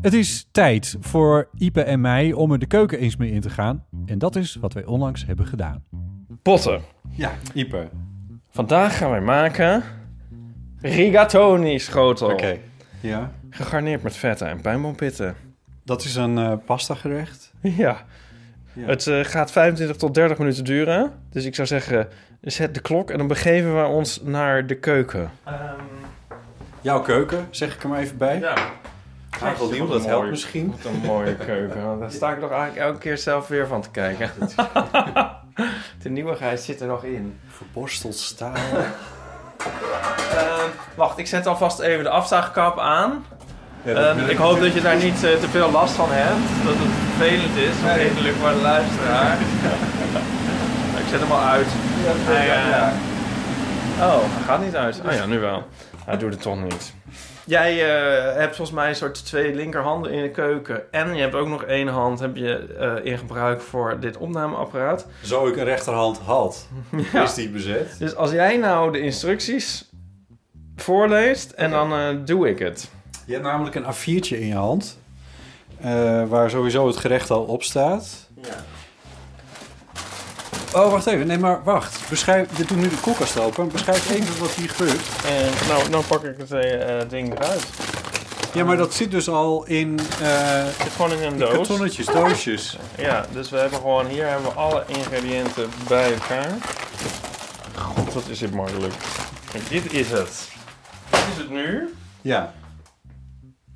Het 0.00 0.12
is 0.12 0.48
tijd 0.50 0.96
voor 1.00 1.48
Ipe 1.58 1.82
en 1.82 2.00
mij 2.00 2.32
om 2.32 2.52
er 2.52 2.58
de 2.58 2.66
keuken 2.66 2.98
eens 2.98 3.16
mee 3.16 3.30
in 3.30 3.40
te 3.40 3.50
gaan. 3.50 3.84
En 4.06 4.18
dat 4.18 4.36
is 4.36 4.56
wat 4.60 4.72
wij 4.72 4.84
onlangs 4.84 5.26
hebben 5.26 5.46
gedaan. 5.46 5.84
Potten. 6.42 6.80
Ja, 7.10 7.32
Ipe. 7.54 7.88
Vandaag 8.50 8.96
gaan 8.96 9.10
wij 9.10 9.20
maken 9.20 9.82
rigatoni 10.80 11.78
schotel. 11.78 12.30
Oké. 12.30 12.58
Ja. 13.00 13.32
Gegarneerd 13.50 14.02
met 14.02 14.16
feta 14.16 14.48
en 14.48 14.60
pijnboompitten. 14.60 15.34
Dat 15.84 16.04
is 16.04 16.14
een 16.14 16.38
eh 16.38 16.52
pasta 16.64 16.94
gerecht. 16.94 17.52
Ja. 17.60 18.04
Het 18.78 19.06
eh, 19.06 19.24
gaat 19.24 19.52
25 19.52 19.96
tot 19.96 20.14
30 20.14 20.38
minuten 20.38 20.64
duren. 20.64 21.12
Dus 21.30 21.44
ik 21.44 21.54
zou 21.54 21.68
zeggen, 21.68 22.08
zet 22.40 22.74
de 22.74 22.80
klok 22.80 23.10
en 23.10 23.18
dan 23.18 23.26
begeven 23.26 23.82
we 23.82 23.86
ons 23.86 24.22
naar 24.22 24.66
de 24.66 24.74
keuken. 24.74 25.30
Jouw 26.80 27.00
keuken, 27.00 27.46
zeg 27.50 27.74
ik 27.74 27.82
er 27.82 27.88
maar 27.88 28.00
even 28.00 28.16
bij. 28.16 28.38
Ja. 28.38 28.54
Hagelnieuw, 29.40 29.86
dat 29.86 30.04
helpt 30.04 30.30
misschien. 30.30 30.74
Wat 30.82 30.92
een 30.92 31.00
mooie 31.06 31.34
keuken. 31.34 31.84
Want 31.86 32.00
daar 32.00 32.10
sta 32.10 32.30
ik 32.32 32.40
toch 32.40 32.50
eigenlijk 32.50 32.86
elke 32.86 32.98
keer 32.98 33.18
zelf 33.18 33.48
weer 33.48 33.66
van 33.66 33.80
te 33.80 33.90
kijken. 33.90 34.30
de 36.02 36.08
nieuwigheid 36.10 36.60
zit 36.60 36.80
er 36.80 36.86
nog 36.86 37.04
in. 37.04 37.38
Verborsteld 37.48 38.14
staal. 38.16 38.52
Ehm, 40.36 40.68
wacht, 40.94 41.18
ik 41.18 41.26
zet 41.26 41.46
alvast 41.46 41.78
even 41.78 42.04
de 42.04 42.10
afzaagkap 42.10 42.78
aan. 42.78 43.24
Ja, 43.82 43.92
Ehm, 43.94 44.18
ik 44.18 44.26
ik- 44.30 44.36
hoop 44.36 44.60
dat 44.60 44.72
je 44.74 44.80
daar 44.80 44.96
niet 44.96 45.24
eh, 45.24 45.34
te 45.34 45.48
veel 45.50 45.70
last 45.70 45.94
van 45.94 46.08
hebt. 46.10 46.64
Dat 46.64 46.74
het 46.78 46.92
vervelend 47.16 47.56
is, 47.56 47.74
onredelijk 47.82 48.34
voor 48.36 48.48
de 48.48 48.60
luisteraar. 48.62 49.36
ik 51.02 51.08
zet 51.10 51.20
hem 51.20 51.30
al 51.30 51.40
uit. 51.40 51.66
Hij, 51.68 52.50
eh, 52.50 52.92
Oh, 54.08 54.18
hij 54.22 54.42
gaat 54.46 54.64
niet 54.64 54.76
uit. 54.76 55.00
Oh 55.06 55.12
ja, 55.12 55.26
nu 55.26 55.38
wel. 55.38 55.66
Hij 56.04 56.16
doet 56.18 56.32
het 56.32 56.42
toch 56.42 56.62
niet. 56.62 56.94
Jij 57.46 57.72
eh, 57.96 58.34
hebt 58.36 58.56
volgens 58.56 58.76
mij 58.76 58.88
een 58.88 58.94
soort 58.96 59.24
twee 59.26 59.54
linkerhanden 59.54 60.12
in 60.12 60.22
de 60.22 60.30
keuken. 60.30 60.92
En 60.92 61.14
je 61.14 61.20
hebt 61.20 61.34
ook 61.34 61.48
nog 61.48 61.62
één 61.62 61.88
hand 61.88 62.20
heb 62.20 62.36
je, 62.36 62.74
eh, 62.78 63.12
in 63.12 63.18
gebruik 63.18 63.60
voor 63.60 63.96
dit 64.00 64.16
opnameapparaat. 64.16 65.06
Zo 65.22 65.46
ik 65.46 65.56
een 65.56 65.64
rechterhand 65.64 66.18
had, 66.18 66.68
Ja. 67.12 67.22
is 67.22 67.34
die 67.34 67.48
bezet. 67.48 67.96
Dus 67.98 68.14
als 68.14 68.30
jij 68.30 68.56
nou 68.56 68.92
de 68.92 69.00
instructies 69.00 69.88
voorleest 70.76 71.50
en 71.50 71.70
dan 71.70 71.92
eh, 71.92 72.08
doe 72.24 72.48
ik 72.48 72.58
het. 72.58 72.90
Je 73.26 73.32
hebt 73.32 73.44
namelijk 73.44 73.74
een 73.74 73.84
A4'tje 73.84 74.38
in 74.40 74.46
je 74.46 74.54
hand. 74.54 74.98
eh, 75.80 76.24
waar 76.28 76.50
sowieso 76.50 76.86
het 76.86 76.96
gerecht 76.96 77.30
al 77.30 77.42
op 77.42 77.62
staat. 77.62 78.28
Ja. 78.42 78.64
Oh, 80.76 80.90
wacht 80.90 81.06
even. 81.06 81.26
Nee, 81.26 81.38
maar 81.38 81.62
wacht. 81.64 82.08
Beschrijf, 82.08 82.48
dit 82.48 82.68
doet 82.68 82.76
nu 82.78 82.88
de 82.88 82.96
koelkast 83.00 83.38
open. 83.40 83.68
Beschrijf 83.68 84.10
even 84.10 84.40
wat 84.40 84.50
hier 84.50 84.68
gebeurt. 84.70 85.00
En 85.26 85.68
nou, 85.68 85.88
nou 85.90 86.04
pak 86.04 86.24
ik 86.24 86.34
het 86.38 86.50
eh, 86.52 87.08
ding 87.08 87.32
eruit. 87.34 87.64
Ja, 88.52 88.64
maar 88.64 88.76
dat 88.76 88.94
zit 88.94 89.10
dus 89.10 89.28
al 89.28 89.64
in... 89.66 89.98
eh 89.98 90.64
Het 90.64 90.74
zit 90.82 90.92
gewoon 90.96 91.12
in 91.12 91.22
een 91.22 91.38
doos. 91.38 91.52
kartonnetjes, 91.52 92.06
doosjes. 92.06 92.78
Ja, 92.96 93.26
dus 93.32 93.50
we 93.50 93.56
hebben 93.56 93.78
gewoon 93.78 94.06
hier 94.06 94.26
hebben 94.26 94.50
we 94.50 94.56
alle 94.58 94.84
ingrediënten 94.86 95.70
bij 95.88 96.12
elkaar. 96.12 96.50
God, 97.74 98.14
wat 98.14 98.28
is 98.28 98.38
dit 98.38 98.54
makkelijk. 98.54 98.94
En 99.54 99.60
dit 99.68 99.92
is 99.92 100.10
het. 100.10 100.48
Dit 101.10 101.20
is 101.32 101.38
het 101.38 101.50
nu. 101.50 101.94
Ja. 102.20 102.52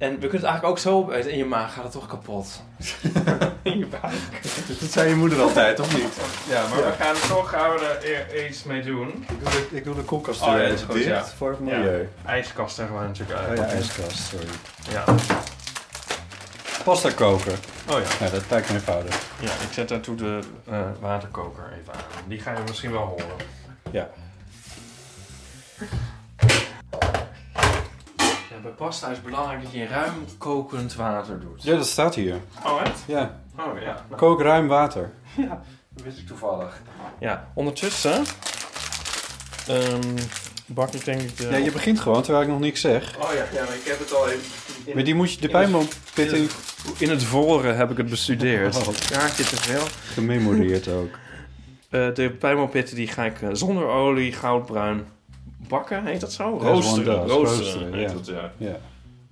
En 0.01 0.11
we 0.11 0.19
kunnen 0.19 0.41
het 0.41 0.43
eigenlijk 0.45 0.65
ook 0.65 0.79
zo 0.79 0.97
opeten. 0.97 1.31
In 1.31 1.39
je 1.39 1.45
maag 1.45 1.73
gaat 1.75 1.83
het 1.83 1.93
toch 1.93 2.07
kapot. 2.07 2.63
in 3.63 3.79
je 3.79 3.87
buik. 3.87 4.43
Dat 4.81 4.91
zei 4.91 5.09
je 5.09 5.15
moeder 5.15 5.41
altijd, 5.41 5.81
of 5.81 5.95
niet? 5.95 6.17
Ja, 6.49 6.67
maar 6.69 6.85
we 6.85 6.93
gaan 6.99 7.15
toch 7.29 7.51
gaan 7.51 7.71
we 7.71 7.87
er 7.87 8.47
iets 8.49 8.63
mee 8.63 8.83
doen. 8.83 9.09
Ik 9.09 9.41
doe 9.41 9.51
de, 9.51 9.77
ik 9.77 9.85
doe 9.85 9.95
de 9.95 10.03
koelkast 10.03 10.41
Oh, 10.41 10.47
ja, 10.47 10.55
weer 10.55 10.63
dat 10.69 10.73
is 10.75 10.81
even 10.83 10.95
goed, 10.95 11.03
dicht 11.05 11.17
ja. 11.17 11.25
voor 11.37 11.51
het 11.51 11.59
Ja. 11.59 11.65
milieu. 11.79 12.09
Ijskast 12.27 12.75
zeggen 12.75 12.99
we 13.01 13.07
natuurlijk 13.07 13.39
uit. 13.39 13.49
Oh 13.59 13.65
ja, 13.65 13.71
ijskast, 13.71 14.19
sorry. 14.19 14.47
Ja. 14.91 15.05
Pasta 16.85 17.11
koken. 17.11 17.53
Oh 17.91 17.99
ja. 18.01 18.25
Ja, 18.27 18.31
dat 18.31 18.43
lijkt 18.51 18.69
me 18.69 18.75
eenvoudig. 18.75 19.23
Ja, 19.41 19.51
ik 19.51 19.73
zet 19.73 19.89
daartoe 19.89 20.15
de 20.17 20.39
eh, 20.71 20.81
waterkoker 21.01 21.65
even 21.81 21.93
aan. 21.93 22.01
Die 22.29 22.41
ga 22.41 22.53
je 22.53 22.59
misschien 22.69 22.93
wel 22.93 23.03
horen. 23.07 23.37
Ja. 23.91 24.09
Ja, 28.51 28.57
bij 28.63 28.71
pasta 28.71 29.09
is 29.09 29.17
het 29.17 29.25
belangrijk 29.27 29.63
dat 29.63 29.73
je 29.73 29.87
ruim 29.87 30.13
kokend 30.39 30.95
water 30.95 31.41
doet. 31.41 31.63
Ja, 31.63 31.77
dat 31.77 31.87
staat 31.87 32.15
hier. 32.15 32.37
Oh, 32.67 32.81
echt? 32.85 33.01
Ja. 33.07 33.41
Oh, 33.59 33.81
ja. 33.81 34.05
Nou, 34.09 34.17
Kook 34.21 34.41
ruim 34.43 34.69
water. 34.69 35.11
Ja, 35.37 35.63
dat 35.89 36.05
wist 36.05 36.19
ik 36.19 36.27
toevallig. 36.27 36.83
Ja, 37.19 37.49
ondertussen 37.55 38.25
ehm, 39.67 40.17
bak 40.67 40.93
ik 40.93 41.05
denk 41.05 41.21
ik 41.21 41.37
de... 41.37 41.49
Ja, 41.49 41.57
je 41.57 41.73
begint 41.73 42.01
gewoon 42.01 42.23
terwijl 42.23 42.45
ik 42.45 42.51
nog 42.51 42.61
niks 42.61 42.81
zeg. 42.81 43.17
Oh 43.19 43.33
ja, 43.33 43.45
ja, 43.53 43.65
maar 43.65 43.75
ik 43.75 43.85
heb 43.85 43.99
het 43.99 44.15
al 44.15 44.29
even... 44.29 44.41
in- 44.85 44.95
Maar 44.95 45.05
die 45.05 45.15
moet 45.15 45.33
je 45.33 45.41
de 45.41 45.49
in 45.49 45.55
het- 45.55 45.63
pijnboompit 45.63 46.33
in 46.99 47.11
het- 47.11 47.25
voren 47.25 47.77
heb 47.77 47.91
ik 47.91 47.97
het 47.97 48.09
bestudeerd. 48.09 48.77
Oh. 48.77 48.83
Zit 49.35 49.49
te 49.49 49.57
veel. 49.57 49.83
gememoreerd 50.13 50.89
ook. 50.89 51.19
Eh, 51.91 52.15
de 52.15 52.31
pijnboompitten 52.31 52.97
die 52.97 53.09
ga 53.09 53.25
ik 53.25 53.43
eh, 53.43 53.49
zonder 53.53 53.87
olie 53.87 54.33
goudbruin 54.33 55.07
bakken, 55.71 56.05
heet 56.07 56.21
dat 56.21 56.33
zo? 56.33 56.57
As 56.57 56.63
Roosteren. 56.63 57.27
Roosteren, 57.27 57.63
roosteren, 57.65 57.93
heet 57.95 58.09
ja. 58.09 58.15
dat, 58.15 58.27
ja. 58.27 58.53
Ja. 58.57 58.77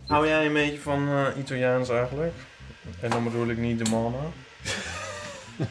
Hou 0.07 0.27
jij 0.29 0.47
een 0.47 0.53
beetje 0.53 0.81
van 0.81 1.09
eh, 1.09 1.39
Italiaans 1.39 1.89
eigenlijk? 1.89 2.33
En 3.01 3.11
dan 3.11 3.25
bedoel 3.25 3.47
ik 3.49 3.59
niet 3.59 3.85
de 3.85 3.91
mama. 3.91 4.19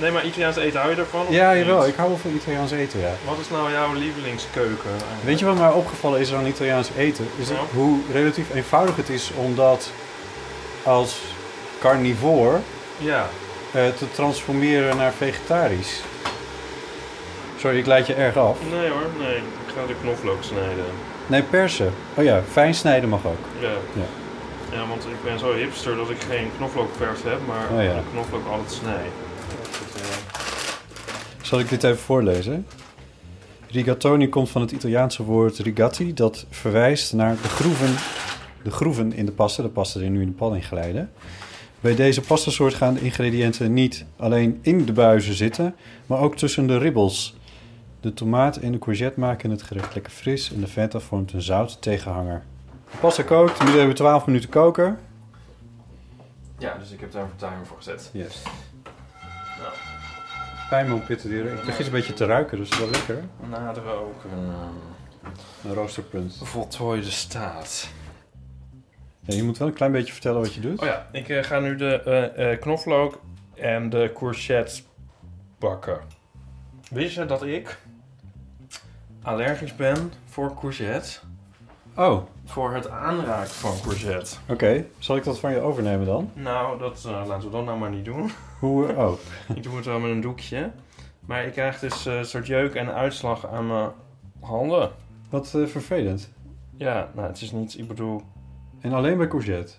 nee, 0.00 0.10
maar 0.10 0.24
Italiaans 0.26 0.56
eten 0.56 0.80
hou 0.80 0.92
je 0.94 1.00
ervan? 1.00 1.26
Ja, 1.30 1.52
niet? 1.52 1.64
jawel. 1.66 1.86
Ik 1.86 1.94
hou 1.94 2.08
wel 2.08 2.18
van 2.18 2.34
Italiaans 2.34 2.70
eten, 2.70 3.00
ja. 3.00 3.12
Wat 3.26 3.38
is 3.38 3.50
nou 3.50 3.70
jouw 3.70 3.92
lievelingskeuken? 3.94 4.90
eigenlijk? 4.90 5.22
Weet 5.24 5.38
je 5.38 5.44
wat 5.44 5.58
mij 5.58 5.70
opgevallen 5.70 6.20
is 6.20 6.32
aan 6.32 6.46
Italiaans 6.46 6.88
eten? 6.96 7.28
Is 7.38 7.48
hoe 7.74 8.00
relatief 8.12 8.54
eenvoudig 8.54 8.96
het 8.96 9.08
is 9.08 9.30
om 9.36 9.54
dat 9.54 9.90
als 10.82 11.20
carnivore 11.80 12.58
Ja. 12.98 13.28
eh, 13.72 13.88
te 13.88 14.10
transformeren 14.12 14.96
naar 14.96 15.12
vegetarisch. 15.12 16.00
Sorry, 17.58 17.78
ik 17.78 17.86
leid 17.86 18.06
je 18.06 18.14
erg 18.14 18.36
af. 18.36 18.58
Nee 18.70 18.88
hoor, 18.88 19.06
nee. 19.18 19.36
Ik 19.36 19.72
ga 19.74 19.86
de 19.86 19.94
knoflook 20.02 20.42
snijden. 20.42 20.84
Nee, 21.26 21.42
persen. 21.42 21.92
Oh 22.14 22.24
ja, 22.24 22.42
fijn 22.50 22.74
snijden 22.74 23.08
mag 23.08 23.26
ook. 23.26 23.44
Ja. 23.60 23.68
Ja. 23.68 24.06
Ja, 24.72 24.88
want 24.88 25.04
ik 25.04 25.22
ben 25.24 25.38
zo 25.38 25.54
hipster 25.54 25.96
dat 25.96 26.10
ik 26.10 26.20
geen 26.30 26.50
knoflookpers 26.56 27.22
heb, 27.22 27.38
maar 27.46 27.78
Oh 27.78 27.82
ja. 27.82 27.94
de 27.94 28.00
knoflook 28.12 28.46
altijd 28.48 28.70
snij. 28.72 29.04
Zal 31.42 31.58
ik 31.58 31.68
dit 31.68 31.84
even 31.84 31.98
voorlezen? 31.98 32.66
Rigatoni 33.70 34.28
komt 34.28 34.50
van 34.50 34.60
het 34.60 34.72
Italiaanse 34.72 35.22
woord 35.22 35.58
rigatti, 35.58 36.14
dat 36.14 36.46
verwijst 36.50 37.12
naar 37.12 37.36
de 37.42 37.48
groeven, 37.48 37.94
de 38.62 38.70
groeven 38.70 39.12
in 39.12 39.26
de 39.26 39.32
pasta, 39.32 39.62
de 39.62 39.68
pasta 39.68 39.98
die 40.00 40.10
nu 40.10 40.20
in 40.20 40.26
de 40.26 40.32
pan 40.32 40.54
inglijden. 40.54 41.10
Bij 41.80 41.94
deze 41.94 42.20
pastasoort 42.20 42.74
gaan 42.74 42.94
de 42.94 43.00
ingrediënten 43.00 43.72
niet 43.72 44.04
alleen 44.16 44.58
in 44.62 44.84
de 44.84 44.92
buizen 44.92 45.34
zitten, 45.34 45.74
maar 46.06 46.18
ook 46.20 46.36
tussen 46.36 46.66
de 46.66 46.78
ribbels. 46.78 47.35
De 48.06 48.14
tomaat 48.14 48.56
en 48.56 48.72
de 48.72 48.78
courgette 48.78 49.20
maken 49.20 49.50
het 49.50 49.62
gerecht 49.62 49.94
lekker 49.94 50.12
fris 50.12 50.52
en 50.52 50.60
de 50.60 50.66
feta 50.66 50.98
vormt 51.00 51.32
een 51.32 51.42
zoute 51.42 51.78
tegenhanger. 51.78 52.42
De 52.90 52.96
pasta 52.96 53.22
kookt, 53.22 53.60
nu 53.62 53.68
hebben 53.68 53.88
we 53.88 53.94
12 53.94 54.26
minuten 54.26 54.48
koken. 54.48 54.98
Ja, 56.58 56.74
dus 56.78 56.90
ik 56.90 57.00
heb 57.00 57.12
daar 57.12 57.22
een 57.22 57.36
timer 57.36 57.66
voor 57.66 57.76
gezet. 57.76 58.10
Yes. 58.12 58.42
Nou, 59.58 59.72
Pijnboompitten, 60.68 61.28
die- 61.30 61.38
ik 61.42 61.64
begin 61.64 61.84
een 61.86 61.90
beetje 61.92 62.12
te 62.12 62.24
ruiken, 62.24 62.58
dus 62.58 62.70
dat 62.70 62.78
is 62.78 62.84
wel 62.84 62.90
lekker. 62.90 63.24
naderen 63.48 63.98
ook 64.00 64.24
een 64.32 64.52
Een 65.70 65.74
roosterpunt. 65.74 66.40
voltooide 66.42 67.10
staat. 67.10 67.88
Ja, 69.20 69.34
je 69.34 69.42
moet 69.42 69.58
wel 69.58 69.68
een 69.68 69.74
klein 69.74 69.92
beetje 69.92 70.12
vertellen 70.12 70.40
wat 70.40 70.54
je 70.54 70.60
doet. 70.60 70.80
Oh 70.80 70.86
ja, 70.86 71.06
ik 71.12 71.28
eh, 71.28 71.42
ga 71.42 71.58
nu 71.58 71.76
de 71.76 72.02
eh, 72.02 72.52
eh, 72.52 72.60
knoflook 72.60 73.20
en 73.54 73.90
de 73.90 74.10
courgette 74.14 74.82
bakken. 75.58 75.98
Wist 76.90 77.14
je 77.14 77.24
dat 77.26 77.42
ik 77.42 77.78
allergisch 79.26 79.76
ben 79.76 80.12
voor 80.24 80.54
courgette? 80.54 81.18
Oh, 81.96 82.22
Voor 82.44 82.74
het 82.74 82.88
aanraken 82.88 83.50
van 83.50 83.72
courgette. 83.82 84.36
oké. 84.48 84.84
Zal 84.98 85.16
ik 85.16 85.24
dat 85.24 85.38
van 85.38 85.50
je 85.52 85.60
overnemen 85.60 86.06
dan? 86.06 86.30
Nou, 86.34 86.78
dat 86.78 87.04
eh, 87.06 87.22
laten 87.26 87.44
we 87.50 87.56
dat 87.56 87.64
nou 87.64 87.78
maar 87.78 87.90
niet 87.90 88.04
doen. 88.04 88.30
Hoe... 88.60 88.92
Oh, 88.96 89.12
ik 89.54 89.62
doe 89.62 89.76
het 89.76 89.84
wel 89.84 89.98
met 90.00 90.10
een 90.10 90.20
doekje. 90.20 90.70
Maar 91.20 91.44
ik 91.44 91.52
krijg 91.52 91.78
dus 91.78 92.06
eh, 92.06 92.16
een 92.16 92.24
soort 92.24 92.46
jeuk 92.46 92.74
en 92.74 92.94
uitslag 92.94 93.46
aan 93.46 93.66
mijn 93.66 93.90
handen. 94.40 94.90
wat 95.30 95.54
eh, 95.54 95.66
vervelend. 95.66 96.32
Ja, 96.76 97.10
nou, 97.14 97.28
het 97.28 97.40
is 97.40 97.50
niet... 97.52 97.78
Ik 97.78 97.88
bedoel... 97.88 98.22
En 98.80 98.92
alleen 98.92 99.16
bij 99.16 99.28
courgette? 99.28 99.72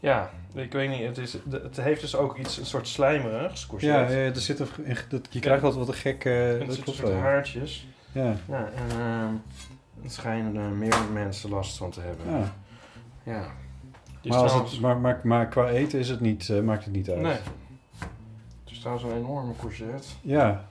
Ja, 0.00 0.30
ik 0.54 0.72
weet 0.72 0.88
niet. 0.88 1.02
Het, 1.06 1.18
is, 1.18 1.36
het 1.50 1.76
heeft 1.76 2.00
dus 2.00 2.16
ook 2.16 2.38
iets, 2.38 2.58
een 2.58 2.66
soort 2.66 2.88
slijmerigs, 2.88 3.60
Ja, 3.60 3.68
courgette. 3.68 4.14
ja, 4.14 4.20
er 4.20 4.36
zit 4.40 4.58
een, 4.60 4.96
dat, 5.08 5.26
je 5.30 5.40
krijgt 5.40 5.62
altijd 5.62 5.86
wat 5.86 5.94
een 5.94 6.00
gek... 6.00 6.24
En 6.24 6.58
dat 6.58 6.68
er 6.68 6.74
zitten 6.74 6.82
klopt 6.82 6.98
soort 6.98 7.12
haartjes. 7.12 7.86
Ja. 8.22 8.34
Ja, 8.48 8.68
en 8.74 8.90
ehm 9.00 9.34
er 10.04 10.10
schijnen 10.10 10.56
er 10.56 10.70
meer 10.70 10.96
mensen 11.12 11.50
last 11.50 11.76
van 11.76 11.90
te 11.90 12.00
hebben. 12.00 12.26
ja. 12.30 12.52
Ja. 13.22 13.46
Die 14.20 14.30
Maar, 14.34 14.44
is 14.44 14.44
als 14.44 14.44
trouwens- 14.50 14.72
het, 14.72 14.80
maar, 14.80 14.96
maar, 14.96 15.20
maar 15.22 15.48
qua 15.48 15.68
eten 15.68 15.98
is 15.98 16.08
het 16.08 16.20
niet, 16.20 16.48
eh, 16.48 16.60
maakt 16.60 16.84
het 16.84 16.92
niet 16.92 17.10
uit. 17.10 17.20
Nee. 17.20 17.36
Het 18.64 18.70
is 18.70 18.78
trouwens 18.78 19.06
een 19.06 19.16
enorme 19.16 19.52
courgette. 19.60 20.08
Ja, 20.22 20.64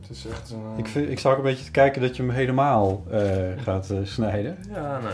Het 0.00 0.10
is 0.10 0.26
echt 0.26 0.50
een... 0.50 0.62
eh, 0.72 0.78
ik, 0.78 0.86
vind, 0.86 1.08
ik 1.10 1.18
zou 1.18 1.34
ook 1.34 1.40
een 1.44 1.50
beetje 1.50 1.64
te 1.64 1.70
kijken 1.70 2.02
dat 2.02 2.16
je 2.16 2.22
hem 2.22 2.30
helemaal 2.32 3.04
eh, 3.10 3.48
gaat 3.64 3.92
snijden. 4.02 4.58
Ja, 4.70 4.98
nee. 5.00 5.12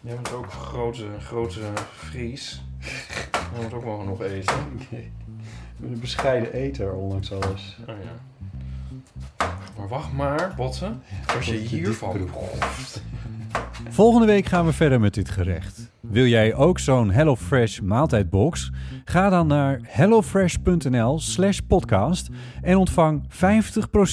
Jij 0.00 0.14
bent 0.14 0.32
ook 0.32 0.44
een 0.44 0.50
grote, 0.50 1.06
grote 1.20 1.60
Fries. 1.92 2.62
Jij 3.54 3.62
moet 3.62 3.72
ook 3.74 3.84
wel 3.84 3.98
genoeg 3.98 4.22
eten. 4.22 4.54
Een 5.82 6.00
bescheiden 6.00 6.52
eter, 6.52 6.92
ondanks 6.94 7.32
alles. 7.32 7.78
Oh 7.80 7.86
ja. 7.86 8.33
Maar 9.76 9.88
wacht 9.88 10.12
maar, 10.12 10.54
Botten. 10.56 11.02
Als 11.36 11.46
je 11.46 11.54
hiervan. 11.54 12.28
Volgende 13.90 14.26
week 14.26 14.46
gaan 14.46 14.66
we 14.66 14.72
verder 14.72 15.00
met 15.00 15.14
dit 15.14 15.30
gerecht. 15.30 15.90
Wil 16.00 16.24
jij 16.24 16.54
ook 16.54 16.78
zo'n 16.78 17.10
HelloFresh 17.10 17.80
maaltijdbox? 17.80 18.70
Ga 19.04 19.28
dan 19.28 19.46
naar 19.46 19.80
hellofresh.nl 19.82 21.20
slash 21.20 21.58
podcast 21.58 22.28
en 22.62 22.76
ontvang 22.76 23.22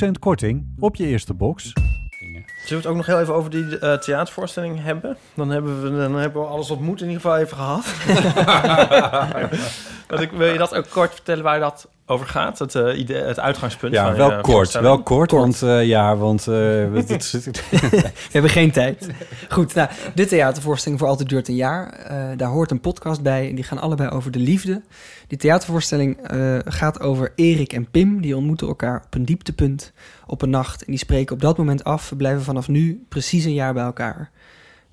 50% 0.07 0.11
korting 0.19 0.75
op 0.79 0.95
je 0.95 1.07
eerste 1.07 1.33
box. 1.33 1.73
Zullen 1.73 2.43
we 2.67 2.75
het 2.75 2.85
ook 2.85 2.95
nog 2.95 3.05
heel 3.05 3.19
even 3.19 3.33
over 3.33 3.49
die 3.49 3.79
eh, 3.79 3.97
theatervoorstelling 3.97 4.83
hebben? 4.83 5.17
Dan 5.33 5.49
hebben, 5.49 5.81
we, 5.81 5.89
dan 5.89 6.15
hebben 6.15 6.41
we 6.41 6.47
alles 6.47 6.69
wat 6.69 6.79
moet 6.79 7.01
in 7.01 7.09
ieder 7.09 7.21
geval 7.21 7.37
even 7.37 7.57
gehad. 7.57 7.85
Want 10.09 10.21
ik, 10.21 10.31
wil 10.31 10.47
je 10.47 10.57
dat 10.57 10.75
ook 10.75 10.89
kort 10.89 11.13
vertellen 11.13 11.43
waar 11.43 11.59
dat 11.59 11.89
over 12.11 12.27
gaat? 12.27 12.59
Het, 12.59 12.75
eh, 12.75 12.99
idee, 12.99 13.21
het 13.21 13.39
uitgangspunt 13.39 13.93
Ja, 13.93 14.05
van 14.05 14.15
wel 14.15 14.31
je 14.31 14.41
kort, 14.41 14.79
wel 14.79 15.03
kort, 15.03 15.31
want 15.31 15.61
eh, 15.61 15.85
ja, 15.85 16.15
want 16.15 16.39
eh. 16.39 16.45
We 16.91 18.11
hebben 18.31 18.51
geen 18.51 18.71
tijd. 18.71 19.07
Goed, 19.49 19.73
nou, 19.73 19.89
de 20.15 20.25
theatervoorstelling 20.25 20.99
voor 20.99 21.09
Altijd 21.09 21.29
Duurt 21.29 21.47
een 21.47 21.55
Jaar. 21.55 21.89
eh, 21.89 22.37
daar 22.37 22.49
hoort 22.49 22.71
een 22.71 22.79
podcast 22.79 23.21
bij 23.21 23.49
en 23.49 23.55
die 23.55 23.63
gaan 23.63 23.79
allebei 23.79 24.09
over 24.09 24.31
de 24.31 24.39
liefde. 24.39 24.81
Die 25.27 25.37
theatervoorstelling 25.37 26.17
eh, 26.27 26.57
gaat 26.65 26.99
over 26.99 27.31
Erik 27.35 27.73
en 27.73 27.89
Pim. 27.91 28.21
Die 28.21 28.35
ontmoeten 28.35 28.67
elkaar 28.67 29.03
op 29.05 29.13
een 29.15 29.25
dieptepunt 29.25 29.91
op 30.27 30.41
een 30.41 30.49
nacht. 30.49 30.79
En 30.83 30.91
die 30.91 30.99
spreken 30.99 31.35
op 31.35 31.41
dat 31.41 31.57
moment 31.57 31.83
af. 31.83 32.09
We 32.09 32.15
blijven 32.15 32.43
vanaf 32.43 32.67
nu 32.67 33.05
precies 33.09 33.45
een 33.45 33.53
jaar 33.53 33.73
bij 33.73 33.83
elkaar. 33.83 34.31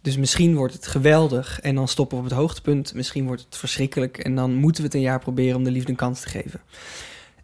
Dus 0.03 0.17
misschien 0.17 0.57
wordt 0.57 0.73
het 0.75 0.87
geweldig 0.87 1.61
en 1.61 1.75
dan 1.75 1.89
stoppen 1.89 2.17
we 2.19 2.23
op 2.25 2.29
het 2.31 2.39
hoogtepunt. 2.39 2.95
Misschien 2.95 3.27
wordt 3.27 3.45
het 3.45 3.57
verschrikkelijk 3.57 4.19
en 4.19 4.35
dan 4.35 4.55
moeten 4.55 4.81
we 4.83 4.87
het 4.87 4.97
een 4.97 5.03
jaar 5.03 5.19
proberen 5.19 5.57
om 5.57 5.65
de 5.65 5.71
liefde 5.71 5.91
een 5.91 5.97
kans 5.97 6.21
te 6.21 6.29
geven. 6.29 6.61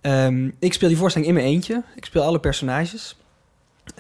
Ehm, 0.05 0.51
ik 0.59 0.73
speel 0.73 0.89
die 0.89 0.97
voorstelling 0.97 1.31
in 1.31 1.37
mijn 1.37 1.47
eentje. 1.47 1.83
Ik 1.95 2.05
speel 2.05 2.23
alle 2.23 2.41
personages. 2.41 3.17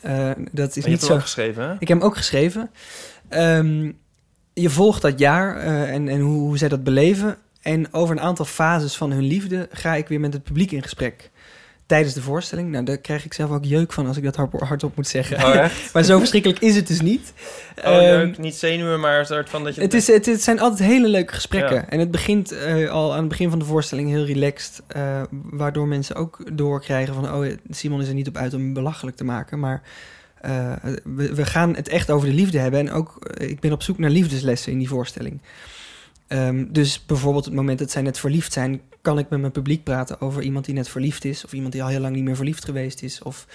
Eh, 0.02 0.30
dat 0.52 0.76
is 0.76 0.84
niet 0.84 1.02
zo. 1.02 1.18
geschreven, 1.18 1.62
hè? 1.62 1.72
Ik 1.78 1.88
heb 1.88 1.98
hem 1.98 2.07
ook 2.07 2.16
geschreven. 2.16 2.70
Ehm, 3.28 3.92
je 4.52 4.70
volgt 4.70 5.02
dat 5.02 5.18
jaar 5.18 5.57
eh, 5.57 5.92
en, 5.92 6.09
en 6.09 6.20
hoe, 6.20 6.40
hoe 6.40 6.59
zij 6.59 6.68
dat 6.68 6.84
beleven. 6.84 7.36
En 7.62 7.92
over 7.92 8.16
een 8.16 8.22
aantal 8.22 8.44
fases 8.44 8.96
van 8.96 9.12
hun 9.12 9.22
liefde 9.22 9.68
ga 9.70 9.94
ik 9.94 10.09
weer 10.09 10.20
met 10.20 10.32
het 10.32 10.42
publiek 10.42 10.70
in 10.70 10.82
gesprek. 10.82 11.30
Tijdens 11.87 12.14
de 12.14 12.22
voorstelling. 12.22 12.70
Nou, 12.70 12.85
daar 12.85 12.99
krijg 12.99 13.24
ik 13.24 13.32
zelf 13.35 13.51
ook 13.51 13.64
jeuk 13.64 13.93
van 13.93 14.07
als 14.07 14.16
ik 14.16 14.22
dat 14.24 14.37
hard- 14.37 14.61
hardop 14.61 14.97
moet 14.97 15.07
zeggen. 15.09 15.37
Oh, 15.37 15.66
maar 15.93 16.03
zo 16.03 16.18
verschrikkelijk 16.18 16.61
is 16.61 16.76
het 16.76 16.87
dus 16.87 17.01
niet. 17.01 17.32
Oh, 17.78 17.85
Ehm, 17.85 18.01
leuk. 18.03 18.39
Niet 18.39 18.55
zenuwen, 18.55 19.01
maar 19.01 19.18
een 19.18 19.26
soort 19.26 19.51
van 19.51 19.64
dat 19.64 19.74
je... 19.74 19.80
het, 19.80 19.95
is, 19.95 20.07
het, 20.07 20.26
het 20.26 20.43
zijn 20.43 20.61
altijd 20.61 20.89
hele 20.89 21.09
leuke 21.09 21.35
gesprekken. 21.35 21.74
Ja. 21.76 21.89
En 21.89 21.99
het 21.99 22.11
begint 22.11 22.53
eh, 22.53 22.91
al 22.91 23.12
aan 23.12 23.18
het 23.18 23.28
begin 23.28 23.51
van 23.51 23.59
de 23.59 23.64
voorstelling 23.64 24.09
heel 24.09 24.24
relaxed. 24.24 24.82
eh, 24.87 25.22
waardoor 25.30 25.87
mensen 25.89 26.16
ook 26.16 26.57
doorkrijgen 26.57 27.14
van... 27.14 27.32
oh, 27.35 27.47
Simon 27.70 28.01
is 28.01 28.09
er 28.09 28.14
niet 28.14 28.28
op 28.28 28.37
uit 28.37 28.55
om 28.55 28.72
belachelijk 28.72 29.16
te 29.16 29.24
maken. 29.24 29.59
Maar 29.59 29.82
eh, 30.41 30.72
we, 31.05 31.35
we 31.35 31.47
gaan 31.47 31.74
het 31.76 31.89
echt 31.89 32.11
over 32.11 32.28
de 32.28 32.35
liefde 32.35 32.59
hebben. 32.59 32.80
En 32.80 32.91
ook, 32.93 33.16
ik 33.39 33.61
ben 33.61 33.72
op 33.72 33.82
zoek 33.82 33.99
naar 33.99 34.11
liefdeslessen 34.11 34.72
in 34.72 34.78
die 34.78 34.89
voorstelling. 34.89 35.41
Ehm, 36.26 36.64
dus 36.68 37.07
bijvoorbeeld 37.07 37.45
het 37.45 37.55
moment 37.55 37.78
dat 37.78 37.91
zij 37.91 38.03
net 38.03 38.18
verliefd 38.18 38.53
zijn... 38.53 38.80
kan 39.05 39.18
ik 39.18 39.28
met 39.28 39.40
mijn 39.40 39.52
publiek 39.52 39.84
praten 39.84 40.20
over 40.20 40.42
iemand 40.42 40.64
die 40.64 40.74
net 40.74 40.88
verliefd 40.88 41.24
is... 41.24 41.44
of 41.44 41.52
iemand 41.52 41.72
die 41.72 41.82
al 41.82 41.88
heel 41.88 42.00
lang 42.00 42.14
niet 42.14 42.24
meer 42.24 42.36
verliefd 42.36 42.64
geweest 42.64 43.02
is. 43.02 43.22
Of, 43.22 43.46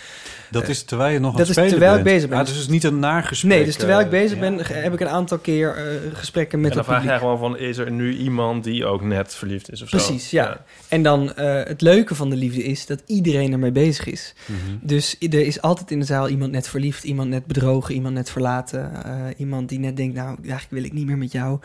Dat 0.51 0.67
is 0.67 0.83
terwijl 0.83 1.13
je 1.13 1.19
nog 1.19 1.31
aan 1.31 1.37
dat 1.37 1.47
het 1.47 1.49
is 1.49 1.63
spelen 1.63 1.69
terwijl 1.71 1.97
ik 1.97 2.03
bent. 2.03 2.15
bezig 2.15 2.29
ben. 2.29 2.39
Ah, 2.39 2.45
dus 2.45 2.53
het 2.53 2.63
is 2.63 2.69
niet 2.69 2.83
een 2.83 2.99
nagesprek. 2.99 3.51
nee, 3.51 3.65
dus 3.65 3.75
terwijl 3.75 3.99
ik 3.99 4.05
eh, 4.05 4.11
bezig 4.11 4.39
ben... 4.39 4.65
heb 4.65 4.93
ik 4.93 4.99
een 4.99 5.09
aantal 5.09 5.37
keer 5.37 5.75
eh, 5.75 5.83
gesprekken 6.13 6.61
met 6.61 6.71
en 6.71 6.75
dan 6.77 6.85
het 6.85 6.87
vraag 6.87 7.01
publiek. 7.01 7.19
jij 7.19 7.29
gewoon 7.29 7.39
van, 7.39 7.57
is 7.57 7.77
er 7.77 7.91
nu 7.91 8.17
iemand 8.17 8.63
die 8.63 8.85
ook 8.85 9.01
net 9.01 9.35
verliefd 9.35 9.71
is 9.71 9.81
of 9.81 9.89
zo? 9.89 9.97
Precies, 9.97 10.29
ja. 10.29 10.63
En 10.87 11.03
dan 11.03 11.33
eh, 11.33 11.63
het 11.63 11.81
leuke 11.81 12.15
van 12.15 12.29
de 12.29 12.35
liefde 12.35 12.63
is 12.63 12.85
dat 12.85 13.03
iedereen 13.05 13.51
ermee 13.51 13.71
bezig 13.71 14.05
is. 14.05 14.33
Mhm. 14.45 14.77
Dus 14.81 15.15
er 15.19 15.45
is 15.45 15.61
altijd 15.61 15.91
in 15.91 15.99
de 15.99 16.05
zaal 16.05 16.29
iemand 16.29 16.51
net 16.51 16.67
verliefd, 16.67 17.03
iemand 17.03 17.29
net 17.29 17.45
bedrogen, 17.45 17.93
iemand 17.95 18.13
net 18.13 18.29
verlaten. 18.29 19.03
eh, 19.03 19.13
iemand 19.37 19.69
die 19.69 19.79
net 19.79 19.97
denkt, 19.97 20.15
nou, 20.15 20.27
eigenlijk 20.27 20.69
wil 20.69 20.83
ik 20.83 20.93
niet 20.93 21.05
meer 21.05 21.17
met 21.17 21.31
jou. 21.31 21.59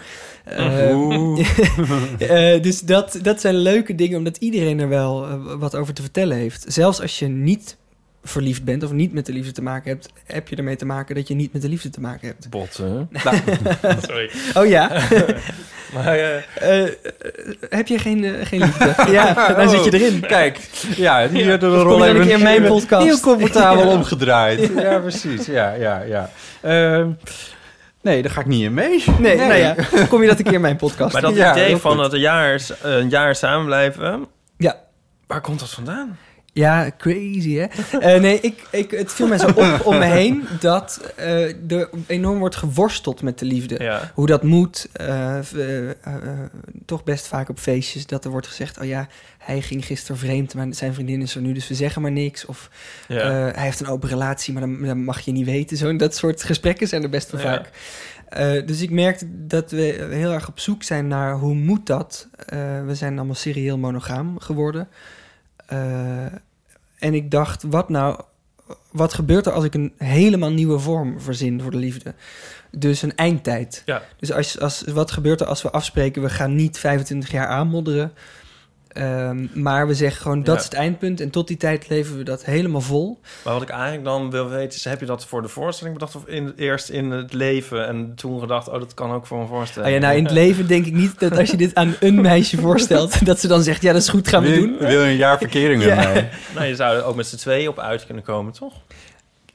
Eh, 0.44 0.94
eh, 2.54 2.62
dus 2.62 2.80
dat, 2.80 3.18
dat 3.22 3.40
zijn 3.40 3.54
leuke 3.54 3.73
dingen, 3.82 4.18
omdat 4.18 4.36
iedereen 4.36 4.80
er 4.80 4.88
wel 4.88 5.26
eh, 5.28 5.34
wat 5.58 5.74
over 5.76 5.94
te 5.94 6.02
vertellen 6.02 6.36
heeft. 6.36 6.64
Zelfs 6.68 7.00
als 7.00 7.18
je 7.18 7.26
niet 7.26 7.76
verliefd 8.26 8.64
bent 8.64 8.82
of 8.82 8.92
niet 8.92 9.12
met 9.12 9.26
de 9.26 9.32
liefde 9.32 9.52
te 9.52 9.62
maken 9.62 9.90
hebt, 9.90 10.08
heb 10.24 10.48
je 10.48 10.56
ermee 10.56 10.76
te 10.76 10.84
maken 10.86 11.14
dat 11.14 11.28
je 11.28 11.34
niet 11.34 11.52
met 11.52 11.62
de 11.62 11.68
liefde 11.68 11.90
te 11.90 12.00
maken 12.00 12.26
hebt. 12.28 12.50
Botten. 12.50 13.08
Nou. 13.10 13.36
Sorry. 14.08 14.30
Oh 14.58 14.66
ja? 14.66 14.88
maar, 15.94 16.14
eh, 16.18 16.82
Eh, 16.84 16.90
heb 17.70 17.86
je 17.86 17.98
geen, 17.98 18.46
geen 18.46 18.60
liefde? 18.60 18.94
ja, 19.10 19.52
dan 19.54 19.68
zit 19.68 19.84
je 19.84 19.92
erin. 20.00 20.20
Kijk, 20.20 20.58
ja, 20.96 21.26
die 21.26 21.50
had 21.50 21.60
de 21.60 21.66
rol 21.68 22.04
even 22.06 22.30
in 22.30 22.42
mijn 22.42 22.62
podcast? 22.64 23.04
Heel 23.04 23.20
comfortabel 23.20 23.84
Ja. 23.84 23.90
omgedraaid. 23.96 24.70
Ja, 24.76 24.98
precies. 24.98 25.46
Ja, 25.46 25.72
ja, 25.72 26.02
ja. 26.02 26.30
Nee, 28.04 28.22
daar 28.22 28.30
ga 28.30 28.40
ik 28.40 28.46
niet 28.46 28.62
in 28.62 28.74
mee. 28.74 29.04
Nee, 29.18 29.36
nou 29.36 29.54
ja, 29.66 29.74
kom 30.08 30.22
je 30.22 30.28
dat 30.28 30.38
een 30.38 30.44
keer 30.44 30.52
in 30.52 30.60
mijn 30.60 30.76
podcast? 30.76 31.12
maar 31.12 31.22
dat 31.22 31.34
Ja, 31.34 31.52
idee 31.52 31.76
van 31.76 31.96
dat 31.96 32.12
een 32.12 32.20
jaar, 32.20 32.60
een 32.82 33.08
jaar 33.08 33.34
samen 33.34 33.66
blijven... 33.66 34.26
Ja. 34.56 34.76
Waar 35.26 35.40
komt 35.40 35.60
dat 35.60 35.70
vandaan? 35.70 36.18
Ja, 36.54 36.90
crazy 36.98 37.54
hè? 37.54 37.66
Eh, 37.98 38.20
nee, 38.20 38.40
ik, 38.40 38.62
ik, 38.70 38.90
het 38.90 39.12
viel 39.12 39.26
mij 39.26 39.38
zo 39.38 39.46
op 39.46 39.80
om 39.84 39.98
me 39.98 40.04
heen 40.04 40.44
dat 40.60 41.12
eh, 41.16 41.70
er 41.72 41.88
enorm 42.06 42.38
wordt 42.38 42.56
geworsteld 42.56 43.22
met 43.22 43.38
de 43.38 43.44
liefde. 43.44 43.82
Ja. 43.82 44.10
Hoe 44.14 44.26
dat 44.26 44.42
moet. 44.42 44.88
eh, 44.92 45.38
toch 46.86 47.04
best 47.04 47.26
vaak 47.26 47.48
op 47.48 47.58
feestjes 47.58 48.06
dat 48.06 48.24
er 48.24 48.30
wordt 48.30 48.46
gezegd... 48.46 48.78
oh 48.80 48.84
ja, 48.86 49.08
hij 49.38 49.60
ging 49.60 49.84
gisteren 49.84 50.16
vreemd, 50.18 50.54
maar 50.54 50.66
zijn 50.70 50.94
vriendin 50.94 51.22
is 51.22 51.34
er 51.34 51.40
nu... 51.40 51.52
dus 51.52 51.68
we 51.68 51.74
zeggen 51.74 52.02
maar 52.02 52.12
niks. 52.12 52.46
Of 52.46 52.70
Ja. 53.08 53.28
hij 53.28 53.64
heeft 53.64 53.80
een 53.80 53.86
open 53.88 54.08
relatie, 54.08 54.52
maar 54.52 54.62
dan, 54.62 54.82
dan 54.82 55.04
mag 55.04 55.20
je 55.20 55.32
niet 55.32 55.46
weten. 55.46 55.76
Zo, 55.76 55.96
dat 55.96 56.16
soort 56.16 56.42
gesprekken 56.42 56.88
zijn 56.88 57.02
er 57.02 57.08
best 57.10 57.30
wel 57.30 57.40
Ja. 57.40 57.46
vaak. 57.46 57.70
Dus 58.66 58.80
ik 58.82 58.90
merkte 58.90 59.26
dat 59.46 59.70
we 59.70 60.06
heel 60.10 60.32
erg 60.32 60.48
op 60.48 60.58
zoek 60.58 60.82
zijn 60.82 61.08
naar 61.08 61.34
hoe 61.34 61.54
moet 61.54 61.86
dat. 61.86 62.28
Eh, 62.46 62.58
we 62.86 62.94
zijn 62.94 63.16
allemaal 63.16 63.34
serieel 63.34 63.78
monogaam 63.78 64.38
geworden. 64.38 64.88
En 67.04 67.14
ik 67.14 67.30
dacht, 67.30 67.62
wat 67.62 67.88
nou, 67.88 68.20
wat 68.90 69.14
gebeurt 69.14 69.46
er 69.46 69.52
als 69.52 69.64
ik 69.64 69.74
een 69.74 69.92
helemaal 69.98 70.50
nieuwe 70.50 70.78
vorm 70.78 71.20
verzin 71.20 71.60
voor 71.60 71.70
de 71.70 71.76
liefde? 71.76 72.14
Dus 72.70 73.02
een 73.02 73.16
eindtijd. 73.16 73.82
Ja. 73.86 74.02
Dus 74.18 74.32
als, 74.32 74.60
als, 74.60 74.84
wat 74.86 75.10
gebeurt 75.10 75.40
er 75.40 75.46
als 75.46 75.62
we 75.62 75.70
afspreken, 75.70 76.22
we 76.22 76.30
gaan 76.30 76.54
niet 76.54 76.78
25 76.78 77.30
jaar 77.30 77.46
aanmodderen. 77.46 78.12
Ehm, 78.94 79.46
maar 79.52 79.86
we 79.86 79.94
zeggen 79.94 80.22
gewoon, 80.22 80.42
dat 80.42 80.54
Ja. 80.54 80.58
is 80.60 80.64
het 80.64 80.74
eindpunt. 80.74 81.20
En 81.20 81.30
tot 81.30 81.48
die 81.48 81.56
tijd 81.56 81.88
leven 81.88 82.16
we 82.16 82.22
dat 82.22 82.44
helemaal 82.44 82.80
vol. 82.80 83.20
Maar 83.44 83.52
wat 83.52 83.62
ik 83.62 83.68
eigenlijk 83.68 84.04
dan 84.04 84.30
wil 84.30 84.48
weten 84.48 84.76
is... 84.78 84.84
heb 84.84 85.00
je 85.00 85.06
dat 85.06 85.26
voor 85.26 85.42
de 85.42 85.48
voorstelling 85.48 85.94
bedacht 85.98 86.16
of 86.16 86.26
in, 86.26 86.52
eerst 86.56 86.88
in 86.88 87.10
het 87.10 87.32
leven... 87.32 87.86
en 87.86 88.12
toen 88.14 88.40
gedacht, 88.40 88.68
oh, 88.68 88.78
dat 88.78 88.94
kan 88.94 89.12
ook 89.12 89.26
voor 89.26 89.40
een 89.40 89.48
voorstelling? 89.48 89.94
Ah 89.94 90.00
ja, 90.00 90.06
nou, 90.06 90.16
in 90.18 90.24
het 90.24 90.32
leven 90.42 90.66
denk 90.66 90.86
ik 90.86 90.92
niet 90.92 91.20
dat 91.20 91.38
als 91.38 91.50
je 91.50 91.56
dit 91.56 91.74
aan 91.74 91.94
een 92.00 92.20
meisje 92.20 92.56
voorstelt... 92.58 93.24
dat 93.26 93.40
ze 93.40 93.48
dan 93.48 93.62
zegt, 93.62 93.82
ja, 93.82 93.92
dat 93.92 94.02
is 94.02 94.08
goed, 94.08 94.28
gaan 94.28 94.42
we 94.42 94.50
wil, 94.50 94.60
doen. 94.60 94.78
Wil 94.78 95.00
je 95.02 95.08
een 95.10 95.16
jaar 95.16 95.38
verkering 95.48 95.78
met 95.84 95.88
Ja. 95.88 95.94
mij? 95.94 96.30
Nou, 96.54 96.66
je 96.66 96.74
zou 96.76 96.96
er 96.96 97.04
ook 97.04 97.16
met 97.16 97.26
z'n 97.26 97.36
tweeën 97.36 97.68
op 97.68 97.78
uit 97.78 98.06
kunnen 98.06 98.24
komen, 98.24 98.52
toch? 98.52 98.74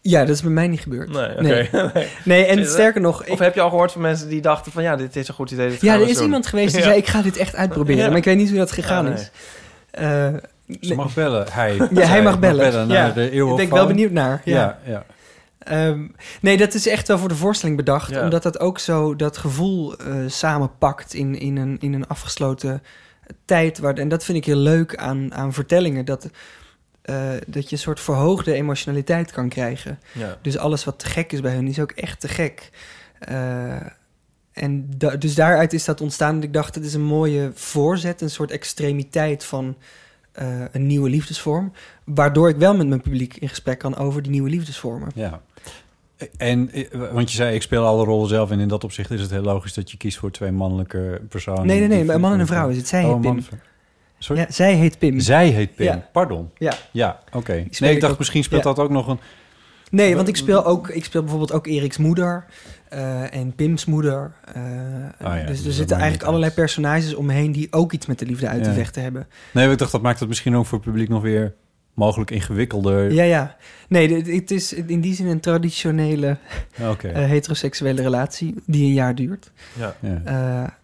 Ja, 0.01 0.19
dat 0.25 0.35
is 0.35 0.41
bij 0.41 0.51
mij 0.51 0.67
niet 0.67 0.79
gebeurd. 0.81 1.11
Nee. 1.11 1.29
Nee. 1.39 1.69
Nee. 1.93 2.07
Nee, 2.23 2.45
en 2.45 2.65
sterker 2.65 3.01
nog... 3.01 3.23
ik- 3.25 3.31
Of 3.31 3.39
heb 3.39 3.55
je 3.55 3.61
al 3.61 3.69
gehoord 3.69 3.91
van 3.91 4.01
mensen 4.01 4.29
die 4.29 4.41
dachten 4.41 4.71
van... 4.71 4.83
ja, 4.83 4.95
dit 4.95 5.15
is 5.15 5.27
een 5.27 5.33
goed 5.33 5.51
idee, 5.51 5.69
dit 5.69 5.81
Ja, 5.81 5.93
er 5.93 6.07
is 6.07 6.13
doen. 6.15 6.23
iemand 6.23 6.47
geweest 6.47 6.71
die 6.73 6.79
Ja. 6.81 6.85
zei: 6.87 6.97
Ik 6.99 7.07
ga 7.07 7.21
dit 7.21 7.37
echt 7.37 7.55
uitproberen. 7.55 8.01
Ja. 8.03 8.07
Maar 8.07 8.17
ik 8.17 8.23
weet 8.23 8.37
niet 8.37 8.49
hoe 8.49 8.57
dat 8.57 8.71
gegaan 8.71 9.05
Ah, 9.05 9.13
nee. 9.13 9.21
is. 9.21 9.31
Eh, 9.91 10.27
Ze 10.81 10.95
mag 10.95 11.13
bellen. 11.13 11.45
Hij, 11.51 11.75
Ja, 11.93 12.05
hij 12.07 12.21
mag 12.21 12.39
bellen. 12.39 12.87
naar 12.87 12.97
ja. 12.97 13.11
de 13.13 13.29
Daar 13.35 13.55
ben 13.55 13.65
ik 13.65 13.69
wel 13.69 13.87
benieuwd 13.87 14.11
naar. 14.11 14.41
Ja. 14.43 14.55
Ja, 14.85 14.91
ja. 14.91 15.05
Ehm, 15.59 16.07
nee, 16.41 16.57
dat 16.57 16.73
is 16.73 16.87
echt 16.87 17.07
wel 17.07 17.17
voor 17.17 17.27
de 17.29 17.35
voorstelling 17.35 17.77
bedacht. 17.77 18.09
Ja. 18.11 18.23
Omdat 18.23 18.43
dat 18.43 18.59
ook 18.59 18.79
zo 18.79 19.15
dat 19.15 19.37
gevoel 19.37 19.97
eh, 19.97 20.13
samenpakt 20.27 21.13
in, 21.13 21.39
in, 21.39 21.57
een, 21.57 21.77
in 21.79 21.93
een 21.93 22.07
afgesloten 22.07 22.83
tijd. 23.45 23.79
Waar, 23.79 23.93
en 23.93 24.07
dat 24.09 24.23
vind 24.25 24.37
ik 24.37 24.45
heel 24.45 24.55
leuk 24.55 24.95
aan, 24.95 25.33
aan 25.33 25.53
vertellingen. 25.53 26.05
Dat, 26.05 26.29
eh, 27.01 27.29
dat 27.47 27.63
je 27.69 27.75
een 27.75 27.81
soort 27.81 27.99
verhoogde 27.99 28.53
emotionaliteit 28.53 29.31
kan 29.31 29.49
krijgen. 29.49 29.99
Ja. 30.11 30.37
Dus 30.41 30.57
alles 30.57 30.83
wat 30.83 30.99
te 30.99 31.05
gek 31.05 31.31
is 31.31 31.41
bij 31.41 31.53
hun 31.53 31.67
is 31.67 31.79
ook 31.79 31.91
echt 31.91 32.19
te 32.19 32.27
gek. 32.27 32.69
Eh, 33.19 33.75
en 34.53 34.89
da- 34.97 35.15
dus 35.15 35.35
daaruit 35.35 35.73
is 35.73 35.85
dat 35.85 36.01
ontstaan. 36.01 36.35
En 36.35 36.43
ik 36.43 36.53
dacht, 36.53 36.75
het 36.75 36.85
is 36.85 36.93
een 36.93 37.01
mooie 37.01 37.51
voorzet, 37.53 38.21
een 38.21 38.29
soort 38.29 38.51
extremiteit 38.51 39.43
van 39.45 39.75
eh, 40.31 40.47
een 40.71 40.87
nieuwe 40.87 41.09
liefdesvorm. 41.09 41.71
Waardoor 42.03 42.49
ik 42.49 42.55
wel 42.55 42.75
met 42.75 42.87
mijn 42.87 43.01
publiek 43.01 43.35
in 43.37 43.49
gesprek 43.49 43.79
kan 43.79 43.95
over 43.97 44.21
die 44.21 44.31
nieuwe 44.31 44.49
liefdesvormen. 44.49 45.09
Ja. 45.15 45.41
En, 46.37 46.71
want 47.13 47.29
je 47.31 47.35
zei, 47.35 47.55
ik 47.55 47.61
speel 47.61 47.85
alle 47.85 48.03
rollen 48.05 48.27
zelf. 48.29 48.51
En 48.51 48.59
in 48.59 48.67
dat 48.67 48.83
opzicht 48.83 49.11
is 49.11 49.21
het 49.21 49.29
heel 49.29 49.41
logisch 49.41 49.73
dat 49.73 49.91
je 49.91 49.97
kiest 49.97 50.17
voor 50.17 50.31
twee 50.31 50.51
mannelijke 50.51 51.21
personen. 51.29 51.65
Nee, 51.65 51.79
nee, 51.79 51.87
nee, 52.03 52.13
een 52.13 52.21
man 52.21 52.33
en 52.33 52.39
een 52.39 52.47
vrouw 52.47 52.69
is 52.69 52.77
het. 52.77 52.87
Zij 52.87 53.03
Oh, 53.03 53.11
heet 53.11 53.21
Pim. 53.21 53.45
Sorry? 54.19 54.41
Ja, 54.41 54.51
zij 54.51 54.73
heet 54.73 54.97
Pim. 54.99 55.19
Zij 55.19 55.47
heet 55.47 55.75
Pim. 55.75 55.85
Ja. 55.85 56.07
Pardon. 56.11 56.49
Ja. 56.57 56.73
Ja, 56.91 57.19
oké. 57.33 57.65
Nee, 57.79 57.93
ik 57.93 57.99
dacht 58.01 58.13
ook- 58.13 58.19
misschien 58.19 58.43
speelt 58.43 58.63
ja. 58.63 58.73
dat 58.73 58.79
ook 58.85 58.89
nog 58.91 59.07
een... 59.07 59.19
Nee, 59.91 60.15
want 60.15 60.27
ik 60.27 60.35
speel 60.35 60.65
ook, 60.65 60.89
ik 60.89 61.05
speel 61.05 61.21
bijvoorbeeld 61.21 61.51
ook 61.51 61.67
Eriks 61.67 61.97
moeder 61.97 62.45
eh, 62.89 63.33
en 63.35 63.55
Pim's 63.55 63.85
moeder. 63.85 64.31
eh, 64.53 64.61
Ah 65.21 65.37
ja, 65.37 65.45
dus 65.45 65.47
dus 65.47 65.57
er 65.59 65.63
dat 65.65 65.73
zitten 65.73 65.95
eigenlijk 65.97 66.27
allerlei 66.27 66.51
personages 66.51 67.13
omheen 67.15 67.51
die 67.51 67.67
ook 67.71 67.91
iets 67.93 68.05
met 68.05 68.19
de 68.19 68.25
liefde 68.25 68.47
uit 68.47 68.63
te 68.63 68.73
vechten 68.73 69.01
hebben. 69.01 69.27
Nee, 69.53 69.71
ik 69.71 69.77
dacht 69.77 69.91
dat 69.91 70.01
maakt 70.01 70.19
het 70.19 70.29
misschien 70.29 70.55
ook 70.55 70.65
voor 70.65 70.77
het 70.77 70.87
publiek 70.87 71.09
nog 71.09 71.21
weer 71.21 71.53
mogelijk 71.93 72.31
ingewikkelder. 72.31 73.11
Ja, 73.13 73.23
ja. 73.23 73.55
Nee, 73.87 74.07
dit- 74.07 74.27
het 74.35 74.51
is 74.51 74.73
in 74.73 75.01
die 75.01 75.13
zin 75.15 75.27
een 75.27 75.39
traditionele 75.39 76.37
Oké. 76.89 77.07
eh, 77.07 77.25
heteroseksuele 77.25 78.01
relatie 78.01 78.55
die 78.65 78.85
een 78.85 78.93
jaar 78.93 79.15
duurt. 79.15 79.51
Ja. 79.77 79.95
Ja. 79.99 80.77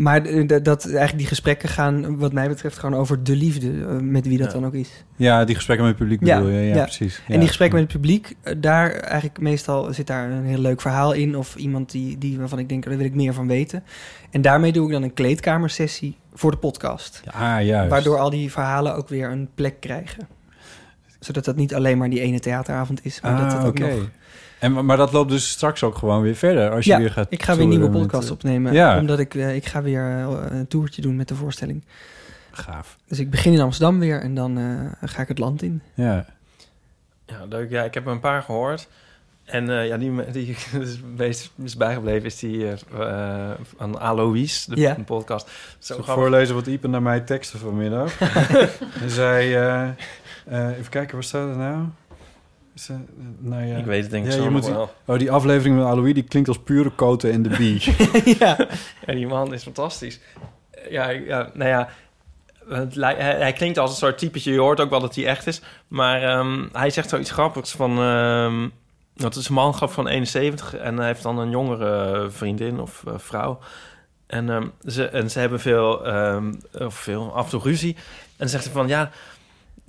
Eh, 0.00 0.06
maar 0.06 0.22
d- 0.22 0.48
d- 0.48 0.64
dat 0.64 0.84
eigenlijk 0.84 1.18
die 1.18 1.26
gesprekken 1.26 1.68
gaan, 1.68 2.18
wat 2.18 2.32
mij 2.32 2.48
betreft, 2.48 2.78
gewoon 2.78 3.00
over 3.00 3.22
de 3.24 3.36
liefde, 3.36 3.70
eh, 3.84 3.96
met 4.00 4.26
wie 4.26 4.38
dat 4.38 4.46
Ja. 4.46 4.52
dan 4.52 4.66
ook 4.66 4.74
is. 4.74 5.04
Ja, 5.16 5.44
die 5.44 5.54
gesprekken 5.54 5.86
met 5.86 5.98
het 5.98 6.08
publiek 6.08 6.28
Ja, 6.28 6.36
bedoel 6.38 6.52
je. 6.52 6.60
Ja, 6.68 6.74
ja. 6.74 6.82
precies. 6.82 7.16
En 7.26 7.32
Ja. 7.32 7.38
die 7.38 7.46
gesprekken 7.48 7.80
met 7.80 7.92
het 7.92 8.00
publiek, 8.00 8.34
eh, 8.42 8.54
daar 8.58 8.90
eigenlijk 8.90 9.40
meestal 9.40 9.92
zit 9.94 10.06
daar 10.06 10.30
een 10.30 10.44
heel 10.44 10.58
leuk 10.58 10.80
verhaal 10.80 11.12
in. 11.12 11.36
Of 11.36 11.56
iemand 11.56 11.90
die, 11.90 12.18
die 12.18 12.38
waarvan 12.38 12.58
ik 12.58 12.68
denk, 12.68 12.84
daar 12.84 12.96
wil 12.96 13.06
ik 13.06 13.14
meer 13.14 13.34
van 13.34 13.46
weten. 13.46 13.82
En 14.30 14.42
daarmee 14.42 14.72
doe 14.72 14.86
ik 14.86 14.92
dan 14.92 15.02
een 15.02 15.14
kleedkamersessie 15.14 16.16
voor 16.34 16.50
de 16.50 16.56
podcast. 16.56 17.22
Ah, 17.30 17.62
juist. 17.64 17.90
Waardoor 17.90 18.18
al 18.18 18.30
die 18.30 18.50
verhalen 18.50 18.94
ook 18.96 19.08
weer 19.08 19.30
een 19.30 19.48
plek 19.54 19.80
krijgen. 19.80 20.28
Zodat 21.20 21.44
dat 21.44 21.56
niet 21.56 21.74
alleen 21.74 21.98
maar 21.98 22.10
die 22.10 22.20
ene 22.20 22.40
theateravond 22.40 23.04
is, 23.04 23.20
maar 23.20 23.36
dat 23.36 23.52
Ah, 23.52 23.56
het 23.58 23.62
ook 23.66 23.68
oké. 23.78 23.88
nog... 23.94 24.08
En, 24.60 24.84
maar- 24.84 24.96
dat 24.96 25.12
loopt 25.12 25.30
dus 25.30 25.50
straks 25.50 25.82
ook 25.82 25.96
gewoon 25.96 26.22
weer 26.22 26.34
verder 26.34 26.70
als 26.70 26.84
je 26.84 26.90
ja, 26.90 26.98
weer 26.98 27.10
gaat 27.10 27.26
ik 27.30 27.42
ga 27.42 27.52
weer 27.54 27.62
een 27.62 27.68
nieuwe 27.68 27.88
met, 27.88 28.00
podcast 28.00 28.26
eh, 28.26 28.32
opnemen. 28.32 28.72
Ja, 28.72 28.98
Omdat 28.98 29.18
ik, 29.18 29.34
eh, 29.34 29.54
ik 29.54 29.66
ga 29.66 29.82
weer 29.82 30.02
eh, 30.10 30.28
een 30.58 30.66
toertje 30.68 31.02
doen 31.02 31.16
met 31.16 31.28
de 31.28 31.34
voorstelling. 31.34 31.84
gaaf. 32.50 32.96
Dus 33.08 33.18
ik 33.18 33.30
begin 33.30 33.52
in 33.52 33.60
Amsterdam 33.60 33.98
weer 33.98 34.20
en 34.20 34.34
dan 34.34 34.58
eh, 35.00 35.08
ga 35.08 35.22
ik 35.22 35.28
het 35.28 35.38
land 35.38 35.62
in. 35.62 35.82
Ja. 35.94 36.26
Ja, 37.26 37.44
leuk. 37.48 37.70
Ja, 37.70 37.82
ik 37.82 37.94
heb 37.94 38.06
er 38.06 38.12
een 38.12 38.20
paar 38.20 38.42
gehoord. 38.42 38.88
En 39.44 39.70
eh, 39.70 39.86
ja, 39.86 39.96
die, 39.96 40.32
die 40.32 40.48
is 40.80 40.90
het 40.90 41.16
meest 41.16 41.50
is 41.62 41.76
bijgebleven 41.76 42.24
is 42.26 42.38
die 42.38 42.66
eh, 42.70 43.50
eh, 43.50 43.58
van 43.76 44.00
Alois, 44.00 44.64
de 44.64 44.94
podcast. 45.06 45.50
Zo 45.78 45.98
ik 45.98 46.04
voorlezen 46.04 46.54
wat 46.54 46.66
Ipe 46.66 46.88
naar 46.88 47.02
mij 47.02 47.20
teksten 47.20 47.58
vanmiddag? 47.58 48.18
Hij 48.98 49.08
zei... 49.08 49.54
eh, 49.54 49.88
eh, 50.46 50.78
even 50.78 50.90
kijken, 50.90 51.14
waar 51.14 51.24
staat 51.24 51.48
het 51.48 51.56
nou? 51.58 51.84
Eh, 52.88 52.96
nou 53.38 53.64
ja. 53.64 53.76
Ik 53.76 53.84
weet 53.84 54.02
het 54.02 54.10
denk 54.10 54.24
ik 54.26 54.32
Ja, 54.32 54.36
zo 54.36 54.50
nog 54.50 54.64
die- 54.64 54.72
wel. 54.74 54.94
Oh, 55.04 55.18
die 55.18 55.30
aflevering 55.30 55.76
met 55.76 55.86
Alois, 55.86 56.14
die 56.14 56.22
klinkt 56.22 56.48
als 56.48 56.58
pure 56.58 56.90
koten 56.90 57.32
in 57.32 57.42
de 57.42 57.48
bie. 57.48 57.82
ja. 58.38 58.56
Ja, 59.06 59.12
die 59.14 59.26
man 59.26 59.54
is 59.54 59.62
fantastisch. 59.62 60.20
Ja, 60.90 61.08
ja 61.08 61.50
nou 61.54 61.68
ja, 61.70 61.88
het 62.68 62.94
hij, 62.94 63.14
hij 63.16 63.52
klinkt 63.52 63.78
als 63.78 63.90
een 63.90 63.96
soort 63.96 64.18
typetje. 64.18 64.52
Je 64.52 64.58
hoort 64.58 64.80
ook 64.80 64.90
wel 64.90 65.00
dat 65.00 65.14
hij 65.14 65.26
echt 65.26 65.46
is. 65.46 65.62
Maar 65.88 66.22
ehm, 66.22 66.64
hij 66.72 66.90
zegt 66.90 67.08
zoiets 67.08 67.30
grappigs 67.30 67.70
van... 67.72 67.98
ehm 67.98 68.68
dat 69.14 69.36
is 69.36 69.48
een 69.48 69.54
man 69.54 69.74
grap 69.74 69.90
van 69.90 70.06
71 70.08 70.74
en 70.76 70.96
hij 70.96 71.06
heeft 71.06 71.22
dan 71.22 71.38
een 71.38 71.50
jongere 71.50 72.26
vriendin 72.30 72.80
of 72.80 73.02
eh, 73.06 73.12
vrouw. 73.16 73.58
En, 74.26 74.50
ehm, 74.50 74.66
ze, 74.86 75.08
en 75.08 75.30
ze 75.30 75.38
hebben 75.38 75.60
veel, 75.60 76.06
ehm, 76.06 76.52
of 76.72 76.94
veel, 76.94 77.32
af 77.34 77.44
en 77.44 77.50
toe 77.50 77.60
ruzie. 77.62 77.94
En 77.96 78.02
dan 78.36 78.48
zegt 78.48 78.64
hij 78.64 78.72
van, 78.72 78.88
ja, 78.88 79.10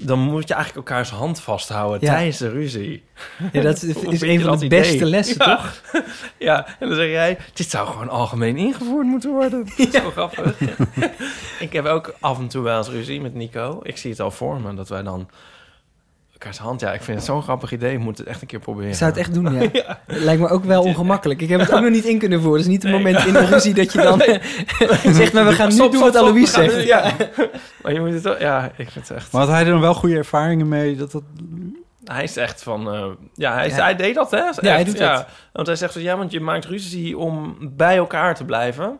dan 0.02 0.20
moet 0.20 0.47
je 0.47 0.54
eigenlijk 0.54 0.88
elkaars 0.89 1.10
hand 1.10 1.39
vasthouden 1.41 1.99
Ja. 2.02 2.14
tijdens 2.14 2.38
de 2.38 2.49
ruzie. 2.49 3.04
Ja, 3.52 3.62
dat 3.62 3.82
is- 3.84 4.22
een 4.22 4.41
van 4.41 4.58
de 4.60 4.66
idee? 4.66 4.80
beste 4.80 5.06
lessen, 5.06 5.36
Ja. 5.38 5.56
toch? 5.56 5.82
Ja, 6.38 6.66
en 6.80 6.88
dan 6.88 6.95
zeg 6.97 7.10
jij, 7.10 7.38
dit 7.54 7.70
zou 7.70 7.88
gewoon 7.88 8.10
algemeen 8.10 8.58
ingevoerd 8.58 9.06
moeten 9.08 9.32
worden. 9.32 9.66
Dat 9.78 9.88
is 9.88 9.91
Zo 10.02 10.10
grappig. 10.12 10.56
ik 11.60 11.74
heb 11.74 11.86
ook 11.86 12.14
af 12.20 12.39
en 12.39 12.47
toe 12.47 12.64
wel 12.64 12.78
eens 12.78 12.89
ruzie 12.89 13.22
met 13.22 13.34
Nico. 13.34 13.80
Ik 13.84 13.97
zie 13.97 14.12
het 14.12 14.20
al 14.20 14.32
voor 14.32 14.62
me, 14.62 14.74
dat 14.74 14.89
wij 14.89 15.04
dan 15.04 15.30
elkaars 16.41 16.57
hand... 16.57 16.79
Ja, 16.81 16.93
ik 16.93 17.01
vind 17.01 17.17
het 17.17 17.25
zo'n 17.25 17.41
grappig 17.41 17.71
idee. 17.71 17.93
Ik 17.93 17.99
moet 17.99 18.17
het 18.17 18.27
echt 18.27 18.41
een 18.41 18.47
keer 18.47 18.59
proberen. 18.59 18.89
Ik 18.89 18.95
zou 18.95 19.09
het 19.09 19.19
echt 19.19 19.33
doen, 19.33 19.69
ja. 19.73 19.99
Lijkt 20.05 20.41
me 20.41 20.47
ook 20.47 20.63
wel 20.63 20.81
ongemakkelijk. 20.91 21.41
Ik 21.41 21.49
heb 21.49 21.59
het 21.59 21.71
ook 21.73 21.81
nog 21.81 21.89
niet 21.89 22.05
in 22.05 22.19
kunnen 22.19 22.41
voeren. 22.41 22.57
Het 22.61 22.67
is 22.67 22.73
niet 22.73 22.83
het 22.83 22.91
moment 22.91 23.25
in 23.25 23.33
de 23.33 23.45
ruzie 23.45 23.73
dat 23.73 23.93
je 23.93 24.01
dan 24.09 24.21
zegt... 25.13 25.33
maar 25.33 25.45
we 25.45 25.51
gaan 25.51 25.67
nu 25.67 25.73
Stop, 25.73 25.91
doen 25.91 26.01
wat 26.01 26.13
stop, 26.13 26.27
Alois 26.27 26.51
zegt. 26.51 26.83
Ja. 26.83 27.11
maar 27.81 27.93
je 27.93 27.99
moet 27.99 28.13
het 28.13 28.23
wel... 28.23 28.39
Ja, 28.39 28.71
ik 28.77 28.89
vind 28.91 29.07
het 29.07 29.17
echt... 29.17 29.31
Maar 29.31 29.41
had 29.41 29.51
hij 29.51 29.59
er 29.59 29.71
dan 29.71 29.81
wel 29.81 29.93
goede 29.93 30.15
ervaringen 30.15 30.67
mee? 30.67 30.95
Dat 30.95 31.11
dat... 31.11 31.23
Hij 32.03 32.23
is 32.23 32.37
echt 32.37 32.63
van... 32.63 32.93
eh, 32.93 33.05
ja, 33.33 33.53
hij, 33.53 33.69
Ja. 33.69 33.75
hij 33.75 33.95
deed 33.95 34.15
dat, 34.15 34.31
hè? 34.31 34.37
Echt, 34.37 34.61
hij 34.61 34.83
doet 34.83 34.97
dat. 34.97 35.25
Want 35.53 35.67
hij 35.67 35.75
zegt 35.75 35.93
zo... 35.93 35.99
Ja, 35.99 36.17
want 36.17 36.31
je 36.31 36.39
maakt 36.39 36.65
ruzie 36.65 37.17
om 37.17 37.57
bij 37.61 37.97
elkaar 37.97 38.35
te 38.35 38.45
blijven. 38.45 38.99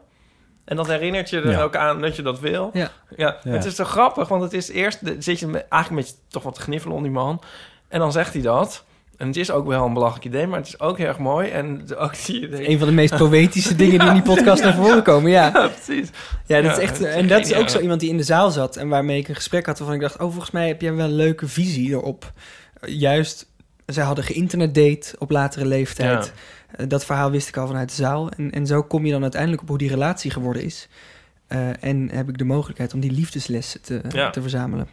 En 0.72 0.78
dat 0.78 0.88
herinnert 0.88 1.30
je 1.30 1.42
er 1.42 1.50
Ja. 1.52 1.62
ook 1.62 1.76
aan 1.76 2.02
dat 2.02 2.16
je 2.16 2.22
dat 2.22 2.40
wil. 2.40 2.70
Ja. 2.74 2.92
Ja, 3.16 3.38
Ja. 3.44 3.52
het 3.52 3.66
is 3.66 3.76
toch 3.76 3.90
grappig, 3.90 4.28
want 4.28 4.42
het 4.44 4.54
is 4.54 4.70
eerst 4.70 5.06
de- 5.06 5.16
zit 5.20 5.40
je 5.40 5.48
me- 5.48 5.58
eigenlijk 5.58 5.90
een 5.90 5.96
beetje 5.96 6.28
toch 6.30 6.44
wat 6.44 6.56
te 6.56 6.62
gniffelen 6.62 6.96
om 6.96 7.02
die 7.04 7.12
man. 7.12 7.42
En 7.88 8.00
dan 8.00 8.12
zegt 8.12 8.34
hij 8.34 8.42
dat. 8.42 8.84
En 9.18 9.28
het 9.28 9.36
is 9.38 9.52
ook 9.52 9.68
wel 9.68 9.86
een 9.86 9.94
belachelijk 9.94 10.26
idee, 10.26 10.48
maar 10.48 10.58
het 10.60 10.68
is 10.68 10.80
ook 10.80 10.98
heel 10.98 11.08
erg 11.08 11.18
mooi. 11.18 11.50
En 11.50 11.96
ook 11.98 12.26
die 12.26 12.42
idee. 12.48 12.70
Een 12.70 12.78
van 12.78 12.88
de 12.88 12.94
meest 12.94 13.18
poëtische 13.18 13.76
dingen 13.76 14.00
die 14.00 14.08
in 14.08 14.14
die 14.14 14.24
podcast 14.24 14.64
naar 14.64 14.74
voren 14.76 15.04
komen, 15.04 15.32
ja. 15.32 15.52
Ja, 15.54 15.68
precies. 15.68 16.10
Ja, 16.46 16.62
dat 16.62 16.66
Ja, 16.66 16.72
is 16.72 16.78
echt, 16.90 17.02
en 17.04 17.28
dat 17.28 17.46
is 17.46 17.54
ook 17.54 17.70
zo 17.70 17.80
iemand 17.80 18.00
die 18.00 18.10
in 18.10 18.18
de 18.18 18.24
zaal 18.24 18.52
zat 18.52 18.76
en 18.76 18.88
waarmee 18.90 19.20
ik 19.20 19.28
een 19.28 19.36
gesprek 19.36 19.66
had 19.66 19.78
waarvan 19.78 19.96
ik 19.96 20.02
dacht, 20.02 20.14
oh, 20.18 20.20
volgens 20.32 20.52
mij 20.52 20.68
heb 20.68 20.82
jij 20.82 20.94
wel 20.94 21.06
een 21.06 21.16
leuke 21.16 21.48
visie 21.48 21.90
erop. 21.90 22.32
Juist, 22.86 23.46
zij 23.86 24.04
hadden 24.04 24.24
geïnternetdate 24.24 25.16
op 25.20 25.30
latere 25.32 25.66
leeftijd. 25.66 26.34
Eh, 26.76 26.88
Dat 26.88 27.06
verhaal 27.06 27.32
wist 27.32 27.48
ik 27.48 27.58
al 27.58 27.68
vanuit 27.68 27.90
de 27.90 27.96
zaal. 27.96 28.30
En, 28.32 28.52
en 28.52 28.68
zo 28.68 28.84
kom 28.84 29.06
je 29.06 29.12
dan 29.12 29.22
uiteindelijk 29.22 29.62
op 29.62 29.68
hoe 29.68 29.78
die 29.78 29.90
relatie 29.90 30.32
geworden 30.32 30.64
is. 30.64 30.88
Eh, 31.48 31.84
en 31.84 32.10
heb 32.12 32.30
ik 32.30 32.38
de 32.38 32.44
mogelijkheid 32.46 32.94
om 32.94 33.00
die 33.00 33.12
liefdeslessen 33.12 33.82
te, 33.82 34.02
Ja. 34.10 34.30
te 34.30 34.42
verzamelen. 34.42 34.88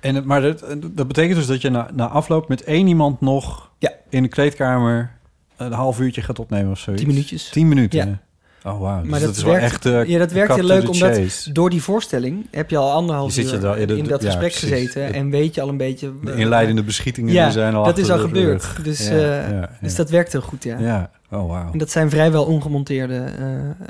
En, 0.00 0.14
het- 0.14 0.24
maar 0.24 0.40
dat, 0.42 0.64
dat 0.92 1.06
betekent 1.08 1.36
dus 1.36 1.46
dat 1.46 1.60
je 1.62 1.70
na, 1.70 1.90
na 1.94 2.08
afloop 2.08 2.48
met 2.48 2.62
één 2.64 2.86
iemand 2.86 3.20
nog 3.20 3.70
Ja. 3.78 3.92
in 4.08 4.22
de 4.22 4.28
kleedkamer 4.28 5.12
een 5.56 5.72
half 5.72 6.00
uurtje 6.00 6.22
gaat 6.22 6.38
opnemen 6.38 6.70
of 6.70 6.78
zoiets. 6.78 7.02
Tien 7.04 7.12
minuutjes. 7.12 7.48
Tien 7.48 7.68
minuten? 7.68 8.08
Ja. 8.08 8.18
Oh, 8.64 8.80
wauw. 8.80 9.00
Dus 9.00 9.10
Maar 9.10 9.18
dat, 9.18 9.28
dat, 9.28 9.36
is 9.36 9.42
wel 9.42 9.52
werkt, 9.52 9.66
echt... 9.72 9.86
eh, 9.86 10.04
ja, 10.04 10.18
dat 10.18 10.32
werkt 10.32 10.54
heel 10.54 10.64
leuk, 10.64 10.88
omdat 10.88 11.16
chase. 11.16 11.52
door 11.52 11.70
die 11.70 11.82
voorstelling 11.82 12.46
heb 12.50 12.70
je 12.70 12.76
al 12.76 12.92
anderhalf 12.92 13.34
Je 13.34 13.40
zit 13.42 13.50
je 13.50 13.56
uur 13.56 13.62
daar- 13.62 13.80
ja, 13.80 13.86
dat- 13.86 13.96
in 13.96 14.04
dat 14.04 14.22
ja, 14.22 14.26
gesprek 14.30 14.50
precies. 14.50 14.68
gezeten 14.68 15.12
en 15.14 15.30
weet 15.30 15.54
je 15.54 15.60
al 15.60 15.68
een 15.68 15.76
beetje... 15.76 16.12
De 16.22 16.32
eh, 16.32 16.38
inleidende 16.38 16.82
beschietingen 16.82 17.32
ja, 17.34 17.44
die 17.44 17.52
zijn 17.52 17.74
al 17.74 17.84
dat 17.84 17.98
is 17.98 18.10
al 18.10 18.18
gebeurd. 18.18 18.62
rug. 18.62 18.82
Dus, 18.82 19.08
Ja, 19.08 19.14
eh, 19.14 19.50
ja, 19.50 19.70
dus 19.80 19.94
dat 19.94 20.10
werkt 20.10 20.32
heel 20.32 20.40
goed, 20.40 20.62
ja. 20.64 20.78
Ja, 20.78 21.10
oh 21.30 21.48
wauw. 21.48 21.72
En 21.72 21.78
dat 21.78 21.90
zijn 21.90 22.10
vrijwel 22.10 22.44
ongemonteerde 22.44 23.24
eh, 23.38 23.46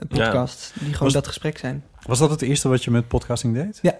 podcasts 0.09 0.73
die 0.75 0.85
gewoon 0.85 0.99
Was- 1.03 1.13
dat 1.13 1.27
gesprek 1.27 1.59
zijn. 1.59 1.85
Was 2.07 2.19
dat 2.19 2.31
het 2.31 2.43
eerste 2.43 2.69
wat 2.69 2.85
je 2.85 2.91
met 2.91 3.09
podcasting 3.09 3.55
deed? 3.55 3.79
Ja. 3.83 3.95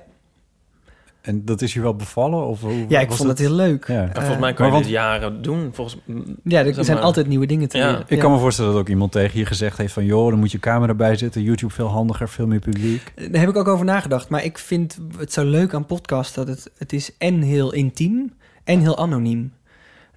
En 1.25 1.45
dat 1.45 1.63
is 1.63 1.75
je 1.75 1.81
wel 1.81 1.95
bevallen? 1.97 2.47
Of 2.47 2.61
hoe, 2.61 2.85
Ja, 2.89 3.01
ik 3.01 3.09
was 3.09 3.17
vond 3.17 3.29
dat 3.29 3.39
heel 3.39 3.53
leuk. 3.53 3.87
Ja. 3.89 4.03
En 4.03 4.15
volgens 4.15 4.39
mij 4.39 4.51
Eh, 4.51 4.57
kan 4.57 4.67
je 4.67 4.73
maar 4.73 4.81
dit 4.83 4.91
jaren 4.91 5.43
doen. 5.43 5.71
Volgens, 5.73 5.97
Ja, 6.45 6.59
er 6.65 6.75
zeg 6.75 6.85
zijn 6.85 6.97
maar- 6.97 7.07
altijd 7.07 7.27
nieuwe 7.27 7.47
dingen 7.47 7.69
te 7.69 7.77
Ja. 7.79 7.87
leren. 7.87 8.01
Ik 8.01 8.11
Ja. 8.17 8.17
kan 8.23 8.33
me 8.33 8.39
voorstellen 8.39 8.71
dat 8.73 8.81
ook 8.81 8.89
iemand 8.89 9.13
tegen 9.13 9.39
je 9.39 9.47
gezegd 9.47 9.79
heeft 9.79 9.93
van... 9.93 10.05
joh, 10.05 10.31
dan 10.31 10.39
moet 10.39 10.53
je 10.53 10.59
camera 10.59 10.95
bij 10.95 11.17
zitten. 11.17 11.43
YouTube 11.43 11.73
veel 11.73 11.87
handiger, 11.87 12.29
veel 12.29 12.47
meer 12.47 12.59
publiek. 12.59 13.13
Daar 13.31 13.41
heb 13.41 13.49
ik 13.49 13.57
ook 13.57 13.69
over 13.69 13.85
nagedacht. 13.85 14.29
Maar 14.29 14.45
ik 14.45 14.59
vind 14.59 14.99
het 15.19 15.33
zo 15.33 15.45
leuk 15.45 15.75
aan 15.75 15.87
podcast 15.87 16.35
dat 16.35 16.49
het, 16.49 16.71
het 16.79 16.93
is 16.93 17.11
en 17.19 17.41
heel 17.43 17.73
intiem 17.73 18.33
en 18.65 18.81
heel 18.81 18.99
anoniem. 18.99 19.53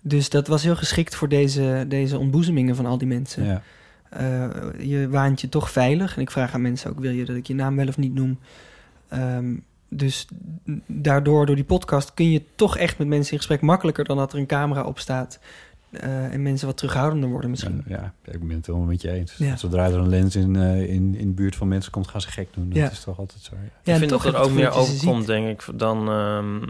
Dus 0.02 0.30
dat 0.30 0.48
was 0.48 0.64
heel 0.64 0.76
geschikt 0.76 1.16
voor 1.16 1.30
deze, 1.30 1.86
deze 1.88 2.18
ontboezemingen 2.18 2.76
van 2.76 2.86
al 2.86 2.98
die 2.98 3.08
mensen. 3.08 3.46
Ja. 3.46 3.62
Eh, 4.10 4.46
je 4.80 5.10
waant 5.10 5.42
je 5.42 5.50
toch 5.50 5.72
veilig. 5.72 6.16
En 6.16 6.22
ik 6.22 6.32
vraag 6.32 6.54
aan 6.54 6.62
mensen 6.62 6.90
ook, 6.92 7.00
wil 7.00 7.12
je 7.12 7.26
dat 7.26 7.36
ik 7.36 7.48
je 7.48 7.56
naam 7.56 7.76
wel 7.76 7.88
of 7.88 7.98
niet 7.98 8.14
noem? 8.14 8.40
Ehm, 9.10 9.46
dus 9.90 10.28
daardoor, 10.86 11.46
door 11.46 11.56
die 11.56 11.64
podcast, 11.66 12.14
kun 12.14 12.32
je 12.32 12.42
toch 12.56 12.78
echt 12.78 12.98
met 12.98 13.08
mensen 13.08 13.32
in 13.32 13.38
gesprek 13.38 13.62
makkelijker 13.62 14.06
dan 14.06 14.18
dat 14.18 14.34
er 14.34 14.40
een 14.40 14.46
camera 14.46 14.84
op 14.84 15.00
staat. 15.00 15.40
eh, 15.92 16.34
en 16.34 16.42
mensen 16.42 16.68
wat 16.68 16.78
terughoudender 16.78 17.30
worden 17.30 17.50
misschien. 17.50 17.84
Ja, 17.88 18.14
ik 18.26 18.48
ben 18.48 18.58
het 18.58 18.66
helemaal 18.66 18.88
met 18.88 19.02
je 19.02 19.12
eens. 19.12 19.34
Ja. 19.38 19.56
Zodra 19.58 19.86
er 19.86 19.94
een 19.96 20.10
lens 20.10 20.36
in, 20.36 20.56
eh, 20.56 20.82
in, 20.94 21.16
in 21.16 21.28
de 21.28 21.34
buurt 21.34 21.56
van 21.56 21.68
mensen 21.68 21.92
komt, 21.92 22.08
gaan 22.08 22.22
ze 22.22 22.28
gek 22.32 22.48
doen. 22.54 22.70
Dat 22.70 22.78
Ja. 22.78 22.90
is 22.92 23.04
toch 23.04 23.20
altijd 23.20 23.42
zo. 23.42 23.56
Ja. 23.56 23.62
Ja, 23.84 23.94
ik 23.94 24.00
vind 24.00 24.12
toch 24.12 24.24
dat 24.24 24.34
er 24.34 24.40
ook 24.40 24.52
meer 24.52 24.72
overkomt, 24.72 25.26
denk 25.26 25.48
ik, 25.48 25.80
dan... 25.80 26.10
ehm, 26.10 26.68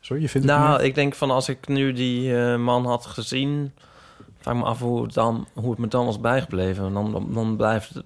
Sorry, 0.00 0.22
je 0.22 0.28
vindt 0.28 0.48
het 0.48 0.56
nou, 0.58 0.76
meer? 0.76 0.86
ik 0.86 0.94
denk 0.94 1.14
van 1.14 1.30
als 1.30 1.48
ik 1.48 1.68
nu 1.68 1.92
die 1.92 2.36
eh, 2.36 2.56
man 2.58 2.86
had 2.86 3.06
gezien... 3.06 3.72
vraag 4.38 4.54
me 4.54 4.62
af 4.62 4.78
hoe 4.80 5.02
het, 5.02 5.14
dan, 5.14 5.46
hoe 5.52 5.70
het 5.70 5.78
me 5.78 5.88
dan 5.88 6.04
was 6.06 6.20
bijgebleven. 6.20 6.84
En 6.86 6.92
dan, 6.92 7.12
dan, 7.12 7.28
dan 7.32 7.56
blijft 7.56 7.94
het... 7.94 8.04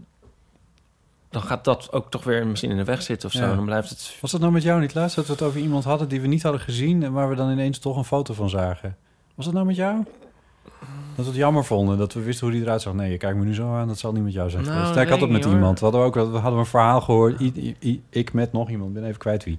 Dan 1.36 1.44
gaat 1.44 1.64
dat 1.64 1.88
ook 1.92 2.10
toch 2.10 2.24
weer 2.24 2.46
misschien 2.46 2.70
in 2.70 2.76
de 2.76 2.84
weg 2.84 3.02
zitten 3.02 3.28
of 3.28 3.34
zo. 3.34 3.44
Ja. 3.46 3.54
Dan 3.54 3.64
blijft 3.64 3.90
het... 3.90 4.16
Was 4.20 4.30
dat 4.30 4.40
nou 4.40 4.52
met 4.52 4.62
jou 4.62 4.80
niet 4.80 4.94
laatst? 4.94 5.16
Dat 5.16 5.26
we 5.26 5.32
het 5.32 5.42
over 5.42 5.60
iemand 5.60 5.84
hadden 5.84 6.08
die 6.08 6.20
we 6.20 6.26
niet 6.26 6.42
hadden 6.42 6.60
gezien... 6.60 7.02
en 7.02 7.12
waar 7.12 7.28
we 7.28 7.34
dan 7.34 7.50
ineens 7.50 7.78
toch 7.78 7.96
een 7.96 8.04
foto 8.04 8.34
van 8.34 8.48
zagen. 8.48 8.96
Was 9.34 9.44
dat 9.44 9.54
nou 9.54 9.66
met 9.66 9.76
jou? 9.76 10.04
Dat 11.14 11.24
we 11.24 11.30
het 11.30 11.34
jammer 11.40 11.64
vonden, 11.64 11.98
dat 11.98 12.12
we 12.12 12.20
wisten 12.22 12.46
hoe 12.46 12.56
die 12.56 12.64
eruit 12.64 12.82
zag. 12.82 12.94
Nee, 12.94 13.10
je 13.10 13.16
kijkt 13.16 13.38
me 13.38 13.44
nu 13.44 13.54
zo 13.54 13.74
aan, 13.74 13.88
dat 13.88 13.98
zal 13.98 14.12
niet 14.12 14.22
met 14.24 14.32
jou 14.32 14.50
zijn 14.50 14.62
Nou, 14.64 14.76
geweest. 14.76 14.96
ik 15.00 15.08
had 15.08 15.20
het 15.20 15.30
met 15.30 15.44
iemand. 15.44 15.78
We 15.78 15.84
hadden 15.84 16.04
ook 16.04 16.14
we 16.14 16.20
hadden 16.38 16.58
een 16.58 16.66
verhaal 16.66 17.00
gehoord. 17.00 17.40
I- 17.40 17.52
I- 17.56 17.76
I- 17.88 18.02
ik 18.10 18.32
met 18.32 18.52
nog 18.52 18.70
iemand, 18.70 18.92
ben 18.92 19.04
even 19.04 19.18
kwijt 19.18 19.44
wie. 19.44 19.58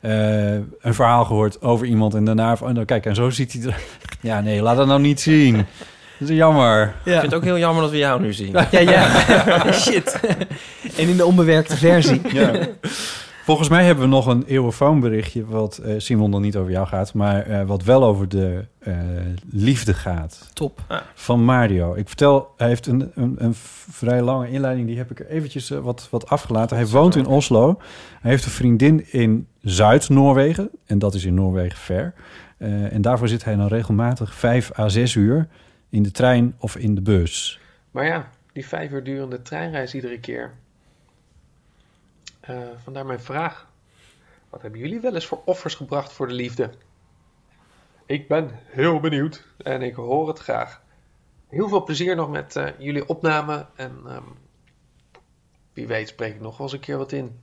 Eh, 0.00 0.54
een 0.54 0.94
verhaal 0.94 1.24
gehoord 1.24 1.62
over 1.62 1.86
iemand 1.86 2.14
en 2.14 2.24
daarna... 2.24 2.56
van, 2.56 2.72
nou, 2.74 2.84
kijk, 2.86 3.06
en 3.06 3.14
zo 3.14 3.30
ziet 3.30 3.52
hij 3.52 3.62
er... 3.62 3.80
Ja, 4.20 4.40
nee, 4.40 4.62
laat 4.62 4.76
dat 4.76 4.86
nou 4.86 5.00
niet 5.00 5.20
zien. 5.20 5.66
Dat 6.18 6.28
is 6.28 6.36
jammer. 6.36 6.82
Ik 7.04 7.12
vind 7.12 7.22
het 7.22 7.34
ook 7.34 7.44
heel 7.44 7.58
jammer 7.58 7.82
dat 7.82 7.90
we 7.90 7.96
jou 7.96 8.20
nu 8.20 8.32
zien. 8.32 8.52
Ja, 8.70 8.80
ja. 8.80 9.22
Shit. 9.72 10.20
en 10.96 11.08
in 11.08 11.16
de 11.16 11.24
onbewerkte 11.24 11.76
versie. 11.76 12.20
Ja. 12.32 12.68
Volgens 13.44 13.68
mij 13.68 13.84
hebben 13.84 14.04
we 14.04 14.10
nog 14.10 14.26
een 14.26 14.44
eeuwenfoonberichtje... 14.44 15.46
wat 15.46 15.78
eh, 15.78 15.94
Simon 15.98 16.30
dan 16.30 16.42
niet 16.42 16.56
over 16.56 16.70
jou 16.70 16.86
gaat... 16.86 17.14
maar 17.14 17.46
eh, 17.46 17.66
wat 17.66 17.82
wel 17.82 18.04
over 18.04 18.28
de 18.28 18.64
eh, 18.78 18.94
liefde 19.50 19.94
gaat. 19.94 20.50
Top. 20.52 20.80
Van 21.14 21.44
Mario. 21.44 21.94
Ik 21.94 22.08
vertel, 22.08 22.54
hij 22.56 22.68
heeft 22.68 22.86
een, 22.86 23.10
een, 23.14 23.34
een 23.38 23.54
vrij 23.90 24.22
lange 24.22 24.50
inleiding... 24.50 24.86
die 24.86 24.96
heb 24.96 25.10
ik 25.10 25.20
er 25.20 25.28
eventjes 25.28 25.68
wat, 25.68 26.08
wat 26.10 26.28
afgelaten. 26.30 26.76
Hij 26.76 26.86
woont 26.86 27.16
in 27.16 27.26
Oslo. 27.26 27.80
Hij 28.20 28.30
heeft 28.30 28.44
een 28.44 28.50
vriendin 28.50 29.12
in 29.12 29.46
Zuid-Noorwegen. 29.62 30.70
En 30.86 30.98
dat 30.98 31.14
is 31.14 31.24
in 31.24 31.34
Noorwegen 31.34 31.78
ver. 31.78 32.14
Eh, 32.58 32.92
en 32.92 33.02
daarvoor 33.02 33.28
zit 33.28 33.44
hij 33.44 33.56
dan 33.56 33.66
regelmatig 33.66 34.34
vijf 34.34 34.78
à 34.78 34.88
zes 34.88 35.14
uur... 35.14 35.48
in 35.88 36.02
de 36.02 36.10
trein 36.10 36.56
of 36.58 36.76
in 36.76 36.94
de 36.94 37.02
bus. 37.02 37.60
Maar 37.90 38.06
ja, 38.06 38.30
die 38.52 38.66
vijf 38.66 38.90
uur 38.90 39.04
durende 39.04 39.42
treinreis 39.42 39.94
iedere 39.94 40.20
keer. 40.20 40.54
Eh, 42.40 42.56
vandaar 42.82 43.06
mijn 43.06 43.20
vraag. 43.20 43.70
Wat 44.50 44.62
hebben 44.62 44.80
jullie 44.80 45.00
wel 45.00 45.14
eens 45.14 45.26
voor 45.26 45.42
offers 45.44 45.74
gebracht 45.74 46.12
voor 46.12 46.28
de 46.28 46.34
liefde? 46.34 46.70
Ik 48.06 48.28
ben 48.28 48.50
heel 48.52 49.00
benieuwd 49.00 49.46
en 49.56 49.82
ik 49.82 49.94
hoor 49.94 50.28
het 50.28 50.38
graag. 50.38 50.82
Heel 51.48 51.68
veel 51.68 51.84
plezier 51.84 52.16
nog 52.16 52.30
met 52.30 52.56
eh, 52.56 52.68
jullie 52.78 53.08
opname 53.08 53.66
en 53.76 54.00
ehm, 54.06 54.22
wie 55.72 55.86
weet 55.86 56.08
spreek 56.08 56.34
ik 56.34 56.40
nog 56.40 56.56
wel 56.56 56.66
eens 56.66 56.74
een 56.74 56.80
keer 56.80 56.96
wat 56.96 57.12
in. 57.12 57.40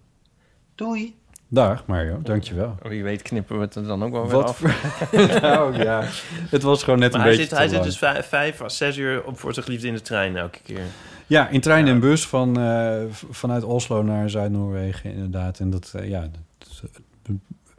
Doei! 0.76 1.20
Dag 1.56 1.86
Mario, 1.86 2.20
dankjewel. 2.24 2.76
Wie 2.82 3.04
weet 3.04 3.22
knippen 3.22 3.56
we 3.58 3.62
het 3.62 3.76
er 3.76 3.84
dan 3.84 4.04
ook 4.04 4.12
wel 4.12 4.24
weer 4.24 4.32
Wat 4.36 4.50
af. 4.50 4.58
voor- 4.58 4.76
nou 5.42 5.84
ja, 5.84 6.04
het 6.50 6.62
was 6.64 6.84
gewoon 6.84 7.00
net 7.00 7.12
Maar 7.12 7.22
een 7.22 7.28
hij 7.28 7.36
beetje 7.38 7.50
Zit, 7.50 7.58
hij 7.58 7.68
zit 7.68 7.84
dus 7.84 7.98
vijf, 7.98 8.26
vijf 8.28 8.62
à 8.62 8.70
zes 8.70 8.98
uur 8.98 9.24
op 9.24 9.40
voor 9.40 9.54
zijn 9.54 9.66
geliefde 9.66 9.88
in 9.88 9.94
de 9.94 10.02
trein 10.02 10.36
elke 10.38 10.60
keer. 10.64 10.82
Ja, 11.28 11.48
in 11.50 11.62
trein 11.62 11.88
en 11.88 12.00
bus 12.00 12.28
van, 12.28 12.60
eh, 12.60 13.02
vanuit 13.30 13.64
Oslo 13.64 14.04
naar 14.04 14.30
Zuid-Noorwegen 14.30 15.12
inderdaad. 15.14 15.60
En 15.60 15.70
dat, 15.70 15.92
eh, 15.96 16.10
ja, 16.10 16.30
dat, 16.58 16.84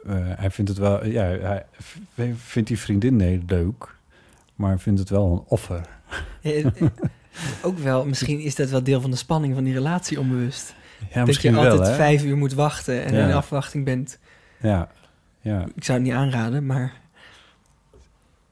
eh, 0.05 0.15
hij 0.35 0.51
vindt 0.51 0.69
het 0.69 0.79
wel, 0.79 1.05
ja, 1.05 1.23
hij 1.23 2.35
vindt 2.35 2.67
die 2.67 2.79
vriendin 2.79 3.15
nee, 3.15 3.43
leuk, 3.47 3.95
maar 4.55 4.79
vindt 4.79 4.99
het 4.99 5.09
wel 5.09 5.31
een 5.31 5.43
offer. 5.47 5.81
Ook 7.61 7.77
wel, 7.77 8.05
misschien 8.05 8.39
is 8.39 8.55
dat 8.55 8.69
wel 8.69 8.83
deel 8.83 9.01
van 9.01 9.11
de 9.11 9.17
spanning 9.17 9.53
van 9.53 9.63
die 9.63 9.73
relatie 9.73 10.19
onbewust. 10.19 10.75
Ja, 10.99 11.05
dat 11.13 11.25
misschien 11.27 11.55
je 11.55 11.61
wel, 11.61 11.69
altijd 11.71 11.89
hè? 11.89 11.95
vijf 11.95 12.23
uur 12.23 12.37
moet 12.37 12.53
wachten 12.53 13.03
en 13.05 13.13
Ja. 13.15 13.27
in 13.27 13.33
afwachting 13.33 13.85
bent. 13.85 14.19
Ja, 14.61 14.89
ja. 15.41 15.65
Ik 15.75 15.83
zou 15.83 15.97
het 15.97 16.07
niet 16.07 16.15
aanraden, 16.17 16.65
maar 16.65 16.93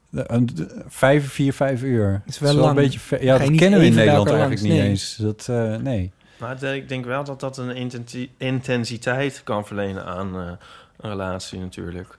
De- 0.09 0.23
een- 0.27 0.45
de- 0.45 0.83
Vijf, 0.87 1.31
vier, 1.31 1.53
vijf 1.53 1.81
uur. 1.83 2.21
Is 2.25 2.39
wel 2.39 2.49
een 2.49 2.55
lang. 2.55 2.75
beetje 2.75 2.99
ver- 2.99 3.17
Ga 3.17 3.23
Ja, 3.23 3.37
dat 3.37 3.55
kennen 3.55 3.79
we 3.79 3.85
in 3.85 3.93
Nederland 3.93 4.29
eigenlijk 4.29 4.61
niet 4.61 4.71
eens. 4.71 5.15
Dat, 5.15 5.47
eh, 5.49 5.75
nee. 5.75 6.11
Maar 6.37 6.49
het- 6.49 6.63
ik 6.63 6.89
denk 6.89 7.05
wel 7.05 7.23
dat 7.23 7.39
dat 7.39 7.57
een 7.57 7.75
intensi- 7.75 8.31
intensiteit 8.37 9.41
kan 9.43 9.65
verlenen 9.65 10.05
aan 10.05 10.35
eh, 10.39 10.51
een 10.97 11.09
relatie 11.09 11.59
natuurlijk. 11.59 12.17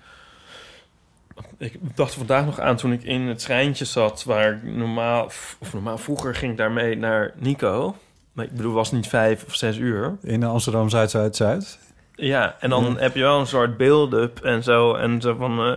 Ik 1.59 1.79
dacht 1.95 2.15
vandaag 2.15 2.45
nog 2.45 2.61
aan 2.61 2.77
toen 2.77 2.93
ik 2.93 3.03
in 3.03 3.21
het 3.21 3.39
treintje 3.39 3.85
zat... 3.85 4.25
waar 4.25 4.53
ik 4.53 4.63
normaal, 4.63 5.25
of 5.59 5.73
normaal 5.73 5.99
vroeger 5.99 6.35
ging 6.35 6.53
ik 6.53 6.59
daarmee 6.59 6.97
naar 6.97 7.33
Nico. 7.39 7.97
Maar 8.37 8.45
ik 8.45 8.53
bedoel, 8.53 8.73
was 8.73 8.93
niet 8.93 9.09
vijf 9.09 9.45
of 9.47 9.55
zes 9.55 9.77
uur. 9.77 10.17
In 10.23 10.45
Amsterdam 10.45 10.89
Zuid-Zuid-Zuid. 10.89 11.79
Ja, 12.15 12.57
en 12.61 12.71
dan 12.71 12.85
Ja. 12.85 12.95
heb 13.01 13.15
je 13.15 13.21
wel 13.21 13.41
een 13.41 13.47
soort 13.47 13.77
build-up 13.77 14.41
en 14.41 14.63
zo. 14.63 14.95
En 14.95 15.21
zo 15.21 15.35
van 15.35 15.59
eh, 15.61 15.77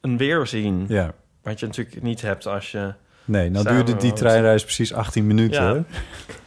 een 0.00 0.16
weerzien. 0.16 0.84
Ja. 0.88 1.12
Wat 1.42 1.60
je 1.60 1.66
natuurlijk 1.66 2.02
niet 2.02 2.20
hebt 2.20 2.46
als 2.46 2.70
je... 2.70 2.92
Nee, 3.24 3.50
nou 3.50 3.68
duurde 3.68 3.96
die 3.96 4.12
treinreis 4.12 4.62
precies 4.62 4.92
18 4.94 5.26
minuten. 5.26 5.62
Ja. 5.74 5.84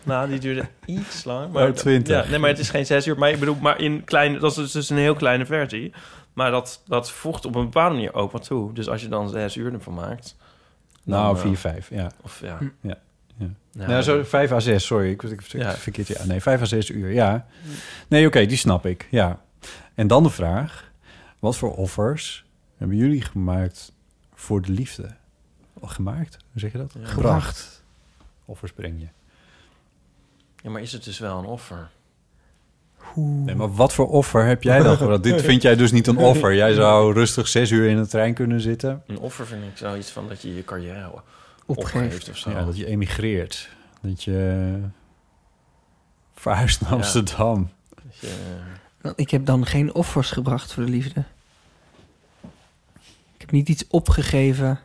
Nou, 0.04 0.30
die 0.30 0.40
duurde 0.40 0.66
iets 0.86 1.24
langer. 1.24 1.48
Oh, 1.48 1.54
Maar 1.54 1.74
20. 1.74 2.24
Ja, 2.24 2.30
nee, 2.30 2.40
maar 2.40 2.50
het 2.50 2.60
is 2.60 2.70
geen 2.70 2.86
zes 2.86 3.08
uur. 3.08 3.18
Maar 3.18 3.30
ik 3.30 3.40
bedoel, 3.40 3.56
maar 3.62 3.80
in 3.82 4.04
kleine, 4.04 4.40
dat 4.40 4.58
is 4.58 4.72
dus 4.72 4.90
een 4.90 4.98
heel 4.98 5.14
kleine 5.16 5.46
versie. 5.46 5.94
Maar 6.34 6.52
dat, 6.52 6.84
dat 6.88 7.12
voegt 7.12 7.46
op 7.46 7.56
een 7.56 7.64
bepaalde 7.64 7.96
manier 7.96 8.14
ook 8.14 8.32
wat 8.32 8.44
toe. 8.44 8.74
Dus 8.74 8.90
als 8.90 9.02
je 9.02 9.08
dan 9.08 9.30
zes 9.30 9.56
uur 9.56 9.74
ervan 9.74 9.94
maakt. 9.94 10.36
Nou, 11.04 11.36
eh, 11.36 11.42
4, 11.42 11.58
5, 11.58 11.90
ja. 11.90 12.12
Of 12.22 12.40
ja. 12.42 12.58
Ja. 12.82 12.98
Ja. 13.40 13.46
Nou, 13.74 13.90
nou, 13.90 14.02
zo 14.02 14.16
dan- 14.16 14.26
5 14.26 14.52
à 14.52 14.60
6, 14.60 14.86
sorry. 14.86 15.10
Ik, 15.10 15.24
ik, 15.24 15.32
ik 15.42 15.46
Ja. 15.48 15.72
verkeerd. 15.76 16.08
Ja, 16.08 16.26
nee, 16.26 16.42
5 16.42 16.62
à 16.62 16.66
6 16.66 16.90
uur, 16.90 17.12
ja. 17.12 17.46
Nee, 18.08 18.28
oké, 18.28 18.46
die 18.46 18.58
snap 18.58 18.86
ik, 18.86 19.08
ja. 19.12 19.42
En 19.96 20.08
dan 20.08 20.24
de 20.24 20.30
vraag, 20.30 20.92
wat 21.40 21.58
voor 21.58 21.76
offers 21.76 22.46
hebben 22.78 22.98
jullie 22.98 23.22
gemaakt 23.22 23.92
voor 24.34 24.62
de 24.62 24.72
liefde? 24.72 25.10
Of 25.74 25.92
gemaakt, 25.92 26.38
hoe 26.52 26.60
zeg 26.62 26.72
je 26.72 26.78
dat? 26.78 26.96
Ja. 27.00 27.06
Gebracht. 27.08 27.84
Offers 28.46 28.72
breng 28.72 29.00
je. 29.00 29.08
Ja, 30.64 30.70
maar 30.70 30.82
is 30.82 30.92
het 30.92 31.04
dus 31.04 31.20
wel 31.20 31.38
een 31.40 31.46
offer? 31.46 31.90
Nee, 33.16 33.56
maar 33.56 33.74
wat 33.74 33.94
voor 33.94 34.10
offer 34.10 34.46
heb 34.46 34.64
jij 34.64 34.80
dan 34.80 34.98
gebracht? 34.98 35.24
Dit 35.24 35.42
vind 35.42 35.62
jij 35.62 35.76
dus 35.76 35.92
niet 35.92 36.08
een 36.08 36.18
offer. 36.18 36.56
Jij 36.56 36.74
zou 36.74 37.14
rustig 37.14 37.48
zes 37.48 37.72
uur 37.72 37.90
in 37.90 37.98
de 37.98 38.08
trein 38.08 38.34
kunnen 38.34 38.62
zitten. 38.62 39.04
Een 39.08 39.20
offer 39.20 39.48
vind 39.48 39.64
ik 39.64 39.78
zoiets 39.78 40.12
van 40.12 40.28
dat 40.28 40.42
je 40.42 40.56
je 40.56 40.64
carrière 40.64 41.12
Opgeeft. 41.70 41.96
opgeeft 41.96 42.30
of 42.30 42.38
zo. 42.38 42.50
Ja, 42.50 42.66
dat 42.66 42.78
je 42.78 42.86
emigreert. 42.86 43.70
Dat 44.02 44.24
je 44.24 44.80
verhuist 46.34 46.82
naar 46.82 46.90
Ja. 46.90 46.96
Amsterdam. 46.96 47.70
Dat 48.04 48.18
je, 48.20 48.58
Nou, 49.02 49.16
ik 49.18 49.30
heb 49.30 49.46
dan 49.46 49.66
geen 49.66 49.94
offers 49.94 50.32
gebracht 50.32 50.74
voor 50.74 50.86
de 50.86 50.92
liefde. 50.92 51.24
Ik 53.34 53.42
heb 53.46 53.52
niet 53.52 53.70
iets 53.70 53.88
opgegeven. 53.88 54.80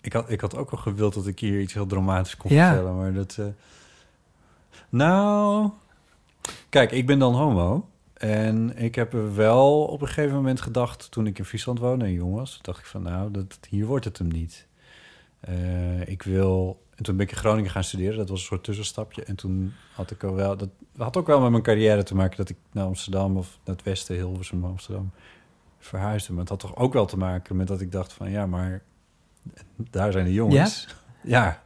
Ik 0.00 0.12
had, 0.12 0.30
ik 0.30 0.40
had 0.40 0.56
ook 0.56 0.70
al 0.70 0.78
gewild 0.78 1.14
dat 1.14 1.26
ik 1.26 1.38
hier 1.38 1.60
iets 1.60 1.72
heel 1.74 1.86
dramatisch 1.86 2.36
kon 2.36 2.54
Ja. 2.54 2.68
vertellen, 2.68 2.96
maar 2.96 3.12
dat... 3.12 3.36
eh, 3.38 3.46
Nou... 4.88 5.70
Kijk, 6.68 6.90
ik 6.92 7.06
ben 7.06 7.18
dan 7.18 7.34
homo. 7.34 7.88
En 8.14 8.76
ik 8.78 8.94
heb 8.94 9.12
er 9.14 9.34
wel 9.34 9.84
op 9.84 10.00
een 10.00 10.06
gegeven 10.06 10.34
moment 10.36 10.60
gedacht... 10.60 11.10
toen 11.10 11.26
ik 11.26 11.38
in 11.38 11.44
Friesland 11.44 11.78
woonde 11.78 12.04
en 12.04 12.12
jong 12.12 12.34
was... 12.34 12.58
dacht 12.62 12.78
ik 12.78 12.86
van, 12.86 13.02
nou, 13.02 13.30
dat, 13.30 13.58
hier 13.68 13.86
wordt 13.86 14.04
het 14.04 14.18
hem 14.18 14.28
niet. 14.28 14.66
Eh, 15.42 16.08
ik 16.08 16.22
wil... 16.22 16.80
En 16.96 17.02
toen 17.04 17.16
ben 17.16 17.26
ik 17.26 17.32
in 17.32 17.38
Groningen 17.38 17.70
gaan 17.70 17.84
studeren. 17.84 18.16
Dat 18.16 18.28
was 18.28 18.40
een 18.40 18.46
soort 18.46 18.64
tussenstapje. 18.64 19.24
En 19.24 19.36
toen 19.36 19.72
had 19.94 20.10
ik 20.10 20.24
ook 20.24 20.36
wel... 20.36 20.56
Dat 20.56 20.68
had 20.96 21.16
ook 21.16 21.26
wel 21.26 21.40
met 21.40 21.50
mijn 21.50 21.62
carrière 21.62 22.02
te 22.02 22.14
maken... 22.14 22.36
dat 22.36 22.48
ik 22.48 22.56
naar 22.72 22.84
Amsterdam 22.84 23.36
of 23.36 23.58
naar 23.64 23.74
het 23.76 23.84
westen, 23.84 24.14
Hilversum, 24.16 24.64
Amsterdam... 24.64 25.10
verhuisde. 25.78 26.30
Maar 26.32 26.40
het 26.40 26.48
had 26.48 26.60
toch 26.60 26.76
ook 26.76 26.92
wel 26.92 27.06
te 27.06 27.16
maken 27.16 27.56
met 27.56 27.66
dat 27.66 27.80
ik 27.80 27.92
dacht 27.92 28.12
van... 28.12 28.30
ja, 28.30 28.46
maar 28.46 28.82
daar 29.90 30.12
zijn 30.12 30.24
de 30.24 30.32
jongens. 30.32 30.86
Ja, 31.22 31.62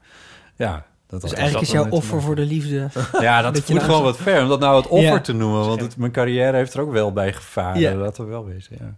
ja. 0.56 0.86
dat 1.06 1.20
Dus 1.20 1.32
eigenlijk 1.32 1.66
is 1.66 1.72
jouw 1.72 1.88
offer 1.88 2.22
voor 2.22 2.34
de 2.34 2.44
liefde. 2.46 2.88
Ja, 3.20 3.42
dat, 3.42 3.54
voelt 3.54 3.68
nou 3.68 3.80
gewoon 3.80 3.98
zo- 3.98 4.04
wat 4.04 4.16
ver 4.16 4.42
om 4.42 4.48
dat 4.48 4.60
nou 4.60 4.76
het 4.76 4.86
offer 4.88 5.12
Ja. 5.12 5.20
te 5.20 5.32
noemen. 5.32 5.66
Want 5.66 5.80
het, 5.80 5.96
mijn 5.96 6.12
carrière 6.12 6.56
heeft 6.56 6.74
er 6.74 6.80
ook 6.80 6.92
wel 6.92 7.12
bij 7.12 7.32
gevaren. 7.32 7.80
Ja. 7.80 7.94
Laten 7.94 8.24
we 8.24 8.30
wel 8.30 8.44
wezen, 8.46 8.76
ja. 8.80 8.96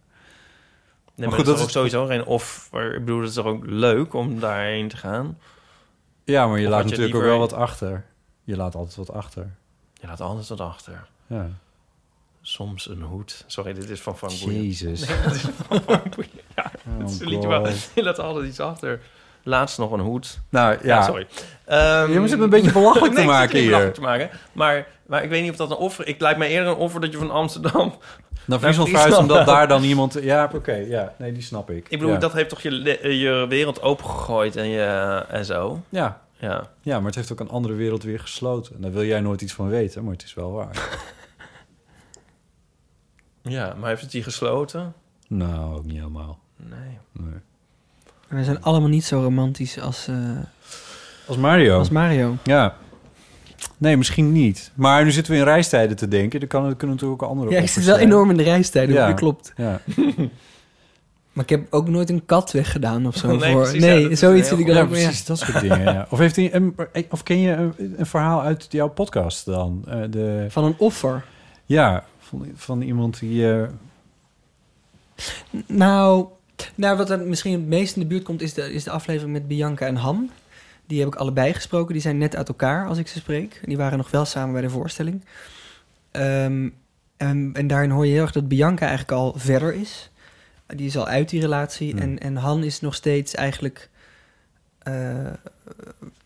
Nee, 1.18 1.28
maar, 1.28 1.36
goed, 1.36 1.46
dat 1.46 1.56
is 1.56 1.62
ook 1.62 1.70
sowieso 1.70 2.06
geen 2.06 2.24
offer. 2.24 2.94
Ik 2.94 3.04
bedoel, 3.04 3.20
het 3.20 3.28
is 3.28 3.34
toch 3.34 3.44
ook 3.46 3.62
leuk 3.66 4.14
om 4.14 4.40
daarheen 4.40 4.88
te 4.88 4.96
gaan? 4.96 5.38
Ja, 6.24 6.46
maar 6.46 6.58
je 6.58 6.64
Of 6.66 6.70
laat 6.70 6.84
je 6.84 6.90
natuurlijk 6.90 7.16
ook 7.16 7.22
wel 7.22 7.38
wat 7.38 7.52
achter. 7.52 8.04
Je 8.44 8.56
laat 8.56 8.74
altijd 8.74 8.96
wat 8.96 9.12
achter. 9.12 9.50
Je 10.00 10.06
laat 10.06 10.20
alles 10.20 10.48
wat 10.48 10.60
achter. 10.60 11.06
Ja. 11.26 11.48
Soms 12.42 12.88
een 12.88 13.02
hoed. 13.02 13.44
Sorry, 13.46 13.72
dit 13.72 13.90
is 13.90 14.00
van 14.00 14.16
Frank 14.18 14.40
Boeien. 14.40 14.62
Jezus. 14.62 15.08
Nee, 15.08 15.22
dit 15.22 15.34
is 15.34 15.44
van 15.66 15.80
Frank 15.80 16.16
Boeien. 16.16 16.30
Ja, 16.56 16.70
Oh 17.00 17.04
is 17.10 17.20
een 17.20 17.28
liedje 17.28 17.48
waar 17.48 17.66
God. 17.66 17.90
je 17.94 18.02
laat 18.02 18.18
altijd 18.18 18.46
iets 18.46 18.60
achter. 18.60 19.00
Laatst 19.42 19.78
nog 19.78 19.90
een 19.90 20.00
hoed. 20.00 20.38
Nou, 20.48 20.78
ja. 20.82 21.02
sorry. 21.02 21.26
Ehm, 21.64 22.12
Je 22.12 22.20
moet 22.20 22.30
het 22.30 22.40
een 22.40 22.50
beetje 22.50 22.72
belachelijk 22.72 23.14
te 23.14 23.20
nee, 23.20 23.28
zit 23.28 23.38
maken 23.38 23.58
hier. 23.58 23.66
belachelijk 23.66 23.94
te 23.94 24.00
maken. 24.00 24.30
Maar, 24.52 24.86
maar 25.06 25.22
ik 25.22 25.30
weet 25.30 25.42
niet 25.42 25.50
of 25.50 25.56
dat 25.56 25.70
een 25.70 25.76
offer... 25.76 26.06
Ik 26.06 26.20
lijkt 26.20 26.38
mij 26.38 26.48
eerder 26.48 26.68
een 26.72 26.78
offer 26.78 27.00
dat 27.00 27.12
je 27.12 27.18
van 27.18 27.30
Amsterdam 27.30 27.94
Naar 28.48 28.58
Friesland 28.58 28.88
verhuisd, 28.88 29.18
omdat 29.18 29.46
daar 29.46 29.68
dan 29.68 29.82
iemand... 29.82 30.16
Ja, 30.22 30.50
oké, 30.54 30.72
ja. 30.74 31.14
Nee, 31.18 31.32
die 31.32 31.42
snap 31.42 31.70
ik. 31.70 31.88
Ik 31.88 31.98
bedoel, 31.98 32.12
ja. 32.14 32.18
dat 32.18 32.32
heeft 32.32 32.48
toch 32.48 32.60
je, 32.60 32.70
le- 32.70 33.08
je 33.08 33.46
wereld 33.48 33.82
opengegooid 33.82 34.56
en, 34.56 34.68
je, 34.68 35.24
en 35.28 35.44
zo? 35.44 35.80
Ja. 35.88 36.20
Ja. 36.40 36.70
ja, 36.80 36.96
maar 36.96 37.06
het 37.06 37.14
heeft 37.14 37.32
ook 37.32 37.40
een 37.40 37.48
andere 37.50 37.74
wereld 37.74 38.02
weer 38.02 38.20
gesloten. 38.20 38.74
En 38.74 38.80
daar 38.82 38.92
wil 38.92 39.04
jij 39.04 39.20
nooit 39.20 39.40
iets 39.42 39.52
van 39.52 39.68
weten, 39.68 40.02
maar 40.04 40.12
het 40.12 40.22
is 40.22 40.34
wel 40.34 40.52
waar. 40.52 40.76
Ja, 43.42 43.74
maar 43.78 43.88
heeft 43.88 44.02
het 44.02 44.10
die 44.10 44.22
gesloten? 44.22 44.92
nou, 45.28 45.74
ook 45.76 45.84
niet 45.84 45.96
helemaal. 45.96 46.38
Nee. 46.56 46.98
Nee. 47.12 47.40
We 48.28 48.44
zijn 48.44 48.62
allemaal 48.62 48.88
niet 48.88 49.04
zo 49.04 49.20
romantisch 49.22 49.80
als, 49.80 50.08
eh, 50.08 50.16
Als 51.26 51.36
Mario. 51.36 51.78
als 51.78 51.88
Mario. 51.90 52.36
Ja. 52.44 52.76
Nee, 53.78 53.96
misschien 53.96 54.32
niet. 54.32 54.70
Maar 54.74 55.04
nu 55.04 55.10
zitten 55.10 55.32
we 55.32 55.38
in 55.38 55.44
reistijden 55.44 55.96
te 55.96 56.08
denken. 56.08 56.40
Dan 56.40 56.48
kan, 56.48 56.66
er 56.66 56.74
kunnen 56.76 56.96
natuurlijk 56.96 57.22
ook 57.22 57.30
andere 57.30 57.50
Ja, 57.50 57.60
ik 57.60 57.68
zit 57.68 57.84
wel 57.84 57.96
enorm 57.98 58.30
in 58.30 58.36
de 58.36 58.42
reistijden, 58.42 58.94
Ja. 58.94 59.06
dat 59.06 59.16
klopt. 59.16 59.52
Ja. 59.56 59.80
Maar 61.32 61.46
ik 61.46 61.56
heb 61.58 61.72
ook 61.74 61.88
nooit 61.88 62.10
een 62.10 62.24
kat 62.26 62.52
weggedaan 62.52 63.06
of 63.06 63.16
zo. 63.16 63.36
Nee, 63.36 63.52
voor. 63.52 63.62
precies, 63.62 63.82
ja, 63.84 63.94
nee, 63.94 64.14
zoiets 64.14 64.48
zit 64.48 64.58
ik 64.58 64.66
dan 64.66 64.74
Ja, 64.76 64.82
ook 64.82 64.90
mee. 64.90 65.02
precies, 65.02 65.24
dat 65.24 65.38
soort 65.38 65.60
dingen. 65.60 65.82
Ja. 65.82 66.06
Of, 66.10 66.18
heeft 66.18 66.36
hij 66.36 66.54
een, 66.54 66.74
of 67.10 67.22
ken 67.22 67.40
je 67.40 67.52
een, 67.52 67.72
een 67.96 68.06
verhaal 68.06 68.42
uit 68.42 68.66
jouw 68.70 68.88
podcast 68.88 69.44
dan? 69.44 69.84
Eh, 69.88 70.00
de, 70.10 70.46
Van 70.48 70.64
een 70.64 70.74
offer. 70.78 71.24
ja, 71.66 72.04
van, 72.18 72.46
van 72.54 72.80
iemand 72.82 73.18
die... 73.18 73.52
eh, 73.52 73.62
Nou, 75.66 76.26
nou, 76.74 76.96
wat 76.96 77.10
er 77.10 77.18
misschien 77.20 77.52
het 77.52 77.66
meest 77.66 77.94
in 77.96 78.02
de 78.02 78.08
buurt 78.08 78.22
komt, 78.24 78.42
is 78.42 78.54
de, 78.54 78.72
is 78.72 78.84
de 78.84 78.90
aflevering 78.90 79.32
met 79.32 79.48
Bianca 79.48 79.86
en 79.86 79.96
Han. 79.96 80.30
Die 80.88 80.98
heb 80.98 81.08
ik 81.08 81.14
allebei 81.14 81.52
gesproken. 81.54 81.92
Die 81.92 82.02
zijn 82.02 82.18
net 82.18 82.36
uit 82.36 82.48
elkaar 82.48 82.86
als 82.86 82.98
ik 82.98 83.08
ze 83.08 83.18
spreek. 83.18 83.60
Die 83.64 83.76
waren 83.76 83.98
nog 83.98 84.10
wel 84.10 84.24
samen 84.24 84.52
bij 84.52 84.62
de 84.62 84.70
voorstelling. 84.70 85.24
Ehm, 86.10 86.68
en, 87.16 87.50
en 87.54 87.66
daarin 87.66 87.90
hoor 87.90 88.06
je 88.06 88.12
heel 88.12 88.22
erg 88.22 88.32
dat 88.32 88.48
Bianca 88.48 88.86
eigenlijk 88.86 89.12
al 89.12 89.32
verder 89.36 89.74
is. 89.74 90.10
Die 90.66 90.86
is 90.86 90.96
al 90.96 91.06
uit 91.06 91.28
die 91.28 91.40
relatie. 91.40 91.90
Hmm. 91.90 92.00
En, 92.00 92.18
en 92.18 92.36
Han 92.36 92.64
is 92.64 92.80
nog 92.80 92.94
steeds 92.94 93.34
eigenlijk... 93.34 93.88
eh, 94.78 94.92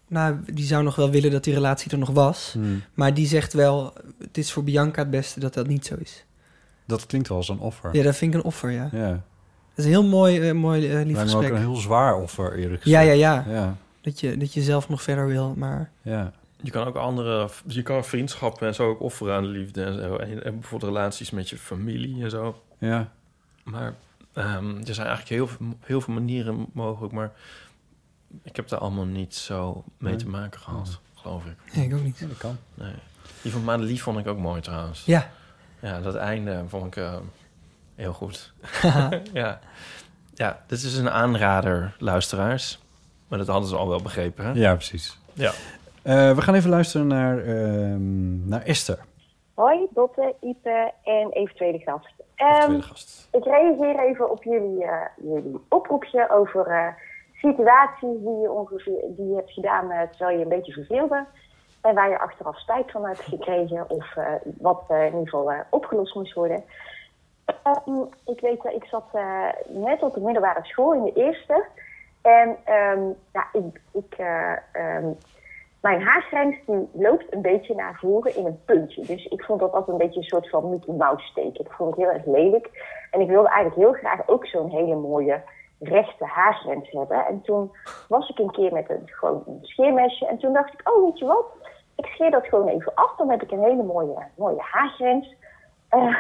nou, 0.09 0.37
die 0.53 0.65
zou 0.65 0.83
nog 0.83 0.97
wel 0.97 1.11
willen 1.11 1.31
dat 1.31 1.45
die 1.45 1.55
relatie 1.55 1.91
er 1.91 1.99
nog 1.99 2.11
was. 2.11 2.51
hmm, 2.53 2.83
Maar 2.95 3.15
die 3.15 3.27
zegt 3.27 3.53
wel, 3.53 3.93
het 4.19 4.39
is 4.39 4.53
voor 4.53 4.65
Bianca 4.65 5.01
het 5.03 5.11
beste 5.11 5.41
dat 5.41 5.55
dat 5.55 5.67
niet 5.67 5.87
zo 5.87 5.95
is. 5.99 6.25
dat 6.87 7.07
klinkt 7.07 7.29
wel 7.29 7.37
als 7.37 7.49
een 7.49 7.59
offer. 7.59 7.97
Ja, 7.97 8.03
dat 8.03 8.17
vind 8.17 8.35
ik 8.35 8.41
een 8.41 8.47
offer, 8.47 8.71
ja. 8.71 8.89
ja. 8.93 9.09
Dat 9.11 9.21
is 9.75 9.85
een 9.85 9.91
heel 9.91 10.05
mooi, 10.05 10.49
eh, 10.49 10.55
mooi 10.55 10.89
eh, 10.91 10.97
lief 10.97 11.07
me 11.07 11.13
ook 11.13 11.19
gesprek. 11.29 11.51
een 11.51 11.59
heel 11.59 11.75
zwaar 11.77 12.15
offer, 12.17 12.55
eerlijk 12.59 12.85
Ja, 12.85 13.01
ja, 13.01 13.13
ja. 13.13 13.45
Ja, 13.49 13.77
Dat, 14.03 14.21
je, 14.21 14.37
dat 14.37 14.53
je 14.55 14.63
zelf 14.63 14.89
nog 14.89 15.03
verder 15.03 15.27
wil, 15.27 15.55
maar... 15.57 15.91
ja. 16.03 16.33
Je 16.65 16.71
kan 16.71 16.87
ook 16.87 16.97
andere, 16.97 17.49
je 17.67 17.83
kan 17.83 18.05
vriendschappen 18.05 18.67
en 18.67 18.75
zo 18.75 18.89
ook 18.89 19.01
offeren 19.01 19.35
aan 19.35 19.43
de 19.43 19.49
liefde 19.49 19.85
en 19.85 19.95
zo. 19.95 20.17
En, 20.17 20.45
en 20.45 20.53
bijvoorbeeld 20.61 20.93
relaties 20.93 21.31
met 21.31 21.49
je 21.49 21.59
familie 21.59 22.23
en 22.23 22.31
zo. 22.31 22.63
ja. 22.79 23.09
Maar 23.65 23.95
ehm, 24.33 24.77
er 24.87 24.95
zijn 24.95 25.07
eigenlijk 25.07 25.29
heel, 25.29 25.47
veel- 25.47 25.77
heel 25.81 26.01
veel 26.01 26.15
manieren 26.15 26.67
mogelijk, 26.73 27.13
maar 27.13 27.33
ik 28.43 28.57
heb 28.57 28.69
daar 28.69 28.79
allemaal 28.79 29.05
niet 29.05 29.35
zo 29.35 29.85
mee 29.99 30.13
Nee? 30.13 30.23
te 30.23 30.29
maken 30.29 30.61
gehad, 30.61 31.01
geloof 31.15 31.45
ik. 31.45 31.75
Nee, 31.75 31.87
ik 31.87 31.95
ook 31.95 32.03
niet. 32.03 32.19
Ja, 32.19 32.27
dat 32.27 32.37
kan. 32.37 32.57
Nee. 32.75 32.95
Die 33.43 33.53
van 33.53 33.65
Madelief 33.65 34.03
vond 34.03 34.19
ik 34.19 34.27
ook 34.27 34.39
mooi 34.39 34.61
trouwens. 34.61 35.05
Ja. 35.05 35.31
Ja, 35.81 36.01
dat 36.01 36.15
einde 36.15 36.65
vond 36.69 36.87
ik 36.87 36.97
eh, 36.97 37.17
heel 37.95 38.13
goed. 38.13 38.53
ja. 39.33 39.61
ja, 40.35 40.63
dit 40.67 40.83
is 40.83 40.97
een 40.97 41.11
aanrader, 41.11 41.95
luisteraars. 41.99 42.79
Maar 43.33 43.41
dat 43.41 43.51
hadden 43.51 43.69
ze 43.69 43.77
al 43.77 43.89
wel 43.89 44.03
begrepen, 44.03 44.45
hè? 44.45 44.53
Ja, 44.53 44.75
precies. 44.75 45.19
Ja. 45.33 45.51
Eh, 46.03 46.35
we 46.35 46.43
gaan 46.43 46.55
even 46.55 46.71
luisteren 46.71 47.07
naar, 47.07 47.39
ehm, 47.39 48.49
naar 48.49 48.63
Esther. 48.63 48.99
Hoi, 49.55 49.87
Dotte, 49.91 50.35
Ipe 50.41 50.93
en 51.05 51.31
eventuele 51.31 51.79
gast. 51.79 52.15
Ehm, 52.35 52.61
tweede 52.61 52.83
gast. 52.83 53.29
ik 53.33 53.45
reageer 53.45 53.99
even 53.99 54.31
op 54.31 54.43
jullie, 54.45 54.85
eh, 54.85 55.01
jullie 55.23 55.61
oproepje 55.69 56.31
over 56.31 56.67
eh, 56.67 56.87
situaties 57.33 58.19
die 58.25 58.41
je, 58.41 58.51
ongeveer, 58.51 59.01
die 59.17 59.29
je 59.29 59.35
hebt 59.35 59.53
gedaan 59.53 60.09
terwijl 60.11 60.39
je 60.39 60.43
een 60.43 60.49
beetje 60.49 60.73
verveelde. 60.73 61.25
En 61.81 61.95
waar 61.95 62.11
je 62.11 62.19
achteraf 62.19 62.59
spijt 62.59 62.91
van 62.91 63.07
hebt 63.07 63.21
gekregen 63.21 63.91
of 63.91 64.17
eh, 64.17 64.27
wat 64.59 64.85
eh, 64.89 64.99
in 64.99 65.05
ieder 65.05 65.29
geval 65.29 65.53
eh, 65.53 65.59
opgelost 65.71 66.15
moest 66.15 66.35
worden. 66.35 66.65
Ehm, 67.45 68.01
ik 68.25 68.41
weet, 68.41 68.65
ik 68.65 68.85
zat 68.85 69.05
eh, 69.13 69.49
net 69.69 70.03
op 70.03 70.15
de 70.15 70.21
middelbare 70.21 70.65
school 70.65 70.95
in 70.95 71.05
de 71.05 71.13
eerste. 71.13 71.65
En 72.23 72.57
ja, 73.33 73.49
ik, 73.53 73.81
ik, 73.93 74.15
eh, 74.19 74.53
ehm, 74.73 75.07
mijn 75.81 76.03
haargrens 76.03 76.57
die 76.67 76.89
loopt 76.93 77.33
een 77.35 77.43
beetje 77.43 77.75
naar 77.75 77.99
voren 78.01 78.37
in 78.37 78.47
een 78.47 78.61
puntje. 78.65 79.05
Dus 79.07 79.25
ik 79.25 79.45
vond 79.45 79.61
dat 79.61 79.73
altijd 79.73 79.89
een 79.89 80.07
beetje 80.07 80.21
een 80.21 80.27
soort 80.27 80.49
van 80.49 80.71
Mickey 80.71 80.95
Mouse 80.95 81.27
steek. 81.27 81.59
Ik 81.59 81.73
vond 81.73 81.91
het 81.91 81.99
heel 81.99 82.15
erg 82.15 82.27
lelijk. 82.27 82.71
En 83.11 83.21
ik 83.21 83.29
wilde 83.29 83.49
eigenlijk 83.49 83.89
heel 83.89 84.01
graag 84.01 84.29
ook 84.29 84.47
zo'n 84.47 84.71
hele 84.71 84.95
mooie 84.95 85.43
rechte 85.79 86.25
haargrens 86.25 86.91
hebben. 86.91 87.27
En 87.27 87.43
toen 87.43 87.73
was 88.09 88.29
ik 88.29 88.39
een 88.39 88.51
keer 88.51 88.73
met 88.73 88.91
een, 88.91 89.03
gewoon 89.05 89.45
een. 89.47 90.11
En 90.29 90.39
toen 90.39 90.53
dacht 90.53 90.73
ik, 90.73 90.91
oh 90.93 91.05
weet 91.05 91.19
je 91.19 91.25
wat, 91.25 91.47
ik 91.97 92.07
scheer 92.07 92.31
dat 92.31 92.47
gewoon 92.47 92.69
even 92.69 92.95
af. 92.95 93.17
Dan 93.17 93.31
heb 93.31 93.43
ik 93.43 93.51
een 93.51 93.63
hele 93.63 93.83
mooie, 93.83 94.27
mooie 94.37 94.61
haargrens. 94.61 95.35
Eh, 95.89 96.17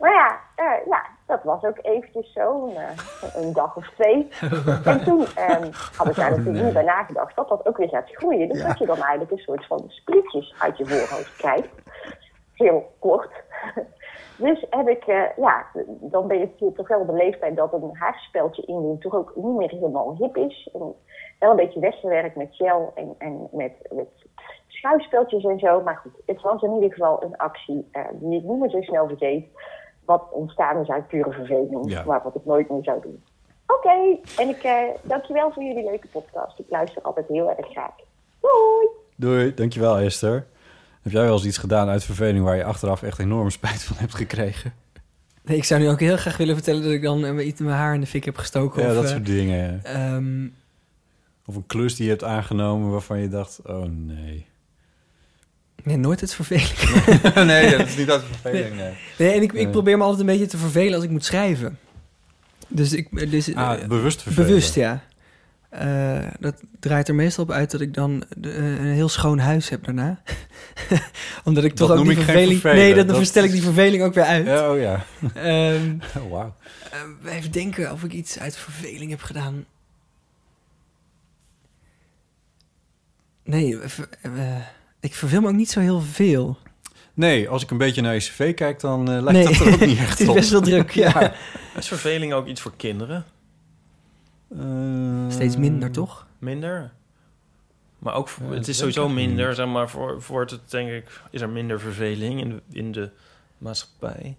maar 0.00 0.12
ja, 0.12 0.40
eh, 0.54 0.86
ja, 0.86 1.02
dat 1.26 1.42
was 1.42 1.62
ook 1.62 1.78
eventjes 1.82 2.32
zo, 2.32 2.66
een, 2.66 2.76
eh, 2.76 3.34
een 3.34 3.52
dag 3.52 3.76
of 3.76 3.90
twee. 3.90 4.28
en 4.84 5.04
toen 5.08 5.26
ehm, 5.34 5.70
had 5.96 6.08
ik 6.08 6.14
daar 6.14 6.30
natuurlijk 6.30 6.64
niet 6.64 6.72
bij 6.72 6.82
nagedacht 6.82 7.36
dat 7.36 7.48
dat 7.48 7.66
ook 7.66 7.76
weer 7.76 7.88
gaat 7.88 8.10
groeien. 8.10 8.48
Dus 8.48 8.62
dat 8.62 8.78
je 8.78 8.86
dan 8.86 8.96
eigenlijk 8.96 9.30
een 9.30 9.38
soort 9.38 9.66
van 9.66 9.84
splitjes 9.88 10.54
uit 10.58 10.78
je 10.78 10.86
voorhoofd 10.86 11.36
krijgt. 11.36 11.68
Heel 12.54 12.92
kort. 12.98 13.30
Dus 14.36 14.66
heb 14.70 14.88
ik, 14.88 15.04
eh, 15.06 15.36
ja, 15.36 15.66
dan 15.86 16.26
ben 16.26 16.38
je 16.38 16.72
toch 16.74 16.88
wel 16.88 17.00
op 17.00 17.06
de 17.06 17.12
leeftijd 17.12 17.56
dat 17.56 17.72
een 17.72 17.96
haarspeltje 17.96 18.62
indoen 18.62 18.98
toch 18.98 19.14
ook 19.14 19.32
niet 19.34 19.56
meer 19.56 19.70
helemaal 19.70 20.16
hip 20.18 20.36
is. 20.36 20.70
En 20.72 20.94
wel 21.38 21.50
een 21.50 21.56
beetje 21.56 21.80
weggewerkt 21.80 22.36
met 22.36 22.54
gel 22.54 22.92
en, 22.94 23.14
en 23.18 23.48
met, 23.52 23.72
met 23.90 24.08
schuifspeltjes 24.66 25.44
en 25.44 25.58
zo. 25.58 25.82
Maar 25.82 25.96
goed, 25.96 26.12
het 26.26 26.40
was 26.40 26.62
in 26.62 26.74
ieder 26.74 26.92
geval 26.92 27.22
een 27.22 27.36
actie 27.36 27.90
die 28.12 28.38
ik 28.38 28.44
niet 28.44 28.58
meer 28.58 28.70
zo 28.70 28.80
snel 28.80 29.08
vergeet. 29.08 29.46
Wat 30.10 30.28
ontstaan 30.30 30.80
is 30.80 30.88
uit 30.88 31.08
pure 31.08 31.32
verveling, 31.32 31.90
Ja. 31.90 32.04
maar 32.04 32.20
wat 32.22 32.34
ik 32.34 32.44
nooit 32.44 32.70
meer 32.70 32.82
zou 32.84 33.00
doen. 33.02 33.22
Oké, 33.66 34.18
en 34.42 34.48
ik 34.48 34.62
eh 34.62 34.74
dankjewel 35.02 35.52
voor 35.52 35.62
jullie 35.62 35.84
leuke 35.84 36.06
podcast. 36.06 36.58
Ik 36.58 36.64
luister 36.68 37.02
altijd 37.02 37.26
heel 37.28 37.50
erg 37.56 37.66
graag. 37.70 37.94
Doei! 38.40 38.88
Doei, 39.16 39.54
dankjewel 39.54 39.98
Esther. 39.98 40.46
Heb 41.02 41.12
jij 41.12 41.22
wel 41.22 41.32
eens 41.32 41.44
iets 41.44 41.58
gedaan 41.58 41.88
uit 41.88 42.04
verveling 42.04 42.44
waar 42.44 42.56
je 42.56 42.64
achteraf 42.64 43.02
echt 43.02 43.18
enorm 43.18 43.50
spijt 43.50 43.82
van 43.82 43.96
hebt 43.96 44.14
gekregen? 44.14 44.72
Nee, 45.42 45.56
ik 45.56 45.64
zou 45.64 45.80
nu 45.80 45.88
ook 45.88 46.00
heel 46.00 46.16
graag 46.16 46.36
willen 46.36 46.54
vertellen 46.54 46.82
dat 46.82 46.92
ik 46.92 47.02
dan 47.02 47.24
eh, 47.24 47.46
iets 47.46 47.60
in 47.60 47.66
mijn 47.66 47.78
haar 47.78 47.94
in 47.94 48.00
de 48.00 48.06
fik 48.06 48.24
heb 48.24 48.36
gestoken. 48.36 48.82
Ja, 48.82 48.88
of, 48.88 48.94
dat 48.94 49.04
eh, 49.04 49.10
soort 49.10 49.26
dingen. 49.26 49.80
ja. 49.84 49.90
ehm, 49.92 50.48
Of 51.46 51.56
een 51.56 51.66
klus 51.66 51.94
die 51.96 52.04
je 52.04 52.10
hebt 52.10 52.24
aangenomen 52.24 52.90
waarvan 52.90 53.18
je 53.18 53.28
dacht, 53.28 53.60
oh 53.66 53.84
nee. 53.88 54.46
Nee, 55.84 55.96
nooit 55.96 56.20
het 56.20 56.34
vervelen. 56.34 56.66
nee, 57.46 57.70
dat 57.76 57.86
is 57.86 57.96
niet 57.96 58.10
uit 58.10 58.22
verveling, 58.30 58.76
nee. 58.76 58.92
Nee, 59.18 59.30
en 59.32 59.42
ik, 59.42 59.52
ik 59.52 59.70
probeer 59.70 59.96
me 59.96 60.02
altijd 60.02 60.20
een 60.20 60.26
beetje 60.26 60.46
te 60.46 60.56
vervelen 60.58 60.94
als 60.94 61.04
ik 61.04 61.10
moet 61.10 61.24
schrijven. 61.24 61.78
Dus 62.68 62.92
ik... 62.92 63.30
Dus, 63.30 63.54
Ah, 63.54 63.82
eh, 63.82 63.88
bewust 63.88 64.22
vervelen. 64.22 64.48
Bewust, 64.48 64.74
ja. 64.74 65.02
Eh, 65.68 66.26
dat 66.40 66.62
draait 66.80 67.08
er 67.08 67.14
meestal 67.14 67.44
op 67.44 67.50
uit 67.50 67.70
dat 67.70 67.80
ik 67.80 67.94
dan 67.94 68.24
de- 68.36 68.50
eh, 68.52 68.64
een 68.64 68.84
heel 68.94 69.08
schoon 69.08 69.38
huis 69.38 69.68
heb 69.68 69.84
daarna. 69.84 70.22
Omdat 71.44 71.64
ik 71.64 71.74
toch 71.74 71.88
Dat 71.88 71.98
ook 71.98 72.04
noem 72.04 72.14
die 72.14 72.22
ik 72.24 72.30
geen 72.30 72.34
verveling... 72.34 72.62
Nee, 72.62 72.88
dat, 72.88 72.96
dan 72.96 73.06
Dat 73.06 73.16
verstel 73.16 73.44
ik 73.44 73.50
die 73.50 73.62
verveling 73.62 74.02
ook 74.02 74.14
weer 74.14 74.24
uit. 74.24 74.46
Ja, 74.46 74.72
oh 74.72 74.78
ja. 74.80 75.04
Ehm, 75.34 75.96
Oh, 76.22 76.30
wauw. 76.30 76.54
eh, 77.24 77.34
even 77.36 77.50
denken 77.52 77.92
of 77.92 78.04
ik 78.04 78.12
iets 78.12 78.38
uit 78.38 78.56
verveling 78.56 79.10
heb 79.10 79.22
gedaan. 79.22 79.64
Nee, 83.44 83.78
eh, 84.22 84.56
ik 85.00 85.14
verveel 85.14 85.40
me 85.40 85.48
ook 85.48 85.54
niet 85.54 85.70
zo 85.70 85.80
heel 85.80 86.00
veel. 86.00 86.58
Nee, 87.14 87.48
als 87.48 87.62
ik 87.62 87.70
een 87.70 87.78
beetje 87.78 88.00
naar 88.02 88.14
je 88.14 88.20
cv 88.20 88.54
kijk, 88.54 88.80
dan 88.80 89.10
eh, 89.10 89.22
lijkt 89.22 89.32
Nee, 89.32 89.44
dat 89.58 89.66
er 89.66 89.72
ook 89.72 89.80
niet 89.86 89.98
echt 90.06 90.10
het 90.10 90.20
is 90.20 90.28
op. 90.28 90.34
best 90.34 90.50
wel 90.50 90.60
druk, 90.60 90.90
ja. 91.04 91.32
Is 91.76 91.88
verveling 91.88 92.32
ook 92.32 92.46
iets 92.46 92.60
voor 92.60 92.72
kinderen? 92.76 93.24
Eh, 94.58 94.60
Steeds 95.28 95.56
minder, 95.56 95.90
toch? 95.90 96.26
Minder? 96.38 96.92
Maar 97.98 98.14
ook, 98.14 98.28
voor- 98.28 98.46
Ja, 98.50 98.54
het 98.54 98.68
is 98.68 98.76
sowieso 98.78 99.08
minder, 99.08 99.46
niet. 99.46 99.56
zeg 99.56 99.66
maar, 99.66 99.90
voor, 99.90 100.22
voor 100.22 100.40
het, 100.40 100.58
denk 100.66 100.90
ik, 100.90 101.20
is 101.30 101.40
er 101.40 101.48
minder 101.48 101.80
verveling 101.80 102.40
in 102.40 102.48
de, 102.48 102.60
in 102.78 102.92
de 102.92 103.10
maatschappij. 103.58 104.36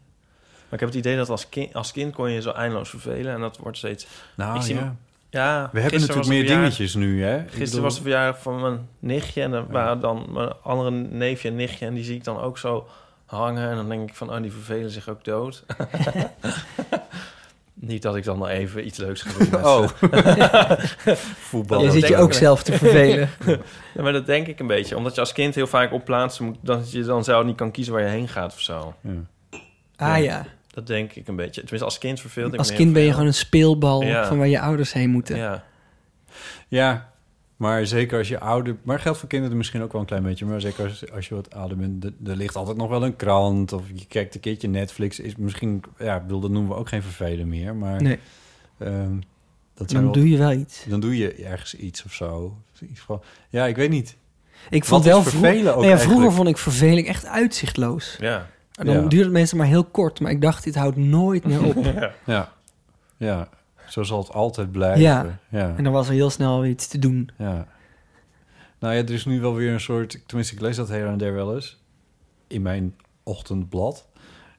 Maar 0.63 0.73
ik 0.73 0.79
heb 0.79 0.89
het 0.89 0.97
idee 0.97 1.17
dat 1.17 1.29
als 1.29 1.49
kind, 1.49 1.73
als 1.73 1.91
kind 1.91 2.13
kon 2.13 2.31
je 2.31 2.41
zo 2.41 2.51
eindeloos 2.51 2.89
vervelen 2.89 3.33
en 3.33 3.39
dat 3.39 3.57
wordt 3.57 3.77
steeds... 3.77 4.07
Nou, 4.35 4.55
ik 4.55 4.61
zie 4.61 4.75
ja. 4.75 4.95
Ja, 5.31 5.69
We 5.71 5.79
hebben 5.79 5.99
natuurlijk 5.99 6.27
meer 6.27 6.39
het 6.39 6.47
dingetjes 6.47 6.95
nu, 6.95 7.23
hè? 7.23 7.37
Gisteren 7.39 7.65
bedoel- 7.65 7.81
was 7.81 7.95
de 7.95 8.01
verjaardag 8.01 8.41
van 8.41 8.61
mijn 8.61 8.87
nichtje 8.99 9.41
en 9.41 9.53
er 9.53 9.65
waren 9.67 9.99
dan 9.99 10.25
mijn 10.29 10.53
andere 10.63 10.91
neefje 10.91 11.47
en 11.49 11.55
nichtje 11.55 11.85
en 11.85 11.93
die 11.93 12.03
zie 12.03 12.15
ik 12.15 12.23
dan 12.23 12.39
ook 12.39 12.57
zo 12.57 12.87
hangen 13.25 13.69
en 13.69 13.75
dan 13.75 13.89
denk 13.89 14.09
ik 14.09 14.15
van, 14.15 14.33
oh, 14.33 14.41
die 14.41 14.51
vervelen 14.51 14.89
zich 14.91 15.09
ook 15.09 15.23
dood. 15.23 15.65
Niet 17.73 18.01
dat 18.01 18.15
ik 18.15 18.23
dan 18.23 18.37
nog 18.37 18.47
even 18.49 18.85
iets 18.85 18.97
leuks 18.97 19.21
ga 19.21 19.37
doen. 19.37 19.49
met 19.51 19.63
Oh. 19.73 19.87
Voetbal. 21.49 21.81
Je 21.83 21.91
zit 21.91 22.07
je 22.07 22.17
ook 22.17 22.33
zelf 22.33 22.63
te 22.63 22.77
vervelen. 22.77 23.29
ja, 23.93 24.01
maar 24.01 24.13
dat 24.13 24.25
denk 24.25 24.47
ik 24.47 24.59
een 24.59 24.67
beetje. 24.67 24.97
Omdat 24.97 25.13
je 25.15 25.19
als 25.21 25.33
kind 25.33 25.55
heel 25.55 25.67
vaak 25.67 25.91
op 25.93 26.05
plaatsen 26.05 26.45
moet... 26.45 26.57
dat 26.61 26.91
je 26.91 27.03
dan 27.03 27.23
zelf 27.23 27.45
niet 27.45 27.55
kan 27.55 27.71
kiezen 27.71 27.93
waar 27.93 28.01
je 28.03 28.09
heen 28.09 28.27
gaat 28.27 28.53
of 28.53 28.59
zo. 28.61 28.93
Ja. 29.01 29.11
Ah 29.95 30.23
ja. 30.23 30.45
Dat 30.71 30.87
denk 30.87 31.13
ik 31.13 31.27
een 31.27 31.35
beetje. 31.35 31.61
Tenminste, 31.61 31.85
als 31.85 31.97
kind 31.97 32.19
verveelde 32.19 32.53
ik 32.53 32.59
Als 32.59 32.69
me 32.69 32.75
kind 32.75 32.85
heel 32.85 32.93
ben 32.93 33.01
je 33.03 33.07
veel. 33.07 33.17
gewoon 33.17 33.33
een 33.33 33.39
speelbal 33.39 34.03
Ja. 34.03 34.27
van 34.27 34.37
waar 34.37 34.47
je 34.47 34.59
ouders 34.59 34.93
heen 34.93 35.09
moeten. 35.09 35.37
Ja. 35.37 35.63
Ja, 36.67 37.11
maar 37.55 37.85
zeker 37.85 38.17
als 38.17 38.27
je 38.27 38.39
ouder... 38.39 38.75
Maar 38.83 38.99
geldt 38.99 39.17
voor 39.19 39.29
kinderen 39.29 39.57
misschien 39.57 39.81
ook 39.81 39.91
wel 39.91 40.01
een 40.01 40.07
klein 40.07 40.23
beetje. 40.23 40.45
Maar 40.45 40.61
zeker 40.61 40.83
als, 40.83 41.11
als 41.11 41.27
je 41.27 41.35
wat 41.35 41.53
ouder 41.53 41.77
bent... 41.77 42.03
er- 42.03 42.13
Er 42.25 42.35
ligt 42.35 42.55
altijd 42.55 42.77
nog 42.77 42.89
wel 42.89 43.05
een 43.05 43.15
krant. 43.15 43.73
Of 43.73 43.83
je 43.93 44.05
kijkt 44.05 44.35
een 44.35 44.41
keertje 44.41 44.67
Netflix. 44.67 45.19
Is 45.19 45.35
misschien... 45.35 45.83
Ja, 45.99 46.15
ik 46.15 46.21
bedoel, 46.21 46.39
dat 46.39 46.51
noemen 46.51 46.71
we 46.71 46.77
ook 46.77 46.87
geen 46.87 47.01
vervelen 47.03 47.47
meer. 47.49 47.75
Maar 47.75 48.01
Nee. 48.01 48.19
ehm, 48.77 49.13
dat 49.73 49.89
Dan 49.89 50.11
doe 50.11 50.29
je 50.29 50.37
wel 50.37 50.51
iets. 50.51 50.83
Dan 50.87 50.99
doe 50.99 51.17
je 51.17 51.33
ergens 51.33 51.75
iets 51.75 52.03
of 52.05 52.13
zo. 52.13 52.57
Iets 52.91 52.99
van, 52.99 53.21
ja, 53.49 53.65
ik 53.65 53.75
weet 53.75 53.89
niet. 53.89 54.15
Ik 54.69 54.85
vond 54.85 55.03
Wat 55.03 55.13
wel 55.13 55.23
vervelen 55.23 55.75
ook 55.75 55.81
Nou 55.81 55.87
ja, 55.87 55.97
vroeger 55.97 56.05
eigenlijk? 56.05 56.33
vond 56.35 56.47
ik 56.47 56.57
verveling 56.57 57.07
echt 57.07 57.25
uitzichtloos. 57.25 58.17
Ja. 58.19 58.47
En 58.81 58.87
dan 58.87 58.95
Ja. 58.95 59.07
duurde 59.07 59.23
het 59.23 59.31
meestal 59.33 59.57
maar 59.57 59.67
heel 59.67 59.83
kort. 59.83 60.19
Maar 60.19 60.31
ik 60.31 60.41
dacht, 60.41 60.63
dit 60.63 60.75
houdt 60.75 60.97
nooit 60.97 61.45
meer 61.45 61.63
op. 61.65 61.75
Ja. 61.85 62.11
Ja. 62.25 62.51
ja, 63.17 63.49
zo 63.87 64.03
zal 64.03 64.19
het 64.19 64.31
altijd 64.33 64.71
blijven. 64.71 65.01
Ja. 65.01 65.39
ja. 65.49 65.73
En 65.77 65.83
dan 65.83 65.93
was 65.93 66.07
er 66.07 66.13
heel 66.13 66.29
snel 66.29 66.61
weer 66.61 66.69
iets 66.69 66.87
te 66.87 66.99
doen. 66.99 67.29
Ja. 67.37 67.67
Nou 68.79 68.93
ja, 68.95 69.01
er 69.01 69.09
is 69.11 69.25
nu 69.25 69.41
wel 69.41 69.55
weer 69.55 69.73
een 69.73 69.79
soort... 69.79 70.21
Tenminste, 70.25 70.55
ik 70.55 70.61
lees 70.61 70.75
dat 70.75 70.87
her 70.89 71.07
en 71.07 71.17
der 71.17 71.33
wel 71.33 71.55
eens. 71.55 71.83
In 72.47 72.61
mijn 72.61 72.95
ochtendblad. 73.23 74.07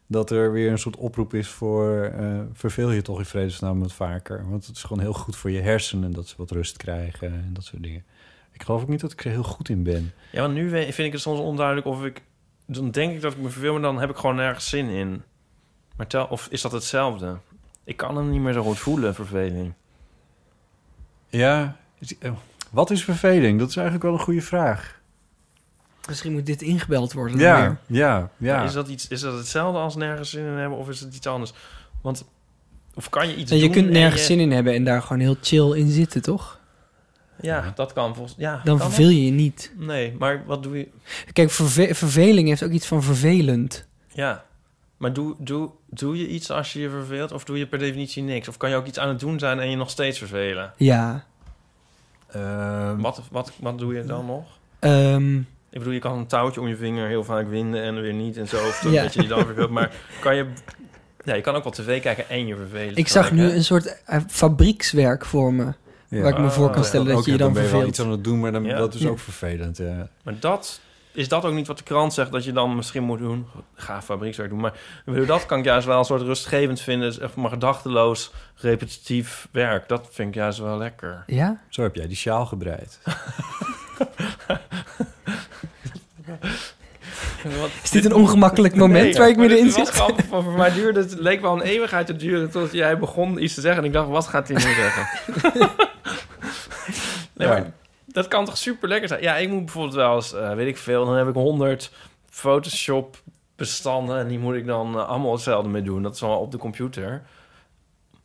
Dat 0.07 0.31
er 0.31 0.53
weer 0.53 0.71
een 0.71 0.79
soort 0.79 0.97
oproep 0.97 1.35
is 1.35 1.49
voor... 1.49 2.03
eh 2.05 2.41
verveel 2.53 2.91
je 2.91 3.03
toch 3.03 3.19
in 3.19 3.25
vredesnaam 3.25 3.81
wat 3.81 3.93
vaker. 3.93 4.45
Want 4.51 4.67
het 4.67 4.77
is 4.77 4.83
gewoon 4.83 5.03
heel 5.03 5.13
goed 5.13 5.37
voor 5.37 5.51
je 5.51 5.61
hersenen... 5.61 6.13
dat 6.13 6.27
ze 6.29 6.35
wat 6.37 6.51
rust 6.51 6.77
krijgen 6.77 7.29
en 7.33 7.51
dat 7.53 7.65
soort 7.65 7.83
dingen. 7.83 8.05
Ik 8.53 8.63
geloof 8.63 8.83
ook 8.83 8.89
niet 8.89 9.01
dat 9.01 9.13
ik 9.13 9.25
er 9.25 9.31
heel 9.31 9.43
goed 9.43 9.69
in 9.69 9.83
ben. 9.83 10.13
Ja, 10.33 10.41
want 10.41 10.55
nu 10.55 10.69
vind 10.69 10.99
ik 10.99 11.13
het 11.13 11.21
soms 11.21 11.39
onduidelijk 11.41 11.87
of 11.87 12.05
ik... 12.05 12.23
Dan 12.67 12.91
denk 12.91 13.13
ik 13.15 13.21
dat 13.21 13.33
ik 13.33 13.39
me 13.39 13.49
verveel, 13.49 13.73
maar 13.73 13.83
dan 13.83 13.99
heb 13.99 14.11
ik 14.11 14.17
gewoon 14.17 14.37
nergens 14.37 14.69
zin 14.69 14.89
in. 14.89 15.23
Maar 15.97 16.07
tel, 16.07 16.25
of 16.27 16.47
is 16.51 16.61
dat 16.63 16.73
hetzelfde? 16.73 17.37
Ik 17.85 17.97
kan 17.97 18.17
hem 18.17 18.31
niet 18.31 18.41
meer 18.41 18.53
zo 18.53 18.63
goed 18.63 18.79
voelen, 18.79 19.15
verveling. 19.15 19.73
Ja, 21.29 21.77
eh, 22.19 22.33
wat 22.71 22.91
is 22.91 23.05
verveling? 23.05 23.59
Dat 23.59 23.69
is 23.69 23.75
eigenlijk 23.77 24.05
wel 24.07 24.15
een 24.15 24.25
goede 24.25 24.43
vraag. 24.43 25.01
Misschien 26.09 26.33
moet 26.33 26.47
dit 26.47 26.63
ingebeld 26.63 27.13
worden. 27.13 27.39
Ja, 27.39 27.61
weer. 27.61 27.79
ja, 27.99 28.31
ja. 28.37 28.57
Maar 28.57 28.65
Is 28.65 28.73
dat, 28.73 28.89
iets, 28.89 29.09
is 29.09 29.21
dat 29.21 29.39
hetzelfde 29.39 29.79
als 29.79 29.97
nergens 29.97 30.31
zin 30.31 30.45
in 30.45 30.53
hebben 30.53 30.79
of 30.79 30.89
is 30.89 31.01
het 31.01 31.15
iets 31.15 31.27
anders? 31.27 31.53
Want, 32.01 32.25
of 32.95 33.09
kan 33.09 33.29
je 33.29 33.37
iets 33.37 33.51
En 33.51 33.57
je 33.57 33.63
doen 33.63 33.73
kunt 33.73 33.87
en 33.87 33.93
nergens 33.93 34.21
je- 34.21 34.27
zin 34.27 34.41
in 34.41 34.51
hebben 34.53 34.75
en 34.75 34.85
daar 34.85 35.03
gewoon 35.03 35.23
heel 35.23 35.37
chill 35.43 35.73
in 35.73 35.91
zitten, 35.91 36.23
toch? 36.23 36.61
Ja, 37.41 37.73
dat 37.75 37.93
kan 37.93 38.15
volgens 38.15 38.35
ja, 38.39 38.61
Dan 38.65 38.79
kan 38.79 38.87
verveel 38.87 39.09
je 39.09 39.25
je 39.25 39.31
niet. 39.31 39.73
Nee, 39.77 40.15
maar 40.19 40.43
wat 40.47 40.63
doe 40.63 40.79
je... 40.79 40.89
Kijk, 41.33 41.51
verve- 41.51 41.95
verveling 41.95 42.49
heeft 42.49 42.63
ook 42.65 42.71
iets 42.71 42.87
van 42.87 43.03
vervelend. 43.03 43.87
Ja, 44.09 44.45
maar 44.97 45.13
doe, 45.13 45.35
doe, 45.39 45.71
doe 45.87 46.19
je 46.19 46.29
iets 46.29 46.51
als 46.51 46.73
je 46.73 46.81
je 46.81 46.91
verveelt 46.91 47.33
of 47.33 47.45
doe 47.45 47.59
je 47.59 47.67
per 47.67 47.79
definitie 47.79 48.23
niks? 48.23 48.49
Of 48.49 48.57
kan 48.57 48.71
je 48.71 48.77
ook 48.77 48.87
iets 48.87 48.99
aan 48.99 49.09
het 49.09 49.21
doen 49.21 49.39
zijn 49.39 49.61
en 49.61 49.71
je 49.71 49.77
nog 49.77 49.91
steeds 49.91 50.19
vervelen? 50.19 50.73
Ja. 50.77 51.25
wat, 52.99 53.23
wat, 53.31 53.53
wat 53.61 53.79
doe 53.79 53.95
je 53.95 54.05
dan 54.05 54.27
nog? 54.27 54.45
Ehm, 54.79 55.37
Ik 55.39 55.79
bedoel, 55.79 55.93
je 55.93 55.99
kan 55.99 56.19
een 56.19 56.27
touwtje 56.27 56.61
om 56.61 56.69
je 56.69 56.77
vinger 56.77 57.09
heel 57.09 57.25
vaak 57.25 57.49
winden 57.49 57.83
en 57.83 58.01
weer 58.01 58.13
niet 58.15 58.37
en 58.37 58.49
zo. 58.49 58.57
Of 58.57 58.83
Ja. 58.91 59.03
dat 59.03 59.15
je 59.15 59.23
je 59.23 59.29
dan 59.29 59.45
verveelt. 59.45 59.71
Maar 59.71 59.91
kan 60.21 60.37
je... 60.37 60.47
Ja, 61.25 61.35
je 61.35 61.41
kan 61.41 61.55
ook 61.55 61.63
wel 61.63 61.73
tv 61.73 62.03
kijken 62.03 62.29
en 62.29 62.47
je 62.47 62.57
vervelen. 62.57 62.97
ik 62.97 63.09
zag 63.09 63.33
nu 63.33 63.51
een 63.51 63.65
soort 63.65 64.03
eh, 64.05 64.21
fabriekswerk 64.29 65.25
voor 65.25 65.55
me. 65.55 65.73
Waar 66.21 66.33
ik 66.33 66.39
me 66.39 66.51
voor 66.51 66.71
kan 66.71 66.85
stellen 66.85 67.07
dat 67.07 67.17
Ook, 67.17 67.25
je 67.25 67.31
je 67.33 67.37
dan 67.39 67.53
ben 67.53 67.63
je 67.63 67.69
wel 67.69 67.79
verveelt. 67.81 67.97
iets 67.99 68.07
aan 68.07 68.11
het 68.15 68.25
doen, 68.25 68.41
maar 68.41 68.53
dan, 68.53 68.65
Ja. 68.65 68.79
dat 68.79 68.95
is 68.95 69.01
Ja. 69.01 69.09
ook 69.09 69.19
vervelend. 69.19 69.77
Ja. 69.77 70.09
Maar 70.23 70.35
dat... 70.41 70.81
Is 71.15 71.29
dat 71.29 71.45
ook 71.45 71.53
niet 71.53 71.67
wat 71.67 71.79
de 71.79 71.85
krant 71.85 72.13
zegt 72.15 72.33
dat 72.33 72.45
je 72.45 72.53
dan 72.53 72.77
misschien 72.77 73.03
moet 73.03 73.19
doen? 73.19 73.47
Ga 73.75 74.03
fabriekswerk 74.03 74.51
doen. 74.51 74.61
Maar 74.61 74.73
dat 75.27 75.47
kan 75.47 75.59
ik 75.59 75.65
juist 75.65 75.87
wel 75.87 75.99
een 75.99 76.05
soort 76.05 76.23
rustgevend 76.23 76.81
vinden. 76.81 77.31
Maar 77.35 77.51
gedachteloos, 77.51 78.33
repetitief 78.57 79.49
werk. 79.51 79.89
Dat 79.89 80.09
vind 80.11 80.29
ik 80.29 80.35
juist 80.35 80.59
wel 80.59 80.79
lekker. 80.79 81.23
Ja? 81.27 81.61
Zo 81.69 81.83
heb 81.83 81.95
jij 81.95 82.07
die 82.07 82.17
sjaal 82.17 82.47
gebreid. 82.47 82.99
Is 87.83 87.91
dit 87.91 88.05
een 88.05 88.15
ongemakkelijk 88.15 88.75
moment 88.75 89.17
waar 89.17 89.29
ik 89.29 89.37
middenin 89.37 89.65
dit 89.65 89.77
was 89.77 89.87
zit? 89.87 89.95
grappig, 89.95 90.25
voor 90.27 90.45
mij 90.53 90.73
duurde 90.73 91.01
het, 91.01 91.11
het 91.11 91.21
leek 91.21 91.41
wel 91.41 91.53
een 91.53 91.63
eeuwigheid 91.63 92.07
te 92.07 92.17
duren 92.17 92.51
tot 92.51 92.73
jij 92.73 92.99
begon 92.99 93.43
iets 93.43 93.55
te 93.55 93.61
zeggen. 93.61 93.81
En 93.83 93.87
ik 93.87 93.93
dacht, 93.95 94.09
wat 94.09 94.27
gaat 94.27 94.49
hij 94.49 94.57
nu 94.57 94.63
zeggen? 94.75 95.07
nee, 97.49 97.57
Ja. 97.57 97.63
maar 97.63 97.73
dat 98.07 98.29
kan 98.29 98.45
toch 98.45 98.57
super 98.57 98.89
lekker 98.89 99.09
zijn? 99.09 99.23
Ja, 99.23 99.37
ik 99.37 99.49
moet 99.49 99.65
bijvoorbeeld 99.65 99.95
wel 99.95 100.15
eens, 100.15 100.33
eh, 100.35 100.55
weet 100.55 100.69
ik 100.69 100.77
veel, 100.77 101.05
dan 101.05 101.17
heb 101.17 101.29
ik 101.29 101.35
100 101.35 101.93
Photoshop 102.31 103.23
bestanden 103.57 104.19
en 104.19 104.29
die 104.29 104.39
moet 104.39 104.55
ik 104.55 104.67
dan 104.67 104.95
eh, 104.99 105.09
allemaal 105.09 105.33
hetzelfde 105.33 105.69
mee 105.69 105.83
doen. 105.83 106.03
Dat 106.03 106.15
is 106.15 106.21
wel 106.21 106.39
op 106.39 106.51
de 106.51 106.59
computer. 106.59 107.23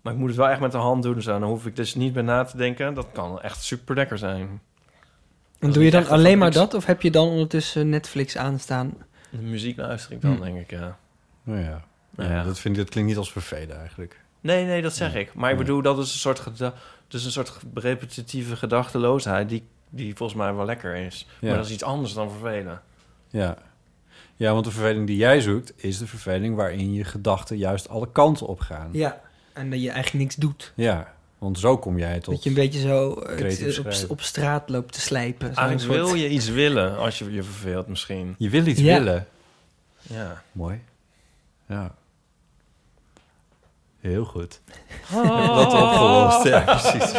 Maar 0.01 0.13
ik 0.13 0.19
moet 0.19 0.29
het 0.29 0.37
wel 0.37 0.49
echt 0.49 0.59
met 0.59 0.71
de 0.71 0.77
hand 0.77 1.03
doen. 1.03 1.21
Zo. 1.21 1.39
Dan 1.39 1.49
hoef 1.49 1.65
ik 1.65 1.75
dus 1.75 1.95
niet 1.95 2.13
bij 2.13 2.23
na 2.23 2.43
te 2.43 2.57
denken. 2.57 2.93
Dat 2.93 3.07
kan 3.13 3.41
echt 3.41 3.63
super 3.63 3.95
lekker 3.95 4.17
zijn. 4.17 4.61
En 5.59 5.71
doe 5.71 5.83
je 5.83 5.91
dan 5.91 6.07
alleen 6.07 6.37
maar 6.37 6.51
dat? 6.51 6.73
Of 6.73 6.85
heb 6.85 7.01
je 7.01 7.11
dan 7.11 7.27
ondertussen 7.27 7.89
Netflix 7.89 8.37
aanstaan? 8.37 8.93
De 9.29 9.37
muziek 9.37 9.77
luister 9.77 10.11
ik 10.11 10.21
dan, 10.21 10.35
Hm. 10.35 10.41
denk 10.41 10.57
ik, 10.59 10.69
ja. 10.71 10.97
Nou 11.43 11.59
ja, 11.59 11.81
Nou 12.15 12.29
ja, 12.29 12.35
ja. 12.35 12.43
Dat, 12.43 12.59
vind 12.59 12.75
ik, 12.77 12.81
dat 12.81 12.89
klinkt 12.91 13.09
niet 13.09 13.17
als 13.19 13.31
vervelen 13.31 13.79
eigenlijk. 13.79 14.19
Nee, 14.41 14.65
nee, 14.65 14.81
dat 14.81 14.95
zeg 14.95 15.15
ik. 15.15 15.33
Maar 15.33 15.51
ik 15.51 15.57
bedoel, 15.57 15.81
dat 15.81 15.97
is 15.97 16.13
een 16.13 16.19
soort, 16.19 16.39
dus 17.07 17.25
een 17.25 17.31
soort 17.31 17.57
repetitieve 17.73 18.55
gedachteloosheid... 18.55 19.49
die, 19.49 19.63
die 19.89 20.15
volgens 20.15 20.39
mij 20.39 20.53
wel 20.53 20.65
lekker 20.65 20.95
is. 20.95 21.27
Ja. 21.39 21.47
Maar 21.47 21.57
dat 21.57 21.65
is 21.65 21.71
iets 21.71 21.83
anders 21.83 22.13
dan 22.13 22.31
vervelen. 22.31 22.81
Ja. 23.29 23.57
ja, 24.35 24.53
want 24.53 24.65
de 24.65 24.71
verveling 24.71 25.07
die 25.07 25.17
jij 25.17 25.41
zoekt... 25.41 25.73
is 25.75 25.97
de 25.97 26.07
verveling 26.07 26.55
waarin 26.55 26.93
je 26.93 27.03
gedachten 27.03 27.57
juist 27.57 27.89
alle 27.89 28.11
kanten 28.11 28.47
op 28.47 28.59
gaan. 28.59 28.89
Ja. 28.91 29.21
En 29.53 29.69
dat 29.69 29.81
je 29.81 29.89
eigenlijk 29.89 30.23
niks 30.23 30.35
doet. 30.35 30.73
Ja, 30.75 31.13
want 31.37 31.59
zo 31.59 31.77
kom 31.77 31.97
jij 31.97 32.19
tot... 32.19 32.33
Dat 32.33 32.43
je 32.43 32.49
een 32.49 32.55
beetje 32.55 32.79
zo 32.79 33.13
eh, 33.13 33.35
creatief 33.35 34.09
op, 34.09 34.21
straat 34.21 34.69
loopt 34.69 34.93
te 34.93 35.01
slijpen. 35.01 35.55
Eigenlijk 35.55 35.79
soort- 35.79 35.95
wil 35.95 36.13
je 36.21 36.29
iets 36.29 36.49
willen 36.49 36.97
als 36.97 37.19
je 37.19 37.31
je 37.31 37.43
verveelt 37.43 37.87
misschien. 37.87 38.35
Je 38.37 38.49
wil 38.49 38.65
iets 38.65 38.79
Ja. 38.81 38.97
willen. 38.97 39.27
Ja. 40.01 40.43
Mooi. 40.51 40.81
Ja. 41.67 41.95
Heel 44.07 44.25
goed. 44.25 44.59
Oh. 45.13 45.55
Wat 45.55 45.73
opgelost. 45.73 46.43
Ja, 46.43 46.59
precies. 46.59 47.11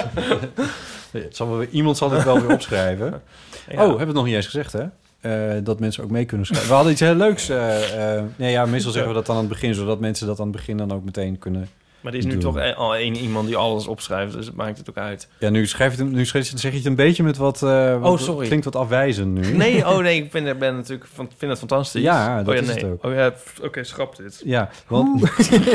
Zal 1.37 1.57
weer, 1.57 1.69
iemand 1.71 1.97
zal 1.97 2.09
dit 2.09 2.25
wel 2.25 2.41
weer 2.41 2.53
opschrijven. 2.53 3.23
Ja. 3.69 3.73
Oh, 3.73 3.79
hebben 3.79 3.99
we 3.99 4.05
het 4.05 4.15
nog 4.15 4.25
niet 4.25 4.35
eens 4.35 4.45
gezegd, 4.47 4.73
hè? 4.73 4.85
Eh, 5.21 5.65
dat 5.65 5.81
mensen 5.81 6.05
ook 6.05 6.11
mee 6.11 6.25
kunnen 6.25 6.47
schrijven. 6.47 6.69
We 6.69 6.75
hadden 6.75 6.93
iets 6.93 7.01
heel 7.01 7.15
leuks. 7.15 7.49
eh, 7.49 8.17
eh, 8.17 8.25
nee, 8.37 8.51
ja, 8.51 8.67
meestal 8.67 8.93
zeggen 8.93 9.11
we 9.11 9.17
dat 9.17 9.27
dan 9.27 9.35
aan 9.37 9.41
het 9.43 9.51
begin... 9.51 9.75
zodat 9.75 10.01
mensen 10.01 10.27
dat 10.27 10.39
aan 10.41 10.47
het 10.47 10.57
begin 10.57 10.77
dan 10.77 10.93
ook 10.93 11.05
meteen 11.05 11.39
kunnen 11.39 11.69
Maar 12.09 12.17
er 12.17 12.27
is 12.27 12.33
nu 12.33 12.39
toch 12.41 12.59
e- 12.59 12.73
al 12.75 12.95
één 12.95 13.17
iemand 13.17 13.47
die 13.47 13.57
alles 13.57 13.87
opschrijft, 13.87 14.33
dus 14.33 14.47
het 14.47 14.55
maakt 14.55 14.79
het 14.79 14.91
ook 14.91 14.97
uit. 14.97 15.29
Ja, 15.39 15.51
nu, 15.51 15.67
schrijf 15.67 15.97
je 15.97 16.03
het, 16.03 16.13
nu 16.13 16.27
schrijf 16.27 16.53
zeg 16.55 16.71
je 16.71 16.77
het 16.77 16.87
een 16.87 16.95
beetje 16.95 17.23
met 17.23 17.37
wat... 17.37 17.63
eh, 17.63 18.01
wat- 18.01 18.11
Oh, 18.13 18.19
sorry. 18.19 18.47
Klinkt 18.47 18.65
wat 18.65 18.77
afwijzend 18.77 19.35
nu. 19.35 19.57
Nee, 19.57 19.87
oh 19.87 19.99
nee, 20.07 20.17
ik 20.17 20.31
ben, 20.31 20.59
ben 20.59 20.75
natuurlijk 20.77 21.09
van, 21.15 21.31
vind 21.37 21.51
het 21.51 21.59
fantastisch. 21.59 22.03
Ja, 22.03 22.37
dat 22.43 22.49
oh, 22.49 22.55
ja, 22.55 22.61
is 22.61 22.67
nee. 22.67 22.77
het 22.77 22.85
ook. 22.85 23.05
Oh 23.05 23.15
ja, 23.15 23.33
oké, 23.63 23.85
schrap 23.85 24.17
dit. 24.17 24.43
Ja, 24.45 24.71
want 24.87 25.21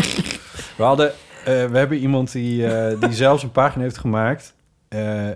we 0.77 0.83
hadden, 0.83 1.09
eh, 1.09 1.65
we 1.65 1.77
hebben 1.77 1.97
iemand 1.97 2.31
die, 2.31 2.67
eh, 2.67 2.99
die 3.01 3.13
zelfs 3.25 3.43
een 3.43 3.51
pagina 3.51 3.83
heeft 3.83 3.97
gemaakt. 3.97 4.53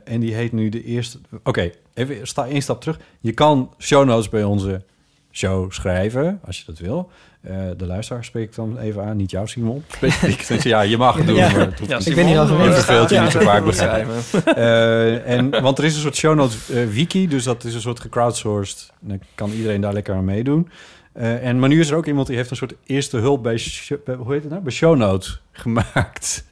en 0.04 0.20
die 0.20 0.34
heet 0.34 0.52
nu 0.52 0.70
de 0.70 0.84
eerste. 0.84 1.20
Oké, 1.44 1.72
even 1.94 2.28
sta 2.28 2.48
één 2.48 2.62
stap 2.62 2.82
terug. 2.82 3.00
Je 3.20 3.32
kan 3.32 3.74
show 3.80 4.06
notes 4.06 4.30
bij 4.30 4.44
onze 4.44 4.84
show 5.32 5.72
schrijven, 5.72 6.40
als 6.46 6.58
je 6.58 6.64
dat 6.66 6.80
wil. 6.80 7.10
Eh, 7.42 7.56
de 7.78 7.86
luisteraar 7.86 8.24
spreek 8.24 8.44
ik 8.50 8.56
dan 8.56 8.78
even 8.78 9.04
aan, 9.04 9.18
niet 9.18 9.32
jou, 9.32 9.48
Simon. 9.48 9.84
Specifiek. 9.88 10.62
Ja, 10.64 10.82
je 10.82 10.98
mag 10.98 11.16
het 11.18 11.28
doen. 11.28 11.36
Ja. 11.36 11.52
maar 11.52 11.60
het 11.60 11.80
hoeft 11.80 11.92
Ja, 11.92 11.98
niet. 11.98 12.08
Ik 12.08 12.16
ben 12.16 12.26
hier 12.26 12.40
al 12.40 12.46
geweest. 12.48 12.74
verveelt 12.76 13.10
je 13.10 13.16
Ja, 13.16 13.24
niet 13.24 13.32
zo 13.32 13.40
vaak 13.40 13.64
moet 13.64 13.70
begrijp 13.70 14.08
schrijven. 14.22 14.56
Eh, 14.56 15.36
en, 15.38 15.62
want 15.62 15.78
er 15.78 15.84
is 15.84 15.96
een 15.96 16.02
soort 16.02 16.16
show 16.16 16.36
notes 16.36 16.70
eh, 16.70 16.86
wiki, 16.88 17.28
dus 17.28 17.44
dat 17.44 17.64
is 17.64 17.74
een 17.74 17.82
soort 17.82 18.00
gecrowdsourced. 18.00 18.92
Dan 19.00 19.20
kan 19.36 19.50
iedereen 19.52 19.82
daar 19.82 19.94
lekker 19.94 20.16
aan 20.16 20.26
meedoen. 20.26 20.70
Eh, 21.14 21.48
en, 21.48 21.60
maar 21.60 21.70
nu 21.70 21.80
is 21.80 21.90
er 21.90 21.96
ook 21.96 22.06
iemand 22.06 22.28
die 22.28 22.36
heeft 22.36 22.50
een 22.52 22.56
soort 22.58 22.74
eerste 22.86 23.18
hulp 23.18 23.44
bij, 23.44 23.58
sh- 23.58 23.92
bij- 24.06 24.16
hoe 24.16 24.34
heet 24.34 24.42
het 24.42 24.52
nou? 24.52 24.64
bij 24.64 24.72
show 24.72 24.98
notes 24.98 25.42
gemaakt. 25.52 26.44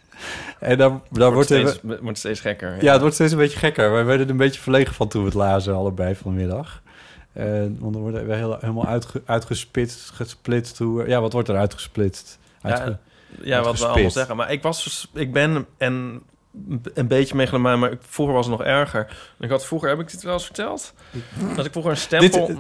En 0.60 0.78
daar, 0.78 0.90
daar 0.90 1.00
wordt, 1.34 1.34
wordt, 1.34 1.52
even- 1.52 1.70
steeds, 1.70 2.00
wordt 2.02 2.18
steeds 2.18 2.40
gekker. 2.40 2.84
ja, 2.84 2.92
het 2.92 3.02
wordt 3.02 3.16
steeds 3.16 3.32
een 3.32 3.38
beetje 3.38 3.58
gekker. 3.58 3.92
Wij 3.92 4.06
werden 4.06 4.26
er 4.26 4.32
een 4.32 4.38
beetje 4.38 4.62
verlegen 4.62 4.94
van 4.94 5.08
toen 5.08 5.22
we 5.22 5.28
het 5.28 5.36
lazen, 5.38 5.76
allebei 5.76 6.16
vanmiddag. 6.16 6.82
Eh 7.36 7.44
want 7.80 7.94
dan 7.94 8.02
worden 8.02 8.28
we 8.28 8.36
heel, 8.36 8.58
helemaal 8.60 8.86
uitge, 8.88 9.22
uitgespitst, 9.26 10.10
gesplitst. 10.10 10.78
Hoe, 10.78 11.08
ja, 11.08 11.22
wat 11.22 11.34
wordt 11.34 11.50
er 11.50 11.58
uitgesplitst? 11.58 12.38
Uitge- 12.62 12.98
Ja, 13.42 13.56
ja, 13.58 13.62
wat 13.64 13.80
we 13.80 13.86
allemaal 13.88 14.12
zeggen. 14.12 14.36
Maar 14.36 14.52
ik 14.52 14.62
was, 14.62 14.84
dus- 14.84 15.10
ik 15.14 15.34
ben 15.34 15.66
en 15.78 16.22
een 16.94 17.08
beetje 17.08 17.36
megalomaan, 17.36 17.80
maar 17.80 17.92
ik- 17.92 18.00
vroeger 18.08 18.36
was 18.36 18.46
het 18.48 18.58
nog 18.58 18.68
erger. 18.68 19.18
Ik 19.40 19.50
had 19.50 19.66
vroeger, 19.66 19.90
heb 19.90 20.00
ik 20.00 20.12
dit 20.12 20.24
wel 20.24 20.34
eens 20.34 20.46
verteld? 20.46 20.94
Dat 21.56 21.66
ik 21.66 21.72
vroeger 21.72 21.92
een 21.92 21.98
stempel... 21.98 22.48
Dit- 22.48 22.58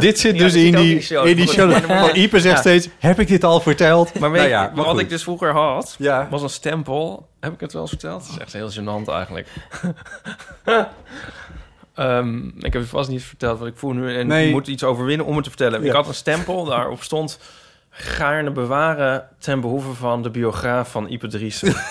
Dit 0.00 0.18
zit 0.18 0.36
Ja, 0.36 0.42
dus 0.42 0.54
in 0.54 0.60
die, 0.60 0.72
in 0.74 0.80
die 0.80 1.00
show. 1.02 1.26
in 1.26 1.36
die 1.36 1.48
show. 1.48 1.70
Maar- 1.70 1.86
Maar 1.86 2.16
Ipe 2.16 2.40
zegt 2.40 2.54
Ja. 2.54 2.60
steeds, 2.60 2.88
heb 2.98 3.20
ik 3.20 3.28
dit 3.28 3.44
al 3.44 3.60
verteld? 3.60 4.18
Maar 4.18 4.30
weet 4.30 4.40
Nou 4.40 4.52
ja, 4.52 4.62
je, 4.62 4.68
maar 4.68 4.76
wat 4.84 4.92
goed. 4.92 5.00
ik 5.00 5.08
dus 5.08 5.22
vroeger 5.22 5.52
had, 5.52 5.94
Ja. 5.98 6.26
was 6.30 6.42
een 6.42 6.48
stempel. 6.50 7.28
Heb 7.40 7.52
ik 7.52 7.60
het 7.60 7.72
wel 7.72 7.80
eens 7.82 7.90
verteld? 7.90 8.20
Dat 8.22 8.30
is 8.30 8.38
echt 8.38 8.52
heel 8.52 8.70
gênant 8.70 9.08
eigenlijk. 9.08 9.48
Ehm, 11.98 12.46
ik 12.46 12.72
heb 12.72 12.82
het 12.82 12.88
vast 12.88 13.08
niet 13.08 13.22
verteld 13.22 13.58
wat 13.58 13.68
ik 13.68 13.76
voel 13.76 13.92
nu. 13.92 14.16
En 14.16 14.26
Nee. 14.26 14.46
ik 14.46 14.52
moet 14.52 14.66
iets 14.66 14.84
overwinnen 14.84 15.26
om 15.26 15.34
het 15.34 15.44
te 15.44 15.50
vertellen. 15.50 15.80
Ja. 15.80 15.86
Ik 15.86 15.92
had 15.92 16.08
een 16.08 16.14
stempel, 16.14 16.64
daarop 16.64 17.02
stond 17.02 17.38
gaarne 17.90 18.50
bewaren 18.50 19.28
ten 19.38 19.60
behoeve 19.60 19.92
van 19.94 20.22
de 20.22 20.30
biograaf 20.30 20.90
van 20.90 21.08
Ipe 21.08 21.26
Driessen. 21.28 21.74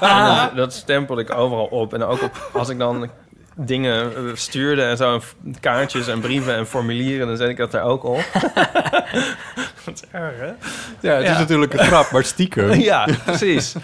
En 0.00 0.24
dat, 0.36 0.56
dat 0.56 0.72
stempel 0.72 1.18
ik 1.18 1.32
overal 1.34 1.64
op. 1.66 1.94
En 1.94 2.02
ook 2.02 2.22
op, 2.22 2.50
als 2.52 2.68
ik 2.68 2.78
dan 2.78 3.10
dingen 3.56 4.16
eh, 4.16 4.22
stuurde 4.34 4.82
en 4.82 4.96
zo, 4.96 5.14
en 5.44 5.60
kaartjes 5.60 6.06
en 6.08 6.20
brieven 6.20 6.54
en 6.54 6.66
formulieren, 6.66 7.26
dan 7.26 7.36
zet 7.36 7.48
ik 7.48 7.56
dat 7.56 7.70
daar 7.70 7.82
ook 7.84 8.04
op. 8.04 8.24
Wat 9.84 10.04
erg, 10.10 10.34
hè? 10.38 10.52
Ja, 11.00 11.14
het 11.14 11.28
is 11.28 11.38
natuurlijk 11.38 11.72
een 11.72 11.78
grap, 11.86 12.10
maar 12.10 12.24
stiekem. 12.24 12.72
ja, 12.92 13.08
precies. 13.24 13.74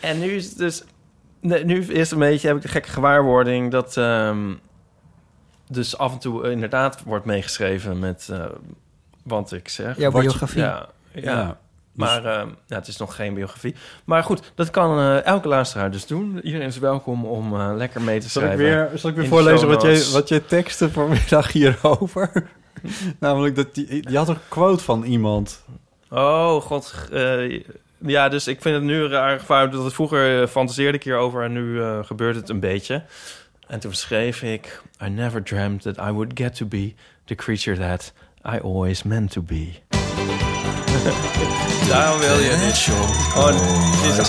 En 0.00 0.18
nu 0.20 0.30
is 0.30 0.44
het 0.44 0.58
dus... 0.58 0.82
nee, 1.44 1.64
Nu 1.64 1.84
is 1.84 2.10
een 2.10 2.18
beetje, 2.18 2.46
heb 2.46 2.56
ik 2.56 2.62
de 2.62 2.68
gekke 2.68 2.88
gewaarwording 2.88 3.70
dat... 3.70 3.96
ehm, 3.96 4.54
dus 5.68 5.98
af 5.98 6.12
en 6.12 6.18
toe 6.18 6.50
inderdaad 6.50 7.02
wordt 7.02 7.24
meegeschreven 7.24 7.98
met 7.98 8.28
eh, 8.32 8.44
wat 9.24 9.52
ik 9.52 9.68
zeg. 9.68 9.96
Jouw 9.98 10.12
je- 10.12 10.18
biografie. 10.20 10.60
Ja, 10.62 10.88
ja. 11.12 11.20
Ja, 11.32 11.58
maar 11.92 12.24
ehm, 12.24 12.48
ja, 12.66 12.76
het 12.76 12.88
is 12.88 12.96
nog 12.96 13.14
geen 13.16 13.34
biografie. 13.34 13.74
Maar 14.04 14.22
goed, 14.24 14.52
dat 14.54 14.70
kan 14.70 14.98
eh, 14.98 15.24
elke 15.24 15.48
luisteraar 15.48 15.90
dus 15.90 16.06
doen. 16.06 16.40
Iedereen 16.42 16.66
is 16.66 16.78
welkom 16.78 17.24
om 17.26 17.54
eh, 17.60 17.70
lekker 17.76 18.02
mee 18.02 18.20
te 18.20 18.28
Zal 18.28 18.42
ik 18.42 18.48
schrijven. 18.52 18.88
weer, 18.88 18.98
zal 18.98 19.10
ik 19.10 19.16
weer 19.16 19.26
voorlezen 19.26 19.68
wat 19.68 19.82
jij, 19.82 20.02
wat 20.12 20.28
jij 20.28 20.40
tekste 20.40 20.90
vanmiddag 20.90 21.52
hierover? 21.52 22.50
Namelijk, 23.20 23.56
dat 23.56 23.74
die, 23.74 24.10
je 24.10 24.16
had 24.16 24.28
een 24.28 24.38
quote 24.48 24.84
van 24.84 25.02
iemand. 25.02 25.64
Oh, 26.10 26.60
god. 26.60 26.94
Ja, 28.06 28.28
dus 28.28 28.46
ik 28.46 28.60
vind 28.60 28.74
het 28.74 28.84
nu 28.84 29.06
raar 29.06 29.38
gevaar 29.38 29.70
dat 29.70 29.84
het 29.84 29.94
vroeger 29.94 30.42
eh, 30.42 30.48
fantaseerde 30.48 30.98
ik 30.98 31.04
hierover 31.04 31.42
en 31.42 31.52
nu 31.52 31.82
eh, 31.82 31.98
gebeurt 32.02 32.36
het 32.36 32.48
een 32.48 32.60
beetje. 32.60 33.02
En 33.66 33.80
toen 33.80 33.94
schreef 33.94 34.42
ik: 34.42 34.82
I 35.04 35.08
never 35.08 35.42
dreamt 35.42 35.82
that 35.82 35.96
I 35.96 36.10
would 36.10 36.30
get 36.34 36.54
to 36.54 36.66
be 36.66 36.94
the 37.24 37.34
creature 37.34 37.78
that 37.78 38.12
I 38.54 38.58
always 38.62 39.02
meant 39.02 39.30
to 39.30 39.42
be. 39.42 39.68
Daarom 41.88 42.20
wil 42.20 42.38
je 42.38 42.56
dit. 42.66 42.88
Oh, 43.36 43.46
dit 44.02 44.18
is 44.18 44.28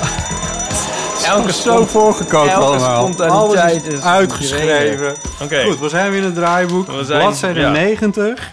elke 1.26 1.54
zo 1.54 1.86
voorgekookt 1.86 2.54
allemaal. 2.54 3.22
Alles 3.22 3.84
is 3.84 4.02
uitgeschreven. 4.02 5.16
Oké. 5.42 5.64
Goed, 5.64 5.80
we 5.80 5.90
zijn 5.90 6.12
weer 6.12 6.20
in 6.20 6.26
het 6.26 6.36
draaiboek. 6.36 6.86
Bladzijde 6.86 7.60
ja. 7.60 7.72
90. 7.72 8.52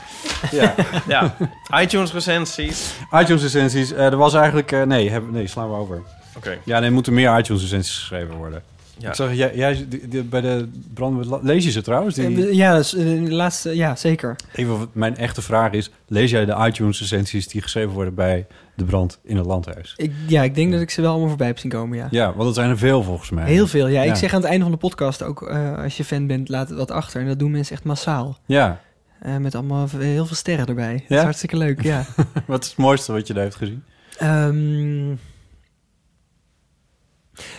Ja. 0.61 0.75
Ja, 1.09 1.35
iTunes 1.81 2.13
recensies. 2.13 2.95
iTunes 3.21 3.43
recensies. 3.43 3.93
eh, 3.93 4.05
er 4.05 4.17
was 4.17 4.35
eigenlijk... 4.35 4.73
eh, 4.73 4.83
nee, 4.83 5.11
heb, 5.11 5.31
nee, 5.31 5.47
slaan 5.47 5.71
we 5.71 5.77
over. 5.77 6.03
Oké. 6.37 6.59
Ja, 6.65 6.79
nee, 6.79 6.89
er 6.89 6.95
moeten 6.95 7.15
meer 7.15 7.39
iTunes 7.39 7.63
recensies 7.63 7.99
geschreven 7.99 8.35
worden. 8.35 8.63
Ja. 8.99 9.09
Ik 9.09 9.15
zag, 9.15 9.35
jij, 9.35 9.53
jij 9.55 9.85
die- 9.89 10.09
die- 10.09 10.23
bij 10.23 10.41
de 10.41 10.69
brand... 10.95 11.27
Lees 11.43 11.65
je 11.65 11.71
ze 11.71 11.83
trouwens? 11.83 12.15
Die, 12.15 12.47
Eh, 12.49 12.53
Ja, 12.55 12.79
de 12.79 13.27
laatste, 13.31 13.77
ja, 13.77 13.97
zeker. 13.97 14.37
Even, 14.55 14.79
wat 14.79 14.89
mijn 14.93 15.17
echte 15.17 15.43
vraag 15.43 15.73
is... 15.73 15.91
Lees 16.09 16.31
jij 16.31 16.45
de 16.45 16.57
iTunes 16.67 17.01
recensies 17.01 17.49
die 17.49 17.63
geschreven 17.63 17.91
worden 17.91 18.15
bij 18.15 18.47
de 18.75 18.85
brand 18.85 19.19
in 19.25 19.37
het 19.37 19.47
landhuis? 19.47 19.95
Ik, 19.97 20.13
ja, 20.27 20.43
ik 20.43 20.55
denk 20.55 20.73
dat 20.73 20.81
ik 20.81 20.91
ze 20.91 21.01
wel 21.01 21.11
allemaal 21.11 21.29
voorbij 21.29 21.47
heb 21.47 21.59
zien 21.59 21.71
komen, 21.71 21.99
ja. 21.99 22.09
Ja, 22.11 22.27
want 22.27 22.43
dat 22.43 22.55
zijn 22.55 22.71
er 22.71 22.79
veel 22.79 23.03
volgens 23.03 23.31
mij. 23.31 23.45
Heel 23.45 23.67
veel, 23.67 23.87
ja. 23.87 24.03
Ja. 24.03 24.11
Ik 24.11 24.17
zeg 24.19 24.35
aan 24.35 24.41
het 24.41 24.49
einde 24.49 24.63
van 24.63 24.73
de 24.73 24.79
podcast 24.79 25.23
ook, 25.23 25.43
eh, 25.43 25.79
als 25.83 25.97
je 25.97 26.05
fan 26.05 26.27
bent, 26.27 26.49
laat 26.49 26.69
het 26.69 26.79
wat 26.79 26.91
achter. 26.91 27.21
En 27.21 27.27
dat 27.27 27.39
doen 27.39 27.51
mensen 27.51 27.75
echt 27.75 27.85
massaal. 27.85 28.39
Ja. 28.47 28.81
Eh, 29.23 29.37
met 29.37 29.55
allemaal 29.55 29.89
heel 29.89 30.27
veel 30.27 30.37
sterren 30.37 30.67
erbij. 30.67 30.93
Dat 30.93 31.09
Ja? 31.09 31.17
is 31.17 31.23
hartstikke 31.23 31.57
leuk, 31.57 31.83
ja. 31.83 32.05
wat 32.47 32.63
is 32.63 32.69
het 32.69 32.79
mooiste 32.79 33.13
wat 33.13 33.27
je 33.27 33.33
daar 33.35 33.43
heeft 33.43 33.57
gezien? 33.57 33.85
Ehm, 34.19 35.15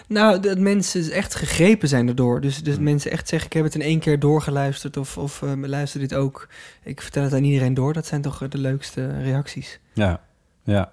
nou, 0.07 0.39
dat 0.39 0.57
mensen 0.57 1.11
echt 1.11 1.35
gegrepen 1.35 1.87
zijn 1.87 2.07
erdoor. 2.07 2.41
Dus, 2.41 2.63
dus 2.63 2.77
mensen 2.79 3.11
echt 3.11 3.27
zeggen, 3.27 3.47
ik 3.47 3.53
heb 3.55 3.63
het 3.63 3.75
in 3.75 3.81
één 3.81 3.99
keer 3.99 4.19
doorgeluisterd... 4.19 4.97
of, 4.97 5.17
of 5.17 5.41
eh, 5.41 5.51
luister 5.55 5.99
dit 5.99 6.13
ook. 6.13 6.47
Ik 6.83 7.01
vertel 7.01 7.23
het 7.23 7.33
aan 7.33 7.43
iedereen 7.43 7.73
door. 7.73 7.93
Dat 7.93 8.05
zijn 8.05 8.21
toch 8.21 8.41
eh, 8.41 8.49
de 8.49 8.57
leukste 8.57 9.21
reacties. 9.21 9.79
Ja, 9.93 10.21
ja. 10.63 10.91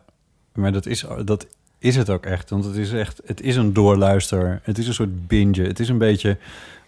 Maar 0.55 0.73
dat 0.73 0.87
is, 0.87 1.05
dat 1.25 1.47
is 1.79 1.97
het 1.97 2.11
ook 2.11 2.27
echt. 2.27 2.51
Want 2.51 2.65
het 2.65 2.77
is 2.77 2.93
echt, 2.93 3.21
het 3.25 3.41
is 3.41 3.57
een 3.57 3.73
doorluister. 3.73 4.61
Het 4.63 4.79
is 4.79 4.87
een 4.87 4.95
soort 4.95 5.27
binge. 5.27 5.63
Het 5.63 5.81
is 5.81 5.89
een 5.89 5.99
beetje 5.99 6.39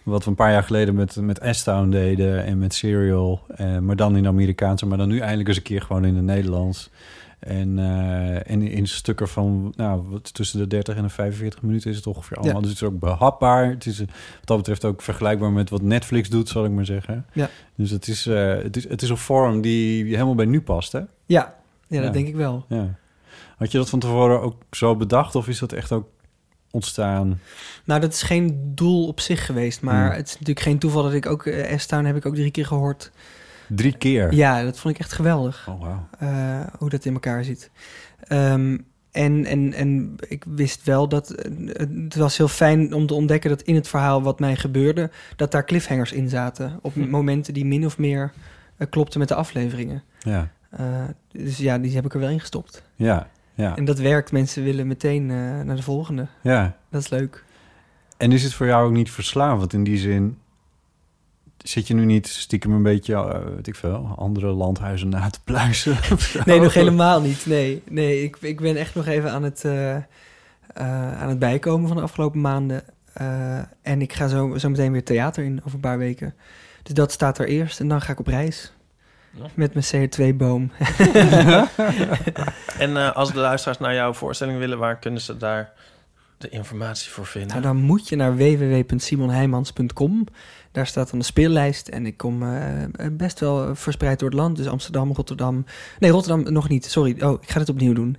wat 0.03 0.23
we 0.23 0.29
een 0.29 0.35
paar 0.35 0.51
jaar 0.51 0.63
geleden 0.63 0.95
met, 0.95 1.15
met 1.15 1.39
S-Town 1.51 1.89
deden 1.89 2.45
en 2.45 2.57
met 2.57 2.73
Serial. 2.73 3.41
Eh, 3.47 3.77
maar 3.77 3.95
dan 3.95 4.15
in 4.15 4.23
de 4.23 4.29
Amerikaanse, 4.29 4.85
maar 4.85 4.97
dan 4.97 5.07
nu 5.07 5.19
eindelijk 5.19 5.47
eens 5.47 5.57
een 5.57 5.63
keer 5.63 5.81
gewoon 5.81 6.05
in 6.05 6.15
het 6.15 6.25
Nederlands. 6.25 6.89
En, 7.39 7.79
eh, 7.79 8.51
en 8.51 8.61
in 8.61 8.87
stukken 8.87 9.27
van 9.27 9.73
nou, 9.75 10.19
tussen 10.21 10.59
de 10.59 10.67
30 10.67 10.95
en 10.95 11.03
de 11.03 11.09
45 11.09 11.61
minuten 11.61 11.89
is 11.89 11.95
het 11.95 12.07
ongeveer 12.07 12.37
allemaal. 12.37 12.55
Ja. 12.55 12.61
Dus 12.61 12.69
het 12.69 12.81
is 12.81 12.87
ook 12.87 12.99
behapbaar. 12.99 13.69
Het 13.69 13.85
is 13.85 13.99
wat 13.99 14.07
dat 14.43 14.57
betreft 14.57 14.85
ook 14.85 15.01
vergelijkbaar 15.01 15.51
met 15.51 15.69
wat 15.69 15.81
Netflix 15.81 16.29
doet, 16.29 16.49
zal 16.49 16.65
ik 16.65 16.71
maar 16.71 16.85
zeggen. 16.85 17.25
Ja. 17.33 17.49
Dus 17.75 17.89
het 17.89 18.07
is, 18.07 18.25
eh, 18.25 18.55
het 18.55 18.77
is, 18.77 18.89
het 18.89 19.01
is 19.01 19.09
een 19.09 19.17
vorm 19.17 19.61
die 19.61 20.05
helemaal 20.05 20.35
bij 20.35 20.45
nu 20.45 20.61
past, 20.61 20.91
hè? 20.91 21.01
Ja, 21.25 21.55
ja 21.87 22.01
dat 22.01 22.13
denk 22.13 22.27
ik 22.27 22.35
wel. 22.35 22.65
Ja. 22.67 22.95
Had 23.57 23.71
je 23.71 23.77
dat 23.77 23.89
van 23.89 23.99
tevoren 23.99 24.41
ook 24.41 24.55
zo 24.71 24.95
bedacht 24.95 25.35
of 25.35 25.47
is 25.47 25.59
dat 25.59 25.71
echt 25.71 25.91
ook 25.91 26.07
ontstaan? 26.73 27.39
Nou, 27.85 28.01
dat 28.01 28.13
is 28.13 28.21
geen 28.21 28.71
doel 28.75 29.07
op 29.07 29.19
zich 29.19 29.45
geweest. 29.45 29.81
Maar 29.81 30.05
Hmm. 30.07 30.15
het 30.15 30.27
is 30.27 30.33
natuurlijk 30.33 30.59
geen 30.65 30.79
toeval 30.79 31.03
dat 31.03 31.13
ik 31.13 31.25
ook... 31.25 31.49
S-Town 31.77 32.05
heb 32.05 32.15
ik 32.15 32.25
ook 32.25 32.35
drie 32.35 32.51
keer 32.51 32.65
gehoord. 32.65 33.11
Drie 33.67 33.97
keer? 33.97 34.33
Ja, 34.33 34.63
dat 34.63 34.79
vond 34.79 34.93
ik 34.95 34.99
echt 35.01 35.13
geweldig. 35.13 35.67
Oh, 35.69 35.81
wauw. 35.81 36.07
Eh, 36.19 36.65
hoe 36.77 36.89
dat 36.89 37.05
in 37.05 37.13
elkaar 37.13 37.43
zit. 37.43 37.71
Ehm, 38.27 38.77
en, 39.11 39.45
en, 39.45 39.73
en 39.73 40.15
ik 40.27 40.43
wist 40.47 40.83
wel 40.83 41.07
dat... 41.07 41.29
eh, 41.31 41.51
het 42.03 42.15
was 42.15 42.37
heel 42.37 42.47
fijn 42.47 42.93
om 42.93 43.07
te 43.07 43.13
ontdekken 43.13 43.49
dat 43.49 43.61
in 43.61 43.75
het 43.75 43.87
verhaal 43.87 44.21
wat 44.21 44.39
mij 44.39 44.55
gebeurde... 44.55 45.09
dat 45.35 45.51
daar 45.51 45.65
cliffhangers 45.65 46.11
in 46.11 46.29
zaten. 46.29 46.79
Op 46.81 46.93
Hm. 46.93 47.09
momenten 47.09 47.53
die 47.53 47.65
min 47.65 47.85
of 47.85 47.97
meer 47.97 48.31
klopten 48.89 49.19
met 49.19 49.27
de 49.27 49.35
afleveringen. 49.35 50.03
Ja. 50.19 50.49
Dus 51.31 51.57
ja, 51.57 51.77
die 51.77 51.95
heb 51.95 52.05
ik 52.05 52.13
er 52.13 52.19
wel 52.19 52.29
in 52.29 52.39
gestopt. 52.39 52.83
Ja, 52.95 53.27
ja. 53.53 53.75
En 53.75 53.85
dat 53.85 53.99
werkt. 53.99 54.31
Mensen 54.31 54.63
willen 54.63 54.87
meteen 54.87 55.31
eh, 55.31 55.61
naar 55.61 55.75
de 55.75 55.83
volgende. 55.83 56.27
Ja. 56.41 56.77
Dat 56.89 57.01
is 57.01 57.09
leuk. 57.09 57.43
En 58.17 58.31
is 58.31 58.43
het 58.43 58.53
voor 58.53 58.65
jou 58.65 58.85
ook 58.85 58.93
niet 58.93 59.11
verslavend 59.11 59.73
in 59.73 59.83
die 59.83 59.97
zin? 59.97 60.37
Zit 61.57 61.87
je 61.87 61.93
nu 61.93 62.05
niet 62.05 62.27
stiekem 62.27 62.71
een 62.71 62.83
beetje, 62.83 63.13
eh, 63.13 63.55
weet 63.55 63.67
ik 63.67 63.75
veel, 63.75 64.15
andere 64.17 64.47
landhuizen 64.47 65.09
na 65.09 65.29
te 65.29 65.39
pluizen? 65.43 65.97
Nee, 66.45 66.59
nog 66.59 66.73
helemaal 66.73 67.21
niet. 67.21 67.45
Nee, 67.45 67.81
nee 67.89 68.23
ik, 68.23 68.37
ik 68.39 68.61
ben 68.61 68.75
echt 68.75 68.95
nog 68.95 69.05
even 69.05 69.31
aan 69.31 69.43
het, 69.43 69.65
eh, 69.65 69.95
aan 71.21 71.29
het 71.29 71.39
bijkomen 71.39 71.87
van 71.87 71.97
de 71.97 72.03
afgelopen 72.03 72.41
maanden. 72.41 72.83
En 73.81 74.01
ik 74.01 74.13
ga 74.13 74.27
zo, 74.27 74.57
zo 74.57 74.69
meteen 74.69 74.91
weer 74.91 75.03
theater 75.03 75.43
in 75.43 75.57
over 75.59 75.73
een 75.73 75.79
paar 75.79 75.97
weken. 75.97 76.33
Dus 76.83 76.93
dat 76.93 77.11
staat 77.11 77.37
er 77.37 77.47
eerst 77.47 77.79
en 77.79 77.87
dan 77.87 78.01
ga 78.01 78.11
ik 78.11 78.19
op 78.19 78.27
reis. 78.27 78.73
Ja. 79.33 79.45
Met 79.53 79.73
mijn 79.73 79.85
CO2-boom. 80.09 80.71
En 82.77 82.97
eh, 82.97 83.15
als 83.15 83.31
de 83.33 83.39
luisteraars 83.39 83.79
naar 83.79 83.93
jouw 83.93 84.13
voorstelling 84.13 84.57
willen, 84.57 84.77
waar 84.77 84.99
kunnen 84.99 85.21
ze 85.21 85.37
daar 85.37 85.73
de 86.37 86.49
informatie 86.49 87.11
voor 87.11 87.25
vinden? 87.25 87.49
nou, 87.49 87.61
dan 87.61 87.75
moet 87.75 88.09
je 88.09 88.15
naar 88.15 88.35
www.simonheijmans.com. 88.35 90.25
Daar 90.73 90.87
staat 90.87 91.09
dan 91.09 91.19
de 91.19 91.25
speellijst. 91.25 91.87
En 91.87 92.05
ik 92.05 92.17
kom 92.17 92.43
eh, 92.43 92.49
best 93.11 93.39
wel 93.39 93.75
verspreid 93.75 94.19
door 94.19 94.29
het 94.29 94.37
land. 94.37 94.57
Dus 94.57 94.67
Amsterdam, 94.67 95.11
Rotterdam. 95.11 95.65
Nee, 95.99 96.11
Rotterdam 96.11 96.53
nog 96.53 96.69
niet. 96.69 96.85
Sorry. 96.85 97.15
Oh, 97.21 97.41
ik 97.41 97.49
ga 97.49 97.59
dit 97.59 97.69
opnieuw 97.69 97.93
doen. 97.93 98.17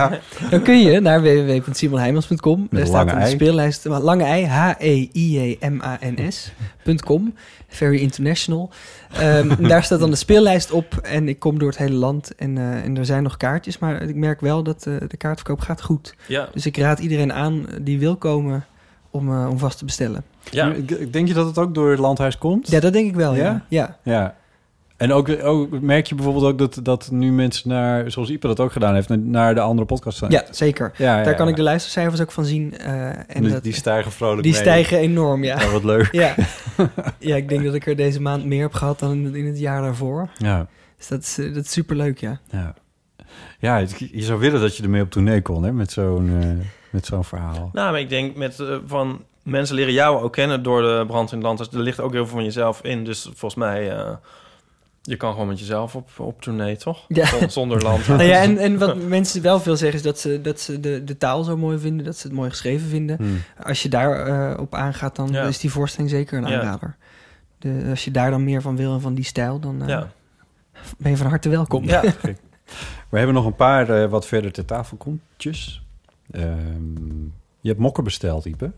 dan 0.50 0.62
kun 0.62 0.78
je 0.78 1.00
naar 1.00 1.22
www.simonheijmans.com. 1.22 2.60
Met 2.60 2.70
Daar 2.70 2.80
een 2.80 2.86
staat 2.86 2.98
lange 2.98 3.10
dan 3.10 3.18
de 3.20 3.24
ei. 3.24 3.34
speellijst. 3.34 3.84
Lange 3.84 4.24
ei. 4.24 4.46
H-E-I-J-M-A-N-S.com. 4.46 7.34
Very 7.68 7.96
international. 7.96 8.70
Ehm, 9.12 9.62
daar 9.68 9.84
staat 9.84 10.00
dan 10.00 10.10
de 10.10 10.16
speellijst 10.16 10.70
op. 10.70 10.96
En 11.02 11.28
ik 11.28 11.38
kom 11.38 11.58
door 11.58 11.68
het 11.68 11.78
hele 11.78 11.94
land. 11.94 12.34
En, 12.34 12.58
eh, 12.58 12.84
en 12.84 12.96
er 12.96 13.06
zijn 13.06 13.22
nog 13.22 13.36
kaartjes. 13.36 13.78
Maar 13.78 14.02
ik 14.02 14.16
merk 14.16 14.40
wel 14.40 14.62
dat 14.62 14.86
eh, 14.86 14.94
de 15.08 15.16
kaartverkoop 15.16 15.60
gaat 15.60 15.82
goed. 15.82 16.14
Ja. 16.26 16.48
Dus 16.52 16.66
ik 16.66 16.76
raad 16.76 16.98
iedereen 16.98 17.32
aan 17.32 17.66
die 17.80 17.98
wil 17.98 18.16
komen 18.16 18.66
om, 19.10 19.32
eh, 19.32 19.48
om 19.50 19.58
vast 19.58 19.78
te 19.78 19.84
bestellen. 19.84 20.24
Ja. 20.50 20.72
Denk 21.10 21.28
je 21.28 21.34
dat 21.34 21.46
het 21.46 21.58
ook 21.58 21.74
door 21.74 21.90
het 21.90 21.98
landhuis 21.98 22.38
komt? 22.38 22.70
Ja, 22.70 22.80
dat 22.80 22.92
denk 22.92 23.08
ik 23.08 23.14
wel, 23.14 23.34
ja. 23.34 23.64
Ja. 23.68 23.98
ja. 24.02 24.34
En 24.96 25.12
ook, 25.12 25.28
ook 25.42 25.80
merk 25.80 26.06
je 26.06 26.14
bijvoorbeeld 26.14 26.44
ook 26.44 26.58
dat, 26.58 26.78
dat 26.82 27.10
nu 27.10 27.32
mensen 27.32 27.68
naar, 27.68 28.10
zoals 28.10 28.30
Ipe 28.30 28.46
dat 28.46 28.60
ook 28.60 28.72
gedaan 28.72 28.94
heeft, 28.94 29.08
naar- 29.08 29.54
de 29.54 29.60
andere 29.60 29.86
podcast 29.86 30.18
zijn. 30.18 30.30
Ja, 30.30 30.44
zeker. 30.50 30.92
Ja, 30.96 31.18
ja, 31.18 31.24
Daar 31.24 31.34
kan 31.34 31.44
ja. 31.44 31.50
ik 31.50 31.56
de 31.56 31.62
luistercijfers 31.62 32.20
ook 32.20 32.30
van 32.32 32.44
zien. 32.44 32.78
eh, 32.78 33.08
en 33.08 33.24
Die- 33.42 33.50
dat, 33.52 33.62
die 33.62 33.72
stijgen 33.72 34.12
vrolijk 34.12 34.42
Die 34.42 34.52
mee. 34.52 34.60
stijgen 34.60 34.98
enorm, 34.98 35.44
ja. 35.44 35.60
Ja, 35.60 35.70
wat 35.70 35.84
leuk. 35.84 36.08
Ja. 36.12 36.34
ja, 37.18 37.36
ik 37.36 37.48
denk 37.48 37.64
dat 37.64 37.74
ik 37.74 37.86
er 37.86 37.96
deze 37.96 38.20
maand 38.20 38.44
meer 38.44 38.62
heb 38.62 38.72
gehad 38.74 38.98
dan 38.98 39.12
in, 39.12 39.34
in 39.34 39.46
het 39.46 39.58
jaar 39.58 39.82
daarvoor. 39.82 40.28
Ja. 40.38 40.66
Dus 40.96 41.08
dat 41.08 41.22
is, 41.22 41.38
eh, 41.38 41.54
dat 41.54 41.64
is 41.64 41.72
superleuk, 41.72 42.18
ja. 42.18 42.40
Ja. 42.50 42.74
Ja, 43.58 43.76
je 43.96 44.22
zou 44.22 44.40
willen 44.40 44.60
dat 44.60 44.76
je 44.76 44.82
ermee 44.82 45.02
op 45.02 45.10
tournee 45.10 45.42
kon, 45.42 45.62
hè, 45.62 45.72
met 45.72 45.92
zo'n 45.92 46.30
eh, 46.40 46.48
met 46.90 47.06
zo'n 47.06 47.24
verhaal. 47.24 47.70
Nou, 47.72 47.90
maar 47.90 48.00
ik 48.00 48.08
denk 48.08 48.36
met 48.36 48.56
van 48.86 49.20
mensen 49.42 49.74
leren 49.74 49.92
jou 49.92 50.22
ook 50.22 50.32
kennen 50.32 50.62
door 50.62 50.82
de 50.82 51.04
brand 51.06 51.30
in 51.30 51.36
het 51.36 51.46
land. 51.46 51.58
Dus 51.58 51.68
er 51.68 51.78
ligt 51.80 52.00
ook 52.00 52.12
heel 52.12 52.24
veel 52.26 52.34
van 52.34 52.44
jezelf 52.44 52.82
in. 52.82 53.04
Dus 53.04 53.22
volgens 53.22 53.54
mij, 53.54 53.90
eh, 53.96 54.14
je 55.02 55.16
kan 55.16 55.32
gewoon 55.32 55.46
met 55.48 55.58
jezelf 55.58 55.96
op, 55.96 56.10
op 56.18 56.42
tournee, 56.42 56.76
toch? 56.76 57.04
Ja. 57.08 57.26
Zon- 57.26 57.50
Zonder 57.50 57.82
land. 57.82 58.06
Nou 58.08 58.22
ja, 58.22 58.40
en, 58.42 58.58
en 58.58 58.78
wat 58.78 58.96
mensen 59.18 59.42
wel 59.42 59.60
veel 59.60 59.76
zeggen 59.76 59.98
is 59.98 60.04
dat 60.04 60.18
ze, 60.18 60.40
dat 60.40 60.60
ze 60.60 60.80
de, 60.80 61.04
de 61.04 61.16
taal 61.18 61.42
zo 61.42 61.56
mooi 61.56 61.78
vinden, 61.78 62.04
dat 62.04 62.16
ze 62.16 62.26
het 62.26 62.36
mooi 62.36 62.50
geschreven 62.50 62.88
vinden. 62.88 63.16
Hmm. 63.16 63.42
Als 63.64 63.82
je 63.82 63.88
daar 63.88 64.26
eh, 64.26 64.60
op 64.60 64.74
aangaat, 64.74 65.16
dan 65.16 65.28
Ja. 65.28 65.42
is 65.46 65.58
die 65.58 65.70
voorstelling 65.70 66.10
zeker 66.10 66.38
een 66.38 66.48
Ja. 66.48 66.58
aanrader. 66.60 66.96
De, 67.58 67.86
als 67.90 68.04
je 68.04 68.10
daar 68.10 68.30
dan 68.30 68.44
meer 68.44 68.62
van 68.62 68.76
wil 68.76 68.94
en 68.94 69.00
van 69.00 69.14
die 69.14 69.24
stijl, 69.24 69.58
dan 69.60 69.82
eh, 69.82 69.88
Ja. 69.88 70.08
ben 70.98 71.10
je 71.10 71.16
van 71.16 71.26
harte 71.26 71.48
welkom. 71.48 71.84
Ja. 71.84 72.02
We 73.08 73.16
hebben 73.18 73.34
nog 73.34 73.46
een 73.46 73.54
paar 73.56 73.90
eh, 74.02 74.08
wat 74.10 74.26
verder 74.26 74.52
ter 74.52 74.64
tafel 74.64 74.96
komtjes. 74.96 75.82
Ehm, 76.30 77.20
je 77.60 77.68
hebt 77.68 77.78
mokken 77.80 78.04
besteld, 78.04 78.44
Ipe. 78.44 78.72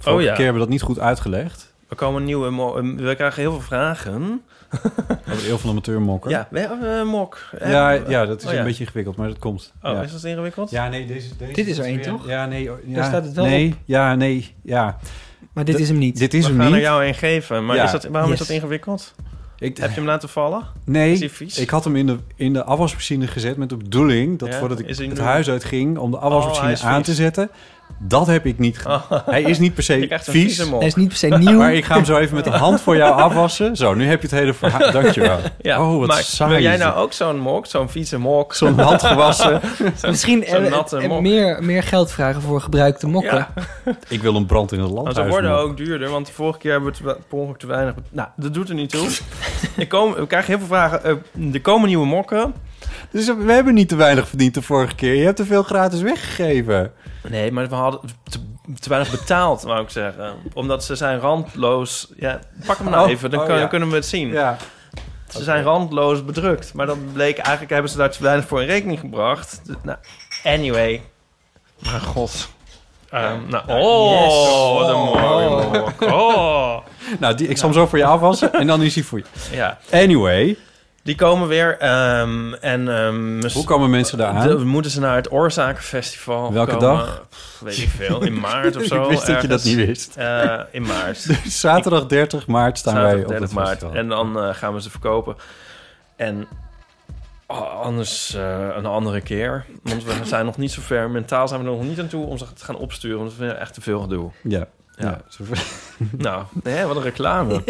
Vorige 0.00 0.20
Oh 0.20 0.22
ja. 0.22 0.34
keer 0.34 0.44
hebben 0.44 0.52
we 0.62 0.68
dat 0.68 0.68
niet 0.68 0.82
goed 0.82 0.98
uitgelegd. 0.98 1.72
Er 1.88 1.96
komen 1.96 2.24
nieuwe... 2.24 2.46
eh, 2.46 3.04
We 3.06 3.14
krijgen 3.14 3.42
heel 3.42 3.50
veel 3.52 3.60
vragen. 3.60 4.42
Over 5.28 5.42
de 5.42 5.48
eeuw 5.48 5.56
van 5.56 5.62
de 5.62 5.68
amateur 5.68 6.00
mokken. 6.00 6.30
Ja, 6.30 6.48
we 6.50 6.60
hebben 6.60 6.88
een 6.88 7.06
mok. 7.06 7.38
Ja, 7.64 7.94
Eh, 7.94 8.08
ja, 8.08 8.26
dat 8.26 8.42
is 8.42 8.48
oh, 8.48 8.54
een 8.54 8.64
beetje 8.64 8.84
ingewikkeld, 8.84 9.16
maar 9.16 9.28
dat 9.28 9.38
komt. 9.38 9.72
Oh, 9.82 9.92
ja. 9.92 10.02
is 10.02 10.12
dat 10.12 10.24
ingewikkeld? 10.24 10.70
Ja, 10.70 10.88
nee, 10.88 11.06
deze, 11.06 11.28
deze 11.36 11.52
Dit 11.52 11.66
is 11.66 11.78
er 11.78 11.84
één, 11.84 12.00
toch? 12.02 12.26
Ja, 12.26 12.46
nee. 12.46 12.70
oh, 12.72 12.76
Ja, 12.86 12.94
Daar 12.94 13.04
staat 13.04 13.24
het 13.24 13.34
wel 13.34 13.44
nee, 13.44 13.66
op. 13.72 13.78
Ja, 13.84 14.14
nee, 14.14 14.54
ja. 14.62 14.98
Maar 15.52 15.64
dit 15.64 15.76
D- 15.76 15.78
is 15.80 15.88
hem 15.88 15.98
niet. 15.98 16.18
Dit 16.18 16.34
is 16.34 16.42
we 16.46 16.48
hem 16.50 16.56
gaan 16.60 16.66
niet. 16.66 16.76
er 16.76 16.80
jou 16.82 17.04
een 17.04 17.14
geven. 17.14 17.66
Maar 17.66 17.76
Ja. 17.76 17.84
is 17.84 17.90
dat, 17.90 18.04
waarom 18.04 18.30
Yes. 18.30 18.40
is 18.40 18.46
dat 18.46 18.56
ingewikkeld? 18.56 19.14
Ik, 19.58 19.76
Heb 19.76 19.88
je 19.88 19.94
hem 19.94 20.04
laten 20.04 20.28
vallen? 20.28 20.62
nee, 20.84 21.30
ik 21.56 21.70
had 21.70 21.84
hem 21.84 21.96
in 21.96 22.06
de, 22.06 22.18
in 22.36 22.52
de 22.52 22.64
afwasmachine 22.64 23.26
gezet 23.26 23.56
met 23.56 23.68
de 23.68 23.76
bedoeling... 23.76 24.38
dat 24.38 24.48
Ja? 24.48 24.58
voordat 24.58 24.78
ik 24.78 24.88
het 24.88 24.98
nu- 24.98 25.18
huis 25.20 25.50
uitging 25.50 25.98
om 25.98 26.10
de 26.10 26.16
Oh, 26.16 26.22
afwasmachine 26.22 26.90
aan 26.90 27.02
te 27.02 27.14
zetten. 27.14 27.50
Dat 28.02 28.26
heb 28.26 28.46
ik 28.46 28.58
niet 28.58 28.78
gedaan. 28.78 29.02
Hij 29.26 29.42
is 29.42 29.58
niet 29.58 29.74
per 29.74 29.82
se 29.82 30.18
vies. 30.20 30.58
Hij 30.58 30.86
is 30.86 30.94
niet 30.94 31.08
per 31.08 31.16
se 31.16 31.26
nieuw. 31.26 31.58
Maar 31.58 31.74
ik 31.74 31.84
ga 31.84 31.94
hem 31.94 32.04
zo 32.04 32.16
even 32.16 32.34
met 32.34 32.44
de 32.44 32.50
hand 32.50 32.80
voor 32.80 32.96
jou 32.96 33.20
afwassen. 33.22 33.76
Zo, 33.76 33.94
nu 33.94 34.06
heb 34.06 34.22
je 34.22 34.28
het 34.28 34.38
hele 34.38 34.54
verhaal. 34.54 34.92
Dankjewel. 34.92 35.38
Ja, 35.60 35.82
oh, 35.82 35.98
wat 35.98 36.08
maar 36.08 36.22
saai 36.22 36.50
wil 36.52 36.62
jij 36.62 36.76
nou 36.76 36.96
ook 36.96 37.12
zo'n 37.12 37.38
mok, 37.38 37.66
zo'n 37.66 37.88
vieze 37.88 38.18
mok? 38.18 38.54
Zo'n 38.54 38.78
handgewassen. 38.78 39.60
Misschien 40.08 40.44
zo'n 40.48 40.64
eh, 40.64 40.70
natte 40.70 40.96
eh, 40.96 41.08
mok. 41.08 41.20
meer, 41.20 41.64
meer 41.64 41.82
geld 41.82 42.12
vragen 42.12 42.42
voor 42.42 42.60
gebruikte 42.60 43.06
mokken. 43.06 43.46
Ja. 43.54 43.64
ik 44.08 44.22
wil 44.22 44.34
een 44.36 44.46
brand 44.46 44.72
in 44.72 44.78
het 44.80 44.90
Nou, 44.90 45.02
landhuis. 45.02 45.26
ze 45.26 45.32
worden 45.32 45.58
ook 45.58 45.76
duurder, 45.76 46.10
want 46.10 46.26
de 46.26 46.32
vorige 46.32 46.58
keer 46.58 46.70
hebben 46.72 46.90
we 46.90 46.96
te, 46.96 47.02
per 47.28 47.38
ongeluk 47.38 47.58
te 47.58 47.66
weinig... 47.66 47.94
Nou, 48.10 48.28
dat 48.36 48.54
doet 48.54 48.68
er 48.68 48.74
niet 48.74 48.90
toe. 48.90 49.08
ik 49.76 49.88
kom, 49.88 50.14
we 50.14 50.26
krijgen 50.26 50.48
heel 50.50 50.58
veel 50.58 50.76
vragen. 50.76 51.04
Eh, 51.04 51.54
er 51.54 51.60
komen 51.60 51.88
nieuwe 51.88 52.06
mokken. 52.06 52.54
Dus 53.10 53.26
we 53.26 53.52
hebben 53.52 53.74
niet 53.74 53.88
te 53.88 53.96
weinig 53.96 54.28
verdiend 54.28 54.54
de 54.54 54.62
vorige 54.62 54.94
keer. 54.94 55.14
Je 55.14 55.24
hebt 55.24 55.36
te 55.36 55.44
veel 55.44 55.62
gratis 55.62 56.00
weggegeven. 56.00 56.92
Nee, 57.28 57.52
maar 57.52 57.68
we 57.68 57.74
hadden 57.74 58.00
te, 58.30 58.38
te 58.80 58.88
weinig 58.88 59.10
betaald, 59.10 59.62
wou 59.62 59.82
ik 59.82 59.90
zeggen. 59.90 60.34
Omdat 60.52 60.84
ze 60.84 60.94
zijn 60.96 61.18
randloos... 61.18 62.12
Ja, 62.16 62.38
pak 62.66 62.78
hem 62.78 62.90
nou 62.90 63.04
Oh, 63.04 63.10
even, 63.10 63.30
dan 63.30 63.40
oh, 63.40 63.46
kun- 63.46 63.58
ja. 63.58 63.66
kunnen 63.66 63.88
we 63.88 63.94
het 63.94 64.06
zien. 64.06 64.28
Ja. 64.28 64.56
Ze 65.28 65.42
zijn 65.42 65.62
randloos 65.62 66.24
bedrukt. 66.24 66.74
Maar 66.74 66.86
dat 66.86 67.12
bleek 67.12 67.36
eigenlijk, 67.36 67.70
hebben 67.72 67.90
ze 67.90 67.96
daar 67.96 68.10
te 68.10 68.22
weinig 68.22 68.46
voor 68.46 68.60
in 68.60 68.66
rekening 68.66 69.00
gebracht. 69.00 69.60
Dus, 69.64 69.76
nou, 69.82 69.98
anyway. 70.44 71.02
Maar 71.78 72.00
god. 72.00 72.48
Ehm, 73.10 73.38
nou, 73.48 73.64
oh, 73.82 74.78
wat 74.78 74.88
een 74.88 75.20
mooie 75.22 75.48
mok. 75.48 76.02
Oh. 76.12 76.78
Nou, 77.18 77.34
die, 77.34 77.48
ik 77.48 77.56
zal 77.56 77.68
hem 77.68 77.78
zo 77.78 77.86
voor 77.86 77.98
je 77.98 78.04
afwassen 78.04 78.52
en 78.52 78.66
dan 78.66 78.82
is 78.82 78.94
hij 78.94 79.04
voor 79.04 79.18
je. 79.18 79.24
Ja, 79.52 79.78
Anyway, 79.92 80.56
die 81.02 81.14
komen 81.14 81.48
weer. 81.48 81.78
ehm, 81.78 82.52
en, 82.54 82.88
ehm, 82.88 83.48
hoe 83.52 83.64
komen 83.64 83.90
mensen 83.90 84.18
daar 84.18 84.28
aan? 84.32 84.48
de- 84.48 84.64
moeten 84.64 84.90
ze 84.90 85.00
naar 85.00 85.16
het 85.16 85.32
Oorzakenfestival 85.32 86.52
Welke 86.52 86.70
komen? 86.76 86.88
dag? 86.96 87.26
Pff, 87.30 87.60
weet 87.60 87.78
ik 87.78 87.88
veel. 87.88 88.22
In 88.22 88.40
maart 88.40 88.76
of 88.76 88.84
zo. 88.92 89.02
Ik 89.02 89.08
wist 89.10 89.26
dat 89.26 89.42
je 89.42 89.48
dat 89.48 89.64
niet 89.64 89.76
wist. 89.76 90.16
Eh, 90.16 90.60
in 90.70 90.82
maart. 90.82 91.26
Dus 91.26 91.60
zaterdag 91.60 92.06
30 92.06 92.46
maart 92.46 92.78
staan 92.78 92.94
wij 93.02 93.22
op 93.22 93.28
30 93.28 93.40
het 93.40 93.52
maart. 93.52 93.68
festival. 93.68 93.94
En 93.94 94.08
dan 94.08 94.38
eh, 94.40 94.54
gaan 94.54 94.74
we 94.74 94.82
ze 94.82 94.90
verkopen. 94.90 95.36
En 96.16 96.46
oh, 97.46 97.80
anders 97.80 98.34
eh, 98.34 98.66
een 98.76 98.86
andere 98.86 99.20
keer. 99.20 99.64
Want 99.82 100.04
we 100.04 100.12
zijn 100.24 100.44
nog 100.44 100.56
niet 100.56 100.72
zo 100.72 100.80
ver. 100.82 101.10
Mentaal 101.10 101.48
zijn 101.48 101.60
we 101.62 101.66
er 101.66 101.72
nog 101.76 101.82
niet 101.84 102.00
aan 102.00 102.08
toe 102.08 102.26
om 102.26 102.38
ze 102.38 102.52
te 102.52 102.64
gaan 102.64 102.76
opsturen. 102.76 103.18
Want 103.18 103.30
we 103.30 103.36
vinden 103.36 103.60
echt 103.60 103.74
te 103.74 103.80
veel 103.80 104.00
gedoe. 104.00 104.30
Ja. 104.42 104.66
Ja. 105.00 105.08
ja. 105.10 105.20
zo- 105.28 105.44
Nou, 106.18 106.44
wat 106.86 106.96
een 106.96 107.02
reclame. 107.02 107.62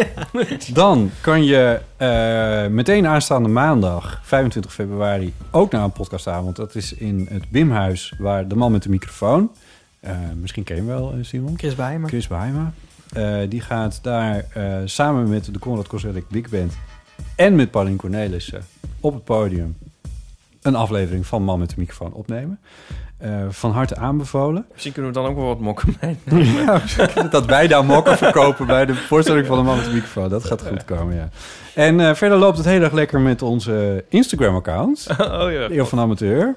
Dan 0.73 1.11
kan 1.21 1.45
je 1.45 1.81
eh, 1.97 2.67
meteen 2.67 3.07
aanstaande 3.07 3.49
maandag, 3.49 4.21
25 4.23 4.73
februari, 4.73 5.35
ook 5.51 5.73
naar 5.73 5.85
een 5.85 5.93
podcastavond. 5.93 6.57
Dat 6.57 6.75
is 6.75 6.93
in 6.93 7.27
het 7.31 7.51
Bimhuis, 7.51 8.13
waar 8.19 8.49
de 8.49 8.55
man 8.57 8.73
met 8.73 8.83
de 8.83 8.89
microfoon... 8.89 9.51
eh, 10.01 10.17
misschien 10.41 10.65
ken 10.65 10.75
je 10.77 10.81
hem 10.83 10.91
wel, 10.91 11.13
eh, 11.13 11.19
Simon. 11.25 11.59
Chris 11.59 11.75
Bijma. 11.75 12.09
Chris 12.09 12.27
Baima. 12.29 12.73
Eh, 13.13 13.37
die 13.49 13.61
gaat 13.61 13.99
daar 14.03 14.45
eh, 14.55 14.75
samen 14.85 15.29
met 15.29 15.53
de 15.53 15.59
Conrad 15.59 15.87
Koselleck 15.87 16.29
Big 16.29 16.49
Band 16.49 16.73
en 17.37 17.55
met 17.57 17.71
Paulien 17.71 17.97
Cornelissen 17.97 18.65
op 19.01 19.15
het 19.15 19.25
podium 19.25 19.77
een 20.63 20.75
aflevering 20.75 21.27
van 21.27 21.43
Man 21.43 21.59
met 21.59 21.69
de 21.71 21.75
microfoon 21.79 22.13
opnemen. 22.13 22.59
Eh, 23.21 23.31
van 23.49 23.71
harte 23.71 23.97
aanbevolen. 23.97 24.67
Misschien 24.73 24.93
kunnen 24.93 25.13
we 25.13 25.19
dan 25.19 25.29
ook 25.29 25.37
wel 25.37 25.47
wat 25.47 25.61
mokken 25.61 25.95
meenemen. 26.01 26.65
Ja, 26.97 27.23
dat 27.31 27.45
wij 27.47 27.67
daar 27.67 27.85
mokken 27.85 28.17
verkopen 28.19 28.67
bij 28.67 28.87
de 28.87 28.95
voorstelling 28.95 29.47
van 29.47 29.57
de 29.59 29.63
Man 29.65 29.77
met 29.77 29.85
de 29.85 29.91
microfoon. 29.93 30.29
Dat 30.29 30.45
gaat 30.45 30.63
goed 30.67 30.85
komen, 30.85 31.15
ja. 31.15 31.29
En 31.75 32.01
eh, 32.01 32.15
verder 32.15 32.39
loopt 32.39 32.57
het 32.57 32.67
heel 32.67 32.83
erg 32.83 32.93
lekker 32.93 33.21
met 33.21 33.43
onze 33.43 34.05
Instagram-account. 34.09 35.07
oh 35.19 35.53
ja. 35.53 35.71
Eeuw 35.71 35.85
van 35.85 35.99
Amateur. 35.99 36.55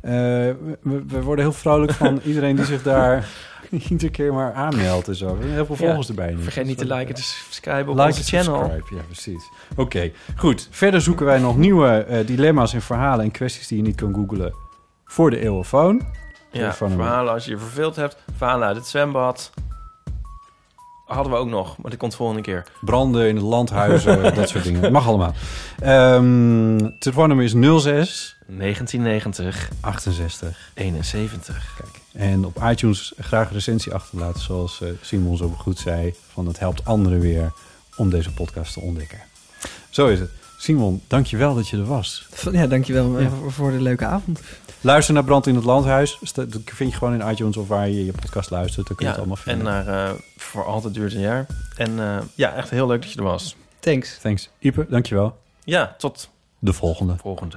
Eh, 0.00 0.12
we, 0.12 1.02
we 1.06 1.22
worden 1.22 1.44
heel 1.44 1.52
vrolijk 1.54 1.92
van 1.92 2.20
iedereen 2.24 2.56
die 2.56 2.64
zich 2.64 2.82
daar 2.82 3.28
iedere 3.88 4.10
keer 4.10 4.34
maar 4.34 4.52
aanmeldt 4.52 5.08
en 5.08 5.14
zo. 5.16 5.24
We 5.26 5.30
hebben 5.32 5.52
heel 5.52 5.66
veel 5.66 5.76
Ja. 5.78 5.84
volgers 5.86 6.08
erbij. 6.08 6.30
nu. 6.34 6.42
Vergeet 6.42 6.66
niet 6.66 6.78
te 6.78 6.86
liken, 6.94 7.14
te 7.14 7.22
subscriben 7.22 7.88
op 7.88 7.96
Like 7.96 8.02
onze 8.08 8.22
channel. 8.22 8.58
subscribe, 8.60 8.94
ja 8.94 9.02
precies. 9.06 9.50
Oké, 9.76 10.10
goed. 10.36 10.68
Verder 10.70 11.00
zoeken 11.00 11.26
wij 11.26 11.38
nog 11.38 11.56
nieuwe 11.56 12.22
dilemma's 12.26 12.74
en 12.74 12.82
verhalen 12.82 13.24
en 13.24 13.30
kwesties 13.30 13.66
die 13.66 13.76
je 13.76 13.82
niet 13.84 13.96
kan 13.96 14.14
googlen 14.14 14.66
voor 15.08 15.30
de 15.30 15.40
eeuwofoon. 15.40 16.02
Ja, 16.52 16.74
verhalen 16.74 17.32
als 17.32 17.44
je 17.44 17.50
je 17.50 17.58
verveeld 17.58 17.96
hebt. 17.96 18.16
Verhalen 18.36 18.66
uit 18.66 18.76
het 18.76 18.86
zwembad. 18.86 19.50
Hadden 21.06 21.32
we 21.32 21.38
ook 21.38 21.48
nog, 21.48 21.78
maar 21.78 21.90
dat 21.90 22.00
komt 22.00 22.14
volgende 22.14 22.42
keer. 22.42 22.66
Branden 22.80 23.28
in 23.28 23.34
het 23.36 23.44
landhuizen, 23.44 24.22
dat 24.34 24.48
soort 24.48 24.64
dingen. 24.64 24.92
Mag 24.92 25.06
allemaal. 25.06 25.34
Ehm 25.80 26.78
het 26.84 27.00
telefoonnummer 27.00 27.44
is 27.44 27.52
06 27.82 28.36
1990, 28.46 29.68
68. 29.80 30.70
71. 30.74 31.74
Kijk. 31.76 32.00
En 32.12 32.44
op 32.44 32.62
iTunes 32.64 33.12
graag 33.18 33.48
een 33.48 33.54
recensie 33.54 33.94
achterlaten, 33.94 34.40
zoals 34.40 34.80
eh, 34.80 34.88
Simon 35.00 35.36
zo 35.36 35.48
goed 35.48 35.78
zei. 35.78 36.14
Van 36.32 36.46
het 36.46 36.58
helpt 36.58 36.84
anderen 36.84 37.20
weer 37.20 37.52
om 37.96 38.10
deze 38.10 38.32
podcast 38.32 38.72
te 38.72 38.80
ontdekken. 38.80 39.18
Zo 39.90 40.06
is 40.06 40.20
het. 40.20 40.30
Simon, 40.58 41.02
dankjewel 41.06 41.54
dat 41.54 41.68
je 41.68 41.76
er 41.76 41.84
was. 41.84 42.26
Ja, 42.52 42.66
dankjewel 42.66 43.20
Ja. 43.20 43.30
voor 43.48 43.70
de 43.70 43.80
leuke 43.80 44.04
avond. 44.06 44.40
Luister 44.80 45.14
naar 45.14 45.24
Brand 45.24 45.46
in 45.46 45.54
het 45.54 45.64
Landhuis. 45.64 46.18
Dat 46.34 46.46
vind 46.64 46.90
je 46.92 46.96
gewoon 46.98 47.20
in 47.20 47.28
iTunes 47.30 47.56
of 47.56 47.68
waar 47.68 47.88
je 47.88 48.04
je 48.04 48.12
podcast 48.12 48.50
luistert. 48.50 48.86
Dan 48.86 48.96
kun 48.96 49.06
je 49.06 49.12
Ja, 49.12 49.18
het 49.18 49.26
allemaal 49.28 49.36
en 49.44 49.56
vinden. 49.56 49.86
naar 49.86 50.08
eh, 50.08 50.14
Voor 50.36 50.64
Altijd 50.64 50.94
Duurt 50.94 51.14
een 51.14 51.20
Jaar. 51.20 51.46
En 51.76 51.98
eh, 51.98 52.18
ja, 52.34 52.54
echt 52.54 52.70
heel 52.70 52.86
leuk 52.86 53.02
dat 53.02 53.12
je 53.12 53.18
er 53.18 53.24
was. 53.24 53.56
Thanks. 53.80 54.18
Thanks. 54.18 54.50
Ipe, 54.58 54.86
dankjewel. 54.88 55.38
Ja, 55.64 55.94
tot 55.98 56.28
De 56.58 56.72
volgende. 56.72 57.16
volgende. 57.20 57.56